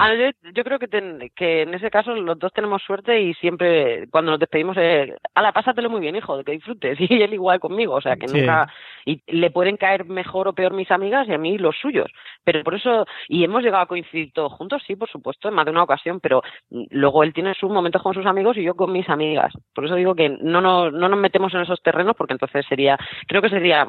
Ah, 0.00 0.12
yo, 0.14 0.30
yo 0.52 0.64
creo 0.64 0.78
que, 0.78 0.86
ten- 0.86 1.30
que 1.34 1.62
en 1.62 1.72
ese 1.74 1.90
caso 1.90 2.14
los 2.14 2.38
dos 2.38 2.52
tenemos 2.52 2.82
suerte 2.82 3.20
y 3.22 3.32
siempre 3.34 4.06
cuando 4.10 4.30
nos 4.32 4.38
despedimos 4.40 4.76
es, 4.76 5.14
ala, 5.34 5.52
pásatelo 5.52 5.88
muy 5.88 6.00
bien, 6.00 6.14
hijo, 6.14 6.44
que 6.44 6.52
disfrutes. 6.52 6.98
Y 7.00 7.22
él 7.22 7.32
igual 7.34 7.58
conmigo, 7.58 7.94
o 7.94 8.00
sea, 8.00 8.16
que 8.16 8.28
Sí. 8.28 8.34
nunca... 8.38 8.68
Y 9.06 9.22
le 9.26 9.50
pueden 9.50 9.76
caer 9.78 10.04
mejor 10.04 10.46
o 10.48 10.52
peor 10.52 10.74
mis 10.74 10.90
amigas 10.90 11.26
y 11.26 11.32
a 11.32 11.38
mí 11.38 11.56
los 11.56 11.74
suyos. 11.78 12.10
Pero 12.44 12.62
por 12.62 12.74
eso... 12.74 13.06
Y 13.28 13.42
hemos 13.44 13.62
llegado 13.62 13.82
a 13.82 13.86
coincidir 13.86 14.32
todos 14.32 14.52
juntos, 14.52 14.82
sí, 14.86 14.94
por 14.94 15.08
supuesto, 15.08 15.48
en 15.48 15.54
más 15.54 15.64
de 15.64 15.70
una 15.70 15.82
ocasión, 15.84 16.20
pero 16.20 16.42
luego 16.90 17.22
él 17.22 17.32
tiene 17.32 17.54
sus 17.54 17.70
momentos 17.70 18.02
con 18.02 18.12
sus 18.14 18.26
amigos 18.26 18.56
y 18.58 18.62
yo 18.64 18.74
con 18.74 18.92
mis 18.92 19.08
amigas. 19.08 19.52
Por 19.74 19.86
eso 19.86 19.94
digo 19.94 20.14
que 20.14 20.28
no 20.28 20.60
nos, 20.60 20.92
no 20.92 21.08
nos 21.08 21.18
metemos 21.18 21.54
en 21.54 21.62
esos 21.62 21.82
terrenos 21.82 22.14
porque 22.16 22.34
entonces 22.34 22.66
sería... 22.68 22.98
Creo 23.26 23.40
que 23.40 23.48
sería... 23.48 23.86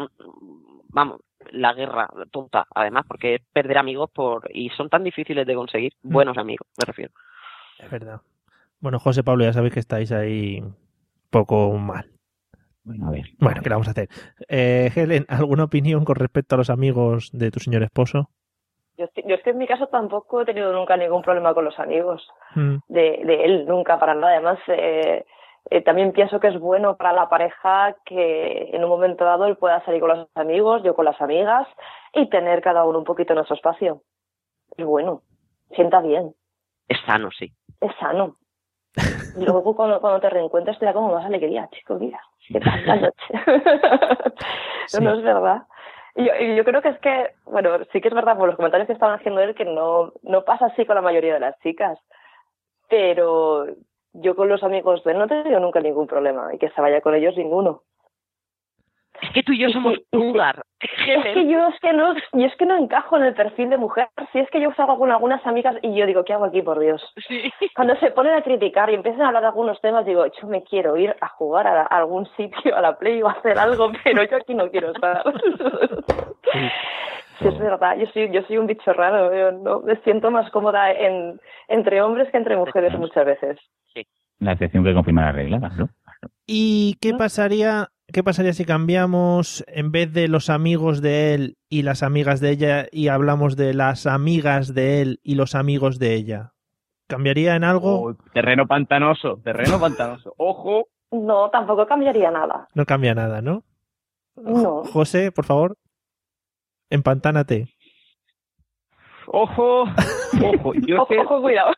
Vamos, 0.92 1.20
la 1.52 1.74
guerra 1.74 2.10
tonta, 2.32 2.66
además, 2.74 3.06
porque 3.08 3.36
es 3.36 3.42
perder 3.54 3.78
amigos 3.78 4.10
por 4.12 4.50
y 4.54 4.70
son 4.72 4.90
tan 4.90 5.04
difíciles 5.04 5.46
de 5.46 5.56
conseguir, 5.56 5.94
Mm. 6.04 6.12
buenos 6.14 6.38
amigos, 6.38 6.68
me 6.78 6.86
refiero. 6.86 7.12
Es 7.78 7.90
verdad. 7.90 8.22
Bueno, 8.80 9.00
José 9.00 9.24
Pablo, 9.24 9.44
ya 9.44 9.54
sabéis 9.54 9.74
que 9.74 9.80
estáis 9.80 10.12
ahí 10.12 10.60
un 10.62 10.76
poco 11.30 11.72
mal. 11.74 12.10
Bueno, 12.84 13.08
a 13.08 13.12
ver. 13.12 13.26
Bueno, 13.40 13.62
¿qué 13.62 13.70
le 13.70 13.76
vamos 13.76 13.88
a 13.88 13.92
hacer? 13.92 14.10
Eh, 14.48 14.90
Helen, 14.96 15.26
¿alguna 15.28 15.66
opinión 15.66 16.06
con 16.06 16.16
respecto 16.16 16.56
a 16.56 16.58
los 16.58 16.70
amigos 16.70 17.30
de 17.34 17.52
tu 17.52 17.60
señor 17.60 17.84
esposo? 17.84 18.30
Yo, 18.98 19.06
yo 19.28 19.36
es 19.36 19.44
que 19.44 19.52
en 19.52 19.58
mi 19.58 19.68
caso 19.68 19.88
tampoco 19.88 20.42
he 20.42 20.46
tenido 20.46 20.74
nunca 20.74 20.98
ningún 20.98 21.22
problema 21.22 21.54
con 21.54 21.66
los 21.66 21.78
amigos 21.80 22.28
Mm, 22.56 22.78
de, 22.88 23.22
de 23.26 23.46
él, 23.46 23.66
nunca 23.68 24.00
para 24.00 24.16
nada. 24.16 24.34
Además, 24.34 24.60
eh, 24.68 25.26
eh, 25.72 25.82
también 25.82 26.12
pienso 26.14 26.40
que 26.40 26.48
es 26.48 26.60
bueno 26.60 26.98
para 26.98 27.14
la 27.14 27.30
pareja 27.30 27.96
que 28.06 28.70
en 28.74 28.84
un 28.84 28.90
momento 28.90 29.24
dado 29.24 29.46
él 29.46 29.56
pueda 29.58 29.84
salir 29.86 30.02
con 30.02 30.10
los 30.10 30.28
amigos, 30.36 30.82
yo 30.84 30.96
con 30.96 31.06
las 31.06 31.20
amigas 31.22 31.68
y 32.14 32.28
tener 32.30 32.62
cada 32.62 32.86
uno 32.86 33.00
un 33.00 33.04
poquito 33.04 33.34
nuestro 33.36 33.56
espacio. 33.56 34.02
Es 34.78 34.86
bueno, 34.86 35.22
sienta 35.76 36.02
bien, 36.02 36.34
Es 36.88 37.00
sano, 37.06 37.30
sí. 37.32 37.52
es 37.82 37.92
sano. 38.00 38.36
Y 39.38 39.46
luego 39.46 39.76
cuando, 39.76 40.02
cuando 40.02 40.20
te 40.20 40.30
reencuentres 40.30 40.80
te 40.80 40.86
da 40.86 40.94
como 40.94 41.14
más 41.14 41.26
alegría, 41.26 41.70
chico, 41.72 41.96
mira, 41.96 42.20
¿qué 42.48 42.60
tal 42.60 42.86
la 42.86 42.96
noche? 42.96 43.34
Sí. 44.88 45.04
No 45.04 45.14
es 45.14 45.22
verdad. 45.22 45.68
Y 46.16 46.26
yo, 46.26 46.34
yo 46.56 46.64
creo 46.64 46.82
que 46.82 46.90
es 46.90 47.00
que, 47.00 47.28
bueno, 47.46 47.78
sí 47.92 48.02
que 48.02 48.08
es 48.08 48.14
verdad 48.14 48.36
por 48.36 48.48
los 48.48 48.56
comentarios 48.56 48.88
que 48.88 48.94
estaban 48.94 49.20
haciendo 49.20 49.40
él 49.40 49.54
que 49.54 49.66
no, 49.66 50.14
no 50.24 50.44
pasa 50.44 50.66
así 50.66 50.84
con 50.84 50.96
la 50.96 51.04
mayoría 51.04 51.36
de 51.36 51.40
las 51.40 51.60
chicas. 51.60 52.00
Pero 52.90 53.68
yo 54.14 54.36
con 54.36 54.50
los 54.50 54.64
amigos 54.64 55.04
de 55.04 55.12
él 55.12 55.18
no 55.18 55.26
he 55.26 55.28
tenido 55.28 55.60
nunca 55.60 55.80
ningún 55.82 56.08
problema 56.08 56.54
y 56.54 56.58
que 56.58 56.70
se 56.70 56.82
vaya 56.82 57.02
con 57.02 57.16
ellos 57.16 57.38
ninguno. 57.38 57.84
Es 59.22 59.32
que 59.32 59.44
tú 59.44 59.52
y 59.52 59.60
yo 59.60 59.70
somos 59.70 60.00
vulgar. 60.12 60.64
Es 60.80 61.34
que 61.34 61.48
yo 61.48 61.68
es 61.68 61.80
que 61.82 61.94
no, 61.94 62.14
yo 62.16 62.46
es 62.46 62.56
que 62.56 62.66
no 62.66 62.78
encajo 62.78 63.18
en 63.18 63.24
el 63.24 63.34
perfil 63.34 63.70
de 63.70 63.78
mujer. 63.78 64.08
Si 64.32 64.40
es 64.40 64.50
que 64.50 64.62
yo 64.62 64.72
salgo 64.76 64.98
con 64.98 65.12
algunas 65.12 65.46
amigas 65.46 65.76
y 65.82 65.94
yo 65.96 66.06
digo, 66.06 66.24
¿qué 66.24 66.34
hago 66.34 66.46
aquí, 66.46 66.62
por 66.62 66.80
Dios? 66.80 67.02
Cuando 67.76 67.96
se 67.98 68.12
ponen 68.12 68.34
a 68.34 68.42
criticar 68.42 68.90
y 68.90 68.96
empiezan 68.96 69.22
a 69.22 69.28
hablar 69.28 69.42
de 69.44 69.48
algunos 69.48 69.82
temas, 69.82 70.06
digo, 70.06 70.26
yo 70.26 70.48
me 70.48 70.64
quiero 70.64 70.96
ir 70.98 71.16
a 71.20 71.28
jugar 71.28 71.68
a, 71.68 71.82
a 71.82 71.98
algún 71.98 72.28
sitio, 72.38 72.76
a 72.76 72.82
la 72.82 72.98
play 72.98 73.22
o 73.22 73.28
a 73.28 73.34
hacer 73.34 73.58
algo, 73.58 73.92
pero 74.04 74.24
yo 74.24 74.38
aquí 74.38 74.54
no 74.54 74.70
quiero 74.70 74.92
estar. 74.92 75.24
Sí, 77.40 77.48
es 77.48 77.58
verdad, 77.58 77.96
yo 77.98 78.06
soy, 78.08 78.30
yo 78.32 78.42
soy 78.44 78.58
un 78.58 78.68
bicho 78.68 78.92
raro, 78.92 79.34
yo 79.34 79.52
no 79.52 79.80
me 79.80 79.96
siento 79.98 80.30
más 80.30 80.50
cómoda 80.52 80.92
en, 80.92 81.40
entre 81.70 82.02
hombres 82.02 82.30
que 82.32 82.38
entre 82.38 82.58
mujeres 82.58 82.98
muchas 83.00 83.26
veces. 83.26 83.58
La 84.40 84.54
excepción 84.54 84.84
que 84.84 84.94
confirma 84.94 85.24
la 85.24 85.32
regla, 85.32 85.60
¿no? 85.60 85.90
¿Y 86.46 86.98
qué 87.02 87.14
pasaría, 87.14 87.90
qué 88.14 88.24
pasaría 88.24 88.54
si 88.54 88.66
cambiamos 88.66 89.64
en 89.68 89.92
vez 89.92 90.12
de 90.14 90.28
los 90.28 90.50
amigos 90.50 91.02
de 91.02 91.34
él 91.34 91.58
y 91.70 91.84
las 91.84 92.04
amigas 92.04 92.40
de 92.40 92.52
ella 92.52 92.88
y 92.92 93.08
hablamos 93.08 93.56
de 93.56 93.74
las 93.74 94.06
amigas 94.06 94.74
de 94.74 95.02
él 95.02 95.20
y 95.24 95.36
los 95.36 95.56
amigos 95.56 96.00
de 96.00 96.16
ella? 96.16 96.54
¿Cambiaría 97.08 97.56
en 97.56 97.64
algo? 97.64 98.02
Oh, 98.02 98.16
terreno 98.34 98.68
pantanoso, 98.68 99.38
terreno 99.44 99.80
pantanoso. 99.80 100.34
Ojo. 100.38 100.88
No, 101.12 101.50
tampoco 101.50 101.88
cambiaría 101.88 102.30
nada. 102.30 102.68
No 102.76 102.86
cambia 102.86 103.16
nada, 103.16 103.42
¿no? 103.42 103.64
No. 104.36 104.84
José, 104.86 105.32
por 105.32 105.46
favor, 105.46 105.76
empantánate. 106.92 107.74
Ojo, 109.26 109.84
ojo, 110.44 110.74
yo 110.86 111.02
Ojo, 111.02 111.14
ojo, 111.22 111.42
cuidado. 111.42 111.74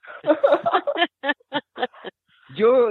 yo, 2.55 2.89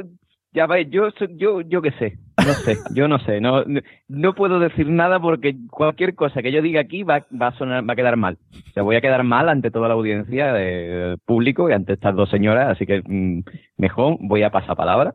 ya 0.53 0.67
veis, 0.67 0.89
yo, 0.91 1.09
yo, 1.37 1.61
yo 1.61 1.83
qué 1.83 1.93
sé, 1.93 2.19
no 2.39 2.53
sé, 2.55 2.77
yo 2.93 3.07
no 3.07 3.19
sé, 3.21 3.41
no, 3.41 3.65
no, 4.09 4.35
puedo 4.35 4.59
decir 4.59 4.89
nada 4.89 5.21
porque 5.21 5.55
cualquier 5.71 6.15
cosa 6.15 6.43
que 6.43 6.51
yo 6.51 6.61
diga 6.61 6.81
aquí 6.81 7.03
va, 7.03 7.27
va 7.31 7.49
a 7.49 7.57
sonar, 7.57 7.89
va 7.89 7.93
a 7.93 7.97
quedar 7.97 8.17
mal. 8.17 8.39
O 8.53 8.73
sea, 8.73 8.83
voy 8.83 8.97
a 8.97 9.01
quedar 9.01 9.23
mal 9.23 9.49
ante 9.49 9.71
toda 9.71 9.89
la 9.89 9.95
audiencia 9.95 10.53
de 10.53 11.17
público 11.25 11.71
y 11.71 11.73
ante 11.73 11.93
estas 11.93 12.17
dos 12.17 12.31
señoras, 12.31 12.69
así 12.69 12.87
que 12.87 13.03
mm, 13.05 13.43
mejor 13.77 14.17
voy 14.21 14.43
a 14.43 14.51
pasar 14.51 14.77
palabra. 14.77 15.15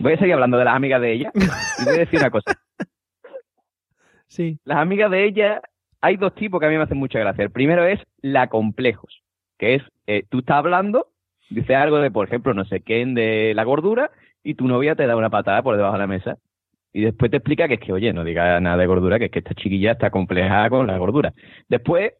Voy 0.00 0.14
a 0.14 0.18
seguir 0.18 0.34
hablando 0.34 0.56
de 0.56 0.64
las 0.64 0.74
amigas 0.74 1.00
de 1.00 1.12
ella 1.12 1.32
y 1.34 1.84
voy 1.84 1.94
a 1.94 1.98
decir 1.98 2.18
una 2.18 2.30
cosa. 2.30 2.54
Sí. 4.28 4.58
Las 4.64 4.78
amigas 4.78 5.10
de 5.10 5.26
ella, 5.26 5.60
hay 6.00 6.16
dos 6.16 6.34
tipos 6.34 6.58
que 6.58 6.66
a 6.66 6.70
mí 6.70 6.76
me 6.76 6.84
hacen 6.84 6.96
mucha 6.96 7.18
gracia. 7.18 7.44
El 7.44 7.50
primero 7.50 7.84
es 7.84 8.00
la 8.22 8.46
complejos, 8.46 9.22
que 9.58 9.74
es, 9.74 9.82
eh, 10.06 10.24
tú 10.30 10.38
estás 10.38 10.56
hablando, 10.56 11.08
dices 11.50 11.76
algo 11.76 11.98
de, 11.98 12.10
por 12.10 12.26
ejemplo, 12.26 12.54
no 12.54 12.64
sé 12.64 12.80
qué, 12.80 13.04
de 13.04 13.52
la 13.54 13.64
gordura, 13.64 14.10
y 14.42 14.54
tu 14.54 14.66
novia 14.66 14.94
te 14.94 15.06
da 15.06 15.16
una 15.16 15.30
patada 15.30 15.62
por 15.62 15.76
debajo 15.76 15.94
de 15.94 16.00
la 16.00 16.06
mesa. 16.06 16.38
Y 16.92 17.02
después 17.02 17.30
te 17.30 17.38
explica 17.38 17.68
que 17.68 17.74
es 17.74 17.80
que, 17.80 17.92
oye, 17.92 18.12
no 18.12 18.24
diga 18.24 18.60
nada 18.60 18.76
de 18.76 18.86
gordura, 18.86 19.18
que 19.18 19.26
es 19.26 19.30
que 19.30 19.38
esta 19.38 19.54
chiquilla 19.54 19.92
está 19.92 20.10
compleja 20.10 20.68
con 20.68 20.86
la 20.86 20.98
gordura. 20.98 21.32
Después, 21.68 22.12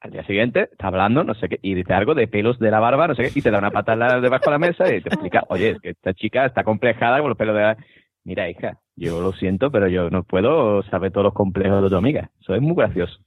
al 0.00 0.10
día 0.10 0.24
siguiente, 0.24 0.68
está 0.72 0.86
hablando, 0.86 1.22
no 1.22 1.34
sé 1.34 1.48
qué, 1.48 1.58
y 1.60 1.74
dice 1.74 1.92
algo 1.92 2.14
de 2.14 2.26
pelos 2.26 2.58
de 2.58 2.70
la 2.70 2.80
barba, 2.80 3.08
no 3.08 3.14
sé 3.14 3.24
qué, 3.24 3.38
y 3.38 3.42
te 3.42 3.50
da 3.50 3.58
una 3.58 3.70
patada 3.70 4.20
debajo 4.20 4.44
de 4.46 4.50
la 4.50 4.58
mesa 4.58 4.84
y 4.94 5.02
te 5.02 5.10
explica, 5.10 5.44
oye, 5.48 5.70
es 5.70 5.80
que 5.80 5.90
esta 5.90 6.14
chica 6.14 6.46
está 6.46 6.64
complejada 6.64 7.20
con 7.20 7.28
los 7.28 7.38
pelos 7.38 7.54
de 7.54 7.60
la... 7.60 7.76
Mira, 8.24 8.48
hija, 8.48 8.78
yo 8.96 9.20
lo 9.20 9.32
siento, 9.32 9.70
pero 9.70 9.86
yo 9.86 10.10
no 10.10 10.24
puedo 10.24 10.82
saber 10.84 11.12
todos 11.12 11.24
los 11.24 11.34
complejos 11.34 11.82
de 11.82 11.90
tu 11.90 11.96
amiga. 11.96 12.30
Eso 12.40 12.54
es 12.54 12.62
muy 12.62 12.74
gracioso. 12.74 13.18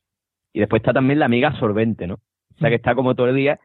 Y 0.51 0.59
después 0.59 0.81
está 0.81 0.91
también 0.91 1.19
la 1.19 1.25
amiga 1.25 1.49
absorbente, 1.49 2.07
¿no? 2.07 2.15
O 2.15 2.57
sea, 2.59 2.69
que 2.69 2.75
está 2.75 2.95
como 2.95 3.15
todo 3.15 3.29
el 3.29 3.35
día, 3.35 3.59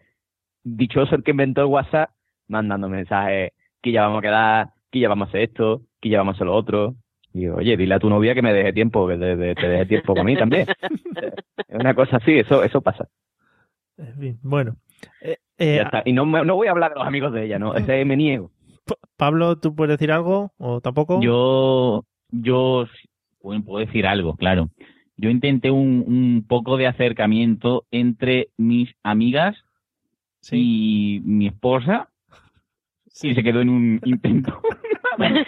dichoso 0.63 1.17
el 1.17 1.25
que 1.25 1.33
inventó 1.33 1.63
el 1.63 1.69
WhatsApp, 1.69 2.11
mandando 2.47 2.89
mensajes, 2.89 3.53
que 3.85 3.93
ya 3.93 4.03
vamos 4.07 4.21
a 4.21 4.23
quedar, 4.23 4.71
que 4.91 4.99
ya 5.01 5.09
vamos 5.11 5.27
a 5.27 5.29
hacer 5.29 5.43
esto, 5.43 5.83
que 6.01 6.09
ya 6.09 6.19
vamos 6.19 6.33
a 6.33 6.37
hacer 6.37 6.47
lo 6.47 6.55
otro. 6.55 6.95
Y 7.35 7.41
digo, 7.41 7.57
oye, 7.57 7.77
dile 7.77 7.95
a 7.95 7.99
tu 7.99 8.09
novia 8.09 8.35
que 8.35 8.41
me 8.41 8.53
deje 8.55 8.73
tiempo, 8.73 9.07
que 9.07 9.19
te, 9.19 9.37
te- 9.37 9.55
te 9.55 9.69
deje 9.69 9.87
tiempo 9.87 10.15
para 10.15 10.25
mí 10.25 10.37
también. 10.37 10.67
Es 11.69 11.81
una 11.81 11.95
cosa 11.95 12.17
así, 12.17 12.33
eso, 12.39 12.63
eso 12.65 12.81
pasa. 12.81 13.09
En 13.99 14.15
fin, 14.19 14.39
bueno. 14.43 14.77
Eh, 15.21 15.37
eh, 15.59 15.77
Ya 15.77 15.83
está. 15.83 16.03
Y 16.07 16.13
no, 16.13 16.25
me- 16.25 16.45
no 16.45 16.55
voy 16.57 16.69
a 16.69 16.71
hablar 16.71 16.93
de 16.93 16.99
los 16.99 17.07
amigos 17.07 17.33
de 17.33 17.45
ella, 17.45 17.59
¿no? 17.59 17.75
Ese 17.75 18.05
me 18.05 18.17
niego. 18.17 18.51
Pablo, 19.17 19.57
¿tú 19.59 19.75
puedes 19.75 19.99
decir 19.99 20.13
algo 20.13 20.53
o 20.59 20.81
tampoco? 20.81 21.21
Yo, 21.21 22.05
yo 22.31 22.87
bueno, 23.43 23.65
puedo 23.65 23.85
decir 23.85 24.07
algo, 24.07 24.37
claro. 24.37 24.71
Yo 25.17 25.29
intenté 25.31 25.71
un, 25.71 26.05
un 26.07 26.45
poco 26.49 26.77
de 26.77 26.87
acercamiento 26.87 27.85
entre 27.91 28.49
mis 28.57 28.95
amigas 29.03 29.57
y 30.57 31.21
mi 31.25 31.47
esposa 31.49 32.09
y 33.23 33.35
se 33.35 33.43
quedó 33.43 33.61
en 33.61 33.69
un 33.71 34.01
intento. 34.05 34.61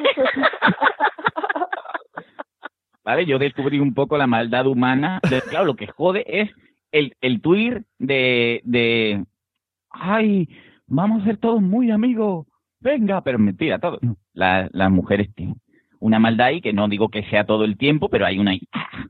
¿Vale? 3.04 3.24
Yo 3.26 3.38
descubrí 3.38 3.78
un 3.78 3.94
poco 3.94 4.16
la 4.18 4.26
maldad 4.26 4.66
humana. 4.66 5.20
Claro, 5.48 5.64
lo 5.66 5.76
que 5.76 5.86
jode 5.86 6.24
es 6.26 6.50
el, 6.92 7.14
el 7.20 7.40
de, 7.98 8.60
de, 8.64 9.24
ay, 9.90 10.48
vamos 10.86 11.22
a 11.22 11.26
ser 11.26 11.36
todos 11.36 11.62
muy 11.62 11.90
amigos, 11.90 12.46
venga, 12.80 13.20
pero 13.22 13.38
mentira, 13.38 13.78
todo. 13.78 13.98
La- 14.32 14.68
las 14.72 14.90
mujeres 14.90 15.32
tienen 15.34 15.56
una 16.00 16.18
maldad 16.18 16.48
ahí 16.48 16.60
que 16.60 16.72
no 16.72 16.88
digo 16.88 17.08
que 17.08 17.22
sea 17.24 17.44
todo 17.46 17.64
el 17.64 17.76
tiempo, 17.76 18.08
pero 18.08 18.26
hay 18.26 18.38
una 18.38 18.52
ahí, 18.52 18.62
ah, 18.72 19.06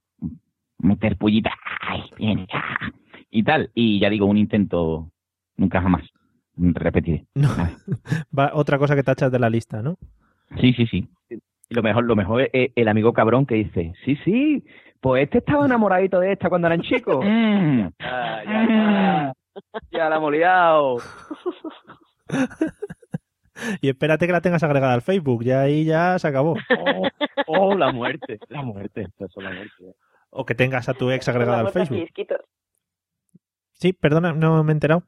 meter 0.79 1.17
pullita, 1.17 1.53
ay, 1.81 2.03
bien, 2.19 2.47
ah, 2.53 2.91
y 3.31 3.43
tal. 3.43 3.71
Y 3.75 3.99
ya 3.99 4.11
digo, 4.11 4.27
un 4.27 4.37
intento 4.37 5.11
nunca 5.57 5.81
jamás. 5.81 6.03
Repetiré. 6.57 7.27
Va, 8.39 8.51
otra 8.55 8.79
cosa 8.79 8.95
que 8.95 9.03
tachas 9.03 9.31
de 9.31 9.39
la 9.39 9.51
lista, 9.51 9.83
¿no? 9.83 9.97
Sí, 10.61 10.73
sí, 10.73 10.87
sí. 10.87 11.09
Y 11.69 11.75
lo 11.75 11.83
mejor, 11.83 12.05
lo 12.05 12.17
mejor 12.17 12.49
es 12.53 12.71
el 12.75 12.89
amigo 12.89 13.13
cabrón 13.13 13.47
que 13.47 13.57
dice, 13.57 13.93
sí, 14.05 14.17
sí, 14.25 14.65
pues 15.01 15.25
este 15.25 15.39
estaba 15.39 15.67
enamoradito 15.67 16.21
de 16.21 16.33
esta 16.33 16.49
cuando 16.49 16.69
eran 16.69 16.83
chicos. 16.83 17.25
Mm. 17.25 17.89
Ya, 17.99 18.45
ya, 18.45 18.69
ya, 18.69 19.33
ya 19.91 20.09
la 20.09 20.17
hemos 20.17 20.33
liado. 20.33 20.99
Y 23.81 23.89
espérate 23.89 24.27
que 24.27 24.33
la 24.33 24.41
tengas 24.41 24.63
agregada 24.63 24.95
al 24.95 25.03
Facebook, 25.03 25.43
ya 25.43 25.63
ahí 25.63 25.85
ya 25.85 26.19
se 26.19 26.29
acabó. 26.29 26.57
Oh, 27.47 27.75
la 27.75 27.93
muerte, 27.93 28.39
la 28.49 28.63
muerte, 28.63 29.09
eso 29.19 29.41
la 29.41 29.51
muerte. 29.51 29.95
O 30.31 30.45
que 30.45 30.55
tengas 30.55 30.89
a 30.89 30.95
tu 30.95 31.11
ex 31.11 31.29
agregada 31.29 31.61
al 31.61 31.71
Facebook. 31.71 32.07
Sí, 33.73 33.93
perdona, 33.93 34.33
no 34.33 34.63
me 34.63 34.73
he 34.73 34.75
enterado. 34.75 35.05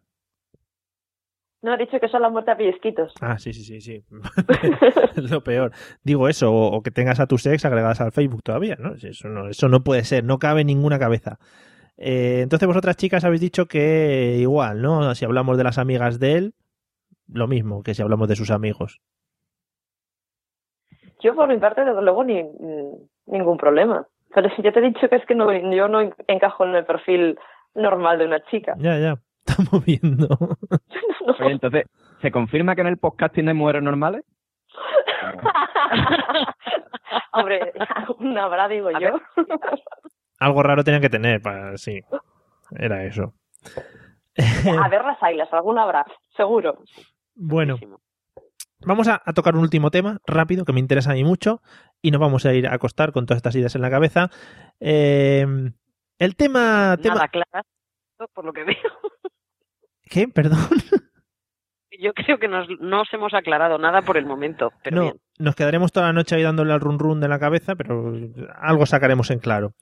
No, 1.61 1.75
he 1.75 1.79
dicho 1.79 1.99
que 1.99 2.09
son 2.09 2.23
la 2.23 2.31
muerte 2.31 2.53
a 2.53 2.57
pellizquitos. 2.57 3.13
Ah, 3.21 3.39
sí, 3.39 3.53
sí, 3.53 3.65
sí, 3.65 3.81
sí. 3.81 4.05
lo 5.31 5.43
peor. 5.43 5.73
Digo 6.05 6.29
eso, 6.29 6.53
o, 6.53 6.77
o 6.77 6.83
que 6.83 6.91
tengas 6.93 7.19
a 7.19 7.27
tus 7.27 7.45
ex 7.47 7.65
agregadas 7.65 8.01
al 8.01 8.13
Facebook 8.13 8.43
todavía, 8.45 8.77
¿no? 8.79 8.95
Eso 8.95 9.29
no, 9.29 9.49
eso 9.49 9.69
no 9.69 9.83
puede 9.83 10.05
ser, 10.05 10.25
no 10.25 10.39
cabe 10.39 10.61
en 10.61 10.69
ninguna 10.69 10.99
cabeza. 10.99 11.39
Eh, 11.99 12.43
entonces 12.43 12.69
vosotras 12.69 12.97
chicas 12.97 13.25
habéis 13.25 13.41
dicho 13.41 13.67
que 13.67 14.37
igual, 14.39 14.81
¿no? 14.81 15.15
Si 15.17 15.25
hablamos 15.25 15.59
de 15.59 15.65
las 15.65 15.79
amigas 15.79 16.21
de 16.21 16.35
él, 16.35 16.55
lo 17.27 17.49
mismo 17.49 17.83
que 17.83 17.95
si 17.95 18.03
hablamos 18.03 18.29
de 18.29 18.37
sus 18.37 18.53
amigos. 18.53 19.01
Yo 21.21 21.35
por 21.35 21.49
mi 21.49 21.59
parte, 21.59 21.85
desde 21.85 22.01
luego, 22.01 22.23
ni, 22.23 22.45
ningún 23.27 23.57
problema. 23.57 24.07
Pero 24.33 24.49
si 24.55 24.63
yo 24.63 24.73
te 24.73 24.79
he 24.79 24.83
dicho 24.83 25.09
que 25.09 25.17
es 25.17 25.27
que 25.27 25.35
no, 25.35 25.53
yo 25.75 25.89
no 25.89 26.01
encajo 26.29 26.65
en 26.65 26.77
el 26.77 26.85
perfil 26.85 27.37
normal 27.75 28.19
de 28.19 28.27
una 28.27 28.45
chica. 28.45 28.75
Ya, 28.79 28.97
ya, 28.99 29.19
estamos 29.47 29.85
viendo. 29.85 30.29
Oye, 31.41 31.53
entonces, 31.53 31.85
¿se 32.21 32.31
confirma 32.31 32.75
que 32.75 32.83
en 32.83 32.89
el 32.89 32.99
podcasting 32.99 33.49
hay 33.49 33.55
mujeres 33.55 33.83
normales? 33.83 34.25
Hombre, 37.33 37.73
una 38.19 38.45
habrá, 38.45 38.69
digo 38.69 38.91
yo. 38.91 39.21
Algo 40.39 40.63
raro 40.63 40.85
tenían 40.85 41.03
que 41.03 41.11
tener, 41.11 41.41
para, 41.41 41.77
sí. 41.77 42.01
Era 42.77 43.05
eso. 43.05 43.35
A 44.81 44.89
ver 44.89 45.05
las 45.05 45.23
ailas, 45.23 45.53
alguna 45.53 45.83
habrá, 45.83 46.07
seguro. 46.37 46.79
Bueno, 47.35 47.79
vamos 48.87 49.09
a, 49.09 49.21
a 49.25 49.33
tocar 49.33 49.57
un 49.57 49.63
último 49.63 49.91
tema 49.91 50.19
rápido 50.27 50.65
que 50.65 50.73
me 50.73 50.81
interesa 50.81 51.11
a 51.11 51.15
mí 51.15 51.25
mucho 51.25 51.61
y 52.03 52.11
nos 52.11 52.21
vamos 52.21 52.47
a 52.47 52.55
ir 52.55 52.69
a 52.69 52.75
acostar 52.75 53.13
con 53.13 53.27
todas 53.27 53.39
estas 53.39 53.57
ideas 53.57 53.75
en 53.75 53.83
la 53.83 53.91
cabeza. 53.91 54.31
Eh, 54.81 55.47
el 56.19 56.37
tema, 56.37 56.97
tema... 57.01 57.15
Nada 57.15 57.29
claras, 57.29 57.67
por 58.33 58.45
lo 58.45 58.53
que 58.53 58.65
veo. 58.65 58.77
¿Qué? 60.03 60.29
Perdón. 60.29 60.59
Yo 62.01 62.13
creo 62.15 62.39
que 62.39 62.49
nos, 62.49 62.69
no 62.81 63.03
os 63.03 63.09
hemos 63.13 63.35
aclarado 63.35 63.77
nada 63.79 64.03
por 64.03 64.17
el 64.17 64.25
momento, 64.27 64.71
pero 64.85 64.97
no, 64.97 65.03
bien. 65.03 65.15
nos 65.39 65.55
quedaremos 65.57 65.91
toda 65.93 66.07
la 66.07 66.13
noche 66.13 66.37
ahí 66.37 66.43
dándole 66.43 66.73
al 66.73 66.81
run 66.81 66.99
run 66.99 67.21
de 67.21 67.29
la 67.29 67.39
cabeza, 67.41 67.75
pero 67.75 68.13
algo 68.61 68.87
sacaremos 68.87 69.31
en 69.31 69.41
claro. 69.41 69.73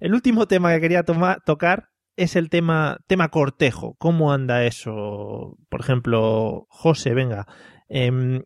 El 0.00 0.14
último 0.14 0.46
tema 0.46 0.72
que 0.72 0.80
quería 0.80 1.02
toma- 1.02 1.38
tocar 1.44 1.88
es 2.16 2.36
el 2.36 2.48
tema, 2.50 2.98
tema 3.06 3.28
cortejo. 3.28 3.94
¿Cómo 3.98 4.32
anda 4.32 4.64
eso? 4.64 5.56
Por 5.68 5.80
ejemplo, 5.80 6.66
José, 6.68 7.14
venga. 7.14 7.46
em, 7.88 8.42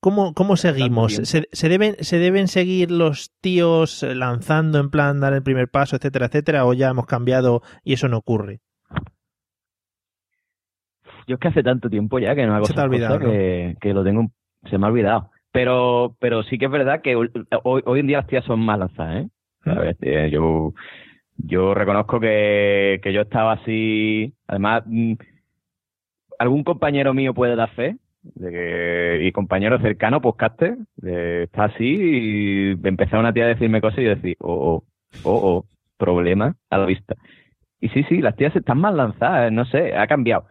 ¿Cómo, 0.00 0.34
cómo 0.34 0.56
seguimos? 0.56 1.12
¿Se, 1.14 1.46
se 1.52 1.68
deben, 1.68 1.94
¿Se 2.00 2.18
deben 2.18 2.48
seguir 2.48 2.90
los 2.90 3.30
tíos 3.40 4.02
eh, 4.02 4.14
lanzando 4.16 4.80
en 4.80 4.90
plan 4.90 5.20
dar 5.20 5.32
el 5.32 5.44
primer 5.44 5.68
paso, 5.68 5.94
etcétera, 5.96 6.26
etcétera? 6.26 6.66
¿O 6.66 6.72
ya 6.74 6.88
hemos 6.88 7.06
cambiado 7.06 7.62
y 7.84 7.92
eso 7.92 8.08
no 8.08 8.16
ocurre? 8.18 8.60
Yo 11.26 11.34
es 11.34 11.40
que 11.40 11.48
hace 11.48 11.62
tanto 11.62 11.88
tiempo 11.88 12.18
ya 12.18 12.34
que 12.34 12.46
no 12.46 12.54
hago 12.54 12.66
Se 12.66 12.74
te 12.74 12.80
ha 12.80 12.84
olvidado, 12.84 13.18
que, 13.18 13.76
que 13.80 13.94
lo 13.94 14.04
tengo, 14.04 14.30
se 14.68 14.78
me 14.78 14.86
ha 14.86 14.90
olvidado. 14.90 15.30
Pero, 15.52 16.16
pero 16.18 16.42
sí 16.44 16.58
que 16.58 16.64
es 16.64 16.70
verdad 16.70 17.02
que 17.02 17.14
hoy, 17.14 17.30
hoy 17.62 18.00
en 18.00 18.06
día 18.06 18.18
las 18.18 18.26
tías 18.26 18.44
son 18.44 18.60
más 18.60 18.78
lanzadas, 18.78 19.24
¿eh? 19.24 19.28
Eh, 20.00 20.30
yo, 20.32 20.72
yo 21.36 21.74
reconozco 21.74 22.18
que, 22.18 23.00
que 23.02 23.12
yo 23.12 23.20
estaba 23.20 23.52
así, 23.52 24.34
además, 24.46 24.82
mm, 24.86 25.12
algún 26.38 26.64
compañero 26.64 27.14
mío 27.14 27.34
puede 27.34 27.54
dar 27.54 27.70
fe, 27.70 27.96
de 28.22 28.50
que, 28.50 29.26
y 29.26 29.32
compañero 29.32 29.78
cercano, 29.80 30.20
podcaster, 30.20 30.76
de, 30.96 31.44
está 31.44 31.64
así 31.64 31.84
y 31.84 32.70
empezaba 32.82 33.20
una 33.20 33.32
tía 33.32 33.44
a 33.44 33.48
decirme 33.48 33.80
cosas 33.80 34.00
y 34.00 34.04
yo 34.04 34.10
decía, 34.10 34.34
oh, 34.40 34.54
oh, 34.54 34.84
oh, 35.24 35.56
oh, 35.56 35.64
problema 35.96 36.56
a 36.70 36.78
la 36.78 36.86
vista. 36.86 37.14
Y 37.80 37.88
sí, 37.88 38.04
sí, 38.08 38.20
las 38.20 38.36
tías 38.36 38.54
están 38.54 38.78
más 38.78 38.94
lanzadas, 38.94 39.52
no 39.52 39.64
sé, 39.64 39.96
ha 39.96 40.06
cambiado. 40.06 40.46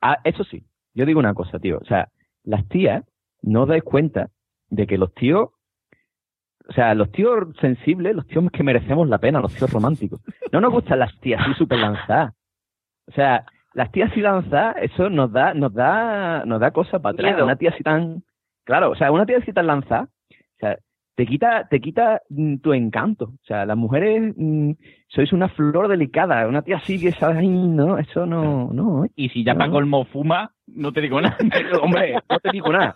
Ah, 0.00 0.18
eso 0.24 0.44
sí, 0.44 0.64
yo 0.94 1.06
digo 1.06 1.20
una 1.20 1.34
cosa, 1.34 1.58
tío. 1.58 1.78
O 1.78 1.84
sea, 1.84 2.08
las 2.44 2.66
tías 2.68 3.04
no 3.42 3.66
dais 3.66 3.82
cuenta 3.82 4.30
de 4.68 4.86
que 4.86 4.98
los 4.98 5.12
tíos, 5.14 5.50
o 6.68 6.72
sea, 6.72 6.94
los 6.94 7.10
tíos 7.10 7.48
sensibles, 7.60 8.14
los 8.14 8.26
tíos 8.26 8.44
que 8.52 8.62
merecemos 8.62 9.08
la 9.08 9.18
pena, 9.18 9.40
los 9.40 9.54
tíos 9.54 9.72
románticos, 9.72 10.20
no 10.52 10.60
nos 10.60 10.72
gustan 10.72 10.98
las 11.00 11.18
tías 11.20 11.42
así 11.42 11.54
súper 11.54 11.78
lanzadas. 11.78 12.34
O 13.08 13.12
sea, 13.12 13.44
las 13.74 13.90
tías 13.90 14.10
así 14.10 14.20
lanzadas, 14.20 14.76
eso 14.80 15.10
nos 15.10 15.32
da, 15.32 15.54
nos 15.54 15.72
da, 15.74 16.44
nos 16.44 16.60
da 16.60 16.70
cosas 16.70 17.00
para 17.00 17.12
atrás. 17.12 17.32
Miedo. 17.32 17.44
Una 17.44 17.56
tía 17.56 17.70
así 17.70 17.82
tan, 17.82 18.22
claro, 18.64 18.90
o 18.90 18.94
sea, 18.94 19.10
una 19.10 19.26
tía 19.26 19.38
así 19.38 19.52
tan 19.52 19.66
lanzada, 19.66 20.08
te 21.14 21.26
quita, 21.26 21.66
te 21.68 21.80
quita 21.80 22.22
mm, 22.28 22.56
tu 22.58 22.72
encanto. 22.72 23.24
O 23.26 23.44
sea, 23.44 23.66
las 23.66 23.76
mujeres 23.76 24.32
mm, 24.36 24.72
sois 25.08 25.32
una 25.32 25.48
flor 25.48 25.88
delicada, 25.88 26.46
una 26.48 26.62
tía 26.62 26.76
así 26.76 26.98
que 27.00 27.12
sabes, 27.12 27.48
no, 27.48 27.98
eso 27.98 28.26
no, 28.26 28.70
no. 28.72 29.04
¿eh? 29.04 29.10
Y 29.16 29.28
si 29.30 29.44
ya 29.44 29.52
No, 29.54 29.58
para 29.58 29.70
colmo 29.72 30.04
fuma, 30.06 30.52
no 30.66 30.92
te 30.92 31.00
digo 31.00 31.20
nada. 31.20 31.36
Hombre, 31.82 32.14
no 32.28 32.38
te 32.40 32.50
digo 32.50 32.72
nada. 32.72 32.94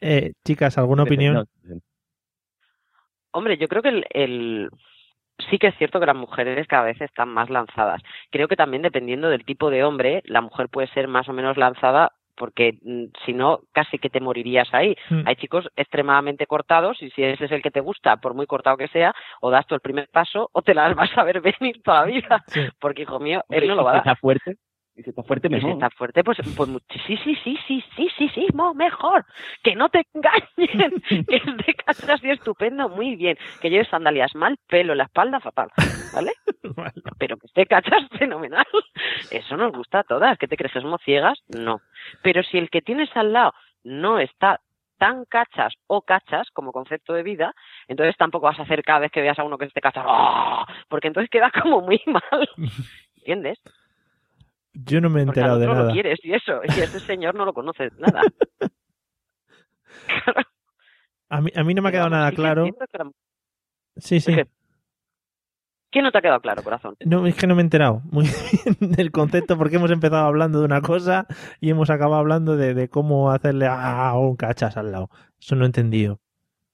Eh, 0.00 0.32
chicas, 0.44 0.78
¿alguna 0.78 1.02
opinión? 1.02 1.46
Hombre, 3.32 3.58
yo 3.58 3.68
creo 3.68 3.82
que 3.82 3.90
el, 3.90 4.06
el- 4.10 4.70
sí 5.50 5.58
que 5.58 5.68
es 5.68 5.74
cierto 5.78 6.00
que 6.00 6.06
las 6.06 6.16
mujeres 6.16 6.66
cada 6.66 6.84
vez 6.84 7.00
están 7.00 7.28
más 7.28 7.48
lanzadas. 7.50 8.02
Creo 8.30 8.48
que 8.48 8.56
también 8.56 8.82
dependiendo 8.82 9.28
del 9.28 9.44
tipo 9.44 9.70
de 9.70 9.84
hombre, 9.84 10.22
la 10.26 10.40
mujer 10.40 10.68
puede 10.68 10.88
ser 10.88 11.08
más 11.08 11.28
o 11.28 11.32
menos 11.32 11.56
lanzada 11.56 12.12
porque 12.40 12.78
mm, 12.82 13.04
si 13.26 13.34
no, 13.34 13.60
casi 13.70 13.98
que 13.98 14.08
te 14.08 14.18
morirías 14.18 14.72
ahí. 14.72 14.96
Mm. 15.10 15.24
Hay 15.26 15.36
chicos 15.36 15.68
extremadamente 15.76 16.46
cortados 16.46 16.96
y 17.02 17.10
si 17.10 17.22
ese 17.22 17.44
es 17.44 17.52
el 17.52 17.60
que 17.60 17.70
te 17.70 17.80
gusta, 17.80 18.16
por 18.16 18.32
muy 18.32 18.46
cortado 18.46 18.78
que 18.78 18.88
sea, 18.88 19.14
o 19.42 19.50
das 19.50 19.66
tú 19.66 19.74
el 19.74 19.82
primer 19.82 20.08
paso 20.08 20.48
o 20.54 20.62
te 20.62 20.72
las 20.72 20.96
vas 20.96 21.10
a 21.18 21.24
ver 21.24 21.42
venir 21.60 21.82
toda 21.84 22.00
la 22.00 22.06
vida. 22.06 22.42
Porque, 22.80 23.02
hijo 23.02 23.20
mío, 23.20 23.44
él 23.50 23.68
no 23.68 23.74
lo 23.74 23.84
va 23.84 23.90
a 23.90 23.94
dar. 23.94 24.06
está 24.06 24.16
fuerte, 24.16 24.56
y 25.00 25.02
si 25.02 25.10
está 25.10 25.22
fuerte, 25.22 25.48
Y 25.48 25.50
si 25.50 25.54
mejor. 25.56 25.70
está 25.72 25.90
fuerte, 25.90 26.22
pues, 26.24 26.38
pues 26.56 26.70
sí, 27.06 27.16
sí, 27.24 27.34
sí, 27.42 27.58
sí, 27.66 27.84
sí, 27.96 28.08
sí, 28.16 28.28
sí, 28.34 28.46
mejor. 28.74 29.24
Que 29.62 29.74
no 29.74 29.88
te 29.88 30.06
engañen, 30.14 31.00
que 31.28 31.36
es 31.36 31.44
de 31.44 31.74
cachas 31.74 32.22
y 32.22 32.30
estupendo, 32.30 32.88
muy 32.88 33.16
bien. 33.16 33.36
Que 33.60 33.70
lleves 33.70 33.88
sandalias 33.88 34.34
mal, 34.34 34.56
pelo 34.68 34.92
en 34.92 34.98
la 34.98 35.04
espalda, 35.04 35.40
fatal, 35.40 35.70
¿vale? 36.14 36.32
Pero 37.18 37.36
que 37.38 37.46
esté 37.46 37.66
cachas, 37.66 38.06
fenomenal. 38.18 38.66
Eso 39.30 39.56
nos 39.56 39.72
gusta 39.72 40.00
a 40.00 40.04
todas. 40.04 40.38
¿Qué 40.38 40.46
te 40.46 40.56
crees? 40.56 40.72
que 40.72 40.80
¿Somos 40.80 41.00
ciegas? 41.02 41.40
No. 41.48 41.80
Pero 42.22 42.42
si 42.42 42.58
el 42.58 42.70
que 42.70 42.82
tienes 42.82 43.08
al 43.16 43.32
lado 43.32 43.52
no 43.82 44.18
está 44.18 44.60
tan 44.98 45.24
cachas 45.24 45.72
o 45.86 46.02
cachas 46.02 46.48
como 46.52 46.72
concepto 46.72 47.14
de 47.14 47.22
vida, 47.22 47.54
entonces 47.88 48.14
tampoco 48.18 48.46
vas 48.46 48.58
a 48.58 48.62
hacer 48.64 48.82
cada 48.82 48.98
vez 49.00 49.10
que 49.10 49.22
veas 49.22 49.38
a 49.38 49.44
uno 49.44 49.56
que 49.56 49.64
esté 49.64 49.80
cachas, 49.80 50.04
¡ah! 50.06 50.66
porque 50.88 51.08
entonces 51.08 51.30
queda 51.30 51.50
como 51.50 51.80
muy 51.80 52.00
mal. 52.06 52.48
¿Entiendes? 53.16 53.58
Yo 54.72 55.00
no 55.00 55.10
me 55.10 55.20
he 55.20 55.22
enterado 55.24 55.58
de 55.58 55.66
nada. 55.66 55.84
lo 55.84 55.92
quieres 55.92 56.18
y 56.22 56.32
eso, 56.32 56.60
y 56.64 56.80
ese 56.80 57.00
señor 57.00 57.34
no 57.34 57.44
lo 57.44 57.52
conoces 57.52 57.92
nada. 57.98 58.22
A 61.32 61.40
mí, 61.40 61.50
a 61.54 61.62
mí 61.62 61.74
no 61.74 61.82
me 61.82 61.90
ha 61.90 61.92
quedado 61.92 62.10
nada 62.10 62.30
Sí 62.30 62.36
claro. 62.36 62.64
entiendo 62.66 62.86
que 62.90 62.98
la- 62.98 63.10
Sí, 63.96 64.20
sí. 64.20 64.34
¿Qué 65.92 66.02
no 66.02 66.10
te 66.10 66.18
ha 66.18 66.22
quedado 66.22 66.40
claro, 66.40 66.62
corazón? 66.64 66.96
No, 67.04 67.24
es 67.26 67.36
que 67.36 67.46
no 67.46 67.54
me 67.54 67.62
he 67.62 67.64
enterado 67.64 68.02
muy 68.10 68.24
bien 68.24 68.76
del 68.96 69.12
concepto 69.12 69.56
porque 69.56 69.76
hemos 69.76 69.90
empezado 69.92 70.26
hablando 70.26 70.58
de 70.58 70.64
una 70.64 70.80
cosa 70.80 71.26
y 71.60 71.70
hemos 71.70 71.88
acabado 71.90 72.20
hablando 72.20 72.56
de, 72.56 72.74
de 72.74 72.88
cómo 72.88 73.30
hacerle 73.30 73.66
a 73.68 74.12
un 74.16 74.34
cachas 74.36 74.76
al 74.76 74.90
lado. 74.90 75.08
Eso 75.40 75.54
no 75.54 75.62
he 75.64 75.66
entendido. 75.66 76.18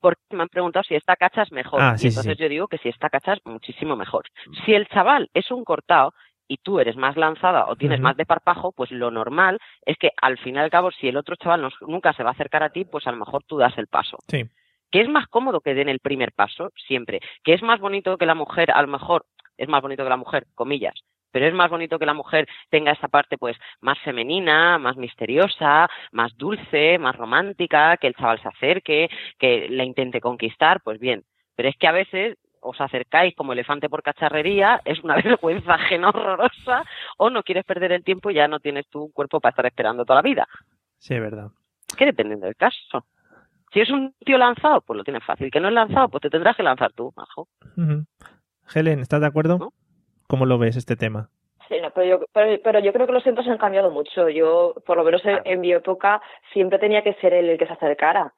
Porque 0.01 0.21
me 0.31 0.43
han 0.43 0.49
preguntado 0.49 0.85
si 0.85 0.95
esta 0.95 1.17
cacha 1.17 1.43
es 1.43 1.53
mejor. 1.53 1.81
Ah, 1.83 1.93
y 1.97 1.99
sí, 1.99 2.03
sí, 2.05 2.09
entonces 2.09 2.37
sí. 2.37 2.43
yo 2.43 2.49
digo 2.49 2.69
que 2.69 2.79
si 2.79 2.89
esta 2.89 3.11
cacha 3.11 3.33
es 3.35 3.41
muchísimo 3.45 3.97
mejor. 3.97 4.25
Si 4.65 4.73
el 4.73 4.87
chaval 4.89 5.29
es 5.35 5.51
un 5.51 5.65
cortado 5.65 6.13
y 6.49 6.59
tú 6.59 6.79
eres 6.81 6.97
más 6.97 7.17
lanzada 7.17 7.67
o 7.67 7.77
tienes 7.77 8.01
más 8.01 8.17
de 8.17 8.27
parpajo, 8.27 8.73
pues 8.73 8.91
lo 8.91 9.11
normal 9.11 9.59
es 9.85 9.97
que 9.99 10.11
al 10.21 10.39
fin 10.39 10.57
y 10.57 10.59
al 10.59 10.71
cabo, 10.71 10.91
si 10.91 11.09
el 11.09 11.17
otro 11.17 11.37
chaval 11.37 11.63
no- 11.63 11.71
nunca 11.89 12.13
se 12.13 12.23
va 12.23 12.31
a 12.31 12.33
acercar 12.33 12.63
a 12.63 12.71
ti, 12.71 12.85
pues 12.85 13.07
a 13.07 13.11
lo 13.13 13.17
mejor 13.19 13.43
tú 13.45 13.59
das 13.59 13.77
el 13.79 13.87
paso. 13.89 14.19
Sí. 14.29 14.45
Que 14.91 15.01
es 15.01 15.09
más 15.09 15.27
cómodo 15.27 15.61
que 15.61 15.75
den 15.75 15.89
el 15.89 15.99
primer 15.99 16.33
paso, 16.33 16.71
siempre. 16.77 17.21
Que 17.43 17.55
es 17.55 17.63
más 17.63 17.81
bonito 17.81 18.17
que 18.17 18.27
la 18.27 18.35
mujer, 18.35 18.71
a 18.71 18.81
lo 18.83 18.89
mejor, 18.89 19.27
es 19.57 19.69
más 19.69 19.83
bonito 19.83 20.05
que 20.05 20.09
la 20.11 20.17
mujer, 20.17 20.47
comillas, 20.55 20.95
pero 21.33 21.47
es 21.47 21.53
más 21.55 21.69
bonito 21.71 21.99
que 21.99 22.07
la 22.07 22.15
mujer 22.15 22.47
tenga 22.71 22.93
esa 22.93 23.09
parte 23.09 23.37
pues 23.37 23.57
más 23.81 23.99
femenina, 23.99 24.79
más 24.79 24.97
misteriosa, 24.97 25.89
más 26.13 26.37
dulce, 26.37 26.99
más 26.99 27.17
romántica, 27.17 27.97
que 27.97 28.07
el 28.07 28.15
chaval 28.15 28.41
se 28.41 28.49
acerque, 28.49 29.11
que 29.39 29.67
la 29.69 29.85
intente 29.85 30.21
conquistar, 30.21 30.81
pues 30.83 30.99
bien. 31.01 31.25
Pero 31.57 31.69
es 31.69 31.77
que 31.77 31.89
a 31.89 31.93
veces 31.93 32.39
os 32.67 32.81
acercáis 32.81 33.35
como 33.35 33.53
elefante 33.53 33.89
por 33.89 34.03
cacharrería, 34.03 34.81
es 34.85 35.03
una 35.03 35.14
vergüenza 35.23 35.75
ajena 35.75 36.09
horrorosa, 36.09 36.85
o 37.17 37.31
no 37.31 37.43
quieres 37.43 37.64
perder 37.64 37.93
el 37.93 38.05
tiempo 38.05 38.31
y 38.31 38.35
ya 38.35 38.49
no 38.49 38.61
tienes 38.61 38.87
tu 38.89 39.11
cuerpo 39.12 39.41
para 39.41 39.51
estar 39.51 39.67
esperando 39.67 40.05
toda 40.05 40.17
la 40.17 40.29
vida. 40.29 40.47
Sí, 40.99 41.14
es 41.14 41.21
verdad. 41.21 41.51
Que 41.97 42.07
dependiendo 42.07 42.47
del 42.47 42.57
caso. 42.57 43.07
Si 43.73 43.81
es 43.81 43.91
un 43.91 44.14
tío 44.25 44.39
lanzado, 44.39 44.81
pues 44.81 44.97
lo 44.97 45.05
tienes 45.05 45.25
fácil. 45.25 45.51
Que 45.51 45.61
no 45.61 45.69
es 45.69 45.75
lanzado, 45.75 46.09
pues 46.09 46.23
te 46.23 46.31
tendrás 46.31 46.57
que 46.57 46.62
lanzar 46.62 46.93
tú, 46.93 47.12
majo. 47.17 47.49
Helen, 48.75 49.01
¿estás 49.01 49.21
de 49.21 49.27
acuerdo? 49.27 49.73
¿Cómo 50.27 50.47
lo 50.47 50.59
ves 50.59 50.77
este 50.77 50.97
tema? 50.97 51.29
Sí, 51.69 51.75
no, 51.83 51.91
pero, 51.91 52.07
yo, 52.07 52.27
pero, 52.33 52.61
pero 52.62 52.79
yo 52.81 52.93
creo 52.93 53.07
que 53.07 53.12
los 53.12 53.23
tiempos 53.23 53.47
han 53.49 53.59
cambiado 53.59 53.91
mucho. 53.91 54.29
Yo, 54.29 54.75
por 54.87 54.97
lo 54.97 55.05
menos 55.05 55.25
en, 55.25 55.41
en 55.45 55.61
mi 55.61 55.73
época, 55.73 56.23
siempre 56.53 56.79
tenía 56.79 57.03
que 57.03 57.14
ser 57.14 57.33
él 57.33 57.51
el 57.51 57.59
que 57.59 57.67
se 57.67 57.73
acercara. 57.73 58.33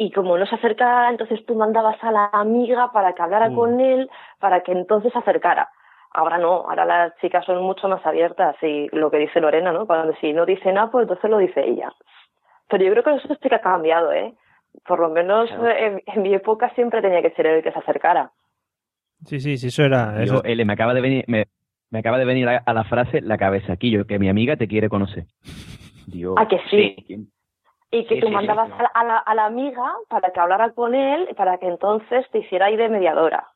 Y 0.00 0.12
como 0.12 0.38
no 0.38 0.46
se 0.46 0.54
acercara, 0.54 1.10
entonces 1.10 1.44
tú 1.44 1.56
mandabas 1.56 2.02
a 2.04 2.12
la 2.12 2.30
amiga 2.32 2.92
para 2.92 3.14
que 3.14 3.22
hablara 3.22 3.50
Mm. 3.50 3.54
con 3.56 3.80
él, 3.80 4.08
para 4.38 4.62
que 4.62 4.72
entonces 4.72 5.12
se 5.12 5.18
acercara. 5.18 5.68
Ahora 6.14 6.38
no, 6.38 6.68
ahora 6.70 6.84
las 6.86 7.16
chicas 7.20 7.44
son 7.44 7.62
mucho 7.62 7.88
más 7.88 8.04
abiertas 8.06 8.56
y 8.62 8.88
lo 8.96 9.10
que 9.10 9.18
dice 9.18 9.40
Lorena, 9.40 9.72
¿no? 9.72 9.86
Cuando 9.86 10.14
si 10.20 10.32
no 10.32 10.46
dice 10.46 10.72
nada, 10.72 10.90
pues 10.90 11.02
entonces 11.02 11.28
lo 11.30 11.38
dice 11.38 11.66
ella. 11.68 11.92
Pero 12.70 12.84
yo 12.84 12.92
creo 12.92 13.02
que 13.04 13.14
eso 13.16 13.28
sí 13.42 13.48
que 13.48 13.54
ha 13.54 13.60
cambiado, 13.60 14.12
¿eh? 14.12 14.34
Por 14.86 15.00
lo 15.00 15.08
menos 15.10 15.48
Claro. 15.48 15.68
en, 15.68 16.02
en 16.06 16.22
mi 16.22 16.32
época 16.32 16.70
siempre 16.74 17.02
tenía 17.02 17.20
que 17.20 17.30
ser 17.32 17.46
él 17.46 17.56
el 17.56 17.62
que 17.62 17.72
se 17.72 17.78
acercara. 17.78 18.30
Sí, 19.24 19.40
sí, 19.40 19.56
sí, 19.58 19.66
eso 19.66 19.82
era. 19.82 20.14
Yo, 20.24 20.36
Eso... 20.36 20.44
L, 20.44 20.64
me 20.64 20.72
acaba 20.74 20.94
de 20.94 21.00
venir, 21.00 21.24
me, 21.26 21.46
me 21.90 21.98
acaba 21.98 22.18
de 22.18 22.24
venir 22.24 22.48
a, 22.48 22.58
a 22.64 22.72
la 22.72 22.84
frase 22.84 23.20
la 23.20 23.36
cabeza, 23.36 23.76
Quillo, 23.76 24.06
que 24.06 24.18
mi 24.20 24.28
amiga 24.28 24.56
te 24.56 24.68
quiere 24.68 24.88
conocer. 24.88 25.24
Dios. 26.06 26.34
¿A 26.38 26.46
que 26.46 26.60
sí? 26.70 26.96
¿quién? 27.06 27.26
Y 27.90 28.04
que 28.04 28.16
Sí, 28.16 28.20
tú 28.20 28.26
sí, 28.26 28.30
sí, 28.30 28.34
mandabas 28.34 28.70
a, 28.72 28.82
la, 28.82 28.90
a, 28.92 29.04
la, 29.04 29.18
a 29.18 29.34
la 29.34 29.46
amiga 29.46 29.92
para 30.08 30.30
que 30.30 30.40
hablara 30.40 30.70
con 30.72 30.94
él, 30.94 31.28
para 31.36 31.58
que 31.58 31.68
entonces 31.68 32.26
te 32.30 32.40
hiciera 32.40 32.66
ahí 32.66 32.76
de 32.76 32.88
mediadora. 32.88 33.48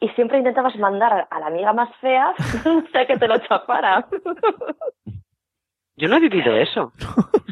Y 0.00 0.08
siempre 0.10 0.38
intentabas 0.38 0.76
mandar 0.76 1.26
a, 1.30 1.40
la 1.40 1.46
amiga 1.46 1.72
más 1.72 1.94
fea, 1.96 2.34
sea, 2.92 3.06
que 3.06 3.16
te 3.16 3.28
lo 3.28 3.38
chapara. 3.38 4.06
Yo 5.96 6.08
no 6.08 6.16
he 6.16 6.20
vivido 6.20 6.56
eso, 6.56 6.92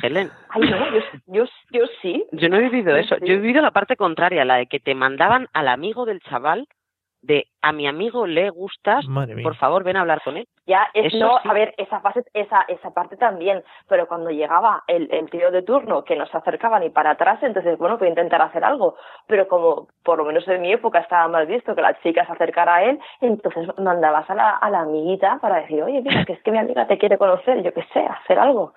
Helen. 0.03 0.31
Ay, 0.49 0.63
no, 0.63 0.91
yo, 0.91 1.01
yo, 1.27 1.45
yo 1.71 1.85
sí. 2.03 2.27
Yo 2.33 2.49
no 2.49 2.57
he 2.57 2.69
vivido 2.69 2.97
eso. 2.97 3.17
Yo 3.19 3.35
he 3.35 3.39
vivido 3.39 3.63
la 3.63 3.71
parte 3.71 3.97
contraria, 3.97 4.45
la 4.45 4.57
de 4.57 4.67
que 4.67 4.81
te 4.81 4.97
mandaban 4.97 5.49
al 5.53 5.69
amigo 5.69 6.05
del 6.05 6.21
chaval 6.21 6.67
de 7.23 7.47
a 7.63 7.73
mi 7.73 7.87
amigo 7.87 8.27
le 8.27 8.51
gustas, 8.51 9.07
por 9.43 9.55
favor 9.57 9.85
ven 9.85 9.97
a 9.97 10.01
hablar 10.01 10.21
con 10.25 10.37
él. 10.37 10.47
Ya, 10.67 10.89
es, 10.93 11.15
Eso 11.15 11.19
no, 11.25 11.39
sí. 11.41 11.49
a 11.49 11.53
ver, 11.53 11.75
esa 11.79 12.01
fase, 12.01 12.25
esa, 12.35 12.63
esa 12.63 12.93
parte 12.93 13.17
también, 13.17 13.63
pero 13.89 14.07
cuando 14.09 14.31
llegaba 14.31 14.83
el, 14.89 15.09
el 15.13 15.31
tío 15.31 15.51
de 15.51 15.63
turno 15.63 16.05
que 16.05 16.17
no 16.17 16.27
se 16.27 16.37
acercaba 16.37 16.81
ni 16.81 16.91
para 16.91 17.11
atrás, 17.11 17.41
entonces, 17.43 17.79
bueno, 17.79 17.99
pues 17.99 18.11
intentar 18.11 18.43
hacer 18.43 18.65
algo, 18.65 18.97
pero 19.27 19.47
como 19.47 19.89
por 20.03 20.19
lo 20.19 20.25
menos 20.25 20.47
en 20.49 20.63
mi 20.63 20.73
época 20.73 20.99
estaba 20.99 21.29
más 21.29 21.47
visto 21.47 21.75
que 21.75 21.83
la 21.83 21.99
chica 22.01 22.27
se 22.27 22.33
acercara 22.33 22.77
a 22.77 22.85
él, 22.85 22.99
entonces 23.21 23.69
mandabas 23.79 24.29
a 24.29 24.35
la, 24.35 24.51
a 24.51 24.71
la 24.71 24.81
amiguita 24.81 25.39
para 25.41 25.61
decir, 25.61 25.83
oye, 25.83 26.03
mira, 26.03 26.25
que 26.25 26.33
es 26.33 26.43
que 26.43 26.51
mi 26.51 26.59
amiga 26.59 26.87
te 26.87 26.99
quiere 26.99 27.19
conocer, 27.19 27.63
yo 27.63 27.73
qué 27.73 27.85
sé, 27.93 28.01
hacer 28.01 28.39
algo. 28.39 28.75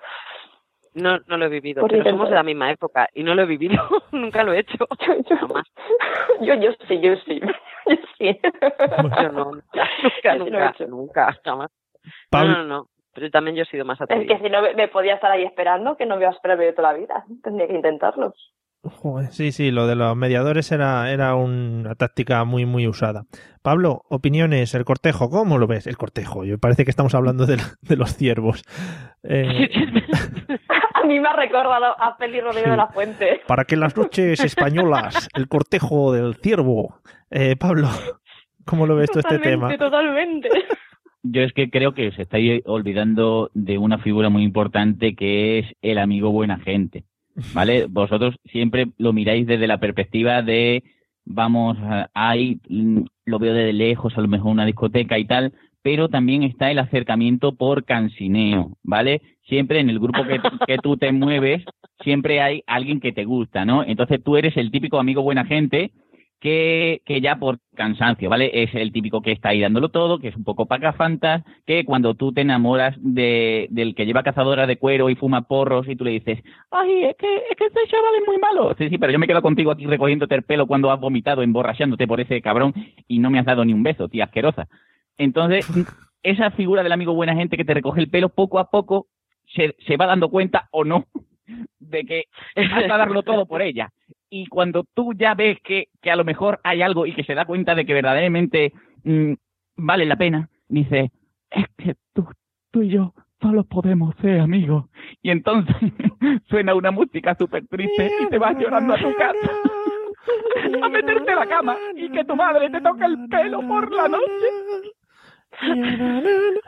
No, 0.96 1.18
no 1.26 1.36
lo 1.36 1.44
he 1.44 1.48
vivido, 1.48 1.80
Pues 1.82 1.90
pero 1.90 1.98
intento. 2.00 2.16
somos 2.18 2.30
de 2.30 2.36
la 2.36 2.42
misma 2.42 2.70
época 2.70 3.08
y 3.14 3.22
no 3.22 3.34
lo 3.34 3.42
he 3.42 3.46
vivido, 3.46 3.82
nunca 4.12 4.42
lo 4.42 4.52
he 4.52 4.60
hecho. 4.60 4.86
Jamás. 5.40 5.64
Yo, 6.40 6.54
yo 6.54 6.70
sí, 6.88 7.00
yo 7.00 7.14
sí, 7.26 7.40
yo 7.86 7.96
sí. 8.18 8.38
Yo 9.22 9.28
no, 9.32 9.44
nunca, 9.52 9.88
Yo 10.02 10.10
sí 10.12 10.20
lo 10.22 10.32
he 10.32 10.38
nunca, 10.50 10.70
hecho. 10.70 10.86
nunca, 10.86 11.38
jamás. 11.44 11.70
Pablo- 12.30 12.52
No, 12.52 12.58
no, 12.58 12.64
no. 12.64 12.86
Pero 13.14 13.30
también 13.30 13.56
yo 13.56 13.62
he 13.62 13.66
sido 13.66 13.84
más 13.86 13.98
Es 13.98 14.02
atrevida. 14.02 14.36
que 14.36 14.42
si 14.44 14.50
no 14.50 14.60
me, 14.60 14.88
podía 14.88 15.14
estar 15.14 15.30
ahí 15.32 15.42
esperando, 15.44 15.96
que 15.96 16.04
no 16.06 16.16
me 16.16 16.22
iba 16.22 16.30
a 16.30 16.34
esperar 16.34 16.58
yo 16.62 16.74
toda 16.74 16.92
la 16.92 16.98
vida, 16.98 17.24
tendría 17.42 17.66
que 17.66 17.74
intentarlo. 17.74 18.34
Joder, 18.82 19.32
sí, 19.32 19.52
sí, 19.52 19.70
lo 19.72 19.86
de 19.86 19.96
los 19.96 20.14
mediadores 20.16 20.70
era, 20.70 21.10
era 21.10 21.34
una 21.34 21.94
táctica 21.96 22.44
muy, 22.44 22.66
muy 22.66 22.86
usada. 22.86 23.24
Pablo, 23.62 24.02
opiniones, 24.10 24.74
el 24.74 24.84
cortejo, 24.84 25.28
¿cómo 25.30 25.58
lo 25.58 25.66
ves? 25.66 25.86
El 25.86 25.96
cortejo, 25.96 26.44
yo 26.44 26.58
parece 26.58 26.84
que 26.84 26.90
estamos 26.90 27.14
hablando 27.14 27.46
de, 27.46 27.56
de 27.80 27.96
los 27.96 28.14
ciervos. 28.14 28.62
Eh, 29.24 29.70
mí 31.06 31.18
me 31.20 31.28
ha 31.28 31.32
recordado 31.32 31.94
a 31.98 32.16
Feli 32.16 32.40
Rodríguez 32.40 32.70
de 32.70 32.76
la 32.76 32.88
Fuente. 32.88 33.40
para 33.46 33.64
que 33.64 33.74
en 33.74 33.80
las 33.80 33.96
noches 33.96 34.40
españolas, 34.40 35.28
el 35.34 35.48
cortejo 35.48 36.12
del 36.12 36.34
ciervo. 36.36 36.96
Eh, 37.30 37.56
Pablo, 37.56 37.88
¿cómo 38.64 38.86
lo 38.86 38.96
ves 38.96 39.10
tú 39.10 39.18
este 39.20 39.38
tema? 39.38 39.76
totalmente. 39.76 40.48
Yo 41.22 41.42
es 41.42 41.52
que 41.52 41.70
creo 41.70 41.92
que 41.92 42.08
os 42.08 42.18
estáis 42.18 42.62
olvidando 42.66 43.50
de 43.54 43.78
una 43.78 43.98
figura 43.98 44.28
muy 44.28 44.44
importante 44.44 45.16
que 45.16 45.58
es 45.58 45.66
el 45.82 45.98
amigo 45.98 46.30
buena 46.30 46.58
gente. 46.60 47.04
¿Vale? 47.52 47.86
Vosotros 47.90 48.36
siempre 48.44 48.86
lo 48.98 49.12
miráis 49.12 49.46
desde 49.46 49.66
la 49.66 49.78
perspectiva 49.78 50.42
de, 50.42 50.84
vamos, 51.24 51.76
a- 51.80 52.08
ahí 52.14 52.60
lo 53.24 53.38
veo 53.40 53.52
desde 53.54 53.72
lejos, 53.72 54.16
a 54.16 54.20
lo 54.20 54.28
mejor 54.28 54.52
una 54.52 54.64
discoteca 54.64 55.18
y 55.18 55.26
tal, 55.26 55.52
pero 55.86 56.08
también 56.08 56.42
está 56.42 56.68
el 56.72 56.80
acercamiento 56.80 57.54
por 57.54 57.84
cansineo, 57.84 58.72
¿vale? 58.82 59.22
Siempre 59.44 59.78
en 59.78 59.88
el 59.88 60.00
grupo 60.00 60.24
que, 60.24 60.40
que 60.66 60.78
tú 60.78 60.96
te 60.96 61.12
mueves, 61.12 61.62
siempre 62.02 62.42
hay 62.42 62.64
alguien 62.66 62.98
que 62.98 63.12
te 63.12 63.24
gusta, 63.24 63.64
¿no? 63.64 63.84
Entonces 63.84 64.20
tú 64.20 64.36
eres 64.36 64.56
el 64.56 64.72
típico 64.72 64.98
amigo 64.98 65.22
buena 65.22 65.44
gente 65.44 65.92
que, 66.40 67.02
que 67.06 67.20
ya 67.20 67.36
por 67.36 67.60
cansancio, 67.76 68.28
¿vale? 68.28 68.50
Es 68.64 68.74
el 68.74 68.90
típico 68.90 69.22
que 69.22 69.30
está 69.30 69.50
ahí 69.50 69.60
dándolo 69.60 69.90
todo, 69.90 70.18
que 70.18 70.26
es 70.26 70.34
un 70.34 70.42
poco 70.42 70.66
pacafantas, 70.66 71.44
que 71.64 71.84
cuando 71.84 72.14
tú 72.14 72.32
te 72.32 72.40
enamoras 72.40 72.96
de, 72.98 73.68
del 73.70 73.94
que 73.94 74.06
lleva 74.06 74.24
cazadora 74.24 74.66
de 74.66 74.78
cuero 74.78 75.08
y 75.08 75.14
fuma 75.14 75.42
porros 75.42 75.86
y 75.86 75.94
tú 75.94 76.02
le 76.02 76.10
dices, 76.10 76.42
ay, 76.72 77.04
es 77.04 77.16
que, 77.16 77.32
es 77.48 77.56
que 77.56 77.66
este 77.66 77.86
chaval 77.88 78.16
es 78.20 78.26
muy 78.26 78.38
malo. 78.38 78.74
Sí, 78.76 78.88
sí, 78.88 78.98
pero 78.98 79.12
yo 79.12 79.20
me 79.20 79.28
quedo 79.28 79.40
contigo 79.40 79.70
aquí 79.70 79.86
recogiéndote 79.86 80.34
el 80.34 80.42
pelo 80.42 80.66
cuando 80.66 80.90
has 80.90 80.98
vomitado, 80.98 81.42
emborrachándote 81.42 82.08
por 82.08 82.20
ese 82.20 82.42
cabrón 82.42 82.74
y 83.06 83.20
no 83.20 83.30
me 83.30 83.38
has 83.38 83.46
dado 83.46 83.64
ni 83.64 83.72
un 83.72 83.84
beso, 83.84 84.08
tía 84.08 84.24
asquerosa. 84.24 84.66
Entonces, 85.18 85.66
esa 86.22 86.50
figura 86.50 86.82
del 86.82 86.92
amigo 86.92 87.14
buena 87.14 87.34
gente 87.34 87.56
que 87.56 87.64
te 87.64 87.74
recoge 87.74 88.00
el 88.00 88.10
pelo 88.10 88.28
poco 88.28 88.58
a 88.58 88.70
poco 88.70 89.06
se, 89.54 89.76
se 89.86 89.96
va 89.96 90.06
dando 90.06 90.28
cuenta 90.28 90.68
o 90.72 90.84
no 90.84 91.06
de 91.78 92.04
que 92.04 92.24
vas 92.56 92.90
a 92.90 92.98
darlo 92.98 93.22
todo 93.22 93.46
por 93.46 93.62
ella. 93.62 93.90
Y 94.28 94.46
cuando 94.46 94.84
tú 94.94 95.12
ya 95.14 95.34
ves 95.34 95.58
que, 95.62 95.88
que 96.02 96.10
a 96.10 96.16
lo 96.16 96.24
mejor 96.24 96.60
hay 96.64 96.82
algo 96.82 97.06
y 97.06 97.14
que 97.14 97.24
se 97.24 97.34
da 97.34 97.44
cuenta 97.44 97.74
de 97.74 97.86
que 97.86 97.94
verdaderamente 97.94 98.72
mm, 99.04 99.34
vale 99.76 100.04
la 100.04 100.16
pena, 100.16 100.48
dice, 100.68 101.12
es 101.50 101.66
que 101.76 101.94
tú, 102.12 102.26
tú 102.72 102.82
y 102.82 102.88
yo 102.88 103.14
solo 103.40 103.64
podemos 103.64 104.14
ser 104.16 104.40
amigos. 104.40 104.86
Y 105.22 105.30
entonces 105.30 105.76
suena 106.48 106.74
una 106.74 106.90
música 106.90 107.36
súper 107.38 107.66
triste 107.68 108.10
y 108.20 108.26
te 108.28 108.38
vas 108.38 108.58
llorando 108.58 108.94
a 108.94 108.98
tu 108.98 109.14
casa. 109.14 109.50
a 110.82 110.88
meterte 110.88 111.32
a 111.32 111.36
la 111.36 111.46
cama 111.46 111.76
y 111.94 112.10
que 112.10 112.24
tu 112.24 112.34
madre 112.34 112.68
te 112.70 112.80
toque 112.80 113.04
el 113.04 113.28
pelo 113.28 113.66
por 113.66 113.92
la 113.92 114.08
noche. 114.08 114.95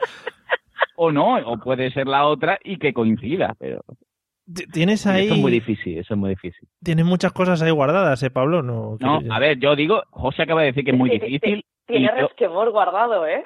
o 0.95 1.11
no, 1.11 1.35
o 1.37 1.57
puede 1.59 1.91
ser 1.91 2.07
la 2.07 2.25
otra 2.27 2.59
y 2.63 2.77
que 2.77 2.93
coincida, 2.93 3.55
pero 3.59 3.81
Tienes 4.73 5.05
Eso 5.05 5.11
es 5.13 5.37
muy 5.37 5.51
ahí, 5.51 5.59
difícil, 5.59 5.99
eso 5.99 6.15
es 6.15 6.19
muy 6.19 6.31
difícil. 6.31 6.67
tienes 6.83 7.05
muchas 7.05 7.31
cosas 7.33 7.61
ahí 7.61 7.69
guardadas, 7.69 8.23
¿eh, 8.23 8.31
Pablo? 8.31 8.63
No, 8.63 8.97
no, 8.99 9.21
a 9.31 9.37
ver, 9.37 9.59
yo 9.59 9.75
digo, 9.75 10.01
José 10.09 10.41
acaba 10.41 10.61
de 10.61 10.67
decir 10.67 10.83
que 10.83 10.89
es 10.91 10.97
muy 10.97 11.11
difícil. 11.11 11.63
Tiene 11.85 12.07
yo- 12.07 12.27
resquemor 12.27 12.71
guardado, 12.71 13.27
¿eh? 13.27 13.43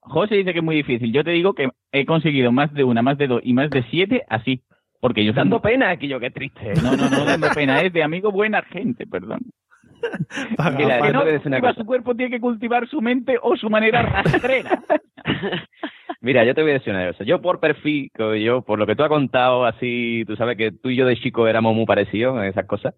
José 0.00 0.34
dice 0.36 0.52
que 0.52 0.58
es 0.58 0.64
muy 0.64 0.76
difícil. 0.76 1.12
Yo 1.12 1.24
te 1.24 1.30
digo 1.30 1.54
que 1.54 1.70
he 1.92 2.04
conseguido 2.04 2.52
más 2.52 2.72
de 2.74 2.84
una, 2.84 3.00
más 3.02 3.16
de 3.18 3.26
dos 3.26 3.40
y 3.42 3.54
más 3.54 3.70
de 3.70 3.82
siete 3.90 4.22
así. 4.28 4.62
Porque 5.00 5.24
yo 5.24 5.32
Dando 5.32 5.60
pena 5.60 5.90
aquí 5.90 6.08
yo, 6.08 6.20
qué 6.20 6.30
triste. 6.30 6.74
No, 6.82 6.94
no, 6.96 7.08
no 7.10 7.24
dando 7.24 7.48
pena, 7.54 7.80
es 7.82 7.92
de 7.92 8.02
amigo 8.02 8.30
buena 8.30 8.62
gente, 8.62 9.06
perdón. 9.06 9.40
Paga, 10.56 10.76
Mira, 10.78 10.98
paga. 10.98 11.06
yo 11.06 11.12
te 11.12 11.18
voy 11.24 11.28
a 11.28 11.32
decir 11.32 11.46
una 11.48 11.60
cosa. 11.60 11.74
su 11.74 11.84
cuerpo 11.86 12.14
tiene 12.14 12.30
que 12.30 12.40
cultivar 12.40 12.88
su 12.88 13.00
mente 13.00 13.38
o 13.42 13.56
su 13.56 13.68
manera 13.70 14.02
rastrera. 14.02 14.82
Mira, 16.20 16.44
yo 16.44 16.54
te 16.54 16.62
voy 16.62 16.70
a 16.72 16.74
decir 16.74 16.92
una 16.92 17.06
cosa. 17.08 17.24
Yo 17.24 17.40
por 17.40 17.60
perfil, 17.60 18.10
yo 18.42 18.62
por 18.62 18.78
lo 18.78 18.86
que 18.86 18.96
tú 18.96 19.02
has 19.02 19.08
contado, 19.08 19.64
así, 19.64 20.24
tú 20.26 20.34
sabes 20.36 20.56
que 20.56 20.72
tú 20.72 20.88
y 20.90 20.96
yo 20.96 21.06
de 21.06 21.16
chico 21.16 21.46
éramos 21.46 21.74
muy 21.74 21.86
parecidos 21.86 22.36
en 22.38 22.44
esas 22.44 22.66
cosas. 22.66 22.94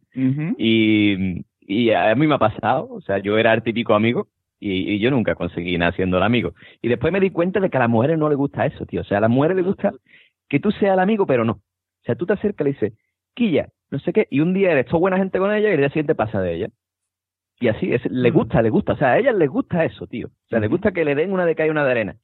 Y, 0.56 1.44
y 1.60 1.90
a 1.90 2.14
mí 2.14 2.26
me 2.26 2.34
ha 2.36 2.38
pasado, 2.38 2.88
o 2.90 3.00
sea, 3.00 3.18
yo 3.18 3.36
era 3.38 3.52
el 3.52 3.62
típico 3.62 3.94
amigo 3.94 4.28
y, 4.60 4.92
y 4.94 4.98
yo 4.98 5.10
nunca 5.10 5.34
conseguí 5.34 5.76
nada 5.78 5.92
siendo 5.92 6.16
el 6.16 6.22
amigo. 6.22 6.54
Y 6.80 6.88
después 6.88 7.12
me 7.12 7.20
di 7.20 7.30
cuenta 7.30 7.60
de 7.60 7.70
que 7.70 7.76
a 7.76 7.80
las 7.80 7.90
mujeres 7.90 8.18
no 8.18 8.28
les 8.28 8.38
gusta 8.38 8.64
eso, 8.66 8.86
tío. 8.86 9.02
O 9.02 9.04
sea, 9.04 9.18
a 9.18 9.22
las 9.22 9.30
mujeres 9.30 9.56
les 9.56 9.66
gusta 9.66 9.92
que 10.48 10.60
tú 10.60 10.70
seas 10.72 10.94
el 10.94 11.00
amigo, 11.00 11.26
pero 11.26 11.44
no. 11.44 11.52
O 11.52 12.04
sea, 12.04 12.14
tú 12.14 12.24
te 12.24 12.32
acercas 12.32 12.66
y 12.66 12.70
le 12.70 12.72
dices, 12.74 12.92
Quilla, 13.34 13.68
no 13.90 13.98
sé 13.98 14.12
qué, 14.12 14.26
y 14.30 14.40
un 14.40 14.54
día 14.54 14.72
eres 14.72 14.86
todo 14.86 15.00
buena 15.00 15.18
gente 15.18 15.38
con 15.38 15.52
ella 15.52 15.68
y 15.68 15.72
el 15.72 15.78
día 15.78 15.88
siguiente 15.88 16.14
pasa 16.14 16.40
de 16.40 16.54
ella. 16.54 16.68
Y 17.60 17.68
así, 17.68 17.92
es, 17.92 18.04
le 18.10 18.30
gusta, 18.30 18.62
le 18.62 18.70
gusta, 18.70 18.92
o 18.92 18.96
sea, 18.96 19.12
a 19.12 19.18
ellas 19.18 19.34
les 19.34 19.48
gusta 19.50 19.84
eso, 19.84 20.06
tío. 20.06 20.28
O 20.28 20.48
sea, 20.48 20.60
les 20.60 20.70
gusta 20.70 20.92
que 20.92 21.04
le 21.04 21.14
den 21.14 21.32
una 21.32 21.44
de 21.44 21.54
cal 21.56 21.66
y 21.66 21.70
una 21.70 21.84
de 21.84 21.90
arena. 21.90 22.16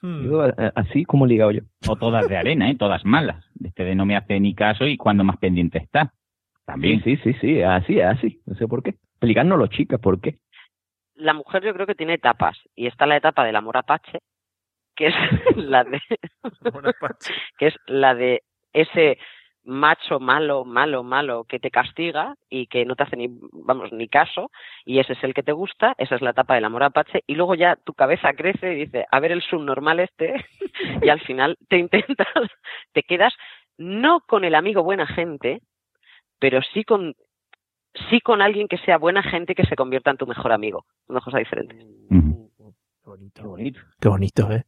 Hmm. 0.00 0.24
Yo, 0.24 0.42
a- 0.42 0.54
así 0.74 1.04
como 1.04 1.26
he 1.26 1.28
ligado 1.28 1.50
yo. 1.50 1.62
O 1.86 1.96
todas 1.96 2.28
de 2.28 2.36
arena, 2.36 2.70
¿eh? 2.70 2.76
Todas 2.76 3.04
malas. 3.04 3.44
Este 3.62 3.84
de 3.84 3.94
no 3.94 4.06
me 4.06 4.16
hace 4.16 4.38
ni 4.40 4.54
caso 4.54 4.86
y 4.86 4.96
cuando 4.96 5.24
más 5.24 5.36
pendiente 5.38 5.78
está. 5.78 6.14
También. 6.64 7.02
Sí, 7.02 7.16
sí, 7.16 7.32
sí, 7.32 7.38
sí, 7.40 7.62
así, 7.62 8.00
así. 8.00 8.40
No 8.46 8.54
sé 8.54 8.66
por 8.68 8.82
qué. 8.82 8.90
Explicárnoslo, 8.90 9.66
chicas, 9.66 10.00
¿por 10.00 10.20
qué? 10.20 10.38
La 11.14 11.34
mujer 11.34 11.64
yo 11.64 11.74
creo 11.74 11.86
que 11.86 11.94
tiene 11.96 12.14
etapas 12.14 12.56
y 12.76 12.86
está 12.86 13.04
la 13.06 13.16
etapa 13.16 13.44
del 13.44 13.56
amor 13.56 13.76
apache, 13.76 14.18
que 14.94 15.08
es 15.08 15.14
la 15.56 15.82
de 15.84 16.00
que 17.58 17.66
es 17.66 17.74
la 17.86 18.14
de 18.14 18.42
ese 18.72 19.18
macho 19.64 20.18
malo, 20.18 20.64
malo, 20.64 21.02
malo 21.02 21.44
que 21.44 21.58
te 21.58 21.70
castiga 21.70 22.34
y 22.48 22.66
que 22.66 22.84
no 22.84 22.96
te 22.96 23.02
hace 23.02 23.16
ni, 23.16 23.28
vamos, 23.52 23.92
ni 23.92 24.08
caso, 24.08 24.50
y 24.84 24.98
ese 24.98 25.12
es 25.12 25.24
el 25.24 25.34
que 25.34 25.42
te 25.42 25.52
gusta, 25.52 25.94
esa 25.98 26.14
es 26.16 26.22
la 26.22 26.30
etapa 26.30 26.54
del 26.54 26.64
amor 26.64 26.82
apache, 26.82 27.22
y 27.26 27.34
luego 27.34 27.54
ya 27.54 27.76
tu 27.76 27.92
cabeza 27.92 28.32
crece 28.32 28.72
y 28.72 28.86
dice, 28.86 29.06
a 29.10 29.20
ver 29.20 29.32
el 29.32 29.42
subnormal 29.42 30.00
este, 30.00 30.34
y 31.02 31.08
al 31.08 31.20
final 31.20 31.58
te 31.68 31.78
intentas, 31.78 32.28
te 32.92 33.02
quedas 33.02 33.34
no 33.76 34.20
con 34.20 34.44
el 34.44 34.54
amigo 34.54 34.82
buena 34.82 35.06
gente, 35.06 35.60
pero 36.38 36.60
sí 36.62 36.84
con 36.84 37.14
sí 38.10 38.20
con 38.20 38.42
alguien 38.42 38.68
que 38.68 38.78
sea 38.78 38.98
buena 38.98 39.22
gente 39.22 39.54
que 39.54 39.66
se 39.66 39.76
convierta 39.76 40.10
en 40.10 40.18
tu 40.18 40.26
mejor 40.26 40.52
amigo. 40.52 40.84
Una 41.08 41.20
cosa 41.20 41.38
diferente. 41.38 41.76
Qué 43.34 43.42
bonito. 43.42 43.80
Qué 44.00 44.08
bonito, 44.08 44.52
¿eh? 44.52 44.64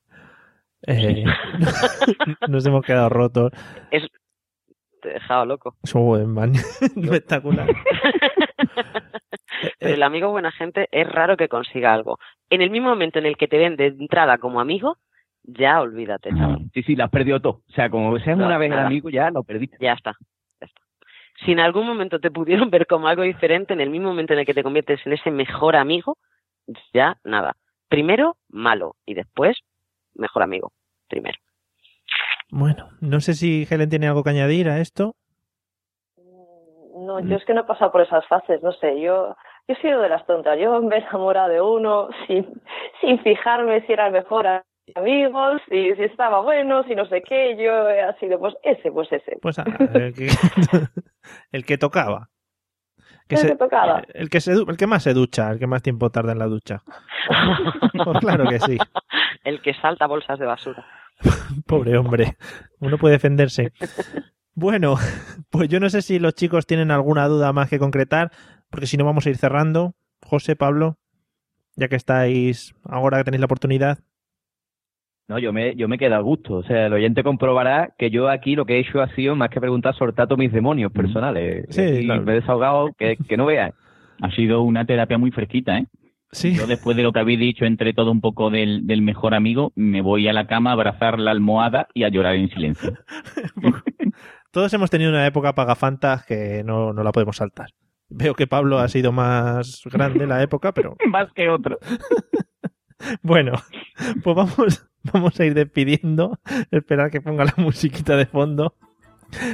Eh, 0.87 1.25
nos 2.49 2.65
hemos 2.67 2.85
quedado 2.85 3.09
rotos. 3.09 3.53
Es 3.91 4.07
te 5.01 5.11
he 5.11 5.15
dejado 5.15 5.47
loco. 5.47 5.75
Joder, 5.91 6.27
man. 6.27 6.53
Espectacular. 6.81 7.69
Pero 9.79 9.95
el 9.95 10.03
amigo 10.03 10.31
buena 10.31 10.53
gente 10.53 10.89
es 10.93 11.11
raro 11.11 11.37
que 11.37 11.49
consiga 11.49 11.93
algo. 11.93 12.19
En 12.49 12.63
el 12.63 12.71
mismo 12.71 12.89
momento 12.89 13.19
en 13.19 13.27
el 13.27 13.37
que 13.37 13.49
te 13.49 13.59
ven 13.59 13.77
de 13.77 13.87
entrada 13.87 14.39
como 14.39 14.61
amigo, 14.61 14.97
ya 15.43 15.81
olvídate, 15.81 16.31
chaval. 16.31 16.71
Sí, 16.73 16.83
sí, 16.83 16.97
lo 16.97 17.05
has 17.05 17.11
perdido 17.11 17.41
todo. 17.41 17.63
O 17.69 17.73
sea, 17.73 17.91
como 17.91 18.19
seas 18.19 18.39
No, 18.39 18.47
una 18.47 18.59
vez 18.59 18.73
el 18.73 18.79
amigo, 18.79 19.11
ya 19.11 19.31
lo 19.31 19.43
perdiste. 19.43 19.77
Ya 19.81 19.93
está. 19.93 20.15
ya 20.61 20.67
está. 20.67 20.81
Si 21.45 21.53
en 21.53 21.61
algún 21.61 21.87
momento 21.87 22.21
te 22.21 22.31
pudieron 22.31 22.71
ver 22.71 22.87
como 22.87 23.09
algo 23.09 23.23
diferente, 23.23 23.73
en 23.73 23.81
el 23.81 23.91
mismo 23.91 24.09
momento 24.09 24.33
en 24.33 24.41
el 24.41 24.47
que 24.47 24.55
te 24.55 24.63
conviertes 24.63 25.01
en 25.07 25.13
ese 25.15 25.31
mejor 25.31 25.77
amigo, 25.77 26.19
ya 26.93 27.17
nada. 27.25 27.57
Primero, 27.89 28.37
malo. 28.49 28.97
Y 29.07 29.15
después, 29.15 29.59
mejor 30.15 30.43
amigo. 30.43 30.73
Primero. 31.09 31.39
Bueno, 32.53 32.89
no 33.01 33.21
sé 33.21 33.35
si 33.35 33.67
Helen 33.71 33.89
tiene 33.89 34.09
algo 34.09 34.23
que 34.23 34.31
añadir 34.31 34.69
a 34.69 34.81
esto. 34.81 35.15
No, 36.97 37.21
yo 37.21 37.37
es 37.37 37.45
que 37.45 37.55
no 37.55 37.63
he 37.63 37.65
pasado 37.65 37.93
por 37.93 38.03
esas 38.03 38.27
fases, 38.27 38.63
no 38.63 38.73
sé, 38.73 39.01
yo, 39.01 39.35
yo 39.67 39.75
he 39.75 39.81
sido 39.81 40.01
de 40.03 40.09
las 40.09 40.27
tontas, 40.27 40.59
yo 40.59 40.81
me 40.83 40.97
he 40.97 40.99
enamorado 40.99 41.49
de 41.49 41.61
uno 41.61 42.09
sin, 42.27 42.47
sin 43.01 43.19
fijarme 43.21 43.85
si 43.87 43.93
era 43.93 44.09
el 44.09 44.13
mejor 44.13 44.47
amigo, 44.95 45.59
si, 45.69 45.95
si 45.95 46.03
estaba 46.03 46.41
bueno, 46.43 46.83
si 46.85 46.95
no 46.95 47.07
sé 47.07 47.23
qué, 47.23 47.57
yo 47.57 47.89
he 47.89 48.13
sido 48.19 48.39
pues 48.39 48.55
ese, 48.63 48.91
pues 48.91 49.11
ese. 49.13 49.39
Pues 49.41 49.59
ah, 49.59 49.65
el, 49.95 50.15
que, 50.15 50.29
el 51.53 51.65
que 51.65 51.79
tocaba. 51.79 52.29
Que 53.31 53.37
El 53.37 53.41
se- 53.43 53.49
que 53.49 53.57
tocaba. 53.57 54.03
El 54.13 54.29
que, 54.29 54.41
se, 54.41 54.53
el 54.53 54.77
que 54.77 54.87
más 54.89 55.05
se 55.05 55.15
ducha, 55.15 55.51
el 55.53 55.59
que 55.61 55.67
más 55.69 55.83
tiempo 55.83 56.11
tarda 56.11 56.33
en 56.33 56.39
la 56.41 56.47
ducha. 56.47 56.83
Pues 58.05 58.19
claro 58.21 58.49
que 58.49 58.59
sí. 58.61 58.77
El 59.45 59.61
que 59.63 59.73
salta 59.75 60.07
bolsas 60.07 60.39
de 60.39 60.47
basura. 60.47 60.85
Pobre 61.67 61.97
hombre. 61.97 62.37
Uno 62.81 62.99
puede 62.99 63.13
defenderse. 63.15 63.73
Bueno, 64.55 64.97
pues 65.51 65.69
yo 65.69 65.79
no 65.81 65.89
sé 65.91 66.03
si 66.03 66.19
los 66.19 66.35
chicos 66.35 66.67
tienen 66.67 66.91
alguna 66.91 67.29
duda 67.29 67.53
más 67.53 67.69
que 67.71 67.79
concretar, 67.79 68.33
porque 68.71 68.87
si 68.87 68.97
no 68.97 69.05
vamos 69.05 69.27
a 69.27 69.31
ir 69.31 69.37
cerrando. 69.37 69.95
José, 70.25 70.57
Pablo, 70.57 70.99
ya 71.77 71.89
que 71.89 71.97
estáis 71.97 72.75
ahora 72.85 73.19
que 73.19 73.25
tenéis 73.25 73.41
la 73.41 73.47
oportunidad. 73.47 73.99
No, 75.31 75.39
yo 75.39 75.53
me, 75.53 75.77
yo 75.77 75.87
me 75.87 75.97
quedo 75.97 76.17
a 76.17 76.19
gusto. 76.19 76.55
O 76.55 76.63
sea, 76.65 76.87
el 76.87 76.93
oyente 76.93 77.23
comprobará 77.23 77.95
que 77.97 78.11
yo 78.11 78.29
aquí 78.29 78.57
lo 78.57 78.65
que 78.67 78.75
he 78.75 78.81
hecho 78.81 79.01
ha 79.01 79.15
sido 79.15 79.37
más 79.37 79.49
que 79.49 79.61
preguntar 79.61 79.95
soltar 79.95 80.27
todos 80.27 80.41
mis 80.41 80.53
demonios 80.53 80.91
personales. 80.91 81.67
Sí, 81.71 81.83
Y 81.83 82.05
claro. 82.07 82.23
me 82.23 82.33
he 82.33 82.41
desahogado 82.41 82.91
que, 82.99 83.17
que 83.17 83.37
no 83.37 83.47
veas. 83.47 83.73
Ha 84.21 84.33
sido 84.33 84.63
una 84.63 84.85
terapia 84.85 85.19
muy 85.19 85.31
fresquita, 85.31 85.79
¿eh? 85.79 85.87
Sí. 86.33 86.57
Yo 86.57 86.67
después 86.67 86.97
de 86.97 87.05
lo 87.05 87.13
que 87.13 87.21
habéis 87.21 87.39
dicho 87.39 87.65
entre 87.65 87.93
todo 87.93 88.11
un 88.11 88.21
poco 88.21 88.51
del, 88.51 88.89
del 88.89 89.03
mejor 89.03 89.35
amigo, 89.35 89.71
me 89.77 90.03
voy 90.03 90.27
a 90.27 90.33
la 90.33 90.49
cama 90.49 90.71
a 90.71 90.73
abrazar 90.73 91.21
la 91.21 91.31
almohada 91.31 91.87
y 91.95 92.03
a 92.03 92.09
llorar 92.09 92.35
en 92.35 92.51
silencio. 92.51 92.93
Todos 94.51 94.75
hemos 94.75 94.91
tenido 94.91 95.11
una 95.11 95.27
época 95.29 95.55
pagafantas 95.55 96.27
que 96.27 96.63
no, 96.65 96.93
no 96.93 97.05
la 97.05 97.13
podemos 97.13 97.37
saltar. 97.37 97.69
Veo 98.09 98.35
que 98.35 98.49
Pablo 98.49 98.81
ha 98.81 98.89
sido 98.89 99.13
más 99.13 99.83
grande 99.85 100.27
la 100.27 100.43
época, 100.43 100.73
pero 100.75 100.97
Más 101.09 101.33
que 101.35 101.49
otro. 101.49 101.79
Bueno, 103.23 103.53
pues 104.23 104.37
vamos, 104.37 104.90
vamos 105.13 105.39
a 105.41 105.45
ir 105.45 105.55
despidiendo. 105.55 106.39
Esperar 106.71 107.11
que 107.11 107.21
ponga 107.21 107.45
la 107.45 107.55
musiquita 107.57 108.17
de 108.17 108.27
fondo. 108.27 108.75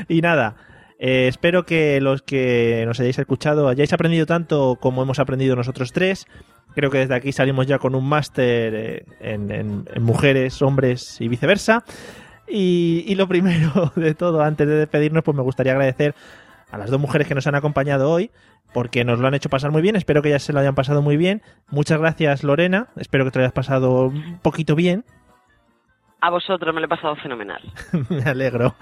Y 0.08 0.20
nada, 0.22 0.56
eh, 0.98 1.28
espero 1.28 1.66
que 1.66 2.00
los 2.00 2.22
que 2.22 2.84
nos 2.86 2.98
hayáis 3.00 3.18
escuchado 3.18 3.68
hayáis 3.68 3.92
aprendido 3.92 4.24
tanto 4.24 4.78
como 4.80 5.02
hemos 5.02 5.18
aprendido 5.18 5.56
nosotros 5.56 5.92
tres. 5.92 6.26
Creo 6.74 6.90
que 6.90 6.98
desde 6.98 7.14
aquí 7.14 7.32
salimos 7.32 7.66
ya 7.66 7.78
con 7.78 7.94
un 7.94 8.08
máster 8.08 8.74
eh, 8.74 9.04
en, 9.20 9.84
mujeres, 10.00 10.60
hombres 10.62 11.20
y 11.20 11.28
viceversa. 11.28 11.84
Y, 12.48 13.04
y 13.06 13.14
lo 13.14 13.28
primero 13.28 13.92
de 13.96 14.14
todo, 14.14 14.42
antes 14.42 14.66
de 14.66 14.74
despedirnos, 14.76 15.22
pues 15.24 15.36
me 15.36 15.42
gustaría 15.42 15.72
agradecer 15.72 16.14
a 16.70 16.78
las 16.78 16.90
dos 16.90 17.00
mujeres 17.00 17.28
que 17.28 17.34
nos 17.34 17.46
han 17.46 17.54
acompañado 17.54 18.10
hoy, 18.10 18.30
porque 18.72 19.04
nos 19.04 19.18
lo 19.18 19.28
han 19.28 19.34
hecho 19.34 19.48
pasar 19.48 19.70
muy 19.70 19.82
bien. 19.82 19.96
Espero 19.96 20.22
que 20.22 20.30
ya 20.30 20.38
se 20.38 20.52
lo 20.52 20.60
hayan 20.60 20.74
pasado 20.74 21.02
muy 21.02 21.16
bien. 21.16 21.42
Muchas 21.68 21.98
gracias, 21.98 22.44
Lorena. 22.44 22.88
Espero 22.96 23.24
que 23.24 23.30
te 23.30 23.38
lo 23.38 23.44
hayas 23.44 23.52
pasado 23.52 24.06
un 24.06 24.38
poquito 24.42 24.74
bien. 24.74 25.04
A 26.20 26.30
vosotros 26.30 26.74
me 26.74 26.80
lo 26.80 26.86
he 26.86 26.88
pasado 26.88 27.14
fenomenal. 27.16 27.60
Me 28.08 28.22
alegro. 28.22 28.74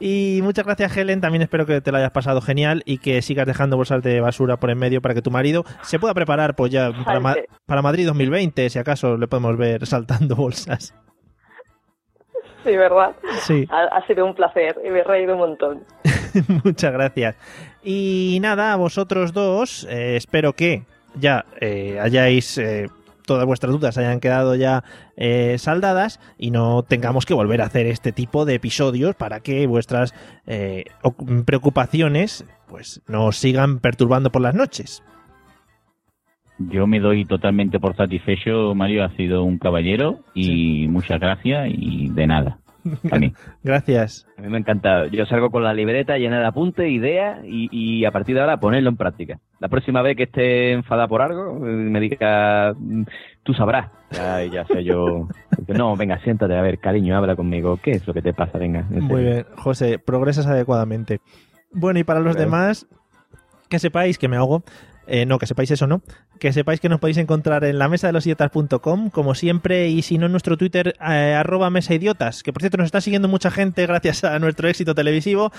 Y 0.00 0.40
muchas 0.42 0.64
gracias, 0.66 0.96
Helen. 0.96 1.20
También 1.20 1.42
espero 1.42 1.64
que 1.64 1.80
te 1.80 1.92
lo 1.92 1.98
hayas 1.98 2.10
pasado 2.10 2.40
genial 2.40 2.82
y 2.84 2.98
que 2.98 3.22
sigas 3.22 3.46
dejando 3.46 3.76
bolsas 3.76 4.02
de 4.02 4.20
basura 4.20 4.56
por 4.58 4.70
en 4.70 4.78
medio 4.78 5.00
para 5.00 5.14
que 5.14 5.22
tu 5.22 5.30
marido 5.30 5.64
se 5.82 5.98
pueda 6.00 6.12
preparar 6.12 6.56
pues 6.56 6.72
ya 6.72 6.90
para, 7.04 7.20
Ma- 7.20 7.34
Salte. 7.34 7.48
para 7.66 7.82
Madrid 7.82 8.06
2020, 8.06 8.68
si 8.68 8.78
acaso 8.78 9.16
le 9.16 9.28
podemos 9.28 9.56
ver 9.56 9.86
saltando 9.86 10.34
bolsas. 10.36 10.92
Sí, 12.64 12.76
¿verdad? 12.76 13.12
Sí. 13.40 13.66
Ha, 13.70 13.96
ha 13.96 14.06
sido 14.06 14.24
un 14.26 14.34
placer 14.34 14.76
y 14.84 14.90
me 14.90 15.00
he 15.00 15.04
reído 15.04 15.32
un 15.34 15.38
montón. 15.40 15.84
Muchas 16.64 16.92
gracias. 16.92 17.36
Y 17.82 18.38
nada, 18.40 18.72
a 18.72 18.76
vosotros 18.76 19.32
dos, 19.32 19.86
eh, 19.90 20.16
espero 20.16 20.52
que 20.52 20.84
ya 21.14 21.44
eh, 21.60 21.98
hayáis, 22.00 22.58
eh, 22.58 22.88
todas 23.32 23.46
vuestras 23.46 23.72
dudas 23.72 23.96
hayan 23.96 24.20
quedado 24.20 24.54
ya 24.56 24.84
eh, 25.16 25.56
saldadas 25.58 26.20
y 26.36 26.50
no 26.50 26.82
tengamos 26.82 27.24
que 27.24 27.32
volver 27.32 27.62
a 27.62 27.64
hacer 27.64 27.86
este 27.86 28.12
tipo 28.12 28.44
de 28.44 28.54
episodios 28.56 29.14
para 29.14 29.40
que 29.40 29.66
vuestras 29.66 30.14
eh, 30.46 30.84
oc- 31.02 31.44
preocupaciones 31.46 32.44
pues 32.68 33.00
no 33.08 33.24
os 33.26 33.38
sigan 33.38 33.78
perturbando 33.78 34.30
por 34.30 34.42
las 34.42 34.54
noches. 34.54 35.02
Yo 36.58 36.86
me 36.86 37.00
doy 37.00 37.24
totalmente 37.24 37.80
por 37.80 37.96
satisfecho, 37.96 38.74
Mario, 38.74 39.02
ha 39.04 39.16
sido 39.16 39.44
un 39.44 39.58
caballero 39.58 40.20
y 40.34 40.86
muchas 40.88 41.18
gracias 41.18 41.68
y 41.72 42.10
de 42.10 42.26
nada. 42.26 42.58
También. 43.08 43.34
Gracias. 43.62 44.26
A 44.36 44.42
mí 44.42 44.48
me 44.48 44.56
ha 44.56 44.60
encantado. 44.60 45.06
Yo 45.06 45.24
salgo 45.26 45.50
con 45.50 45.62
la 45.62 45.72
libreta 45.74 46.18
llena 46.18 46.40
de 46.40 46.46
apuntes, 46.46 46.90
ideas 46.90 47.40
y, 47.44 47.68
y 47.70 48.04
a 48.04 48.10
partir 48.10 48.34
de 48.34 48.40
ahora 48.40 48.58
ponerlo 48.58 48.90
en 48.90 48.96
práctica. 48.96 49.38
La 49.60 49.68
próxima 49.68 50.02
vez 50.02 50.16
que 50.16 50.24
esté 50.24 50.72
enfadada 50.72 51.08
por 51.08 51.22
algo, 51.22 51.56
eh, 51.66 51.70
me 51.70 52.00
diga, 52.00 52.74
"Mm, 52.76 53.04
tú 53.42 53.54
sabrás. 53.54 53.90
Ya, 54.10 54.44
ya 54.44 54.66
sé 54.66 54.84
yo. 54.84 55.28
No, 55.68 55.96
venga, 55.96 56.18
siéntate, 56.20 56.56
a 56.56 56.62
ver, 56.62 56.78
cariño, 56.78 57.16
habla 57.16 57.36
conmigo. 57.36 57.78
¿Qué 57.82 57.92
es 57.92 58.06
lo 58.06 58.12
que 58.14 58.22
te 58.22 58.34
pasa? 58.34 58.58
Venga. 58.58 58.84
en 58.90 59.04
Muy 59.04 59.22
bien, 59.22 59.46
José, 59.56 59.98
progresas 59.98 60.46
adecuadamente. 60.46 61.20
Bueno, 61.72 61.98
y 62.00 62.04
para 62.04 62.20
los 62.20 62.36
demás, 62.36 62.86
que 63.70 63.78
sepáis 63.78 64.18
que 64.18 64.28
me 64.28 64.36
hago. 64.36 64.62
Eh, 65.06 65.26
no, 65.26 65.38
que 65.38 65.46
sepáis 65.46 65.70
eso, 65.70 65.86
¿no? 65.86 66.02
Que 66.38 66.52
sepáis 66.52 66.80
que 66.80 66.88
nos 66.88 67.00
podéis 67.00 67.16
encontrar 67.16 67.64
en 67.64 67.78
la 67.78 67.88
mesa 67.88 68.06
de 68.06 68.12
los 68.12 68.26
idiotas.com, 68.26 69.10
como 69.10 69.34
siempre, 69.34 69.88
y 69.88 70.02
si 70.02 70.18
no 70.18 70.26
en 70.26 70.32
nuestro 70.32 70.56
Twitter, 70.56 70.94
eh, 71.00 71.34
arroba 71.34 71.70
mesa 71.70 71.94
idiotas, 71.94 72.42
que 72.42 72.52
por 72.52 72.62
cierto 72.62 72.76
nos 72.76 72.86
está 72.86 73.00
siguiendo 73.00 73.28
mucha 73.28 73.50
gente 73.50 73.86
gracias 73.86 74.24
a 74.24 74.38
nuestro 74.38 74.68
éxito 74.68 74.94
televisivo. 74.94 75.52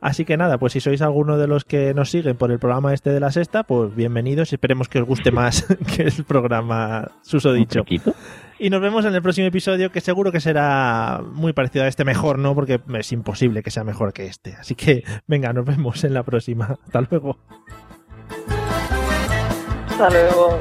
Así 0.00 0.24
que 0.24 0.36
nada, 0.36 0.58
pues 0.58 0.72
si 0.72 0.80
sois 0.80 1.02
alguno 1.02 1.38
de 1.38 1.48
los 1.48 1.64
que 1.64 1.92
nos 1.92 2.10
siguen 2.10 2.36
por 2.36 2.52
el 2.52 2.58
programa 2.58 2.94
este 2.94 3.10
de 3.10 3.20
la 3.20 3.32
sexta, 3.32 3.64
pues 3.64 3.94
bienvenidos 3.94 4.52
y 4.52 4.54
esperemos 4.54 4.88
que 4.88 5.00
os 5.00 5.06
guste 5.06 5.32
más 5.32 5.66
que 5.96 6.02
el 6.02 6.24
programa 6.24 7.10
susodicho. 7.22 7.84
Y 8.60 8.70
nos 8.70 8.80
vemos 8.80 9.04
en 9.04 9.14
el 9.14 9.22
próximo 9.22 9.46
episodio 9.46 9.90
que 9.90 10.00
seguro 10.00 10.32
que 10.32 10.40
será 10.40 11.20
muy 11.32 11.52
parecido 11.52 11.84
a 11.84 11.88
este 11.88 12.04
mejor, 12.04 12.38
¿no? 12.38 12.54
Porque 12.54 12.80
es 12.94 13.12
imposible 13.12 13.62
que 13.62 13.70
sea 13.70 13.84
mejor 13.84 14.12
que 14.12 14.26
este. 14.26 14.54
Así 14.54 14.74
que 14.74 15.04
venga, 15.26 15.52
nos 15.52 15.64
vemos 15.64 16.02
en 16.04 16.14
la 16.14 16.22
próxima. 16.22 16.78
Hasta 16.84 17.00
luego. 17.02 17.38
Hasta 19.98 20.10
luego. 20.10 20.60